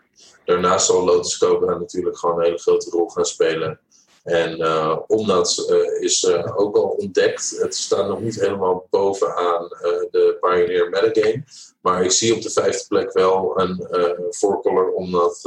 Daarnaast 0.46 0.86
zal 0.86 1.06
Lotus 1.06 1.38
Cobra 1.38 1.78
natuurlijk 1.78 2.18
gewoon 2.18 2.38
een 2.38 2.46
hele 2.46 2.58
grote 2.58 2.90
rol 2.90 3.10
gaan 3.10 3.26
spelen. 3.26 3.80
En 4.26 4.60
uh, 4.60 5.00
Omnat 5.08 5.68
uh, 5.70 6.02
is 6.02 6.24
uh, 6.24 6.60
ook 6.60 6.76
al 6.76 6.84
ontdekt. 6.84 7.56
Het 7.60 7.76
staat 7.76 8.08
nog 8.08 8.22
niet 8.22 8.40
helemaal 8.40 8.88
bovenaan 8.90 9.68
de 10.12 10.38
Pioneer 10.40 10.90
Metagame. 10.90 11.44
Maar 11.82 12.04
ik 12.04 12.12
zie 12.12 12.36
op 12.36 12.42
de 12.42 12.50
vijfde 12.50 12.86
plek 12.88 13.14
wel 13.14 13.60
een 13.60 13.88
voorcolor 14.30 14.92
Omnat 14.92 15.42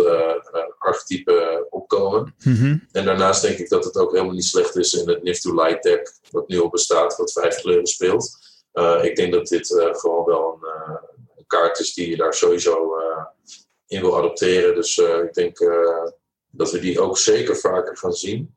archetype 0.78 1.66
opkomen. 1.70 2.34
Mm 2.44 2.54
-hmm. 2.54 2.88
En 2.92 3.04
daarnaast 3.04 3.42
denk 3.42 3.58
ik 3.58 3.68
dat 3.68 3.84
het 3.84 3.96
ook 3.96 4.12
helemaal 4.12 4.34
niet 4.34 4.44
slecht 4.44 4.76
is 4.76 4.92
in 4.92 5.08
het 5.08 5.22
Nift 5.22 5.42
to 5.42 5.54
Light 5.54 5.82
deck. 5.82 6.12
Wat 6.30 6.48
nu 6.48 6.60
al 6.60 6.68
bestaat, 6.68 7.16
wat 7.16 7.32
vijf 7.32 7.60
kleuren 7.60 7.86
speelt. 7.86 8.38
ik 9.02 9.16
denk 9.16 9.32
dat 9.32 9.46
dit 9.46 9.66
gewoon 9.90 10.24
wel 10.24 10.58
een, 10.62 10.68
een, 11.36 11.46
kaart 11.46 11.78
is 11.78 11.94
die 11.94 12.10
je 12.10 12.16
daar 12.16 12.34
sowieso 12.34 12.94
in 13.88 14.00
wil 14.00 14.18
adopteren. 14.18 14.74
Dus 14.74 14.98
ik 14.98 15.34
denk 15.34 15.58
dat 16.50 16.70
we 16.70 16.78
die 16.78 17.00
ook 17.00 17.18
zeker 17.18 17.56
vaker 17.56 17.96
gaan 17.96 18.12
zien. 18.12 18.54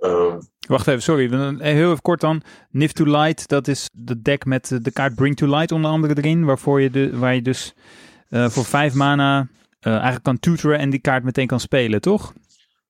Um, 0.00 0.38
Wacht 0.68 0.86
even, 0.86 1.02
sorry. 1.02 1.28
Heel 1.58 1.90
even 1.90 2.02
kort 2.02 2.20
dan. 2.20 2.42
Nift 2.70 2.94
to 2.94 3.04
Light, 3.04 3.48
dat 3.48 3.68
is 3.68 3.88
de 3.92 4.22
deck 4.22 4.44
met 4.44 4.78
de 4.82 4.90
kaart 4.90 5.14
Bring 5.14 5.36
to 5.36 5.46
Light 5.46 5.72
onder 5.72 5.90
andere 5.90 6.16
erin. 6.16 6.44
Waarvoor 6.44 6.80
je 6.80 6.90
de, 6.90 7.18
waar 7.18 7.34
je 7.34 7.42
dus 7.42 7.74
uh, 8.30 8.48
voor 8.48 8.64
vijf 8.64 8.94
mana 8.94 9.40
uh, 9.40 9.92
eigenlijk 9.92 10.24
kan 10.24 10.38
tutoren 10.38 10.78
en 10.78 10.90
die 10.90 11.00
kaart 11.00 11.24
meteen 11.24 11.46
kan 11.46 11.60
spelen, 11.60 12.00
toch? 12.00 12.32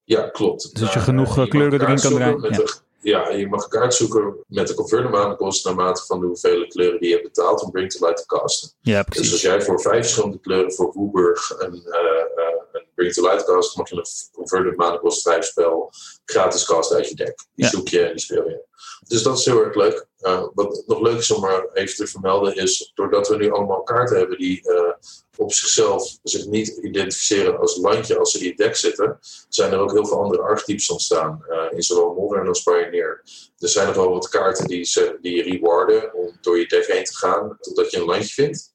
Ja, 0.04 0.28
klopt. 0.28 0.72
Dus 0.72 0.82
als 0.82 0.92
je 0.92 1.00
genoeg 1.00 1.38
uh, 1.38 1.48
kleuren 1.48 1.80
erin 1.80 2.00
kan 2.00 2.12
draaien. 2.12 2.52
Ja. 2.52 2.64
Ja, 3.06 3.30
je 3.30 3.48
mag 3.48 3.64
een 3.64 3.70
kaart 3.70 3.94
zoeken 3.94 4.34
met 4.48 4.68
de 4.68 4.74
converter 4.74 5.10
mana 5.10 5.34
kost 5.34 5.64
naarmate 5.64 6.06
van 6.06 6.20
de 6.20 6.26
hoeveelheid 6.26 6.72
kleuren 6.72 7.00
die 7.00 7.08
je 7.08 7.14
hebt 7.14 7.34
betaald 7.34 7.62
om 7.62 7.70
Bring 7.70 7.90
to 7.90 8.06
Light 8.06 8.20
te 8.20 8.26
casten. 8.26 8.70
Ja, 8.80 9.02
precies. 9.02 9.22
Dus 9.22 9.32
als 9.32 9.42
jij 9.42 9.62
voor 9.62 9.80
vijf 9.80 10.02
verschillende 10.02 10.40
kleuren 10.40 10.72
voor 10.72 10.92
Woeburg 10.92 11.50
een, 11.58 11.72
een 11.72 12.45
Bring 12.96 13.12
to 13.12 13.22
Light 13.22 13.44
cast, 13.44 13.76
een 13.78 14.04
converted 14.32 14.76
mana 14.76 14.96
kost 14.96 15.22
vijf 15.22 15.44
spel 15.44 15.90
gratis 16.24 16.64
cast 16.64 16.92
uit 16.92 17.08
je 17.08 17.14
deck. 17.14 17.44
Die 17.54 17.64
Ja. 17.64 17.70
zoek 17.70 17.88
je 17.88 18.00
en 18.00 18.10
die 18.10 18.20
speel 18.20 18.48
je. 18.48 18.64
Dus 19.08 19.22
dat 19.22 19.38
is 19.38 19.44
heel 19.44 19.64
erg 19.64 19.74
leuk. 19.74 20.06
Uh, 20.20 20.46
wat 20.54 20.82
nog 20.86 21.00
leuk 21.00 21.18
is 21.18 21.30
om 21.30 21.40
maar 21.40 21.68
even 21.72 21.96
te 21.96 22.06
vermelden 22.06 22.54
is, 22.56 22.92
doordat 22.94 23.28
we 23.28 23.36
nu 23.36 23.50
allemaal 23.50 23.82
kaarten 23.82 24.18
hebben 24.18 24.38
die 24.38 24.60
uh, 24.64 24.92
op 25.36 25.52
zichzelf 25.52 26.16
zich 26.22 26.46
niet 26.46 26.68
identificeren 26.68 27.58
als 27.58 27.76
landje 27.76 28.18
als 28.18 28.30
ze 28.30 28.38
in 28.38 28.44
je 28.44 28.54
deck 28.54 28.76
zitten, 28.76 29.18
zijn 29.48 29.72
er 29.72 29.78
ook 29.78 29.92
heel 29.92 30.06
veel 30.06 30.22
andere 30.22 30.42
archetypes 30.42 30.90
ontstaan. 30.90 31.44
Uh, 31.48 31.64
in 31.70 31.82
zowel 31.82 32.14
Modern 32.14 32.48
als 32.48 32.62
Pioneer. 32.62 33.22
Er 33.58 33.68
zijn 33.68 33.86
nog 33.86 33.96
wel 33.96 34.10
wat 34.10 34.28
kaarten 34.28 34.66
die, 34.66 34.84
ze, 34.84 35.18
die 35.20 35.36
je 35.36 35.42
rewarden 35.42 36.14
om 36.14 36.38
door 36.40 36.58
je 36.58 36.66
deck 36.66 36.86
heen 36.86 37.04
te 37.04 37.16
gaan 37.16 37.56
totdat 37.60 37.90
je 37.90 37.96
een 37.96 38.04
landje 38.04 38.32
vindt. 38.32 38.74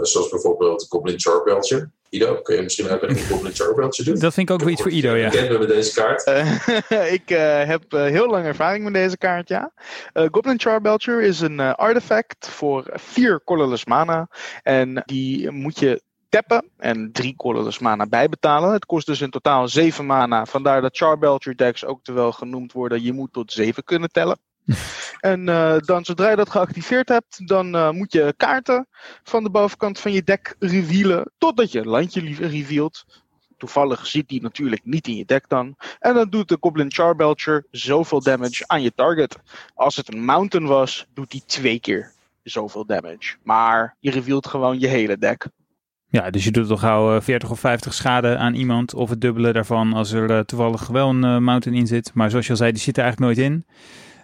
Zoals 0.00 0.28
bijvoorbeeld 0.28 0.86
Goblin 0.88 1.20
Charbelcher. 1.20 1.92
Ido, 2.10 2.34
kun 2.42 2.56
je 2.56 2.62
misschien 2.62 2.90
ook 2.90 3.02
een 3.02 3.18
Goblin 3.28 3.54
Charbelcher 3.54 4.04
doen? 4.04 4.18
Dat 4.18 4.34
vind 4.34 4.48
ik 4.48 4.54
ook 4.54 4.60
wel 4.60 4.72
iets 4.72 4.82
voor 4.82 4.90
Ido, 4.90 5.14
ja. 5.14 5.30
Bekend 5.30 5.58
met 5.58 5.68
deze 5.68 5.94
kaart. 5.94 6.26
Uh, 6.26 7.12
ik 7.18 7.30
uh, 7.30 7.64
heb 7.64 7.94
uh, 7.94 8.04
heel 8.04 8.30
lang 8.30 8.44
ervaring 8.44 8.84
met 8.84 8.92
deze 8.92 9.18
kaart, 9.18 9.48
ja. 9.48 9.72
Goblin 10.12 10.60
Charbelcher 10.60 11.20
is 11.20 11.40
een 11.40 11.60
artefact 11.60 12.48
voor 12.48 12.84
vier 12.92 13.40
colorless 13.44 13.84
mana. 13.84 14.28
En 14.62 15.02
die 15.06 15.50
moet 15.50 15.78
je 15.78 16.02
tappen 16.28 16.70
en 16.76 17.12
drie 17.12 17.36
colorless 17.36 17.78
mana 17.78 18.06
bijbetalen. 18.06 18.72
Het 18.72 18.86
kost 18.86 19.06
dus 19.06 19.20
in 19.20 19.30
totaal 19.30 19.68
zeven 19.68 20.06
mana. 20.06 20.46
Vandaar 20.46 20.80
dat 20.80 20.96
Charbelcher 20.96 21.56
decks 21.56 21.84
ook 21.84 22.02
te 22.02 22.12
wel 22.12 22.32
genoemd 22.32 22.72
worden. 22.72 23.02
Je 23.02 23.12
moet 23.12 23.32
tot 23.32 23.52
zeven 23.52 23.84
kunnen 23.84 24.10
tellen. 24.10 24.38
En 25.20 25.48
uh, 25.48 25.78
dan 25.78 26.04
zodra 26.04 26.30
je 26.30 26.36
dat 26.36 26.50
geactiveerd 26.50 27.08
hebt, 27.08 27.48
dan 27.48 27.74
uh, 27.74 27.90
moet 27.90 28.12
je 28.12 28.34
kaarten 28.36 28.88
van 29.22 29.42
de 29.42 29.50
bovenkant 29.50 30.00
van 30.00 30.12
je 30.12 30.22
deck 30.22 30.56
revealen. 30.58 31.30
Totdat 31.38 31.72
je 31.72 31.78
een 31.78 31.88
landje 31.88 32.34
revealt. 32.34 33.04
Toevallig 33.56 34.06
zit 34.06 34.28
die 34.28 34.42
natuurlijk 34.42 34.84
niet 34.84 35.06
in 35.06 35.16
je 35.16 35.24
deck 35.24 35.48
dan. 35.48 35.76
En 35.98 36.14
dan 36.14 36.28
doet 36.28 36.48
de 36.48 36.56
Goblin 36.60 36.92
Charbelcher 36.92 37.66
zoveel 37.70 38.22
damage 38.22 38.64
aan 38.66 38.82
je 38.82 38.92
target. 38.94 39.38
Als 39.74 39.96
het 39.96 40.12
een 40.12 40.24
mountain 40.24 40.66
was, 40.66 41.06
doet 41.14 41.32
hij 41.32 41.42
twee 41.46 41.80
keer 41.80 42.12
zoveel 42.42 42.86
damage. 42.86 43.36
Maar 43.42 43.96
je 44.00 44.10
revealt 44.10 44.46
gewoon 44.46 44.78
je 44.78 44.86
hele 44.86 45.18
deck. 45.18 45.48
Ja, 46.10 46.30
dus 46.30 46.44
je 46.44 46.50
doet 46.50 46.68
toch 46.68 46.80
gauw 46.80 47.14
uh, 47.14 47.20
40 47.20 47.50
of 47.50 47.60
50 47.60 47.94
schade 47.94 48.36
aan 48.36 48.54
iemand. 48.54 48.94
Of 48.94 49.10
het 49.10 49.20
dubbele 49.20 49.52
daarvan 49.52 49.92
als 49.92 50.12
er 50.12 50.44
toevallig 50.46 50.86
wel 50.86 51.08
een 51.08 51.44
mountain 51.44 51.78
in 51.78 51.86
zit. 51.86 52.10
Maar 52.14 52.30
zoals 52.30 52.44
je 52.44 52.50
al 52.50 52.58
zei, 52.58 52.72
die 52.72 52.80
zit 52.80 52.96
er 52.96 53.02
eigenlijk 53.02 53.36
nooit 53.36 53.50
in. 53.50 53.64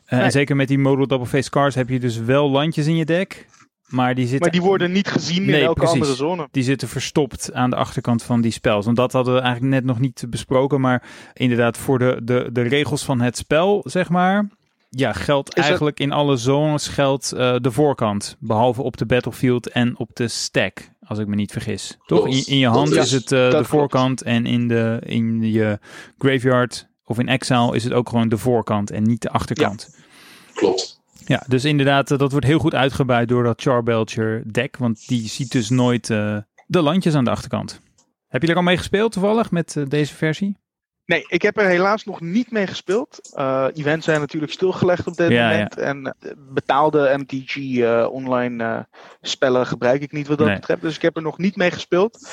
Uh, 0.04 0.10
nee. 0.10 0.20
En 0.20 0.30
zeker 0.30 0.56
met 0.56 0.68
die 0.68 0.78
modal 0.78 1.06
double 1.06 1.26
face 1.26 1.50
cards 1.50 1.74
heb 1.74 1.88
je 1.88 2.00
dus 2.00 2.18
wel 2.18 2.50
landjes 2.50 2.86
in 2.86 2.96
je 2.96 3.04
deck. 3.04 3.46
Maar 3.86 4.14
die, 4.14 4.26
zitten... 4.26 4.40
maar 4.40 4.50
die 4.50 4.68
worden 4.68 4.92
niet 4.92 5.08
gezien 5.08 5.44
nee, 5.44 5.60
in 5.60 5.66
elke 5.66 5.80
precies. 5.80 5.94
andere 5.94 6.14
zone. 6.14 6.48
Die 6.50 6.62
zitten 6.62 6.88
verstopt 6.88 7.52
aan 7.52 7.70
de 7.70 7.76
achterkant 7.76 8.22
van 8.22 8.40
die 8.40 8.50
spels. 8.50 8.84
Want 8.84 8.96
dat 8.96 9.12
hadden 9.12 9.34
we 9.34 9.40
eigenlijk 9.40 9.74
net 9.74 9.84
nog 9.84 10.00
niet 10.00 10.24
besproken. 10.28 10.80
Maar 10.80 11.02
inderdaad, 11.32 11.78
voor 11.78 11.98
de, 11.98 12.20
de, 12.22 12.48
de 12.52 12.62
regels 12.62 13.04
van 13.04 13.20
het 13.20 13.36
spel, 13.36 13.82
zeg 13.84 14.08
maar. 14.08 14.48
Ja, 14.90 15.12
geldt 15.12 15.56
Is 15.56 15.64
eigenlijk 15.64 15.98
het... 15.98 16.06
in 16.06 16.12
alle 16.12 16.36
zones 16.36 16.88
geldt 16.88 17.32
uh, 17.34 17.54
de 17.60 17.70
voorkant. 17.70 18.36
Behalve 18.38 18.82
op 18.82 18.96
de 18.96 19.06
battlefield 19.06 19.68
en 19.68 19.98
op 19.98 20.10
de 20.14 20.28
stack. 20.28 20.90
Als 21.06 21.18
ik 21.18 21.26
me 21.26 21.34
niet 21.34 21.52
vergis. 21.52 21.98
Toch? 22.06 22.26
In, 22.26 22.46
in 22.46 22.58
je 22.58 22.66
hand 22.66 22.90
is 22.90 23.10
het 23.10 23.32
uh, 23.32 23.50
de 23.50 23.64
voorkant. 23.64 24.22
En 24.22 24.46
in, 24.46 24.68
de, 24.68 25.00
in 25.04 25.52
je 25.52 25.78
graveyard 26.18 26.86
of 27.04 27.18
in 27.18 27.28
exile 27.28 27.74
is 27.74 27.84
het 27.84 27.92
ook 27.92 28.08
gewoon 28.08 28.28
de 28.28 28.38
voorkant 28.38 28.90
en 28.90 29.02
niet 29.02 29.22
de 29.22 29.30
achterkant. 29.30 29.88
Ja. 29.96 30.02
Klopt. 30.54 31.02
Ja, 31.26 31.42
dus 31.46 31.64
inderdaad, 31.64 32.08
dat 32.08 32.30
wordt 32.30 32.46
heel 32.46 32.58
goed 32.58 32.74
uitgebuit 32.74 33.28
door 33.28 33.42
dat 33.42 33.60
Charbelcher 33.62 34.52
deck. 34.52 34.76
Want 34.76 35.08
die 35.08 35.28
ziet 35.28 35.52
dus 35.52 35.70
nooit 35.70 36.08
uh, 36.08 36.36
de 36.66 36.82
landjes 36.82 37.14
aan 37.14 37.24
de 37.24 37.30
achterkant. 37.30 37.80
Heb 38.28 38.42
je 38.42 38.48
er 38.48 38.56
al 38.56 38.62
mee 38.62 38.76
gespeeld 38.76 39.12
toevallig 39.12 39.50
met 39.50 39.74
uh, 39.74 39.84
deze 39.88 40.14
versie? 40.14 40.56
Nee, 41.06 41.24
ik 41.26 41.42
heb 41.42 41.58
er 41.58 41.66
helaas 41.66 42.04
nog 42.04 42.20
niet 42.20 42.50
mee 42.50 42.66
gespeeld. 42.66 43.34
Uh, 43.38 43.66
events 43.74 44.04
zijn 44.04 44.20
natuurlijk 44.20 44.52
stilgelegd 44.52 45.06
op 45.06 45.16
dit 45.16 45.30
ja, 45.30 45.48
moment. 45.48 45.74
Ja. 45.76 45.82
En 45.82 46.16
betaalde 46.38 47.14
MTG 47.18 47.56
uh, 47.56 48.06
online 48.10 48.64
uh, 48.64 48.80
spellen 49.20 49.66
gebruik 49.66 50.02
ik 50.02 50.12
niet 50.12 50.26
wat 50.26 50.38
dat 50.38 50.46
Nee. 50.46 50.56
betreft. 50.56 50.80
Dus 50.82 50.96
ik 50.96 51.02
heb 51.02 51.16
er 51.16 51.22
nog 51.22 51.38
niet 51.38 51.56
mee 51.56 51.70
gespeeld. 51.70 52.28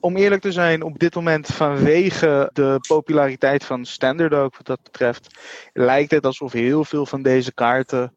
Om 0.00 0.16
eerlijk 0.16 0.42
te 0.42 0.52
zijn, 0.52 0.82
op 0.82 0.98
dit 0.98 1.14
moment 1.14 1.46
vanwege 1.46 2.50
de 2.52 2.78
populariteit 2.88 3.64
van 3.64 3.84
Standard 3.84 4.34
ook 4.34 4.56
wat 4.56 4.66
dat 4.66 4.82
betreft, 4.82 5.38
lijkt 5.72 6.10
het 6.10 6.26
alsof 6.26 6.52
heel 6.52 6.84
veel 6.84 7.06
van 7.06 7.22
deze 7.22 7.52
kaarten 7.52 8.16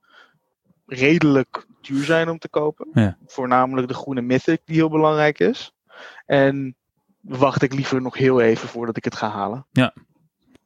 redelijk 0.86 1.66
duur 1.82 2.04
zijn 2.04 2.30
om 2.30 2.38
te 2.38 2.50
kopen. 2.50 2.88
Ja. 2.94 3.18
Voornamelijk 3.26 3.88
de 3.88 3.94
groene 3.94 4.22
Mythic 4.22 4.62
die 4.66 4.76
heel 4.76 4.90
belangrijk 4.90 5.40
is. 5.40 5.74
En 6.26 6.76
wacht 7.22 7.62
ik 7.62 7.74
liever 7.74 8.02
nog 8.02 8.18
heel 8.18 8.42
even 8.42 8.68
voordat 8.68 8.98
ik 8.98 9.04
het 9.04 9.16
ga 9.16 9.30
halen. 9.30 9.66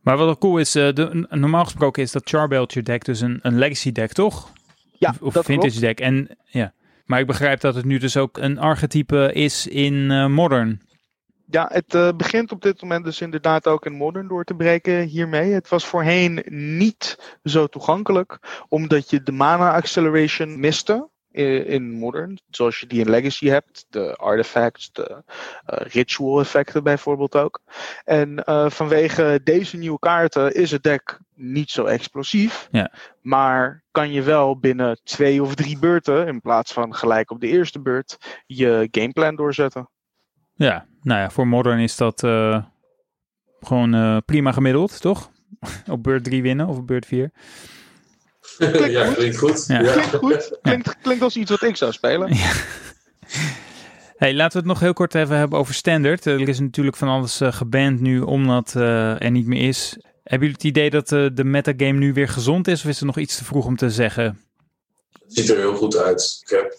Maar 0.01 0.17
wat 0.17 0.25
wel 0.25 0.37
cool 0.37 0.57
is, 0.57 0.75
uh, 0.75 0.93
de, 0.93 1.27
normaal 1.29 1.63
gesproken 1.63 2.03
is 2.03 2.11
dat 2.11 2.29
Charbelcher 2.29 2.83
deck 2.83 3.05
dus 3.05 3.21
een, 3.21 3.39
een 3.41 3.57
legacy 3.57 3.91
deck, 3.91 4.13
toch? 4.13 4.51
Ja, 4.97 5.09
of, 5.09 5.21
of 5.21 5.33
dat 5.33 5.45
vintage 5.45 5.79
klopt. 5.79 5.85
deck. 5.85 5.99
En, 5.99 6.37
ja. 6.45 6.73
Maar 7.05 7.19
ik 7.19 7.27
begrijp 7.27 7.59
dat 7.59 7.75
het 7.75 7.85
nu 7.85 7.97
dus 7.97 8.17
ook 8.17 8.37
een 8.37 8.59
archetype 8.59 9.33
is 9.33 9.67
in 9.67 9.93
uh, 9.93 10.27
Modern. 10.27 10.81
Ja, 11.49 11.69
het 11.73 11.93
uh, 11.93 12.09
begint 12.17 12.51
op 12.51 12.61
dit 12.61 12.81
moment 12.81 13.05
dus 13.05 13.21
inderdaad 13.21 13.67
ook 13.67 13.85
in 13.85 13.93
Modern 13.93 14.27
door 14.27 14.43
te 14.43 14.55
breken 14.55 15.01
hiermee. 15.01 15.51
Het 15.51 15.69
was 15.69 15.85
voorheen 15.85 16.43
niet 16.49 17.37
zo 17.43 17.67
toegankelijk, 17.67 18.39
omdat 18.69 19.09
je 19.09 19.23
de 19.23 19.31
mana 19.31 19.73
acceleration 19.73 20.59
miste 20.59 21.09
in 21.35 21.91
Modern, 21.91 22.39
zoals 22.49 22.79
je 22.79 22.87
die 22.87 22.99
in 22.99 23.09
Legacy 23.09 23.47
hebt, 23.47 23.85
de 23.89 24.15
artifacts, 24.15 24.91
de 24.91 25.23
uh, 25.23 25.87
ritual 25.87 26.39
effecten 26.39 26.83
bijvoorbeeld 26.83 27.35
ook. 27.35 27.61
En 28.03 28.43
uh, 28.45 28.69
vanwege 28.69 29.41
deze 29.43 29.77
nieuwe 29.77 29.99
kaarten 29.99 30.53
is 30.53 30.71
het 30.71 30.83
deck 30.83 31.19
niet 31.33 31.69
zo 31.69 31.85
explosief, 31.85 32.67
ja. 32.71 32.91
maar 33.21 33.83
kan 33.91 34.11
je 34.11 34.21
wel 34.21 34.59
binnen 34.59 34.99
twee 35.03 35.41
of 35.41 35.55
drie 35.55 35.79
beurten, 35.79 36.27
in 36.27 36.41
plaats 36.41 36.73
van 36.73 36.95
gelijk 36.95 37.31
op 37.31 37.39
de 37.39 37.47
eerste 37.47 37.81
beurt, 37.81 38.41
je 38.45 38.87
gameplan 38.91 39.35
doorzetten. 39.35 39.89
Ja, 40.55 40.85
nou 41.01 41.19
ja, 41.19 41.29
voor 41.29 41.47
Modern 41.47 41.79
is 41.79 41.95
dat 41.95 42.23
uh, 42.23 42.63
gewoon 43.59 44.21
prima 44.25 44.51
gemiddeld, 44.51 45.01
toch? 45.01 45.31
op 45.89 46.03
beurt 46.03 46.23
3 46.23 46.41
winnen 46.41 46.67
of 46.67 46.77
op 46.77 46.87
beurt 46.87 47.05
4. 47.05 47.31
Klinkt 48.57 48.91
ja, 48.91 49.05
goed. 49.05 49.15
klinkt 49.15 49.37
goed. 49.37 49.65
Ja. 49.67 49.81
Ja. 49.81 49.91
Klinkt 49.91 50.15
goed. 50.15 50.57
Klinkt, 50.61 50.97
klinkt 51.01 51.23
als 51.23 51.35
iets 51.35 51.49
wat 51.49 51.63
ik 51.63 51.75
zou 51.75 51.91
spelen. 51.91 52.33
Ja. 52.33 52.51
Hey, 54.15 54.33
laten 54.33 54.51
we 54.51 54.57
het 54.57 54.67
nog 54.67 54.79
heel 54.79 54.93
kort 54.93 55.15
even 55.15 55.37
hebben 55.37 55.59
over 55.59 55.73
standard. 55.73 56.25
Er 56.25 56.49
is 56.49 56.59
natuurlijk 56.59 56.95
van 56.95 57.07
alles 57.07 57.41
uh, 57.41 57.51
geband 57.51 57.99
nu 57.99 58.21
omdat 58.21 58.73
uh, 58.77 59.21
er 59.21 59.31
niet 59.31 59.45
meer 59.45 59.67
is. 59.67 59.97
Hebben 60.23 60.47
jullie 60.47 60.53
het 60.53 60.63
idee 60.63 60.89
dat 60.89 61.11
uh, 61.11 61.29
de 61.33 61.43
metagame 61.43 61.99
nu 61.99 62.13
weer 62.13 62.27
gezond 62.27 62.67
is 62.67 62.83
of 62.83 62.89
is 62.89 62.99
er 62.99 63.05
nog 63.05 63.17
iets 63.17 63.37
te 63.37 63.43
vroeg 63.43 63.65
om 63.65 63.75
te 63.75 63.89
zeggen? 63.89 64.39
Het 65.11 65.33
ziet 65.33 65.49
er 65.49 65.57
heel 65.57 65.75
goed 65.75 65.97
uit. 65.97 66.41
Ik 66.41 66.49
heb 66.49 66.73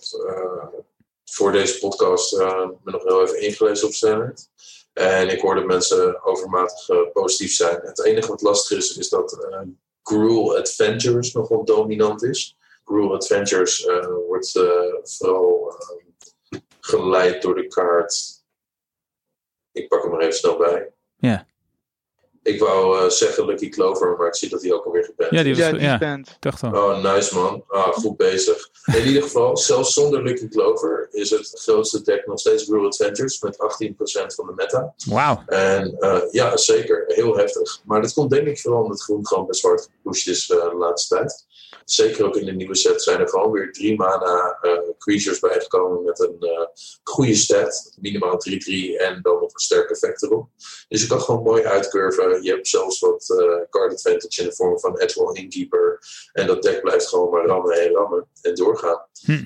voor 1.30 1.52
deze 1.52 1.78
podcast 1.78 2.36
me 2.36 2.76
nog 2.84 3.02
heel 3.02 3.22
even 3.22 3.40
ingelezen 3.40 3.86
op 3.86 3.94
standard. 3.94 4.48
En 4.92 5.28
ik 5.28 5.40
hoorde 5.40 5.64
mensen 5.64 6.24
overmatig 6.24 7.12
positief 7.12 7.52
zijn. 7.52 7.80
Het 7.82 8.04
enige 8.04 8.28
wat 8.28 8.42
lastig 8.42 8.78
is, 8.78 8.96
is 8.96 9.08
dat 9.08 9.48
Gruel 10.02 10.56
Adventures 10.56 11.32
nog 11.32 11.48
wel 11.48 11.64
dominant 11.64 12.22
is. 12.22 12.56
Gruel 12.84 13.14
Adventures 13.14 13.84
uh, 13.84 14.06
wordt 14.26 14.54
uh, 14.54 14.94
vooral 15.02 15.76
uh, 16.50 16.60
geleid 16.80 17.42
door 17.42 17.54
de 17.54 17.66
kaart. 17.66 18.44
Ik 19.72 19.88
pak 19.88 20.02
hem 20.02 20.12
er 20.12 20.20
even 20.20 20.34
snel 20.34 20.56
bij. 20.56 20.92
Ja. 21.16 21.46
Ik 22.46 22.60
wou 22.60 23.04
uh, 23.04 23.08
zeggen 23.10 23.46
Lucky 23.46 23.68
Clover, 23.68 24.16
maar 24.16 24.26
ik 24.26 24.34
zie 24.34 24.48
dat 24.48 24.62
hij 24.62 24.72
ook 24.72 24.84
alweer 24.84 25.04
geband 25.04 25.30
ja, 25.30 25.42
die 25.42 25.54
was, 25.54 25.64
Ja, 25.64 25.72
die 25.72 25.80
ja, 25.80 25.92
is 25.92 25.98
band. 25.98 26.36
dacht 26.40 26.62
al. 26.62 26.70
Oh, 26.70 27.02
nice 27.02 27.34
man. 27.34 27.64
Ah, 27.68 27.92
goed 27.92 28.16
bezig. 28.16 28.70
In 28.84 29.06
ieder 29.06 29.22
geval, 29.22 29.56
zelfs 29.56 29.92
zonder 29.92 30.22
Lucky 30.22 30.48
Clover 30.48 31.08
is 31.10 31.30
het 31.30 31.50
grootste 31.54 32.02
deck 32.02 32.26
nog 32.26 32.38
steeds 32.38 32.68
Rule 32.68 32.86
Adventures 32.86 33.40
met 33.40 33.56
18% 33.56 33.58
van 34.26 34.46
de 34.46 34.52
meta. 34.56 34.94
Wauw. 35.06 35.42
En 35.46 35.96
uh, 35.98 36.18
ja, 36.30 36.56
zeker. 36.56 37.04
Heel 37.06 37.36
heftig. 37.36 37.80
Maar 37.84 38.02
dat 38.02 38.12
komt 38.12 38.30
denk 38.30 38.46
ik 38.46 38.60
vooral 38.60 38.82
omdat 38.82 39.02
groen 39.02 39.26
gewoon 39.26 39.46
best 39.46 39.60
zwart 39.60 39.88
gepusht 40.02 40.28
is 40.28 40.48
uh, 40.48 40.70
de 40.70 40.76
laatste 40.76 41.14
tijd. 41.14 41.46
Zeker 41.86 42.24
ook 42.24 42.36
in 42.36 42.44
de 42.44 42.52
nieuwe 42.52 42.74
set 42.74 43.02
zijn 43.02 43.20
er 43.20 43.28
gewoon 43.28 43.50
weer 43.50 43.72
drie 43.72 43.96
mana 43.96 44.58
uh, 44.62 44.78
creatures 44.98 45.38
bijgekomen 45.38 46.04
met 46.04 46.20
een 46.20 46.36
uh, 46.40 46.66
goede 47.02 47.34
stat. 47.34 47.96
Minimaal 48.00 48.40
3-3 48.48 48.52
en 48.96 49.18
dan 49.22 49.40
nog 49.40 49.52
een 49.52 49.60
sterk 49.60 49.90
effect 49.90 50.22
erop. 50.22 50.48
Dus 50.88 51.00
je 51.00 51.06
kan 51.06 51.20
gewoon 51.20 51.42
mooi 51.42 51.64
uitcurven. 51.64 52.42
Je 52.42 52.50
hebt 52.50 52.68
zelfs 52.68 53.00
wat 53.00 53.28
uh, 53.28 53.68
card 53.70 53.92
advantage 53.92 54.40
in 54.40 54.48
de 54.48 54.54
vorm 54.54 54.80
van 54.80 54.98
Edwall 54.98 55.34
Innkeeper. 55.34 55.98
En 56.32 56.46
dat 56.46 56.62
deck 56.62 56.82
blijft 56.82 57.08
gewoon 57.08 57.30
maar 57.30 57.46
rammen 57.46 57.80
en 57.80 57.92
rammen 57.92 58.28
en 58.42 58.54
doorgaan. 58.54 59.04
Hm. 59.24 59.44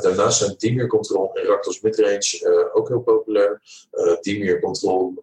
daarnaast 0.00 0.38
zijn 0.38 0.54
Dimir 0.58 0.86
Control 0.86 1.30
en 1.34 1.44
Rakdos 1.44 1.80
Midrange 1.80 2.70
ook 2.72 2.88
heel 2.88 3.00
populair. 3.00 3.62
Dimir 4.20 4.60
Control 4.60 5.22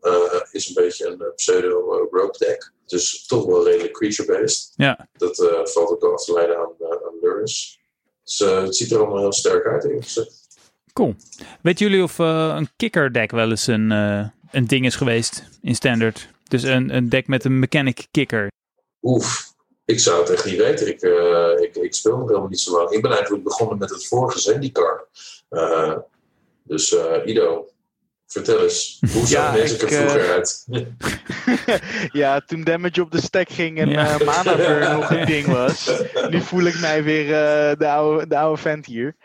is 0.52 0.68
een 0.68 0.74
beetje 0.74 1.06
een 1.06 1.34
pseudo 1.36 2.08
rogue 2.12 2.38
deck. 2.38 2.72
Dus 2.90 3.26
toch 3.26 3.46
wel 3.46 3.66
redelijk 3.66 3.94
creature-based. 3.94 4.74
Ja. 4.76 5.08
Dat 5.18 5.40
uh, 5.40 5.66
valt 5.66 5.90
ook 5.90 6.14
af 6.14 6.26
te 6.26 6.34
leiden 6.34 6.58
aan, 6.58 6.72
uh, 6.80 6.90
aan. 6.90 7.42
Dus 7.42 8.42
uh, 8.42 8.62
het 8.62 8.76
ziet 8.76 8.92
er 8.92 9.00
allemaal 9.00 9.20
heel 9.20 9.34
sterk 9.34 9.66
uit, 9.66 9.84
eerlijk 9.84 10.04
gezegd. 10.04 10.48
Cool. 10.94 11.16
Weten 11.62 11.86
jullie 11.86 12.04
of 12.04 12.18
een 12.18 12.70
kicker 12.76 13.14
deck 13.14 13.32
wel 13.32 13.50
eens 13.50 13.68
een, 13.68 13.90
een 14.52 14.68
ding 14.68 14.86
is 14.86 14.96
geweest 14.96 15.44
in 15.62 15.76
standard? 15.76 16.30
Dus 16.48 16.64
een, 16.64 16.96
een 16.96 17.10
deck 17.10 17.28
met 17.28 17.46
een 17.46 17.60
mechanic 17.60 18.08
kicker. 18.12 18.52
Oef, 19.02 19.54
ik 19.86 20.00
zou 20.00 20.20
het 20.20 20.30
echt 20.30 20.46
niet 20.46 20.58
weten. 20.58 20.88
Ik, 20.88 21.02
ik, 21.62 21.76
ik 21.76 21.94
speel 21.94 22.18
nog 22.18 22.28
helemaal 22.28 22.50
niet 22.50 22.60
zo 22.60 22.78
lang. 22.78 22.90
Ik 22.90 23.02
ben 23.02 23.12
eigenlijk 23.12 23.44
begonnen 23.44 23.78
met 23.78 23.90
het 23.90 24.08
vorige 24.08 24.40
Zendikar. 24.40 25.08
dus 26.64 26.96
Ido, 27.26 27.70
Vertel 28.30 28.64
eens, 28.64 29.00
hoe 29.14 29.26
zag 29.26 29.30
Ja, 29.30 29.52
deze 29.52 29.76
ik, 29.76 29.82
er 29.82 29.88
vroeger 29.90 30.24
eh, 30.26 30.32
uit? 30.32 30.66
ja, 32.22 32.40
toen 32.40 32.64
damage 32.64 33.02
op 33.02 33.12
de 33.12 33.22
stack 33.22 33.50
ging 33.50 33.80
en 33.80 33.90
Ja. 33.90 34.08
eh 34.20 34.26
mana 34.26 34.56
burn 34.56 34.92
nog 35.00 35.10
een 35.12 35.26
ding 35.26 35.46
was. 35.48 35.92
Nu 36.30 36.42
voel 36.42 36.64
ik 36.64 36.80
mij 36.80 37.04
weer 37.04 37.26
eh, 37.26 37.78
de, 37.78 37.88
oude, 37.90 38.28
de 38.28 38.38
oude 38.38 38.62
vent 38.62 38.86
hier. 38.86 39.16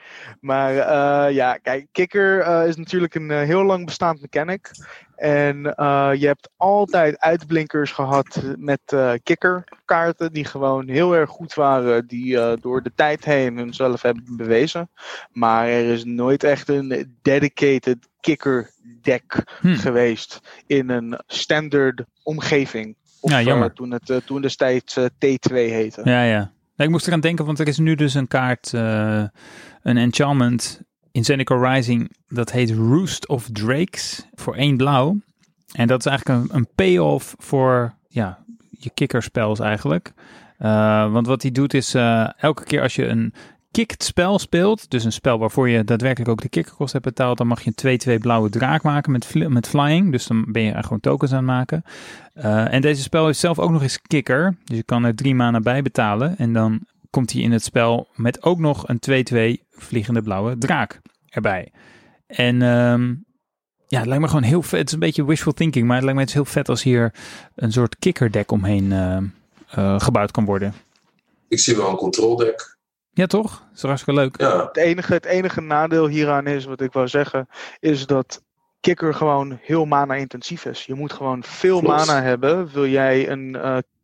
Maar 0.40 0.76
eh, 0.78 1.34
ja, 1.34 1.56
kijk, 1.56 1.86
kicker 1.92 2.40
eh, 2.40 2.66
is 2.68 2.76
natuurlijk 2.76 3.14
een 3.14 3.30
eh, 3.30 3.42
heel 3.42 3.64
lang 3.64 3.84
bestaand 3.84 4.20
mechanic. 4.20 4.70
En 5.16 5.74
eh, 5.74 6.10
je 6.16 6.26
hebt 6.26 6.50
altijd 6.56 7.18
uitblinkers 7.18 7.92
gehad 7.92 8.42
met 8.56 8.80
eh 8.86 9.12
kikkerkaarten 9.22 10.32
die 10.32 10.44
gewoon 10.44 10.88
heel 10.88 11.14
erg 11.14 11.30
goed 11.30 11.54
waren, 11.54 12.06
die 12.06 12.40
eh, 12.40 12.52
door 12.60 12.82
de 12.82 12.92
tijd 12.94 13.24
heen 13.24 13.56
hunzelf 13.56 14.02
hebben 14.02 14.36
bewezen. 14.36 14.90
Maar 15.32 15.66
er 15.68 15.92
is 15.92 16.04
nooit 16.04 16.44
echt 16.44 16.68
een 16.68 17.16
dedicated 17.22 17.98
kicker 18.20 18.70
deck 19.02 19.42
Hm. 19.60 19.74
geweest 19.74 20.40
in 20.66 20.88
een 20.90 21.20
standard 21.26 22.04
omgeving. 22.22 22.96
Of, 23.20 23.30
Ja, 23.30 23.42
jammer. 23.42 23.72
toen 23.72 23.90
het 23.90 24.22
toen 24.26 24.42
destijds 24.42 24.96
eh, 24.96 25.04
T2 25.04 25.52
heette. 25.54 26.00
Ja, 26.04 26.22
ja. 26.22 26.52
Nee, 26.76 26.86
ik 26.86 26.92
moest 26.92 27.06
eraan 27.06 27.20
denken, 27.20 27.44
want 27.44 27.58
er 27.58 27.68
is 27.68 27.78
nu 27.78 27.94
dus 27.94 28.14
een 28.14 28.28
kaart, 28.28 28.72
een 28.72 29.30
enchantment 29.96 30.82
in 31.14 31.24
Zendikar 31.24 31.74
Rising. 31.74 32.10
Dat 32.28 32.52
heet 32.52 32.70
Roost 32.70 33.28
of 33.28 33.48
Drakes 33.52 34.26
voor 34.34 34.54
één 34.54 34.76
blauw. 34.76 35.16
En 35.72 35.86
dat 35.86 35.98
is 35.98 36.06
eigenlijk 36.06 36.40
een, 36.40 36.56
een 36.56 36.68
payoff 36.74 37.34
voor 37.38 37.94
ja, 38.08 38.38
je 38.70 38.90
kikkerspels 38.94 39.60
eigenlijk. 39.60 40.12
Eh, 40.58 41.12
want 41.12 41.26
wat 41.26 41.42
hij 41.42 41.50
doet 41.50 41.74
is, 41.74 41.94
eh, 41.94 42.28
elke 42.36 42.64
keer 42.64 42.82
als 42.82 42.94
je 42.94 43.06
een 43.06 43.34
kicked 43.70 44.04
spel 44.04 44.38
speelt, 44.38 44.90
dus 44.90 45.04
een 45.04 45.12
spel 45.12 45.38
waarvoor 45.38 45.68
je 45.68 45.84
daadwerkelijk 45.84 46.30
ook 46.30 46.42
de 46.42 46.48
kikkerkost 46.48 46.92
hebt 46.92 47.04
betaald, 47.04 47.38
dan 47.38 47.46
mag 47.46 47.62
je 47.62 47.72
een 47.74 48.18
2-2 48.18 48.18
blauwe 48.18 48.50
draak 48.50 48.82
maken 48.82 49.12
met, 49.12 49.34
met 49.48 49.68
flying. 49.68 50.10
Dus 50.10 50.26
dan 50.26 50.44
ben 50.52 50.62
je 50.62 50.72
er 50.72 50.82
gewoon 50.82 51.00
tokens 51.00 51.32
aan 51.32 51.44
maken. 51.44 51.84
Eh, 52.32 52.72
en 52.72 52.80
deze 52.80 53.02
spel 53.02 53.26
heeft 53.26 53.38
zelf 53.38 53.58
ook 53.58 53.70
nog 53.70 53.82
eens 53.82 54.02
kikker. 54.02 54.56
Dus 54.64 54.76
je 54.76 54.82
kan 54.82 55.04
er 55.04 55.14
drie 55.14 55.34
mana 55.34 55.60
bij 55.60 55.82
betalen. 55.82 56.38
En 56.38 56.52
dan 56.52 56.80
komt 57.10 57.32
hij 57.32 57.42
in 57.42 57.52
het 57.52 57.64
spel 57.64 58.08
met 58.14 58.42
ook 58.42 58.58
nog 58.58 58.88
een 58.88 58.98
2-2 59.58 59.62
vliegende 59.70 60.22
blauwe 60.22 60.58
draak 60.58 61.02
erbij. 61.34 61.72
En 62.26 62.62
ehm, 62.62 63.14
ja, 63.86 63.98
het 63.98 64.06
lijkt 64.06 64.22
me 64.22 64.28
gewoon 64.28 64.42
heel 64.42 64.62
vet. 64.62 64.78
Het 64.78 64.86
is 64.88 64.92
een 64.94 64.98
beetje 64.98 65.24
wishful 65.24 65.52
thinking, 65.52 65.86
maar 65.86 65.94
het 65.96 66.04
lijkt 66.04 66.18
me 66.18 66.24
het 66.24 66.34
heel 66.34 66.44
vet 66.44 66.68
als 66.68 66.82
hier 66.82 67.14
een 67.54 67.72
soort 67.72 67.96
kickerdek 67.98 68.50
omheen 68.50 68.92
eh, 68.92 69.16
eh, 69.70 70.00
gebouwd 70.00 70.30
kan 70.30 70.44
worden. 70.44 70.74
Ik 71.48 71.58
zie 71.58 71.76
wel 71.76 71.88
een 71.88 71.96
control 71.96 72.36
deck. 72.36 72.76
Ja, 73.10 73.26
toch? 73.26 73.50
Dat 73.50 73.76
is 73.76 73.82
hartstikke 73.82 74.20
leuk. 74.20 74.40
Ja, 74.40 74.66
Het 74.66 74.76
enige, 74.76 75.12
het 75.12 75.24
enige 75.24 75.60
nadeel 75.60 76.06
hieraan 76.08 76.46
is, 76.46 76.64
wat 76.64 76.80
ik 76.80 76.92
wou 76.92 77.08
zeggen, 77.08 77.48
is 77.80 78.06
dat 78.06 78.42
kikker 78.80 79.14
gewoon 79.14 79.58
heel 79.62 79.84
mana 79.84 80.14
intensief 80.14 80.64
is. 80.64 80.84
Je 80.84 80.94
moet 80.94 81.12
gewoon 81.12 81.42
veel 81.44 81.80
Klopt. 81.80 81.96
mana 82.06 82.22
hebben, 82.22 82.68
wil 82.72 82.86
jij 82.86 83.30
een 83.30 83.56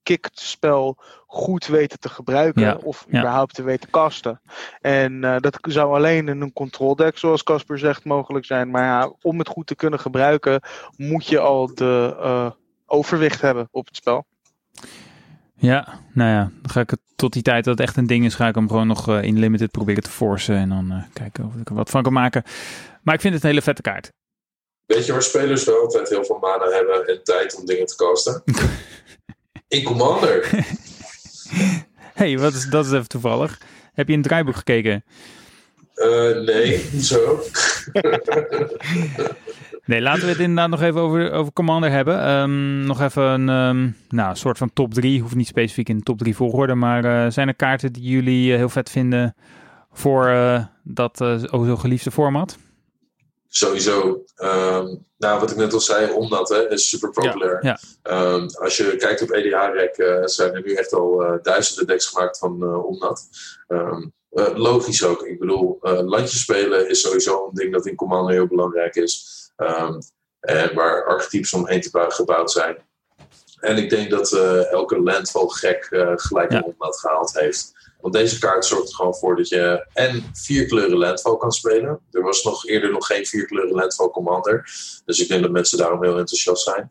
kicked 0.02 0.40
spel 0.40 0.96
goed 1.26 1.66
weten 1.66 1.98
te 1.98 2.08
gebruiken 2.08 2.62
Ja, 2.62 2.78
of 2.82 3.06
ja. 3.08 3.18
überhaupt 3.18 3.54
te 3.54 3.62
weten 3.62 3.90
casten. 3.90 4.40
En 4.80 5.24
eh, 5.24 5.36
dat 5.38 5.58
zou 5.60 5.94
alleen 5.94 6.28
in 6.28 6.40
een 6.40 6.52
control 6.52 6.96
deck, 6.96 7.18
zoals 7.18 7.42
Casper 7.42 7.78
zegt, 7.78 8.04
mogelijk 8.04 8.44
zijn. 8.44 8.70
Maar 8.70 8.84
ja, 8.84 9.12
om 9.20 9.38
het 9.38 9.48
goed 9.48 9.66
te 9.66 9.74
kunnen 9.74 10.00
gebruiken, 10.00 10.62
moet 10.96 11.26
je 11.26 11.38
al 11.38 11.74
de 11.74 12.16
eh, 12.20 12.50
overwicht 12.86 13.40
hebben 13.40 13.68
op 13.70 13.86
het 13.86 13.96
spel. 13.96 14.26
Ja, 15.60 16.00
nou 16.12 16.30
ja, 16.30 16.50
dan 16.62 16.70
ga 16.70 16.80
ik 16.80 16.90
het 16.90 17.00
tot 17.16 17.32
die 17.32 17.42
tijd 17.42 17.64
dat 17.64 17.78
het 17.78 17.86
echt 17.86 17.96
een 17.96 18.06
ding 18.06 18.24
is, 18.24 18.34
ga 18.34 18.48
ik 18.48 18.54
hem 18.54 18.68
gewoon 18.68 18.86
nog 18.86 19.08
eh, 19.08 19.22
in 19.22 19.38
limited 19.38 19.70
proberen 19.70 20.02
te 20.02 20.10
forcen 20.10 20.56
en 20.56 20.68
dan 20.68 20.90
eh, 20.90 21.02
kijken 21.12 21.44
of 21.44 21.54
ik 21.54 21.68
er 21.68 21.74
wat 21.74 21.90
van 21.90 22.02
kan 22.02 22.12
maken. 22.12 22.42
Maar 23.02 23.14
ik 23.14 23.20
vind 23.20 23.34
het 23.34 23.42
een 23.42 23.48
hele 23.48 23.62
vette 23.62 23.82
kaart. 23.82 24.12
Weet 24.86 25.06
je 25.06 25.12
waar 25.12 25.22
spelers 25.22 25.64
wel 25.64 25.80
altijd 25.80 26.08
heel 26.08 26.24
veel 26.24 26.38
mana 26.38 26.64
hebben 26.70 27.06
en 27.06 27.24
tijd 27.24 27.56
om 27.56 27.66
dingen 27.66 27.86
te 27.86 27.96
casten? 27.96 28.42
In 29.70 29.82
Commander. 29.82 30.50
hey, 32.20 32.38
wat 32.38 32.54
is, 32.54 32.66
dat 32.66 32.84
is 32.84 32.92
even 32.92 33.08
toevallig. 33.08 33.60
Heb 33.92 34.06
je 34.06 34.12
in 34.12 34.18
het 34.18 34.28
draaiboek 34.28 34.56
gekeken? 34.56 35.04
Eh, 35.94 36.38
nee, 36.44 36.78
zo. 37.00 37.40
Nee, 39.84 40.00
laten 40.00 40.22
we 40.22 40.28
het 40.28 40.38
inderdaad 40.38 40.68
nog 40.68 40.82
even 40.82 41.00
over, 41.00 41.32
over 41.32 41.52
Commander 41.52 41.90
hebben. 41.90 42.22
Ehm, 42.22 42.86
nog 42.86 43.00
even 43.00 43.22
een 43.22 43.48
ehm, 43.48 43.90
nou, 44.16 44.36
soort 44.36 44.58
van 44.58 44.72
top 44.72 44.94
3. 44.94 45.20
Hoeft 45.20 45.34
niet 45.34 45.46
specifiek 45.46 45.88
in 45.88 45.96
de 45.96 46.02
top 46.02 46.18
3 46.18 46.36
volgorde. 46.36 46.74
Maar 46.74 47.04
eh, 47.04 47.30
zijn 47.30 47.48
er 47.48 47.54
kaarten 47.54 47.92
die 47.92 48.02
jullie 48.02 48.52
eh, 48.52 48.58
heel 48.58 48.68
vet 48.68 48.90
vinden 48.90 49.34
voor 49.92 50.34
dat 50.82 51.20
oh 51.20 51.64
zo 51.66 51.76
geliefde 51.76 52.10
format? 52.10 52.58
Sowieso. 53.52 54.24
Ehm, 54.36 54.94
nou, 55.18 55.40
wat 55.40 55.50
ik 55.50 55.56
net 55.56 55.72
al 55.72 55.80
zei, 55.80 56.12
Omnat 56.12 56.48
hè, 56.48 56.70
is 56.70 56.88
super 56.88 57.10
populair. 57.10 57.64
ja. 57.64 57.78
Ehm, 58.02 58.46
als 58.52 58.76
je 58.76 58.96
kijkt 58.96 59.22
op 59.22 59.30
EDH-rek, 59.30 59.96
eh, 59.96 60.24
zijn 60.24 60.54
er 60.54 60.62
nu 60.62 60.74
echt 60.74 60.92
al 60.92 61.22
eh, 61.22 61.32
duizenden 61.42 61.86
decks 61.86 62.06
gemaakt 62.06 62.38
van 62.38 62.62
eh 62.62 62.84
Omnat. 62.86 63.28
Ehm, 63.68 64.06
eh, 64.30 64.56
logisch 64.56 65.04
ook. 65.04 65.22
Ik 65.22 65.38
bedoel, 65.38 65.78
landjes 65.82 66.40
spelen 66.40 66.88
is 66.88 67.00
sowieso 67.00 67.46
een 67.46 67.54
ding 67.54 67.72
dat 67.72 67.86
in 67.86 67.94
Commander 67.94 68.32
heel 68.34 68.46
belangrijk 68.46 68.94
is. 68.96 69.24
Ehm, 69.56 69.98
en 70.40 70.74
waar 70.74 71.04
archetypes 71.06 71.52
omheen 71.52 71.80
te 71.80 72.06
gebouwd 72.08 72.50
zijn. 72.50 72.76
En 73.60 73.76
ik 73.76 73.90
denk 73.90 74.10
dat 74.10 74.32
elke 74.70 75.00
landval 75.00 75.48
gek 75.48 75.86
eh, 75.90 76.12
gelijk 76.14 76.52
Ja. 76.52 76.56
een 76.56 76.64
Omnat 76.64 77.00
gehaald 77.00 77.32
heeft. 77.38 77.72
Want 78.00 78.14
deze 78.14 78.38
kaart 78.38 78.64
zorgt 78.64 78.88
er 78.88 78.94
gewoon 78.94 79.14
voor 79.14 79.36
dat 79.36 79.48
je 79.48 79.86
en 79.92 80.30
vier 80.32 80.66
kleuren 80.66 80.96
landval 80.98 81.36
kan 81.36 81.52
spelen. 81.52 82.00
Er 82.10 82.22
was 82.22 82.42
nog 82.42 82.66
eerder 82.66 82.90
nog 82.90 83.06
geen 83.06 83.26
vier 83.26 83.46
kleuren 83.46 83.74
landval 83.74 84.10
commander. 84.10 84.70
Dus 85.04 85.20
ik 85.20 85.28
denk 85.28 85.42
dat 85.42 85.50
mensen 85.50 85.78
daarom 85.78 86.02
heel 86.02 86.18
enthousiast 86.18 86.62
zijn. 86.62 86.90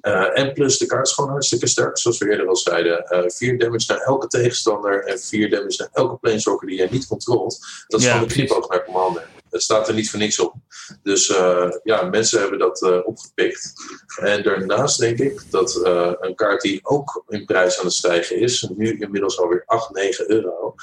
Eh, 0.00 0.38
en 0.38 0.52
plus 0.52 0.78
de 0.78 0.86
kaart 0.86 1.06
is 1.06 1.12
gewoon 1.12 1.30
hartstikke 1.30 1.66
sterk, 1.66 1.98
zoals 1.98 2.18
we 2.18 2.30
eerder 2.30 2.48
al 2.48 2.56
zeiden. 2.56 3.06
Eh 3.06 3.22
4 3.26 3.58
damage 3.58 3.92
naar 3.92 4.00
elke 4.00 4.26
tegenstander 4.26 5.04
en 5.04 5.20
4 5.20 5.50
damage 5.50 5.76
naar 5.78 5.88
elke 5.92 6.16
planeswalker 6.16 6.68
die 6.68 6.78
je 6.78 6.88
niet 6.90 7.06
controlt. 7.06 7.58
Dat 7.88 8.00
is 8.00 8.06
Ja, 8.06 8.12
gewoon 8.12 8.28
een 8.28 8.34
knipoog 8.34 8.68
naar 8.68 8.84
commander. 8.84 9.26
Het 9.52 9.62
staat 9.62 9.88
er 9.88 9.94
niet 9.94 10.10
voor 10.10 10.18
niks 10.18 10.38
op. 10.38 10.54
Dus 11.02 11.28
eh, 11.28 11.70
ja, 11.82 12.02
mensen 12.02 12.40
hebben 12.40 12.58
dat 12.58 12.82
eh, 12.82 12.98
opgepikt. 13.04 13.72
En 14.20 14.42
daarnaast 14.42 14.98
denk 14.98 15.18
ik 15.18 15.42
dat 15.50 15.76
eh, 15.84 16.12
een 16.20 16.34
kaart 16.34 16.60
die 16.60 16.80
ook 16.82 17.24
in 17.28 17.44
prijs 17.44 17.78
aan 17.78 17.84
het 17.84 17.94
stijgen 17.94 18.36
is, 18.40 18.68
nu 18.76 18.98
inmiddels 18.98 19.38
alweer 19.38 19.62
8, 19.66 19.90
9 19.94 20.30
euro, 20.30 20.74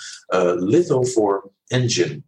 Little 0.56 1.06
for 1.06 1.52
Engine. 1.68 2.22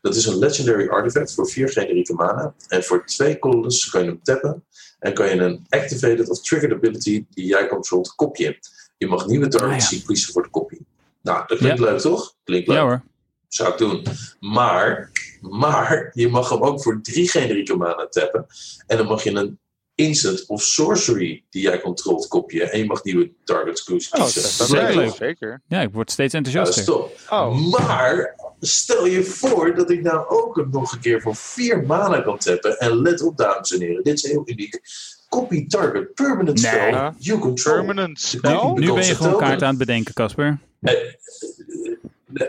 Dat 0.00 0.14
is 0.16 0.26
een 0.26 0.38
legendary 0.38 0.88
artifact 0.88 1.34
voor 1.34 1.48
4 1.48 1.68
generieke 1.68 2.12
mana. 2.12 2.54
En 2.68 2.84
voor 2.84 3.06
2 3.06 3.38
colors 3.38 3.90
kan 3.90 4.02
je 4.02 4.08
hem 4.08 4.22
tappen. 4.22 4.64
En 4.98 5.14
kan 5.14 5.26
je 5.28 5.34
een 5.40 5.66
activated 5.68 6.28
of 6.28 6.40
triggered 6.42 6.76
ability 6.76 7.24
die 7.30 7.46
jij 7.46 7.68
controlt 7.68 8.14
kopje. 8.14 8.58
Je 8.96 9.06
mag 9.06 9.26
nieuwe 9.26 9.48
targets 9.48 9.84
Ah, 9.84 9.90
ja. 9.90 9.96
zien 9.96 10.06
kiezen 10.06 10.32
voor 10.32 10.42
de 10.42 10.50
kopie. 10.50 10.86
Nou, 11.22 11.44
dat 11.46 11.58
klinkt 11.58 11.78
Ja. 11.78 11.84
leuk 11.84 11.98
toch? 11.98 12.34
Klinkt 12.44 12.68
leuk 12.68 12.76
Ja 12.76 12.82
hoor. 12.82 13.02
zou 13.48 13.72
ik 13.72 13.78
doen. 13.78 14.06
Maar, 14.40 15.10
maar 15.40 16.10
je 16.14 16.28
mag 16.28 16.48
hem 16.48 16.62
ook 16.62 16.82
voor 16.82 17.00
drie 17.02 17.28
generieke 17.30 17.76
mana 17.76 18.06
tappen. 18.08 18.46
En 18.86 18.96
dan 18.96 19.06
mag 19.06 19.22
je 19.24 19.30
een 19.30 19.58
instant 19.94 20.46
of 20.46 20.62
sorcery 20.62 21.44
die 21.50 21.62
jij 21.62 21.80
controlt 21.80 22.28
kopje. 22.28 22.64
En 22.64 22.78
je 22.78 22.84
mag 22.84 23.04
nieuwe 23.04 23.32
targets 23.44 23.82
kiezen. 23.84 24.12
Oh, 24.12 24.18
dat 24.24 24.36
is 24.36 24.56
Zeker 24.56 24.96
leuk. 24.96 25.14
Zeker. 25.14 25.62
Ja, 25.68 25.80
ik 25.80 25.92
word 25.92 26.10
steeds 26.10 26.32
Ja, 26.32 26.38
enthousiaster. 26.38 26.84
top. 26.84 27.18
Oh, 27.30 27.70
Maar 27.70 28.34
stel 28.60 29.06
je 29.06 29.22
voor 29.24 29.74
dat 29.74 29.90
ik 29.90 30.02
nou 30.02 30.28
ook 30.28 30.56
hem 30.56 30.68
nog 30.70 30.92
een 30.92 31.00
keer 31.00 31.20
voor 31.20 31.36
vier 31.36 31.82
mana 31.86 32.20
kan 32.20 32.38
tappen. 32.38 32.78
En 32.78 33.02
let 33.02 33.22
op, 33.22 33.36
dames 33.36 33.72
en 33.74 33.80
heren, 33.80 34.02
dit 34.02 34.14
is 34.14 34.22
heel 34.30 34.42
uniek. 34.44 34.80
Copy 35.28 35.66
target 35.66 36.14
permanent 36.14 36.62
Nee. 36.62 36.70
spell 36.72 37.12
you 37.18 37.38
control. 37.38 37.74
permanent 37.74 38.08
Nu- 38.08 38.14
spel? 38.38 38.74
Nu 38.74 38.92
ben 38.92 39.06
je 39.06 39.14
gewoon 39.14 39.36
kaart 39.38 39.62
aan 39.62 39.68
het 39.68 39.78
bedenken, 39.78 40.14
Casper. 40.14 40.58
Eh, 40.80 40.92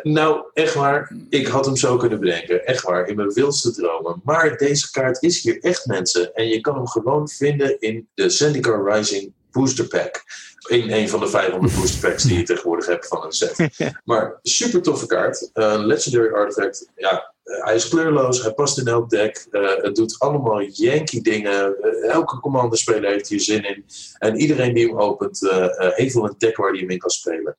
Nou, 0.04 0.44
echt 0.54 0.74
waar. 0.74 1.16
Ik 1.30 1.48
had 1.48 1.66
hem 1.66 1.76
zo 1.76 1.98
kunnen 1.98 2.20
bedenken. 2.20 2.66
Echt 2.66 2.84
waar. 2.84 3.08
In 3.08 3.16
mijn 3.16 3.34
wildste 3.34 3.72
dromen. 3.72 4.22
Maar 4.24 4.58
deze 4.58 4.92
kaart 4.92 5.24
is 5.24 5.44
hier 5.44 5.60
echt, 5.60 5.86
mensen. 5.86 6.34
En 6.34 6.48
je 6.48 6.62
kan 6.62 6.76
hem 6.76 6.88
gewoon 6.88 7.30
vinden 7.30 7.80
in 7.80 8.08
de 8.14 8.30
Zendikar 8.30 8.94
Rising 8.94 9.34
Booster 9.52 9.88
Pack. 9.88 10.24
In 10.68 10.92
een 10.92 11.10
van 11.10 11.20
de 11.20 11.28
500 11.28 11.76
booster 11.76 12.10
packs 12.10 12.24
die 12.24 12.38
je 12.38 12.44
tegenwoordig 12.44 12.86
hebt 12.86 13.08
van 13.08 13.26
een 13.26 13.32
set. 13.32 13.70
Maar 14.04 14.40
super 14.42 14.82
toffe 14.82 15.06
kaart. 15.06 15.50
Een 15.54 15.86
legendary 15.86 16.34
artifact. 16.34 16.90
Ja, 16.96 17.34
eh, 17.44 17.64
hij 17.64 17.76
is 17.76 17.88
kleurloos. 17.88 18.42
Hij 18.42 18.54
past 18.54 18.78
in 18.78 18.88
elk 18.88 19.10
deck. 19.10 19.48
Eh, 19.52 19.76
het 19.76 19.96
doet 19.96 20.20
allemaal 20.20 20.62
Yankee 20.62 21.22
dingen. 21.22 21.82
Eh, 21.82 22.10
elke 22.10 22.40
commander-speler 22.40 23.12
heeft 23.12 23.28
hier 23.28 23.40
zin 23.40 23.64
in. 23.64 23.86
En 24.18 24.40
iedereen 24.40 24.74
die 24.74 24.88
hem 24.88 25.00
opent, 25.00 25.48
eh, 25.48 25.64
eh, 25.64 25.96
heeft 25.96 26.14
wel 26.14 26.26
een 26.26 26.36
deck 26.38 26.58
waar 26.58 26.70
hij 26.70 26.80
hem 26.80 26.90
in 26.90 26.98
kan 26.98 27.10
spelen. 27.10 27.58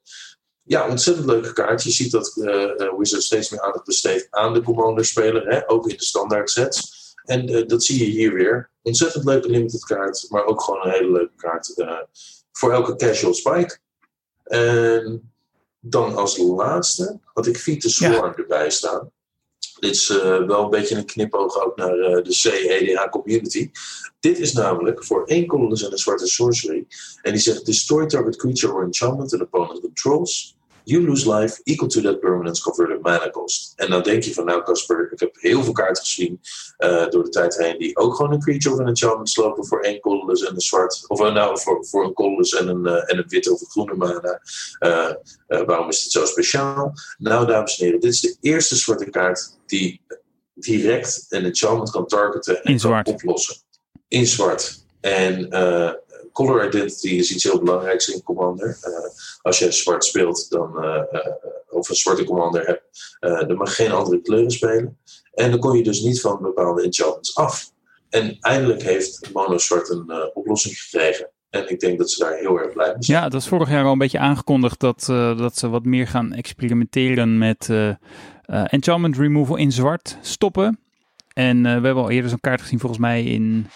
Ja, 0.62 0.88
ontzettend 0.88 1.26
leuke 1.26 1.52
kaart. 1.52 1.82
Je 1.82 1.90
ziet 1.90 2.10
dat 2.10 2.36
eh 2.36 2.80
eh, 2.80 2.98
Wizard 2.98 3.22
steeds 3.22 3.50
meer 3.50 3.60
aandacht 3.60 3.84
besteedt 3.84 4.26
aan 4.30 4.54
de 4.54 4.62
commander-speler. 4.62 5.46
Hè? 5.46 5.70
Ook 5.70 5.88
in 5.88 5.96
de 5.96 6.04
standaard 6.04 6.50
sets. 6.50 7.00
En 7.24 7.48
eh, 7.48 7.66
dat 7.66 7.84
zie 7.84 7.98
je 7.98 8.10
hier 8.10 8.32
weer. 8.32 8.70
Ontzettend 8.82 9.24
leuke 9.24 9.48
limited 9.48 9.84
kaart. 9.84 10.26
Maar 10.28 10.44
ook 10.44 10.62
gewoon 10.62 10.84
een 10.86 10.92
hele 10.92 11.12
leuke 11.12 11.36
kaart. 11.36 11.74
voor 12.52 12.72
elke 12.72 12.96
casual 12.96 13.34
spike. 13.34 13.78
En 14.44 15.32
dan 15.80 16.16
als 16.16 16.38
laatste 16.38 17.20
had 17.24 17.46
ik 17.46 17.58
Vita 17.58 17.88
Swarm 17.88 18.34
erbij 18.34 18.70
staan. 18.70 19.10
Dit 19.82 19.94
is 19.94 20.10
eh, 20.10 20.44
wel 20.44 20.64
een 20.64 20.70
beetje 20.70 20.96
een 20.96 21.04
knipoog 21.04 21.64
ook 21.64 21.76
naar 21.76 21.98
eh, 21.98 22.22
de 22.22 22.38
C-EDH 22.42 23.08
community. 23.10 23.70
Dit 24.20 24.38
is 24.38 24.52
namelijk 24.52 25.04
voor 25.04 25.24
één 25.24 25.46
colorless 25.46 25.84
en 25.84 25.92
een 25.92 25.98
zwarte 25.98 26.26
sorcery. 26.26 26.86
En 27.22 27.32
die 27.32 27.40
zegt: 27.40 27.66
Destroy 27.66 28.06
target 28.06 28.36
creature 28.36 28.72
or 28.72 28.84
enchantment 28.84 29.32
and 29.32 29.42
opponent 29.42 29.80
controls. 29.80 30.56
You 30.84 31.06
lose 31.06 31.28
life 31.28 31.60
equal 31.64 31.88
to 31.88 32.00
that 32.00 32.20
permanence 32.20 32.62
converted 32.62 33.02
mana 33.02 33.30
cost. 33.30 33.72
En 33.76 33.90
nou 33.90 34.02
denk 34.02 34.22
je 34.22 34.34
van, 34.34 34.44
nou 34.44 34.62
Casper, 34.62 35.12
ik 35.12 35.20
heb 35.20 35.36
heel 35.40 35.62
veel 35.64 35.72
kaarten 35.72 36.04
gezien 36.04 36.40
eh, 36.76 37.08
door 37.08 37.24
de 37.24 37.28
tijd 37.28 37.56
heen 37.56 37.78
die 37.78 37.96
ook 37.96 38.14
gewoon 38.14 38.32
een 38.32 38.40
creature 38.40 38.74
of 38.74 38.80
een 38.80 38.86
enchantment 38.86 39.30
slopen 39.30 39.66
voor 39.66 39.80
één 39.80 40.00
colorless 40.00 40.44
en 40.44 40.54
een 40.54 40.60
zwart. 40.60 41.04
Of 41.06 41.20
eh, 41.20 41.32
nou, 41.32 41.60
voor, 41.60 41.86
voor 41.86 42.04
een 42.04 42.12
colorless 42.12 42.54
en 42.54 42.68
een, 42.68 42.86
eh, 42.86 43.10
en 43.12 43.18
een 43.18 43.28
witte 43.28 43.52
of 43.52 43.60
een 43.60 43.70
groene 43.70 43.94
mana. 43.94 44.40
Waarom 45.66 45.88
is 45.88 46.02
dit 46.02 46.12
zo 46.12 46.24
speciaal? 46.24 46.92
Nou, 47.18 47.46
dames 47.46 47.78
en 47.78 47.84
heren, 47.84 48.00
dit 48.00 48.12
is 48.12 48.20
de 48.20 48.36
eerste 48.40 48.76
zwarte 48.76 49.10
kaart 49.10 49.58
die 49.66 50.00
direct 50.54 51.26
een 51.28 51.44
enchantment 51.44 51.90
kan 51.90 52.06
targeten 52.06 52.62
en 52.62 52.72
In 52.72 52.78
kan 52.78 53.04
oplossen. 53.04 53.56
In 54.08 54.26
zwart. 54.26 54.84
En 55.00 55.50
eh, 55.50 55.92
color 56.32 56.66
identity 56.66 57.08
is 57.08 57.32
iets 57.32 57.44
heel 57.44 57.58
belangrijks 57.58 58.08
in 58.08 58.22
Commander. 58.22 58.78
Eh, 58.80 58.92
als 59.42 59.58
je 59.58 59.72
zwart 59.72 60.04
speelt, 60.04 60.50
dan, 60.50 60.82
eh, 60.82 61.02
eh, 61.10 61.32
of 61.68 61.88
een 61.88 61.94
zwarte 61.94 62.24
Commander 62.24 62.66
hebt, 62.66 63.16
dan 63.48 63.56
mag 63.56 63.74
geen 63.74 63.92
andere 63.92 64.20
kleuren 64.20 64.50
spelen. 64.50 64.98
En 65.34 65.50
dan 65.50 65.58
kon 65.58 65.76
je 65.76 65.82
dus 65.82 66.00
niet 66.00 66.20
van 66.20 66.42
bepaalde 66.42 66.82
enchantments 66.82 67.36
af. 67.36 67.70
En 68.08 68.36
eindelijk 68.40 68.82
heeft 68.82 69.30
Mono 69.32 69.58
Zwart 69.58 69.88
een 69.88 70.30
oplossing 70.34 70.78
gekregen. 70.78 71.30
En 71.50 71.70
ik 71.70 71.80
denk 71.80 71.98
dat 71.98 72.10
ze 72.10 72.24
daar 72.24 72.36
heel 72.36 72.58
erg 72.58 72.72
blij 72.72 72.92
mee 72.92 73.02
zijn. 73.02 73.18
Ja, 73.18 73.28
dat 73.28 73.40
is 73.40 73.48
vorig 73.48 73.70
jaar 73.70 73.84
al 73.84 73.92
een 73.92 73.98
beetje 73.98 74.18
aangekondigd 74.18 74.80
dat, 74.80 75.04
dat 75.38 75.58
ze 75.58 75.68
wat 75.68 75.84
meer 75.84 76.06
gaan 76.06 76.32
experimenteren 76.32 77.38
met 77.38 77.68
eh, 78.52 78.64
enchantment 78.72 79.16
removal 79.16 79.56
in 79.56 79.72
zwart 79.72 80.18
stoppen. 80.20 80.78
En 81.32 81.62
we 81.62 81.68
hebben 81.68 82.02
al 82.02 82.10
eerder 82.10 82.30
zo'n 82.30 82.40
kaart 82.40 82.60
gezien, 82.60 82.78
volgens 82.78 83.00
mij 83.00 83.24
in. 83.24 83.66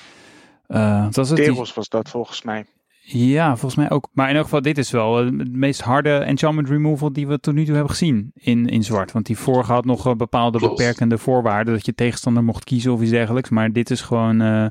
Eh, 0.67 1.05
wat 1.05 1.17
was 1.17 1.29
het? 1.29 1.39
Die- 1.39 1.47
Teros 1.47 1.75
was 1.75 1.89
dat 1.89 2.09
volgens 2.09 2.43
mij. 2.43 2.67
Ja, 3.09 3.49
volgens 3.57 3.75
mij 3.75 3.91
ook. 3.91 4.09
Maar 4.13 4.29
in 4.31 4.35
elk 4.35 4.45
geval, 4.45 4.63
dit 4.63 4.79
is 4.79 4.91
wel 4.91 5.19
eh, 5.21 5.25
het 5.39 5.53
meest 5.53 5.81
harde 5.81 6.15
enchantment 6.19 6.69
removal 6.69 7.13
die 7.13 7.27
we 7.27 7.41
tot 7.41 7.55
nu 7.55 7.65
toe 7.65 7.75
hebben 7.75 7.91
gezien 7.91 8.31
in, 8.35 8.67
in 8.67 8.85
zwart. 8.85 9.13
Want 9.13 9.27
die 9.27 9.39
vorige 9.39 9.73
had 9.73 9.85
nog 9.85 10.07
eh, 10.07 10.15
bepaalde 10.15 10.59
Klopt. 10.59 10.77
beperkende 10.77 11.19
voorwaarden 11.19 11.75
dat 11.75 11.87
je 11.87 11.95
tegenstander 11.95 12.45
mocht 12.45 12.65
kiezen 12.65 12.93
of 12.93 13.01
iets 13.01 13.11
dergelijks. 13.11 13.49
Maar 13.51 13.73
dit 13.73 13.91
is 13.91 14.01
gewoon 14.01 14.41
eh, 14.41 14.67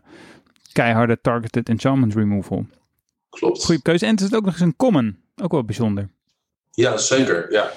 keiharde 0.71 1.19
targeted 1.21 1.69
enchantment 1.69 2.15
removal. 2.15 2.65
Klopt. 3.29 3.65
Goeie 3.65 3.81
keuze. 3.81 4.05
En 4.05 4.11
het 4.11 4.21
is 4.21 4.33
ook 4.33 4.43
nog 4.45 4.53
eens 4.53 4.61
een 4.61 4.75
common. 4.75 5.17
Ook 5.41 5.51
wel 5.51 5.63
bijzonder. 5.63 6.09
Ja, 6.71 6.97
zeker. 6.97 7.51
Ja. 7.51 7.71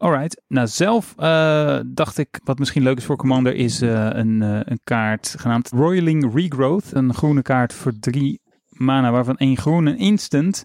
Alright. 0.00 0.42
Nou, 0.48 0.66
zelf 0.66 1.14
eh, 1.16 1.80
dacht 1.86 2.18
ik, 2.18 2.40
wat 2.44 2.58
misschien 2.58 2.82
leuk 2.82 2.96
is 2.96 3.04
voor 3.04 3.16
Commander, 3.16 3.54
is 3.54 3.80
eh, 3.80 4.08
een, 4.12 4.42
eh, 4.42 4.60
een 4.64 4.80
kaart 4.84 5.34
genaamd 5.38 5.70
Roiling 5.70 6.34
Regrowth. 6.34 6.94
Een 6.94 7.14
groene 7.14 7.42
kaart 7.42 7.72
voor 7.72 7.92
drie 8.00 8.40
mana, 8.68 9.10
waarvan 9.10 9.36
één 9.36 9.56
groen, 9.56 9.86
een 9.86 9.98
instant. 9.98 10.64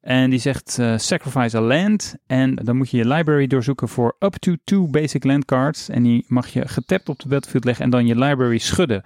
En 0.00 0.30
die 0.30 0.38
zegt 0.38 0.72
sacrifice 0.96 1.56
a 1.56 1.60
land. 1.60 2.14
En 2.26 2.54
dan 2.54 2.76
moet 2.76 2.90
je 2.90 2.96
je 2.96 3.06
library 3.08 3.46
doorzoeken 3.46 3.88
voor 3.88 4.16
up 4.18 4.34
to 4.34 4.54
two 4.64 4.86
basic 4.86 5.24
land 5.24 5.44
cards. 5.44 5.88
En 5.88 6.02
die 6.02 6.24
mag 6.28 6.48
je 6.48 6.68
getapt 6.68 7.08
op 7.08 7.18
de 7.18 7.28
battlefield 7.28 7.64
leggen 7.64 7.84
en 7.84 7.90
dan 7.90 8.06
je 8.06 8.18
library 8.18 8.58
schudden. 8.58 9.02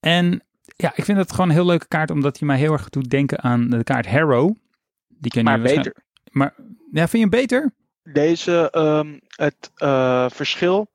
En 0.00 0.44
ja, 0.76 0.92
ik 0.94 1.04
vind 1.04 1.18
het 1.18 1.30
gewoon 1.30 1.48
een 1.48 1.54
heel 1.54 1.66
leuke 1.66 1.88
kaart, 1.88 2.10
omdat 2.10 2.38
hij 2.38 2.48
mij 2.48 2.58
heel 2.58 2.72
erg 2.72 2.88
doet 2.88 3.10
denken 3.10 3.42
aan 3.42 3.70
de 3.70 3.84
kaart 3.84 4.06
Harrow. 4.06 4.54
Die 5.08 5.30
ken 5.30 5.40
je 5.40 5.48
Maar 5.48 5.58
waarschijnlijk- 5.58 5.94
beter. 5.94 6.10
Maar 6.30 6.54
ja, 6.92 7.08
vind 7.08 7.12
je 7.12 7.18
hem 7.18 7.30
beter? 7.30 7.72
Deze, 8.12 8.70
ehm, 8.70 9.18
het 9.28 9.70
eh, 9.74 10.26
verschil 10.28 10.88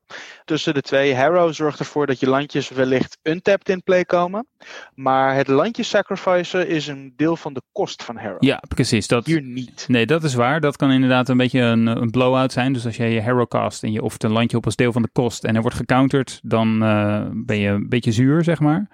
tussen 0.46 0.74
de 0.74 0.82
twee. 0.82 1.16
Harrow 1.16 1.54
zorgt 1.54 1.80
ervoor 1.80 2.08
dat 2.08 2.20
je 2.20 2.30
landjes 2.30 2.70
wellicht 2.70 3.18
untapped 3.24 3.70
in 3.70 3.84
play 3.84 4.06
komen. 4.06 4.48
Maar 4.96 5.36
het 5.36 5.48
landje 5.48 5.84
sacrificen 5.84 6.68
is 6.68 6.88
een 6.88 7.14
deel 7.16 7.38
van 7.38 7.54
de 7.54 7.62
kost 7.72 8.04
van 8.04 8.18
Harrow. 8.18 8.44
Ja, 8.44 8.64
precies. 8.68 9.08
Dat, 9.08 9.26
Hier 9.26 9.42
niet. 9.42 9.86
Nee, 9.88 10.06
dat 10.06 10.24
is 10.24 10.34
waar. 10.34 10.60
Dat 10.60 10.76
kan 10.76 10.92
inderdaad 10.92 11.30
een 11.30 11.38
beetje 11.38 11.62
een, 11.62 11.88
een 11.88 12.12
blowout 12.12 12.52
zijn. 12.52 12.74
Dus 12.74 12.86
als 12.86 12.98
jij 12.98 13.12
je 13.14 13.22
hero 13.22 13.46
cast 13.46 13.84
en 13.84 13.92
je 13.92 14.02
offert 14.02 14.24
een 14.24 14.32
landje 14.32 14.58
op 14.58 14.66
als 14.66 14.76
deel 14.76 14.92
van 14.92 15.02
de 15.02 15.10
kost 15.12 15.44
en 15.44 15.56
er 15.56 15.62
wordt 15.62 15.78
gecounterd, 15.78 16.40
dan 16.44 16.84
eh, 16.84 17.26
ben 17.34 17.58
je 17.58 17.70
een 17.70 17.90
beetje 17.90 18.12
zuur, 18.12 18.44
zeg 18.44 18.60
maar. 18.60 18.88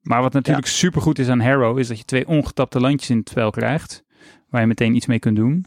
Maar 0.00 0.22
wat 0.22 0.32
natuurlijk 0.32 0.66
supergoed 0.66 1.18
is 1.18 1.28
aan 1.28 1.40
Harrow, 1.40 1.78
is 1.78 1.88
dat 1.88 1.98
je 1.98 2.04
twee 2.04 2.26
ongetapte 2.26 2.80
landjes 2.80 3.10
in 3.10 3.18
het 3.18 3.28
spel 3.28 3.50
krijgt, 3.50 4.04
waar 4.48 4.60
je 4.60 4.66
meteen 4.66 4.94
iets 4.94 5.06
mee 5.06 5.18
kunt 5.18 5.36
doen. 5.36 5.66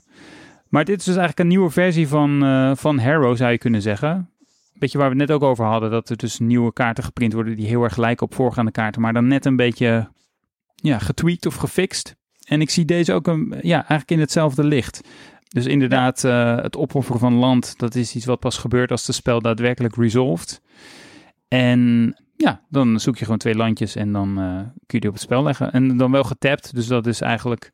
Maar 0.74 0.86
dit 0.86 1.00
is 1.00 1.06
dus 1.06 1.16
eigenlijk 1.16 1.40
een 1.40 1.56
nieuwe 1.56 1.70
versie 1.70 2.08
van, 2.08 2.44
eh, 2.44 2.72
van 2.76 3.00
Harrow, 3.00 3.36
zou 3.38 3.52
je 3.52 3.58
kunnen 3.58 3.82
zeggen. 3.82 4.30
Beetje 4.74 4.98
waar 4.98 5.10
we 5.10 5.16
het 5.20 5.28
net 5.28 5.38
ook 5.38 5.44
over 5.44 5.66
hadden, 5.66 5.92
dat 5.92 6.10
er 6.10 6.18
dus 6.18 6.40
nieuwe 6.40 6.74
kaarten 6.74 7.04
geprint 7.04 7.34
worden 7.34 7.56
die 7.56 7.68
heel 7.68 7.84
erg 7.84 7.98
lijken 7.98 8.26
op 8.26 8.34
voorgaande 8.34 8.72
kaarten, 8.72 9.02
maar 9.02 9.14
dan 9.14 9.28
net 9.28 9.46
een 9.46 9.56
beetje 9.56 10.10
ja, 10.76 11.00
getweakt 11.00 11.46
of 11.46 11.56
gefixt. 11.56 12.16
En 12.46 12.62
ik 12.62 12.70
zie 12.70 12.86
deze 12.86 13.14
ook 13.14 13.28
een, 13.28 13.54
ja, 13.62 13.76
eigenlijk 13.76 14.12
in 14.12 14.20
hetzelfde 14.20 14.64
licht. 14.64 15.02
Dus 15.48 15.66
inderdaad, 15.66 16.24
eh, 16.24 16.56
het 16.56 16.78
opofferen 16.78 17.20
van 17.20 17.34
land, 17.34 17.74
dat 17.78 17.96
is 17.96 18.16
iets 18.16 18.26
wat 18.26 18.40
pas 18.40 18.58
gebeurt 18.58 18.92
als 18.92 19.08
het 19.08 19.16
spel 19.16 19.42
daadwerkelijk 19.42 19.96
resolved. 19.96 20.62
En 21.48 22.14
ja, 22.36 22.62
dan 22.70 23.00
zoek 23.00 23.18
je 23.18 23.24
gewoon 23.24 23.40
twee 23.40 23.56
landjes 23.56 23.96
en 23.96 24.12
dan 24.12 24.40
eh, 24.40 24.56
kun 24.56 24.72
je 24.88 25.00
die 25.00 25.10
op 25.10 25.16
het 25.16 25.24
spel 25.24 25.44
leggen. 25.44 25.72
En 25.72 25.98
dan 25.98 26.12
wel 26.12 26.24
getapt, 26.24 26.76
dus 26.76 26.88
dat 26.88 27.08
is 27.08 27.22
eigenlijk 27.22 27.72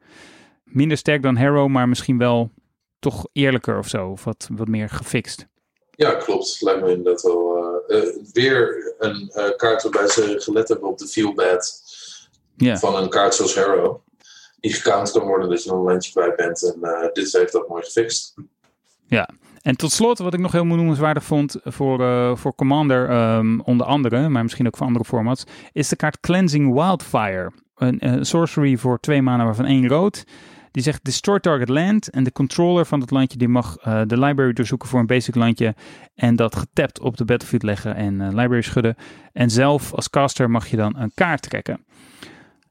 minder 0.63 0.97
sterk 0.97 1.21
dan 1.21 1.38
Harrow, 1.38 1.69
maar 1.69 1.89
misschien 1.89 2.17
wel 2.17 2.51
toch 2.99 3.27
eerlijker 3.34 3.77
of 3.77 3.88
zo. 3.88 4.07
Of 4.07 4.23
wat, 4.23 4.47
wat 4.51 4.67
meer 4.67 4.89
gefixt. 4.89 5.47
Ja, 5.91 6.11
klopt. 6.15 6.57
Lijkt 6.61 6.81
me 6.81 6.89
inderdaad 6.91 7.21
wel. 7.21 7.57
eh, 7.88 7.97
eh, 7.97 8.15
weer 8.34 8.93
een 8.99 9.30
eh, 9.34 9.55
kaart 9.55 9.84
waarbij 9.84 10.07
ze 10.07 10.35
gelet 10.38 10.67
hebben 10.67 10.88
op 10.89 10.97
de 10.97 11.07
feel 11.07 11.34
bad 11.34 11.81
Ja. 12.55 12.77
van 12.77 12.95
een 12.95 13.09
kaart 13.09 13.34
zoals 13.35 13.55
Harrow. 13.55 13.97
Die 14.59 14.73
gecount 14.73 15.11
kan 15.11 15.26
worden 15.27 15.49
dat 15.49 15.63
je 15.63 15.69
nog 15.69 15.80
een 15.80 15.85
lijntje 15.85 16.11
kwijt 16.11 16.35
bent. 16.35 16.76
En 16.81 17.09
dit 17.13 17.31
heeft 17.34 17.51
dat 17.51 17.67
mooi 17.67 17.84
gefixt. 17.84 18.34
En 19.61 19.76
tot 19.76 19.91
slot, 19.91 20.17
wat 20.19 20.34
ik 20.34 20.39
nog 20.39 20.51
heel 20.51 20.65
noemenswaardig 20.65 21.23
vond 21.23 21.55
voor, 21.63 22.38
voor 22.38 22.55
Commander, 22.55 23.09
ehm, 23.09 23.59
onder 23.59 23.85
andere, 23.88 24.30
maar 24.30 24.43
misschien 24.43 24.67
ook 24.67 24.77
voor 24.77 24.85
andere 24.85 25.05
formats, 25.05 25.43
is 25.71 25.89
de 25.89 25.95
kaart 25.95 26.19
Cleansing 26.19 26.73
Wildfire. 26.73 27.51
Een 27.76 27.99
eh, 27.99 28.17
sorcery 28.21 28.77
voor 28.77 28.99
twee 28.99 29.21
mana 29.21 29.43
waarvan 29.45 29.65
één 29.65 29.88
rood. 29.88 30.23
Die 30.71 30.83
zegt 30.83 31.05
destroy 31.05 31.39
target 31.39 31.69
land 31.69 32.09
en 32.09 32.23
de 32.23 32.31
controller 32.31 32.85
van 32.85 32.99
het 32.99 33.11
landje 33.11 33.37
die 33.37 33.47
mag 33.47 33.77
eh, 33.77 34.01
de 34.05 34.19
library 34.19 34.53
doorzoeken 34.53 34.89
voor 34.89 34.99
een 34.99 35.05
basic 35.05 35.35
landje 35.35 35.75
en 36.15 36.35
dat 36.35 36.55
getapt 36.55 36.99
op 36.99 37.17
de 37.17 37.25
battlefield 37.25 37.63
leggen 37.63 37.95
en 37.95 38.21
eh, 38.21 38.27
library 38.27 38.61
schudden. 38.61 38.95
En 39.33 39.49
zelf 39.49 39.93
als 39.93 40.09
caster 40.09 40.49
mag 40.49 40.67
je 40.67 40.77
dan 40.77 40.97
een 40.97 41.11
kaart 41.13 41.41
trekken. 41.41 41.85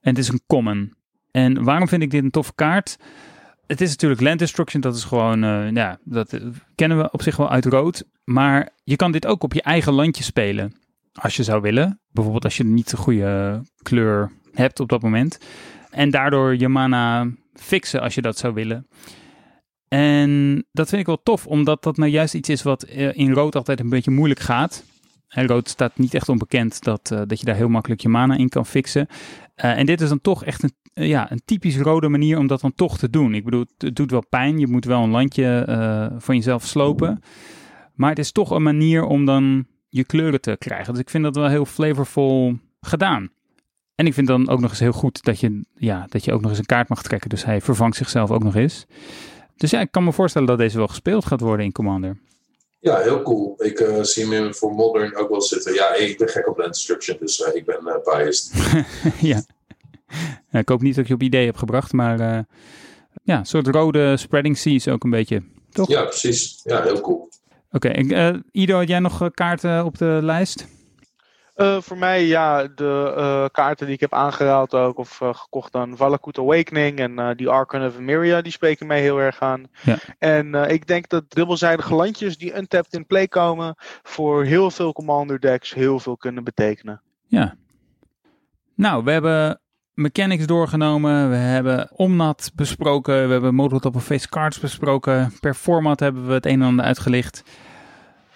En 0.00 0.10
het 0.14 0.18
is 0.18 0.28
een 0.28 0.42
common. 0.46 0.96
En 1.30 1.64
waarom 1.64 1.88
vind 1.88 2.02
ik 2.02 2.10
dit 2.10 2.22
een 2.22 2.30
toffe 2.30 2.54
kaart? 2.54 2.96
Het 3.66 3.80
is 3.80 3.90
natuurlijk 3.90 4.20
land 4.20 4.38
destruction, 4.38 4.80
dat 4.80 4.96
is 4.96 5.04
gewoon, 5.04 5.44
eh, 5.44 5.70
ja, 5.70 5.98
dat 6.04 6.40
kennen 6.74 6.98
we 6.98 7.10
op 7.10 7.22
zich 7.22 7.36
wel 7.36 7.50
uit 7.50 7.64
rood. 7.64 8.04
Maar 8.24 8.68
je 8.84 8.96
kan 8.96 9.12
dit 9.12 9.26
ook 9.26 9.42
op 9.42 9.52
je 9.52 9.62
eigen 9.62 9.92
landje 9.92 10.22
spelen, 10.22 10.72
als 11.12 11.36
je 11.36 11.42
zou 11.42 11.60
willen. 11.60 12.00
Bijvoorbeeld 12.10 12.44
als 12.44 12.56
je 12.56 12.64
niet 12.64 12.90
de 12.90 12.96
goede 12.96 13.62
kleur 13.82 14.32
hebt 14.52 14.80
op 14.80 14.88
dat 14.88 15.02
moment. 15.02 15.38
En 15.90 16.10
daardoor 16.10 16.56
je 16.56 16.68
mana 16.68 17.26
fixen 17.60 18.01
als 18.01 18.14
je 18.14 18.22
dat 18.22 18.39
zou 18.39 18.55
willen. 18.55 18.86
En 19.89 20.64
dat 20.72 20.89
vind 20.89 21.01
ik 21.01 21.06
wel 21.06 21.22
tof, 21.22 21.47
omdat 21.47 21.82
dat 21.82 21.97
nou 21.97 22.10
juist 22.10 22.35
iets 22.35 22.48
is 22.48 22.62
wat 22.62 22.82
eh, 22.82 23.16
in 23.16 23.32
rood 23.32 23.56
altijd 23.56 23.80
een 23.80 23.89
beetje 23.89 24.10
moeilijk 24.10 24.40
gaat. 24.40 24.85
En 25.28 25.47
rood 25.47 25.68
staat 25.68 25.98
niet 25.98 26.14
echt 26.14 26.28
onbekend 26.28 26.82
dat, 26.82 27.10
uh, 27.12 27.22
dat 27.26 27.40
je 27.40 27.44
daar 27.44 27.55
heel 27.56 27.68
makkelijk 27.68 28.01
je 28.01 28.09
mana 28.09 28.36
in 28.36 28.48
kan 28.48 28.66
fixen. 28.66 29.06
Uh, 29.10 29.78
en 29.78 29.86
dit 29.86 30.01
is 30.01 30.09
dan 30.09 30.20
toch 30.20 30.44
echt 30.44 30.62
een, 30.62 31.06
ja, 31.06 31.30
een 31.30 31.43
typisch 31.44 31.76
rode 31.76 32.09
manier 32.09 32.39
om 32.39 32.47
dat 32.47 32.60
dan 32.60 32.74
toch 32.74 32.98
te 32.98 33.10
doen. 33.10 33.35
Ik 33.35 33.44
bedoel, 33.44 33.64
het 33.78 33.97
doet 33.97 34.10
wel 34.10 34.26
pijn. 34.28 34.59
Je 34.59 34.66
moet 34.66 34.85
wel 34.85 35.02
een 35.02 35.10
landje 35.10 35.64
van 36.18 36.36
jezelf 36.36 36.64
slopen. 36.64 37.22
Maar 37.94 38.10
het 38.10 38.18
is 38.18 38.32
toch 38.32 38.51
een 38.51 38.62
manier 38.62 39.05
om 39.05 39.24
dan 39.24 39.66
je 39.89 40.05
kleuren 40.05 40.40
te 40.40 40.56
krijgen. 40.59 40.93
Dus 40.93 41.02
ik 41.02 41.10
vind 41.10 41.24
dat 41.24 41.36
wel 41.36 41.48
heel 41.48 41.64
flavorful 41.64 42.59
gedaan. 42.80 43.30
En 43.98 44.06
ik 44.06 44.14
vind 44.14 44.26
dan 44.26 44.48
ook 44.48 44.60
nog 44.60 44.70
eens 44.70 44.80
heel 44.80 44.92
goed 44.92 45.22
dat 45.22 45.40
je, 45.40 45.62
ja, 45.76 46.06
dat 46.08 46.24
je 46.24 46.32
ook 46.32 46.40
nog 46.40 46.50
eens 46.50 46.58
een 46.58 46.66
kaart 46.66 46.88
mag 46.88 47.02
trekken. 47.02 47.28
Dus 47.28 47.44
hij 47.44 47.60
vervangt 47.60 47.96
zichzelf 47.96 48.30
ook 48.30 48.42
nog 48.42 48.54
eens. 48.54 48.86
Dus 49.56 49.70
ja, 49.70 49.80
ik 49.80 49.90
kan 49.90 50.04
me 50.04 50.12
voorstellen 50.12 50.48
dat 50.48 50.58
deze 50.58 50.76
wel 50.76 50.88
gespeeld 50.88 51.24
gaat 51.24 51.40
worden 51.40 51.64
in 51.64 51.72
Commander. 51.72 52.18
Ja, 52.80 52.98
heel 52.98 53.22
cool. 53.22 53.54
Ik 53.64 53.80
uh, 53.80 54.02
zie 54.02 54.34
hem 54.34 54.54
voor 54.54 54.74
Modern 54.74 55.16
ook 55.16 55.28
wel 55.28 55.42
zitten. 55.42 55.74
Ja, 55.74 55.94
ik 55.94 56.18
ben 56.18 56.28
gek 56.28 56.48
op 56.48 56.58
Land 56.58 56.72
Destruction, 56.72 57.16
dus 57.20 57.40
uh, 57.40 57.54
ik 57.54 57.64
ben 57.64 57.80
uh, 57.84 57.94
biased. 58.04 58.52
ja. 59.30 59.42
ik 60.60 60.68
hoop 60.68 60.82
niet 60.82 60.94
dat 60.94 61.02
ik 61.02 61.08
je 61.08 61.14
op 61.14 61.22
idee 61.22 61.46
heb 61.46 61.56
gebracht, 61.56 61.92
maar 61.92 62.18
ja, 63.22 63.38
een 63.38 63.46
soort 63.46 63.66
rode 63.66 64.16
spreading 64.16 64.58
seas 64.58 64.88
ook 64.88 65.04
een 65.04 65.10
beetje, 65.10 65.42
toch? 65.70 65.88
Ja, 65.88 66.04
precies. 66.04 66.60
Ja, 66.64 66.82
heel 66.82 67.00
cool. 67.00 67.28
Oké, 67.72 68.04
okay. 68.04 68.42
Ido, 68.52 68.78
had 68.78 68.88
jij 68.88 68.98
nog 68.98 69.30
kaarten 69.34 69.84
op 69.84 69.98
de 69.98 70.18
lijst? 70.22 70.66
Uh, 71.60 71.80
voor 71.80 71.98
mij, 71.98 72.26
ja, 72.26 72.66
de 72.74 73.14
uh, 73.16 73.44
kaarten 73.52 73.86
die 73.86 73.94
ik 73.94 74.01
heb 74.01 74.12
aangehaald 74.12 74.74
ook, 74.74 74.98
of 74.98 75.20
uh, 75.20 75.35
gekocht 75.35 75.72
dan 75.72 75.97
Valakut 75.97 76.39
Awakening 76.39 76.98
en 76.98 77.36
die 77.36 77.48
Archon 77.48 77.86
of 77.86 77.97
Emeria, 77.97 78.43
die 78.43 78.52
spreken 78.52 78.86
mij 78.86 79.01
heel 79.01 79.18
erg 79.18 79.40
aan. 79.40 79.64
Ja. 79.82 79.98
En 80.18 80.55
ik 80.55 80.86
denk 80.86 81.09
dat 81.09 81.24
dubbelzijdige 81.28 81.94
landjes 81.94 82.39
die 82.39 82.56
untapped 82.56 82.93
in 82.93 83.06
play 83.06 83.28
komen, 83.28 83.74
voor 84.02 84.44
heel 84.44 84.70
veel 84.70 84.93
Commander 84.93 85.40
decks 85.40 85.74
heel 85.74 86.01
veel 86.01 86.16
kunnen 86.16 86.44
betekenen. 86.44 87.02
Ja. 87.26 87.55
Nou, 88.74 89.05
we 89.05 89.10
hebben 89.10 89.60
mechanics 89.94 90.47
doorgenomen, 90.47 91.30
we 91.30 91.36
hebben 91.36 91.90
Omnat 91.93 92.51
besproken, 92.55 93.26
we 93.26 93.32
hebben 93.32 93.55
Model 93.55 93.78
Top 93.78 93.97
of 93.97 94.05
Face 94.05 94.28
Cards 94.28 94.60
besproken, 94.60 95.32
per 95.40 95.55
format 95.55 96.01
hebben 96.01 96.26
we 96.26 96.32
het 96.32 96.47
een 96.47 96.60
en 96.60 96.66
ander 96.66 96.85
uitgelicht. 96.85 97.43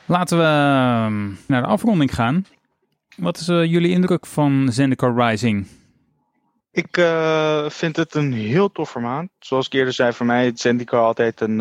Laten 0.06 0.38
we 0.38 0.44
ehm, 0.44 1.30
naar 1.46 1.62
de 1.62 1.68
afronding 1.68 2.14
gaan. 2.14 2.44
Wat 3.16 3.38
is 3.38 3.48
uh, 3.48 3.64
jullie 3.64 3.90
indruk 3.90 4.26
van 4.26 4.68
Zendikar 4.70 5.14
Rising? 5.14 5.66
Ik 6.70 6.96
uh, 6.96 7.68
vind 7.68 7.96
het 7.96 8.14
een 8.14 8.32
heel 8.32 8.72
tof 8.72 8.90
formaat. 8.90 9.28
Zoals 9.38 9.66
ik 9.66 9.72
eerder 9.72 9.92
zei, 9.92 10.12
voor 10.12 10.26
mij 10.26 10.46
is 10.46 10.60
Zendikar 10.60 11.00
altijd 11.00 11.40
een 11.40 11.60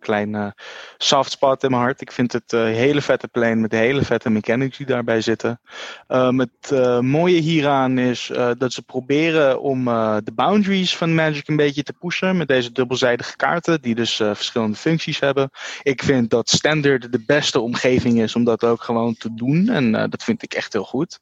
uh, 0.00 0.06
klein 0.06 0.34
uh, 0.34 0.50
soft 0.98 1.30
spot 1.30 1.62
in 1.62 1.70
mijn 1.70 1.82
hart. 1.82 2.00
Ik 2.00 2.12
vind 2.12 2.32
het 2.32 2.52
een 2.52 2.66
hele 2.66 3.02
vette 3.02 3.28
plane 3.28 3.54
met 3.54 3.72
hele 3.72 4.04
vette 4.04 4.30
mechanics 4.30 4.76
die 4.76 4.86
daarbij 4.86 5.20
zitten. 5.20 5.60
het 6.06 6.70
mooie 7.00 7.40
hieraan 7.40 7.98
is 7.98 8.30
dat 8.58 8.72
ze 8.72 8.82
proberen 8.82 9.60
om 9.60 9.84
de 10.24 10.32
boundaries 10.34 10.96
van 10.96 11.14
Magic 11.14 11.48
een 11.48 11.56
beetje 11.56 11.82
te 11.82 11.92
pushen. 11.92 12.36
Met 12.36 12.48
deze 12.48 12.72
dubbelzijdige 12.72 13.36
kaarten 13.36 13.82
die 13.82 13.94
dus 13.94 14.16
verschillende 14.16 14.76
functies 14.76 15.20
hebben. 15.20 15.50
Ik 15.82 16.02
vind 16.02 16.30
dat 16.30 16.48
Standard 16.48 17.12
de 17.12 17.22
beste 17.26 17.60
omgeving 17.60 18.20
is 18.20 18.34
om 18.34 18.44
dat 18.44 18.64
ook 18.64 18.82
gewoon 18.82 19.14
te 19.14 19.34
doen. 19.34 19.68
En 19.68 20.10
dat 20.10 20.24
vind 20.24 20.42
ik 20.42 20.54
echt 20.54 20.72
heel 20.72 20.84
goed. 20.84 21.20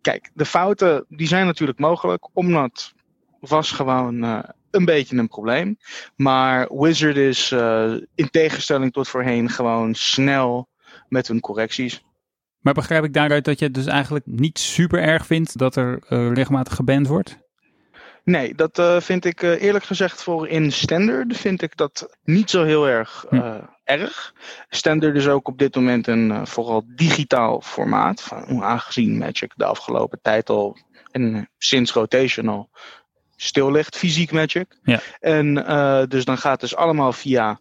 Kijk, 0.00 0.30
de 0.34 0.44
fouten 0.44 1.04
die 1.08 1.26
zijn 1.26 1.46
natuurlijk 1.46 1.78
mogelijk. 1.78 2.28
Omdat 2.32 2.92
was 3.40 3.70
gewoon 3.70 4.24
uh, 4.24 4.38
een 4.74 4.84
beetje 4.84 5.16
een 5.16 5.28
probleem. 5.28 5.78
Maar 6.16 6.68
Wizard 6.78 7.16
is 7.16 7.50
uh, 7.50 7.94
in 8.14 8.30
tegenstelling 8.30 8.92
tot 8.92 9.08
voorheen 9.08 9.50
gewoon 9.50 9.94
snel 9.94 10.68
met 11.08 11.28
hun 11.28 11.40
correcties. 11.40 12.04
Maar 12.60 12.74
begrijp 12.74 13.04
ik 13.04 13.12
daaruit 13.12 13.44
dat 13.44 13.58
je 13.58 13.64
het 13.64 13.74
dus 13.74 13.86
eigenlijk 13.86 14.26
niet 14.26 14.58
super 14.58 15.02
erg 15.02 15.26
vindt 15.26 15.58
dat 15.58 15.76
er 15.76 16.02
uh, 16.08 16.32
regelmatig 16.32 16.74
geband 16.74 17.06
wordt? 17.06 17.38
Nee, 18.24 18.54
dat 18.54 18.78
uh, 18.78 19.00
vind 19.00 19.24
ik 19.24 19.42
uh, 19.42 19.62
eerlijk 19.62 19.84
gezegd 19.84 20.22
voor 20.22 20.48
in 20.48 20.72
standard 20.72 21.36
vind 21.36 21.62
ik 21.62 21.76
dat 21.76 22.16
niet 22.22 22.50
zo 22.50 22.64
heel 22.64 22.88
erg 22.88 23.26
uh, 23.30 23.40
hm. 23.40 23.60
erg. 23.84 24.34
Standard 24.68 25.16
is 25.16 25.28
ook 25.28 25.48
op 25.48 25.58
dit 25.58 25.74
moment 25.74 26.06
een 26.06 26.46
vooral 26.46 26.84
digitaal 26.86 27.60
formaat. 27.60 28.22
Van, 28.22 28.62
aangezien 28.62 29.18
Magic 29.18 29.52
de 29.56 29.64
afgelopen 29.64 30.18
tijd 30.22 30.50
al 30.50 30.76
en 31.10 31.50
sinds 31.58 31.92
rotation 31.92 32.48
al 32.48 32.70
stil 33.44 33.70
ligt, 33.70 33.96
fysiek 33.96 34.32
Magic. 34.32 34.66
Ja. 34.82 35.00
En 35.20 35.54
dus 36.08 36.24
dan 36.24 36.38
gaat 36.38 36.60
het 36.60 36.60
dus 36.60 36.76
allemaal 36.76 37.12
via 37.12 37.58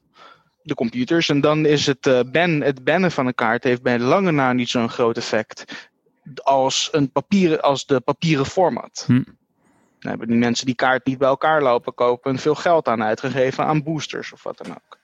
de 0.63 0.75
computers. 0.75 1.29
En 1.29 1.41
dan 1.41 1.65
is 1.65 1.85
het, 1.85 2.07
uh, 2.07 2.19
ban, 2.31 2.61
het 2.61 2.83
bannen 2.83 3.11
van 3.11 3.27
een 3.27 3.35
kaart 3.35 3.63
heeft 3.63 3.81
bij 3.81 3.99
lange 3.99 4.31
na 4.31 4.53
niet 4.53 4.69
zo'n 4.69 4.89
groot 4.89 5.17
effect 5.17 5.89
als, 6.43 6.89
een 6.91 7.11
papieren, 7.11 7.61
als 7.61 7.85
de 7.85 7.99
papieren 7.99 8.45
format. 8.45 9.03
Hm. 9.07 9.23
Dan 9.99 10.11
hebben 10.11 10.27
die 10.27 10.37
mensen 10.37 10.65
die 10.65 10.75
kaart 10.75 11.05
niet 11.05 11.17
bij 11.17 11.27
elkaar 11.27 11.61
lopen 11.61 11.93
kopen 11.93 12.37
veel 12.37 12.55
geld 12.55 12.87
aan 12.87 13.03
uitgegeven 13.03 13.65
aan 13.65 13.83
boosters 13.83 14.33
of 14.33 14.43
wat 14.43 14.57
dan 14.57 14.69
ook. 14.71 14.99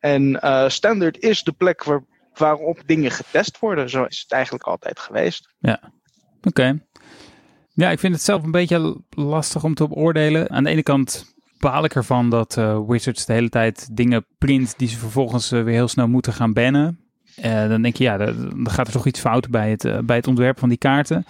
En 0.00 0.40
uh, 0.44 0.68
standard 0.68 1.18
is 1.18 1.42
de 1.42 1.52
plek 1.52 1.84
waar, 1.84 2.04
waarop 2.34 2.82
dingen 2.86 3.10
getest 3.10 3.58
worden. 3.58 3.90
Zo 3.90 4.04
is 4.04 4.20
het 4.20 4.32
eigenlijk 4.32 4.64
altijd 4.64 4.98
geweest. 4.98 5.54
Ja, 5.58 5.80
oké. 6.36 6.48
Okay. 6.48 6.86
Ja, 7.76 7.90
ik 7.90 7.98
vind 7.98 8.14
het 8.14 8.22
zelf 8.22 8.42
een 8.42 8.50
beetje 8.50 9.00
lastig 9.10 9.64
om 9.64 9.74
te 9.74 9.88
beoordelen. 9.88 10.50
Aan 10.50 10.64
de 10.64 10.70
ene 10.70 10.82
kant 10.82 11.34
baal 11.58 11.84
ik 11.84 11.94
ervan 11.94 12.30
dat 12.30 12.56
uh, 12.56 12.78
Wizards 12.86 13.26
de 13.26 13.32
hele 13.32 13.48
tijd 13.48 13.88
dingen 13.96 14.26
print 14.38 14.78
die 14.78 14.88
ze 14.88 14.98
vervolgens 14.98 15.52
uh, 15.52 15.62
weer 15.62 15.74
heel 15.74 15.88
snel 15.88 16.08
moeten 16.08 16.32
gaan 16.32 16.52
bannen. 16.52 16.98
Uh, 17.44 17.68
dan 17.68 17.82
denk 17.82 17.96
je, 17.96 18.04
ja, 18.04 18.16
dan 18.16 18.70
gaat 18.70 18.86
er 18.86 18.92
toch 18.92 19.06
iets 19.06 19.20
fout 19.20 19.50
bij 19.50 19.70
het, 19.70 20.06
bij 20.06 20.16
het 20.16 20.26
ontwerp 20.26 20.58
van 20.58 20.68
die 20.68 20.78
kaarten. 20.78 21.26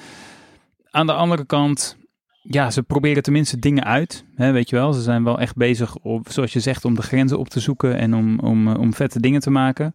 Aan 0.90 1.06
de 1.06 1.12
andere 1.12 1.44
kant, 1.44 1.96
ja, 2.42 2.70
ze 2.70 2.82
proberen 2.82 3.22
tenminste 3.22 3.58
dingen 3.58 3.84
uit. 3.84 4.24
Hè, 4.34 4.52
weet 4.52 4.70
je 4.70 4.76
wel, 4.76 4.92
ze 4.92 5.02
zijn 5.02 5.24
wel 5.24 5.40
echt 5.40 5.56
bezig, 5.56 5.96
op, 5.96 6.30
zoals 6.30 6.52
je 6.52 6.60
zegt, 6.60 6.84
om 6.84 6.94
de 6.94 7.02
grenzen 7.02 7.38
op 7.38 7.48
te 7.48 7.60
zoeken 7.60 7.96
en 7.96 8.14
om, 8.14 8.38
om, 8.38 8.68
om 8.68 8.94
vette 8.94 9.20
dingen 9.20 9.40
te 9.40 9.50
maken. 9.50 9.94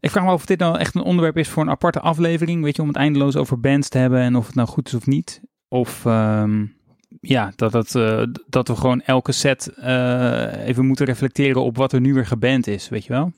Ik 0.00 0.10
vraag 0.10 0.24
me 0.24 0.30
af 0.30 0.34
of 0.34 0.46
dit 0.46 0.58
nou 0.58 0.78
echt 0.78 0.94
een 0.94 1.02
onderwerp 1.02 1.36
is 1.36 1.48
voor 1.48 1.62
een 1.62 1.70
aparte 1.70 2.00
aflevering. 2.00 2.62
Weet 2.62 2.76
je, 2.76 2.82
om 2.82 2.88
het 2.88 2.96
eindeloos 2.96 3.36
over 3.36 3.60
bands 3.60 3.88
te 3.88 3.98
hebben 3.98 4.20
en 4.20 4.36
of 4.36 4.46
het 4.46 4.54
nou 4.54 4.68
goed 4.68 4.86
is 4.86 4.94
of 4.94 5.06
niet. 5.06 5.40
Of 5.72 6.04
um, 6.04 6.76
ja, 7.20 7.52
dat, 7.56 7.72
het, 7.72 7.94
uh, 7.94 8.22
dat 8.46 8.68
we 8.68 8.76
gewoon 8.76 9.00
elke 9.00 9.32
set 9.32 9.70
uh, 9.78 10.66
even 10.66 10.86
moeten 10.86 11.06
reflecteren 11.06 11.62
op 11.62 11.76
wat 11.76 11.92
er 11.92 12.00
nu 12.00 12.14
weer 12.14 12.26
geband 12.26 12.66
is, 12.66 12.88
weet 12.88 13.04
je 13.04 13.12
wel? 13.12 13.32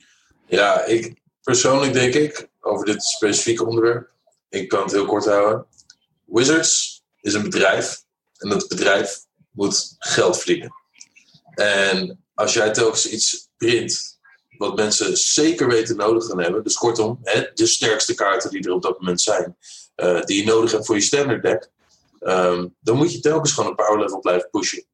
Ja, 0.47 0.85
ik 0.85 1.21
persoonlijk 1.43 1.93
denk 1.93 2.13
ik, 2.13 2.49
over 2.59 2.85
dit 2.85 3.03
specifieke 3.03 3.65
onderwerp, 3.65 4.09
ik 4.49 4.67
kan 4.67 4.83
het 4.83 4.91
heel 4.91 5.05
kort 5.05 5.25
houden. 5.25 5.65
Wizards 6.25 7.03
is 7.21 7.33
een 7.33 7.43
bedrijf 7.43 8.03
en 8.37 8.49
dat 8.49 8.67
bedrijf 8.67 9.19
moet 9.51 9.95
geld 9.99 10.37
verdienen. 10.37 10.73
En 11.53 12.23
als 12.33 12.53
jij 12.53 12.71
telkens 12.71 13.09
iets 13.09 13.49
print 13.57 14.19
wat 14.57 14.75
mensen 14.75 15.17
zeker 15.17 15.67
weten 15.67 15.97
nodig 15.97 16.25
gaan 16.25 16.41
hebben, 16.41 16.63
dus 16.63 16.75
kortom, 16.75 17.19
hè, 17.21 17.51
de 17.53 17.65
sterkste 17.65 18.13
kaarten 18.13 18.49
die 18.49 18.63
er 18.63 18.73
op 18.73 18.81
dat 18.81 18.99
moment 18.99 19.21
zijn, 19.21 19.57
uh, 19.95 20.21
die 20.21 20.37
je 20.37 20.49
nodig 20.49 20.71
hebt 20.71 20.85
voor 20.85 20.95
je 20.95 21.01
standard 21.01 21.43
deck, 21.43 21.69
um, 22.23 22.75
dan 22.79 22.97
moet 22.97 23.13
je 23.13 23.19
telkens 23.19 23.51
gewoon 23.51 23.69
een 23.69 23.75
power 23.75 23.99
level 23.99 24.19
blijven 24.19 24.49
pushen. 24.49 24.85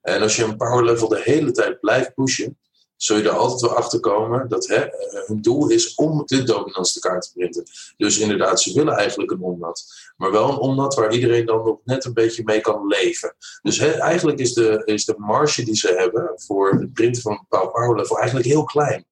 En 0.00 0.22
als 0.22 0.36
je 0.36 0.44
een 0.44 0.56
power 0.56 0.84
level 0.84 1.08
de 1.08 1.20
hele 1.24 1.52
tijd 1.52 1.80
blijft 1.80 2.14
pushen, 2.14 2.58
zul 2.96 3.16
je 3.16 3.22
er 3.22 3.30
altijd 3.30 3.60
wel 3.60 3.74
achter 3.74 4.00
komen 4.00 4.48
dat 4.48 4.66
hè, 4.66 4.86
hun 5.26 5.40
doel 5.40 5.68
is 5.68 5.94
om 5.94 6.22
de 6.24 6.42
dominantste 6.42 7.00
kaart 7.00 7.22
te 7.22 7.30
printen. 7.32 7.64
Dus 7.96 8.18
inderdaad, 8.18 8.60
ze 8.60 8.72
willen 8.74 8.94
eigenlijk 8.94 9.30
een 9.30 9.40
omnat. 9.40 9.84
Maar 10.16 10.32
wel 10.32 10.48
een 10.48 10.58
omnat 10.58 10.94
waar 10.94 11.12
iedereen 11.12 11.46
dan 11.46 11.64
nog 11.64 11.78
net 11.84 12.04
een 12.04 12.14
beetje 12.14 12.42
mee 12.44 12.60
kan 12.60 12.86
leven. 12.86 13.34
Dus 13.62 13.78
hè, 13.78 13.90
eigenlijk 13.90 14.38
is 14.38 14.54
de, 14.54 14.82
is 14.84 15.04
de 15.04 15.14
marge 15.16 15.64
die 15.64 15.76
ze 15.76 15.94
hebben 15.96 16.32
voor 16.36 16.72
het 16.72 16.92
printen 16.92 17.22
van 17.22 17.32
een 17.32 17.46
bepaald 17.48 17.72
power 17.72 17.96
level 17.96 18.18
eigenlijk 18.18 18.48
heel 18.48 18.64
klein. 18.64 19.04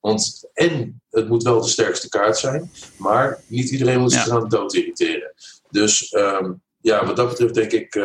Want 0.00 0.48
en 0.52 1.02
het 1.10 1.28
moet 1.28 1.42
wel 1.42 1.60
de 1.60 1.68
sterkste 1.68 2.08
kaart 2.08 2.38
zijn, 2.38 2.70
maar 2.96 3.42
niet 3.46 3.70
iedereen 3.70 4.00
moet 4.00 4.12
zich 4.12 4.26
ja. 4.26 4.32
aan 4.32 4.48
dood 4.48 4.74
irriteren. 4.74 5.32
Dus 5.70 6.12
um, 6.12 6.62
ja, 6.80 7.06
wat 7.06 7.16
dat 7.16 7.28
betreft 7.28 7.54
denk 7.54 7.72
ik 7.72 7.94
uh, 7.94 8.04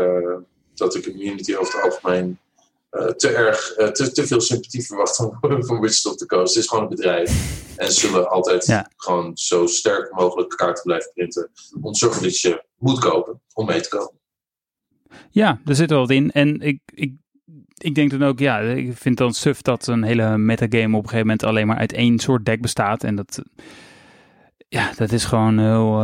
uh, 0.00 0.36
dat 0.74 0.92
de 0.92 1.02
community 1.02 1.54
over 1.54 1.74
het 1.74 1.92
algemeen 1.92 2.38
uh, 2.90 3.06
te 3.06 3.28
erg, 3.28 3.74
te, 3.92 4.12
te, 4.12 4.26
veel 4.26 4.40
sympathie 4.40 4.86
verwacht 4.86 5.16
van, 5.16 5.36
van 5.66 5.80
Wizards 5.80 6.06
of 6.06 6.16
the 6.16 6.26
Coast. 6.26 6.54
Het 6.54 6.62
is 6.62 6.68
gewoon 6.68 6.84
een 6.84 6.90
bedrijf. 6.90 7.30
En 7.76 7.92
ze 7.92 8.00
zullen 8.00 8.30
altijd 8.30 8.66
ja. 8.66 8.90
gewoon 8.96 9.36
zo 9.36 9.66
sterk 9.66 10.12
mogelijk 10.12 10.56
kaarten 10.56 10.82
blijven 10.82 11.10
printen. 11.14 11.50
Om 11.80 11.92
te 11.92 11.98
zorgen 11.98 12.22
dat 12.22 12.40
je 12.40 12.64
moet 12.78 12.98
kopen 12.98 13.40
om 13.52 13.66
mee 13.66 13.80
te 13.80 13.88
komen. 13.88 14.14
Ja, 15.30 15.60
er 15.64 15.74
zit 15.74 15.90
wel 15.90 15.98
wat 15.98 16.10
in. 16.10 16.32
En 16.32 16.60
ik, 16.60 16.80
ik, 16.84 17.14
ik 17.74 17.94
denk 17.94 18.10
dan 18.10 18.22
ook, 18.22 18.38
ja, 18.38 18.60
ik 18.60 18.96
vind 18.96 19.16
dan 19.16 19.34
suf 19.34 19.62
dat 19.62 19.86
een 19.86 20.02
hele 20.02 20.38
metagame 20.38 20.96
op 20.96 21.02
een 21.02 21.08
gegeven 21.08 21.18
moment 21.18 21.44
alleen 21.44 21.66
maar 21.66 21.76
uit 21.78 21.92
één 21.92 22.18
soort 22.18 22.44
deck 22.44 22.60
bestaat. 22.60 23.04
En 23.04 23.16
dat, 23.16 23.42
ja, 24.68 24.92
dat 24.96 25.12
is 25.12 25.24
gewoon 25.24 25.58
heel... 25.58 26.00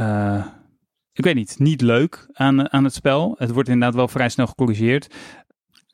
Uh, 0.00 0.46
ik 1.20 1.26
weet 1.26 1.34
niet, 1.34 1.58
niet 1.58 1.80
leuk 1.80 2.26
aan, 2.32 2.72
aan 2.72 2.84
het 2.84 2.94
spel. 2.94 3.34
Het 3.38 3.50
wordt 3.50 3.68
inderdaad 3.68 3.94
wel 3.94 4.08
vrij 4.08 4.28
snel 4.28 4.46
gecorrigeerd. 4.46 5.14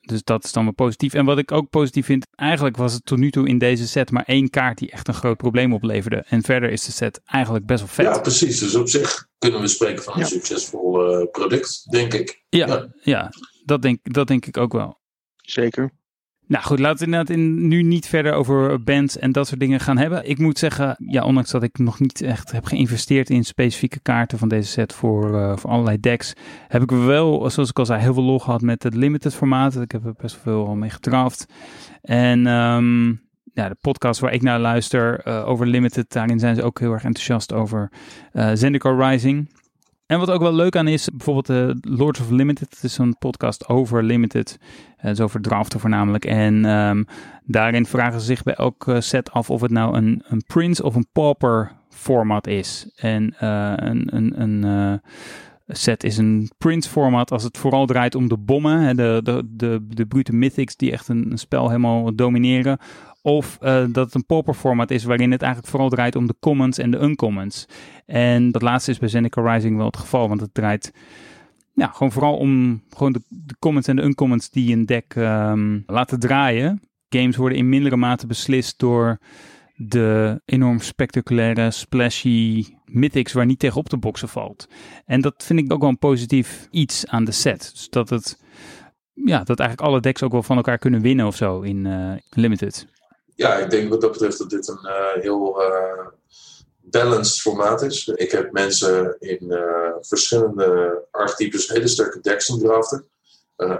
Dus 0.01 0.23
dat 0.23 0.43
is 0.43 0.51
dan 0.51 0.63
wel 0.63 0.73
positief. 0.73 1.13
En 1.13 1.25
wat 1.25 1.37
ik 1.37 1.51
ook 1.51 1.69
positief 1.69 2.05
vind, 2.05 2.27
eigenlijk 2.35 2.77
was 2.77 2.93
het 2.93 3.05
tot 3.05 3.17
nu 3.17 3.31
toe 3.31 3.47
in 3.47 3.57
deze 3.57 3.87
set 3.87 4.11
maar 4.11 4.23
één 4.23 4.49
kaart 4.49 4.77
die 4.77 4.91
echt 4.91 5.07
een 5.07 5.13
groot 5.13 5.37
probleem 5.37 5.73
opleverde. 5.73 6.23
En 6.27 6.43
verder 6.43 6.69
is 6.69 6.85
de 6.85 6.91
set 6.91 7.21
eigenlijk 7.25 7.65
best 7.65 7.79
wel 7.79 7.89
vet. 7.89 8.05
Ja, 8.05 8.19
precies. 8.19 8.59
Dus 8.59 8.75
op 8.75 8.87
zich 8.87 9.27
kunnen 9.37 9.61
we 9.61 9.67
spreken 9.67 10.03
van 10.03 10.19
een 10.19 10.25
succesvol 10.25 11.19
uh, 11.21 11.31
product, 11.31 11.91
denk 11.91 12.13
ik. 12.13 12.43
Ja, 12.49 12.67
ja. 12.67 12.87
ja, 13.01 13.29
dat, 13.65 13.81
denk, 13.81 14.13
dat 14.13 14.27
denk 14.27 14.45
ik 14.45 14.57
ook 14.57 14.73
wel. 14.73 14.99
Zeker. 15.35 15.91
Nou 16.47 16.63
goed, 16.63 16.79
laten 16.79 16.97
we 16.97 17.05
inderdaad 17.05 17.35
in, 17.35 17.67
nu 17.67 17.83
niet 17.83 18.07
verder 18.07 18.33
over 18.33 18.83
bands 18.83 19.17
en 19.17 19.31
dat 19.31 19.47
soort 19.47 19.59
dingen 19.59 19.79
gaan 19.79 19.97
hebben. 19.97 20.29
Ik 20.29 20.39
moet 20.39 20.59
zeggen, 20.59 20.95
ja, 21.07 21.23
ondanks 21.23 21.51
dat 21.51 21.63
ik 21.63 21.77
nog 21.77 21.99
niet 21.99 22.21
echt 22.21 22.51
heb 22.51 22.65
geïnvesteerd 22.65 23.29
in 23.29 23.43
specifieke 23.43 23.99
kaarten 23.99 24.37
van 24.37 24.47
deze 24.47 24.69
set 24.69 24.93
voor, 24.93 25.31
uh, 25.31 25.55
allerlei 25.61 25.99
decks, 25.99 26.33
heb 26.67 26.81
ik 26.81 26.91
wel, 26.91 27.49
zoals 27.49 27.69
ik 27.69 27.79
al 27.79 27.85
zei, 27.85 28.01
heel 28.01 28.13
veel 28.13 28.23
lol 28.23 28.39
gehad 28.39 28.61
met 28.61 28.83
het 28.83 28.93
limited 28.93 29.35
formaat. 29.35 29.81
Ik 29.81 29.91
heb 29.91 30.05
er 30.05 30.13
best 30.17 30.37
veel 30.41 30.75
mee 30.75 30.89
getraft. 30.89 31.45
En 32.01 32.47
um, 32.47 33.21
ja, 33.53 33.69
de 33.69 33.77
podcast 33.81 34.19
waar 34.19 34.33
ik 34.33 34.41
naar 34.41 34.59
luister 34.59 35.27
uh, 35.27 35.47
over 35.47 35.67
limited, 35.67 36.11
daarin 36.11 36.39
zijn 36.39 36.55
ze 36.55 36.63
ook 36.63 36.79
heel 36.79 36.91
erg 36.91 37.03
enthousiast 37.03 37.53
over 37.53 37.91
uh, 38.33 38.49
Zendikar 38.53 39.09
Rising. 39.09 39.49
En 40.07 40.19
wat 40.19 40.31
ook 40.31 40.41
wel 40.41 40.53
leuk 40.53 40.75
aan 40.75 40.87
is, 40.87 41.09
bijvoorbeeld 41.09 41.49
uh, 41.49 41.95
Lords 41.97 42.19
of 42.19 42.29
Limited. 42.29 42.69
Het 42.69 42.83
is 42.83 42.97
een 42.97 43.17
podcast 43.17 43.67
over 43.67 44.03
Limited. 44.03 44.59
Het 44.97 45.11
is 45.11 45.23
over 45.23 45.41
draften 45.41 45.79
voornamelijk. 45.79 46.25
En 46.25 46.65
um, 46.65 47.05
daarin 47.43 47.85
vragen 47.85 48.19
ze 48.19 48.25
zich 48.25 48.43
bij 48.43 48.53
elke 48.53 49.01
set 49.01 49.31
af 49.31 49.49
of 49.49 49.61
het 49.61 49.71
nou 49.71 49.97
een, 49.97 50.23
een 50.27 50.43
Prince 50.47 50.83
of 50.83 50.95
een 50.95 51.07
Pauper 51.11 51.71
format 51.89 52.47
is. 52.47 52.91
En 52.95 53.35
uh, 53.41 53.73
een, 53.75 54.15
een, 54.15 54.41
een 54.41 54.65
uh, 54.65 54.93
set 55.67 56.03
is 56.03 56.17
een 56.17 56.51
Prince 56.57 56.89
format 56.89 57.31
als 57.31 57.43
het 57.43 57.57
vooral 57.57 57.85
draait 57.85 58.15
om 58.15 58.29
de 58.29 58.37
bommen. 58.37 58.79
Hè, 58.79 58.95
de, 58.95 59.19
de, 59.23 59.43
de, 59.47 59.85
de 59.89 60.05
brute 60.05 60.35
mythics 60.35 60.75
die 60.75 60.91
echt 60.91 61.07
een 61.07 61.31
spel 61.35 61.67
helemaal 61.67 62.15
domineren. 62.15 62.77
Of 63.27 63.57
uh, 63.61 63.85
dat 63.89 64.05
het 64.05 64.15
een 64.15 64.25
pauper 64.25 64.53
format 64.53 64.91
is 64.91 65.03
waarin 65.03 65.31
het 65.31 65.41
eigenlijk 65.41 65.71
vooral 65.71 65.89
draait 65.89 66.15
om 66.15 66.27
de 66.27 66.35
commons 66.39 66.77
en 66.77 66.91
de 66.91 67.01
uncommons. 67.01 67.67
En 68.05 68.51
dat 68.51 68.61
laatste 68.61 68.91
is 68.91 68.99
bij 68.99 69.09
Zendikar 69.09 69.53
Rising 69.53 69.77
wel 69.77 69.85
het 69.85 69.97
geval, 69.97 70.27
want 70.27 70.41
het 70.41 70.53
draait 70.53 70.93
gewoon 71.75 72.11
vooral 72.11 72.37
om 72.37 72.83
gewoon 72.89 73.11
de, 73.11 73.21
de 73.27 73.55
comments 73.59 73.87
en 73.87 73.95
de 73.95 74.01
uncommons 74.03 74.49
die 74.49 74.75
een 74.75 74.85
deck 74.85 75.15
um, 75.15 75.83
laten 75.87 76.19
draaien. 76.19 76.81
Games 77.09 77.35
worden 77.35 77.57
in 77.57 77.69
mindere 77.69 77.97
mate 77.97 78.27
beslist 78.27 78.79
door 78.79 79.19
de 79.75 80.41
enorm 80.45 80.79
spectaculaire, 80.79 81.71
splashy 81.71 82.65
mythics 82.85 83.33
waar 83.33 83.45
niet 83.45 83.59
tegen 83.59 83.77
op 83.77 83.89
te 83.89 83.97
boksen 83.97 84.29
valt. 84.29 84.69
En 85.05 85.21
dat 85.21 85.43
vind 85.43 85.59
ik 85.59 85.73
ook 85.73 85.81
wel 85.81 85.89
een 85.89 85.97
positief 85.97 86.67
iets 86.71 87.07
aan 87.07 87.23
de 87.23 87.31
set. 87.31 87.69
Dus 87.73 87.89
dat 87.89 88.09
het, 88.09 88.43
ja, 89.13 89.43
dat 89.43 89.59
eigenlijk 89.59 89.89
alle 89.89 90.01
decks 90.01 90.23
ook 90.23 90.31
wel 90.31 90.43
van 90.43 90.55
elkaar 90.57 90.77
kunnen 90.77 91.01
winnen 91.01 91.25
of 91.25 91.35
zo 91.35 91.61
in 91.61 91.85
uh, 91.85 92.11
Limited. 92.29 92.95
Ja, 93.37 93.55
ik 93.55 93.69
denk 93.69 93.89
wat 93.89 94.01
dat 94.01 94.11
betreft 94.11 94.37
dat 94.37 94.49
dit 94.49 94.67
een 94.67 94.79
uh, 94.83 95.13
heel 95.13 95.61
uh, 95.61 96.07
balanced 96.81 97.41
formaat 97.41 97.81
is. 97.81 98.07
Ik 98.07 98.31
heb 98.31 98.51
mensen 98.51 99.15
in 99.19 99.43
uh, 99.47 99.91
verschillende 100.01 101.03
archetypes 101.11 101.67
hele 101.67 101.87
sterke 101.87 102.19
decks 102.19 102.45
zien 102.45 102.59
draften. 102.59 103.07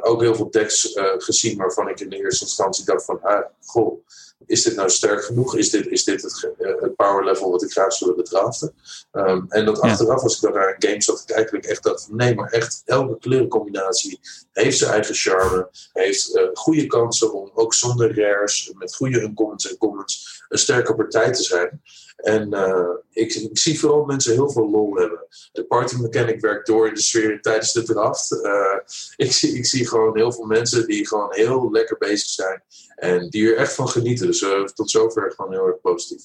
ook 0.01 0.21
heel 0.21 0.35
veel 0.35 0.49
decks 0.51 0.99
gezien 1.17 1.57
waarvan 1.57 1.89
ik 1.89 1.99
in 1.99 2.09
de 2.09 2.17
eerste 2.17 2.43
instantie 2.45 2.85
dacht 2.85 3.05
van, 3.05 3.21
ah, 3.21 3.45
goh, 3.65 4.05
is 4.45 4.64
dit 4.64 4.76
nou 4.76 4.89
sterk 4.89 5.23
genoeg? 5.23 5.55
Is 5.55 5.69
dit, 5.69 5.88
is 5.88 6.03
dit 6.03 6.22
het, 6.22 6.49
het 6.57 6.95
power 6.95 7.23
level 7.23 7.51
wat 7.51 7.64
ik 7.64 7.72
graag 7.72 7.93
zou 7.93 8.09
willen 8.09 8.26
draften? 8.26 8.73
Um, 9.11 9.45
en 9.49 9.65
dat 9.65 9.80
ja. 9.81 9.89
achteraf, 9.89 10.22
als 10.22 10.35
ik 10.35 10.41
dan 10.41 10.53
naar 10.53 10.76
een 10.77 10.89
game 10.89 11.01
zat, 11.01 11.23
ik 11.27 11.35
eigenlijk 11.35 11.65
echt 11.65 11.84
dacht 11.84 12.07
nee, 12.11 12.35
maar 12.35 12.49
echt 12.49 12.81
elke 12.85 13.18
kleurencombinatie 13.19 14.19
heeft 14.51 14.77
zijn 14.77 14.91
eigen 14.91 15.15
charme. 15.15 15.69
Heeft 15.93 16.35
uh, 16.35 16.43
goede 16.53 16.85
kansen 16.85 17.34
om 17.34 17.51
ook 17.53 17.73
zonder 17.73 18.19
rares, 18.19 18.72
met 18.77 18.95
goede 18.95 19.22
uncommons 19.22 19.69
en 19.69 19.77
commons, 19.77 20.43
een 20.49 20.57
sterke 20.57 20.95
partij 20.95 21.31
te 21.31 21.43
zijn. 21.43 21.81
En 22.18 22.53
uh, 22.53 22.89
ik, 23.11 23.34
ik, 23.34 23.57
zie 23.57 23.80
vooral 23.80 24.05
mensen 24.05 24.34
heel 24.34 24.51
veel 24.51 24.69
lol 24.69 24.95
hebben. 24.95 25.27
De 25.51 25.65
party 25.65 25.95
mechanic 25.95 26.41
werkt 26.41 26.68
door 26.68 26.88
in 26.88 26.93
de 26.93 27.01
sfeer 27.01 27.41
tijdens 27.41 27.73
de 27.73 27.84
draft. 27.84 28.31
Uh, 28.31 28.77
ik, 29.26 29.31
zie, 29.31 29.55
ik 29.55 29.65
zie 29.65 29.88
gewoon 29.88 30.18
heel 30.18 30.31
veel 30.31 30.45
mensen 30.45 30.88
die 30.88 31.07
gewoon 31.07 31.34
heel 31.34 31.72
lekker 31.72 31.97
bezig 31.97 32.27
zijn. 32.27 32.64
En 32.97 33.29
die 33.29 33.51
er 33.51 33.57
echt 33.57 33.73
van 33.73 33.87
genieten. 33.87 34.27
Dus 34.27 34.41
uh, 34.41 34.63
tot 34.63 34.89
zover 34.89 35.31
gewoon 35.35 35.51
heel 35.51 35.67
erg 35.67 35.81
positief. 35.81 36.21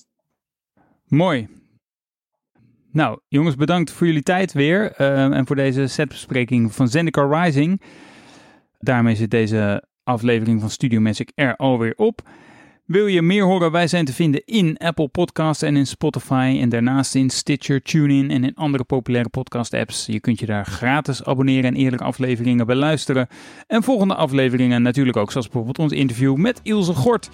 Mooi. 1.07 1.49
Nou, 2.93 3.21
jongens, 3.29 3.55
bedankt 3.55 3.91
voor 3.91 4.07
jullie 4.07 4.23
tijd 4.23 4.53
weer. 4.53 4.93
en 4.93 5.47
voor 5.47 5.57
deze 5.57 5.87
setbespreking 5.87 6.75
van 6.75 6.89
Zendikar 6.89 7.43
Rising. 7.43 7.83
Daarmee 8.79 9.15
zit 9.15 9.31
deze 9.31 9.85
aflevering 10.05 10.61
van 10.61 10.71
Studio 10.71 11.01
Magic 11.01 11.33
er 11.35 11.57
alweer 11.57 11.95
op. 11.97 12.23
Wil 12.93 13.07
je 13.07 13.23
meer 13.23 13.45
horen? 13.45 13.71
Wij 13.71 13.87
zijn 13.87 14.05
te 14.05 14.13
vinden 14.13 14.43
in 14.45 14.79
Apple 14.79 15.09
Podcasts 15.09 15.63
en 15.63 15.77
in 15.77 15.87
Spotify. 15.87 16.59
En 16.61 16.69
daarnaast 16.69 17.15
in 17.15 17.31
Stitcher, 17.31 17.83
TuneIn 17.83 18.31
en 18.31 18.45
in 18.45 18.55
andere 18.55 18.85
populaire 18.85 19.29
podcast 19.29 19.75
apps. 19.75 20.07
Je 20.07 20.21
kunt 20.21 20.41
je 20.41 20.47
daar 20.47 20.67
gratis 20.67 21.25
abonneren 21.25 21.65
en 21.65 21.77
eerdere 21.77 22.05
afleveringen 22.05 22.67
beluisteren. 22.67 23.29
En 23.67 23.83
volgende 23.83 24.15
afleveringen 24.15 24.83
natuurlijk 24.83 25.17
ook, 25.17 25.31
zoals 25.31 25.47
bijvoorbeeld 25.47 25.79
ons 25.79 25.93
interview 25.93 26.37
met 26.37 26.61
Ilse 26.63 26.95
Gort. 26.95 27.31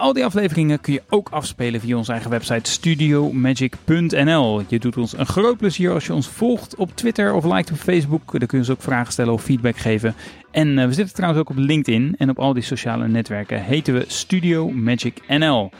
Al 0.00 0.12
die 0.12 0.24
afleveringen 0.24 0.80
kun 0.80 0.92
je 0.92 1.02
ook 1.08 1.28
afspelen 1.28 1.80
via 1.80 1.96
onze 1.96 2.12
eigen 2.12 2.30
website 2.30 2.70
studiomagic.nl. 2.70 4.62
Je 4.68 4.78
doet 4.78 4.96
ons 4.96 5.18
een 5.18 5.26
groot 5.26 5.56
plezier 5.56 5.92
als 5.92 6.06
je 6.06 6.14
ons 6.14 6.28
volgt 6.28 6.74
op 6.74 6.96
Twitter 6.96 7.34
of 7.34 7.44
liked 7.44 7.70
op 7.70 7.76
Facebook. 7.76 8.38
Daar 8.38 8.48
kun 8.48 8.58
je 8.58 8.64
ons 8.64 8.70
ook 8.70 8.82
vragen 8.82 9.12
stellen 9.12 9.32
of 9.32 9.42
feedback 9.42 9.76
geven. 9.76 10.14
En 10.50 10.78
uh, 10.78 10.84
we 10.84 10.92
zitten 10.92 11.14
trouwens 11.14 11.40
ook 11.40 11.50
op 11.50 11.56
LinkedIn 11.56 12.14
en 12.18 12.30
op 12.30 12.38
al 12.38 12.52
die 12.52 12.62
sociale 12.62 13.08
netwerken 13.08 13.62
heten 13.62 13.94
we 13.94 14.04
Studio 14.06 14.70
Magic 14.70 15.20
NL. 15.28 15.70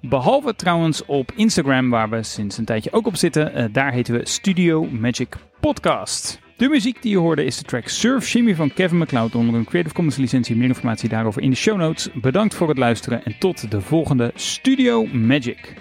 Behalve 0.00 0.54
trouwens 0.54 1.04
op 1.04 1.32
Instagram, 1.34 1.90
waar 1.90 2.10
we 2.10 2.22
sinds 2.22 2.58
een 2.58 2.64
tijdje 2.64 2.92
ook 2.92 3.06
op 3.06 3.16
zitten. 3.16 3.58
Uh, 3.58 3.64
daar 3.72 3.92
heten 3.92 4.14
we 4.14 4.20
Studio 4.28 4.84
Magic 4.84 5.36
Podcast. 5.60 6.49
De 6.60 6.68
muziek 6.68 7.02
die 7.02 7.10
je 7.10 7.18
hoorde 7.18 7.44
is 7.44 7.56
de 7.56 7.64
track 7.64 7.88
Surf 7.88 8.26
Shimmy 8.26 8.54
van 8.54 8.72
Kevin 8.72 8.98
McLeod 8.98 9.34
onder 9.34 9.54
een 9.54 9.64
Creative 9.64 9.94
Commons 9.94 10.16
licentie. 10.16 10.56
Meer 10.56 10.68
informatie 10.68 11.08
daarover 11.08 11.42
in 11.42 11.50
de 11.50 11.56
show 11.56 11.76
notes. 11.76 12.08
Bedankt 12.14 12.54
voor 12.54 12.68
het 12.68 12.78
luisteren 12.78 13.24
en 13.24 13.36
tot 13.38 13.70
de 13.70 13.80
volgende 13.80 14.32
Studio 14.34 15.06
Magic. 15.06 15.74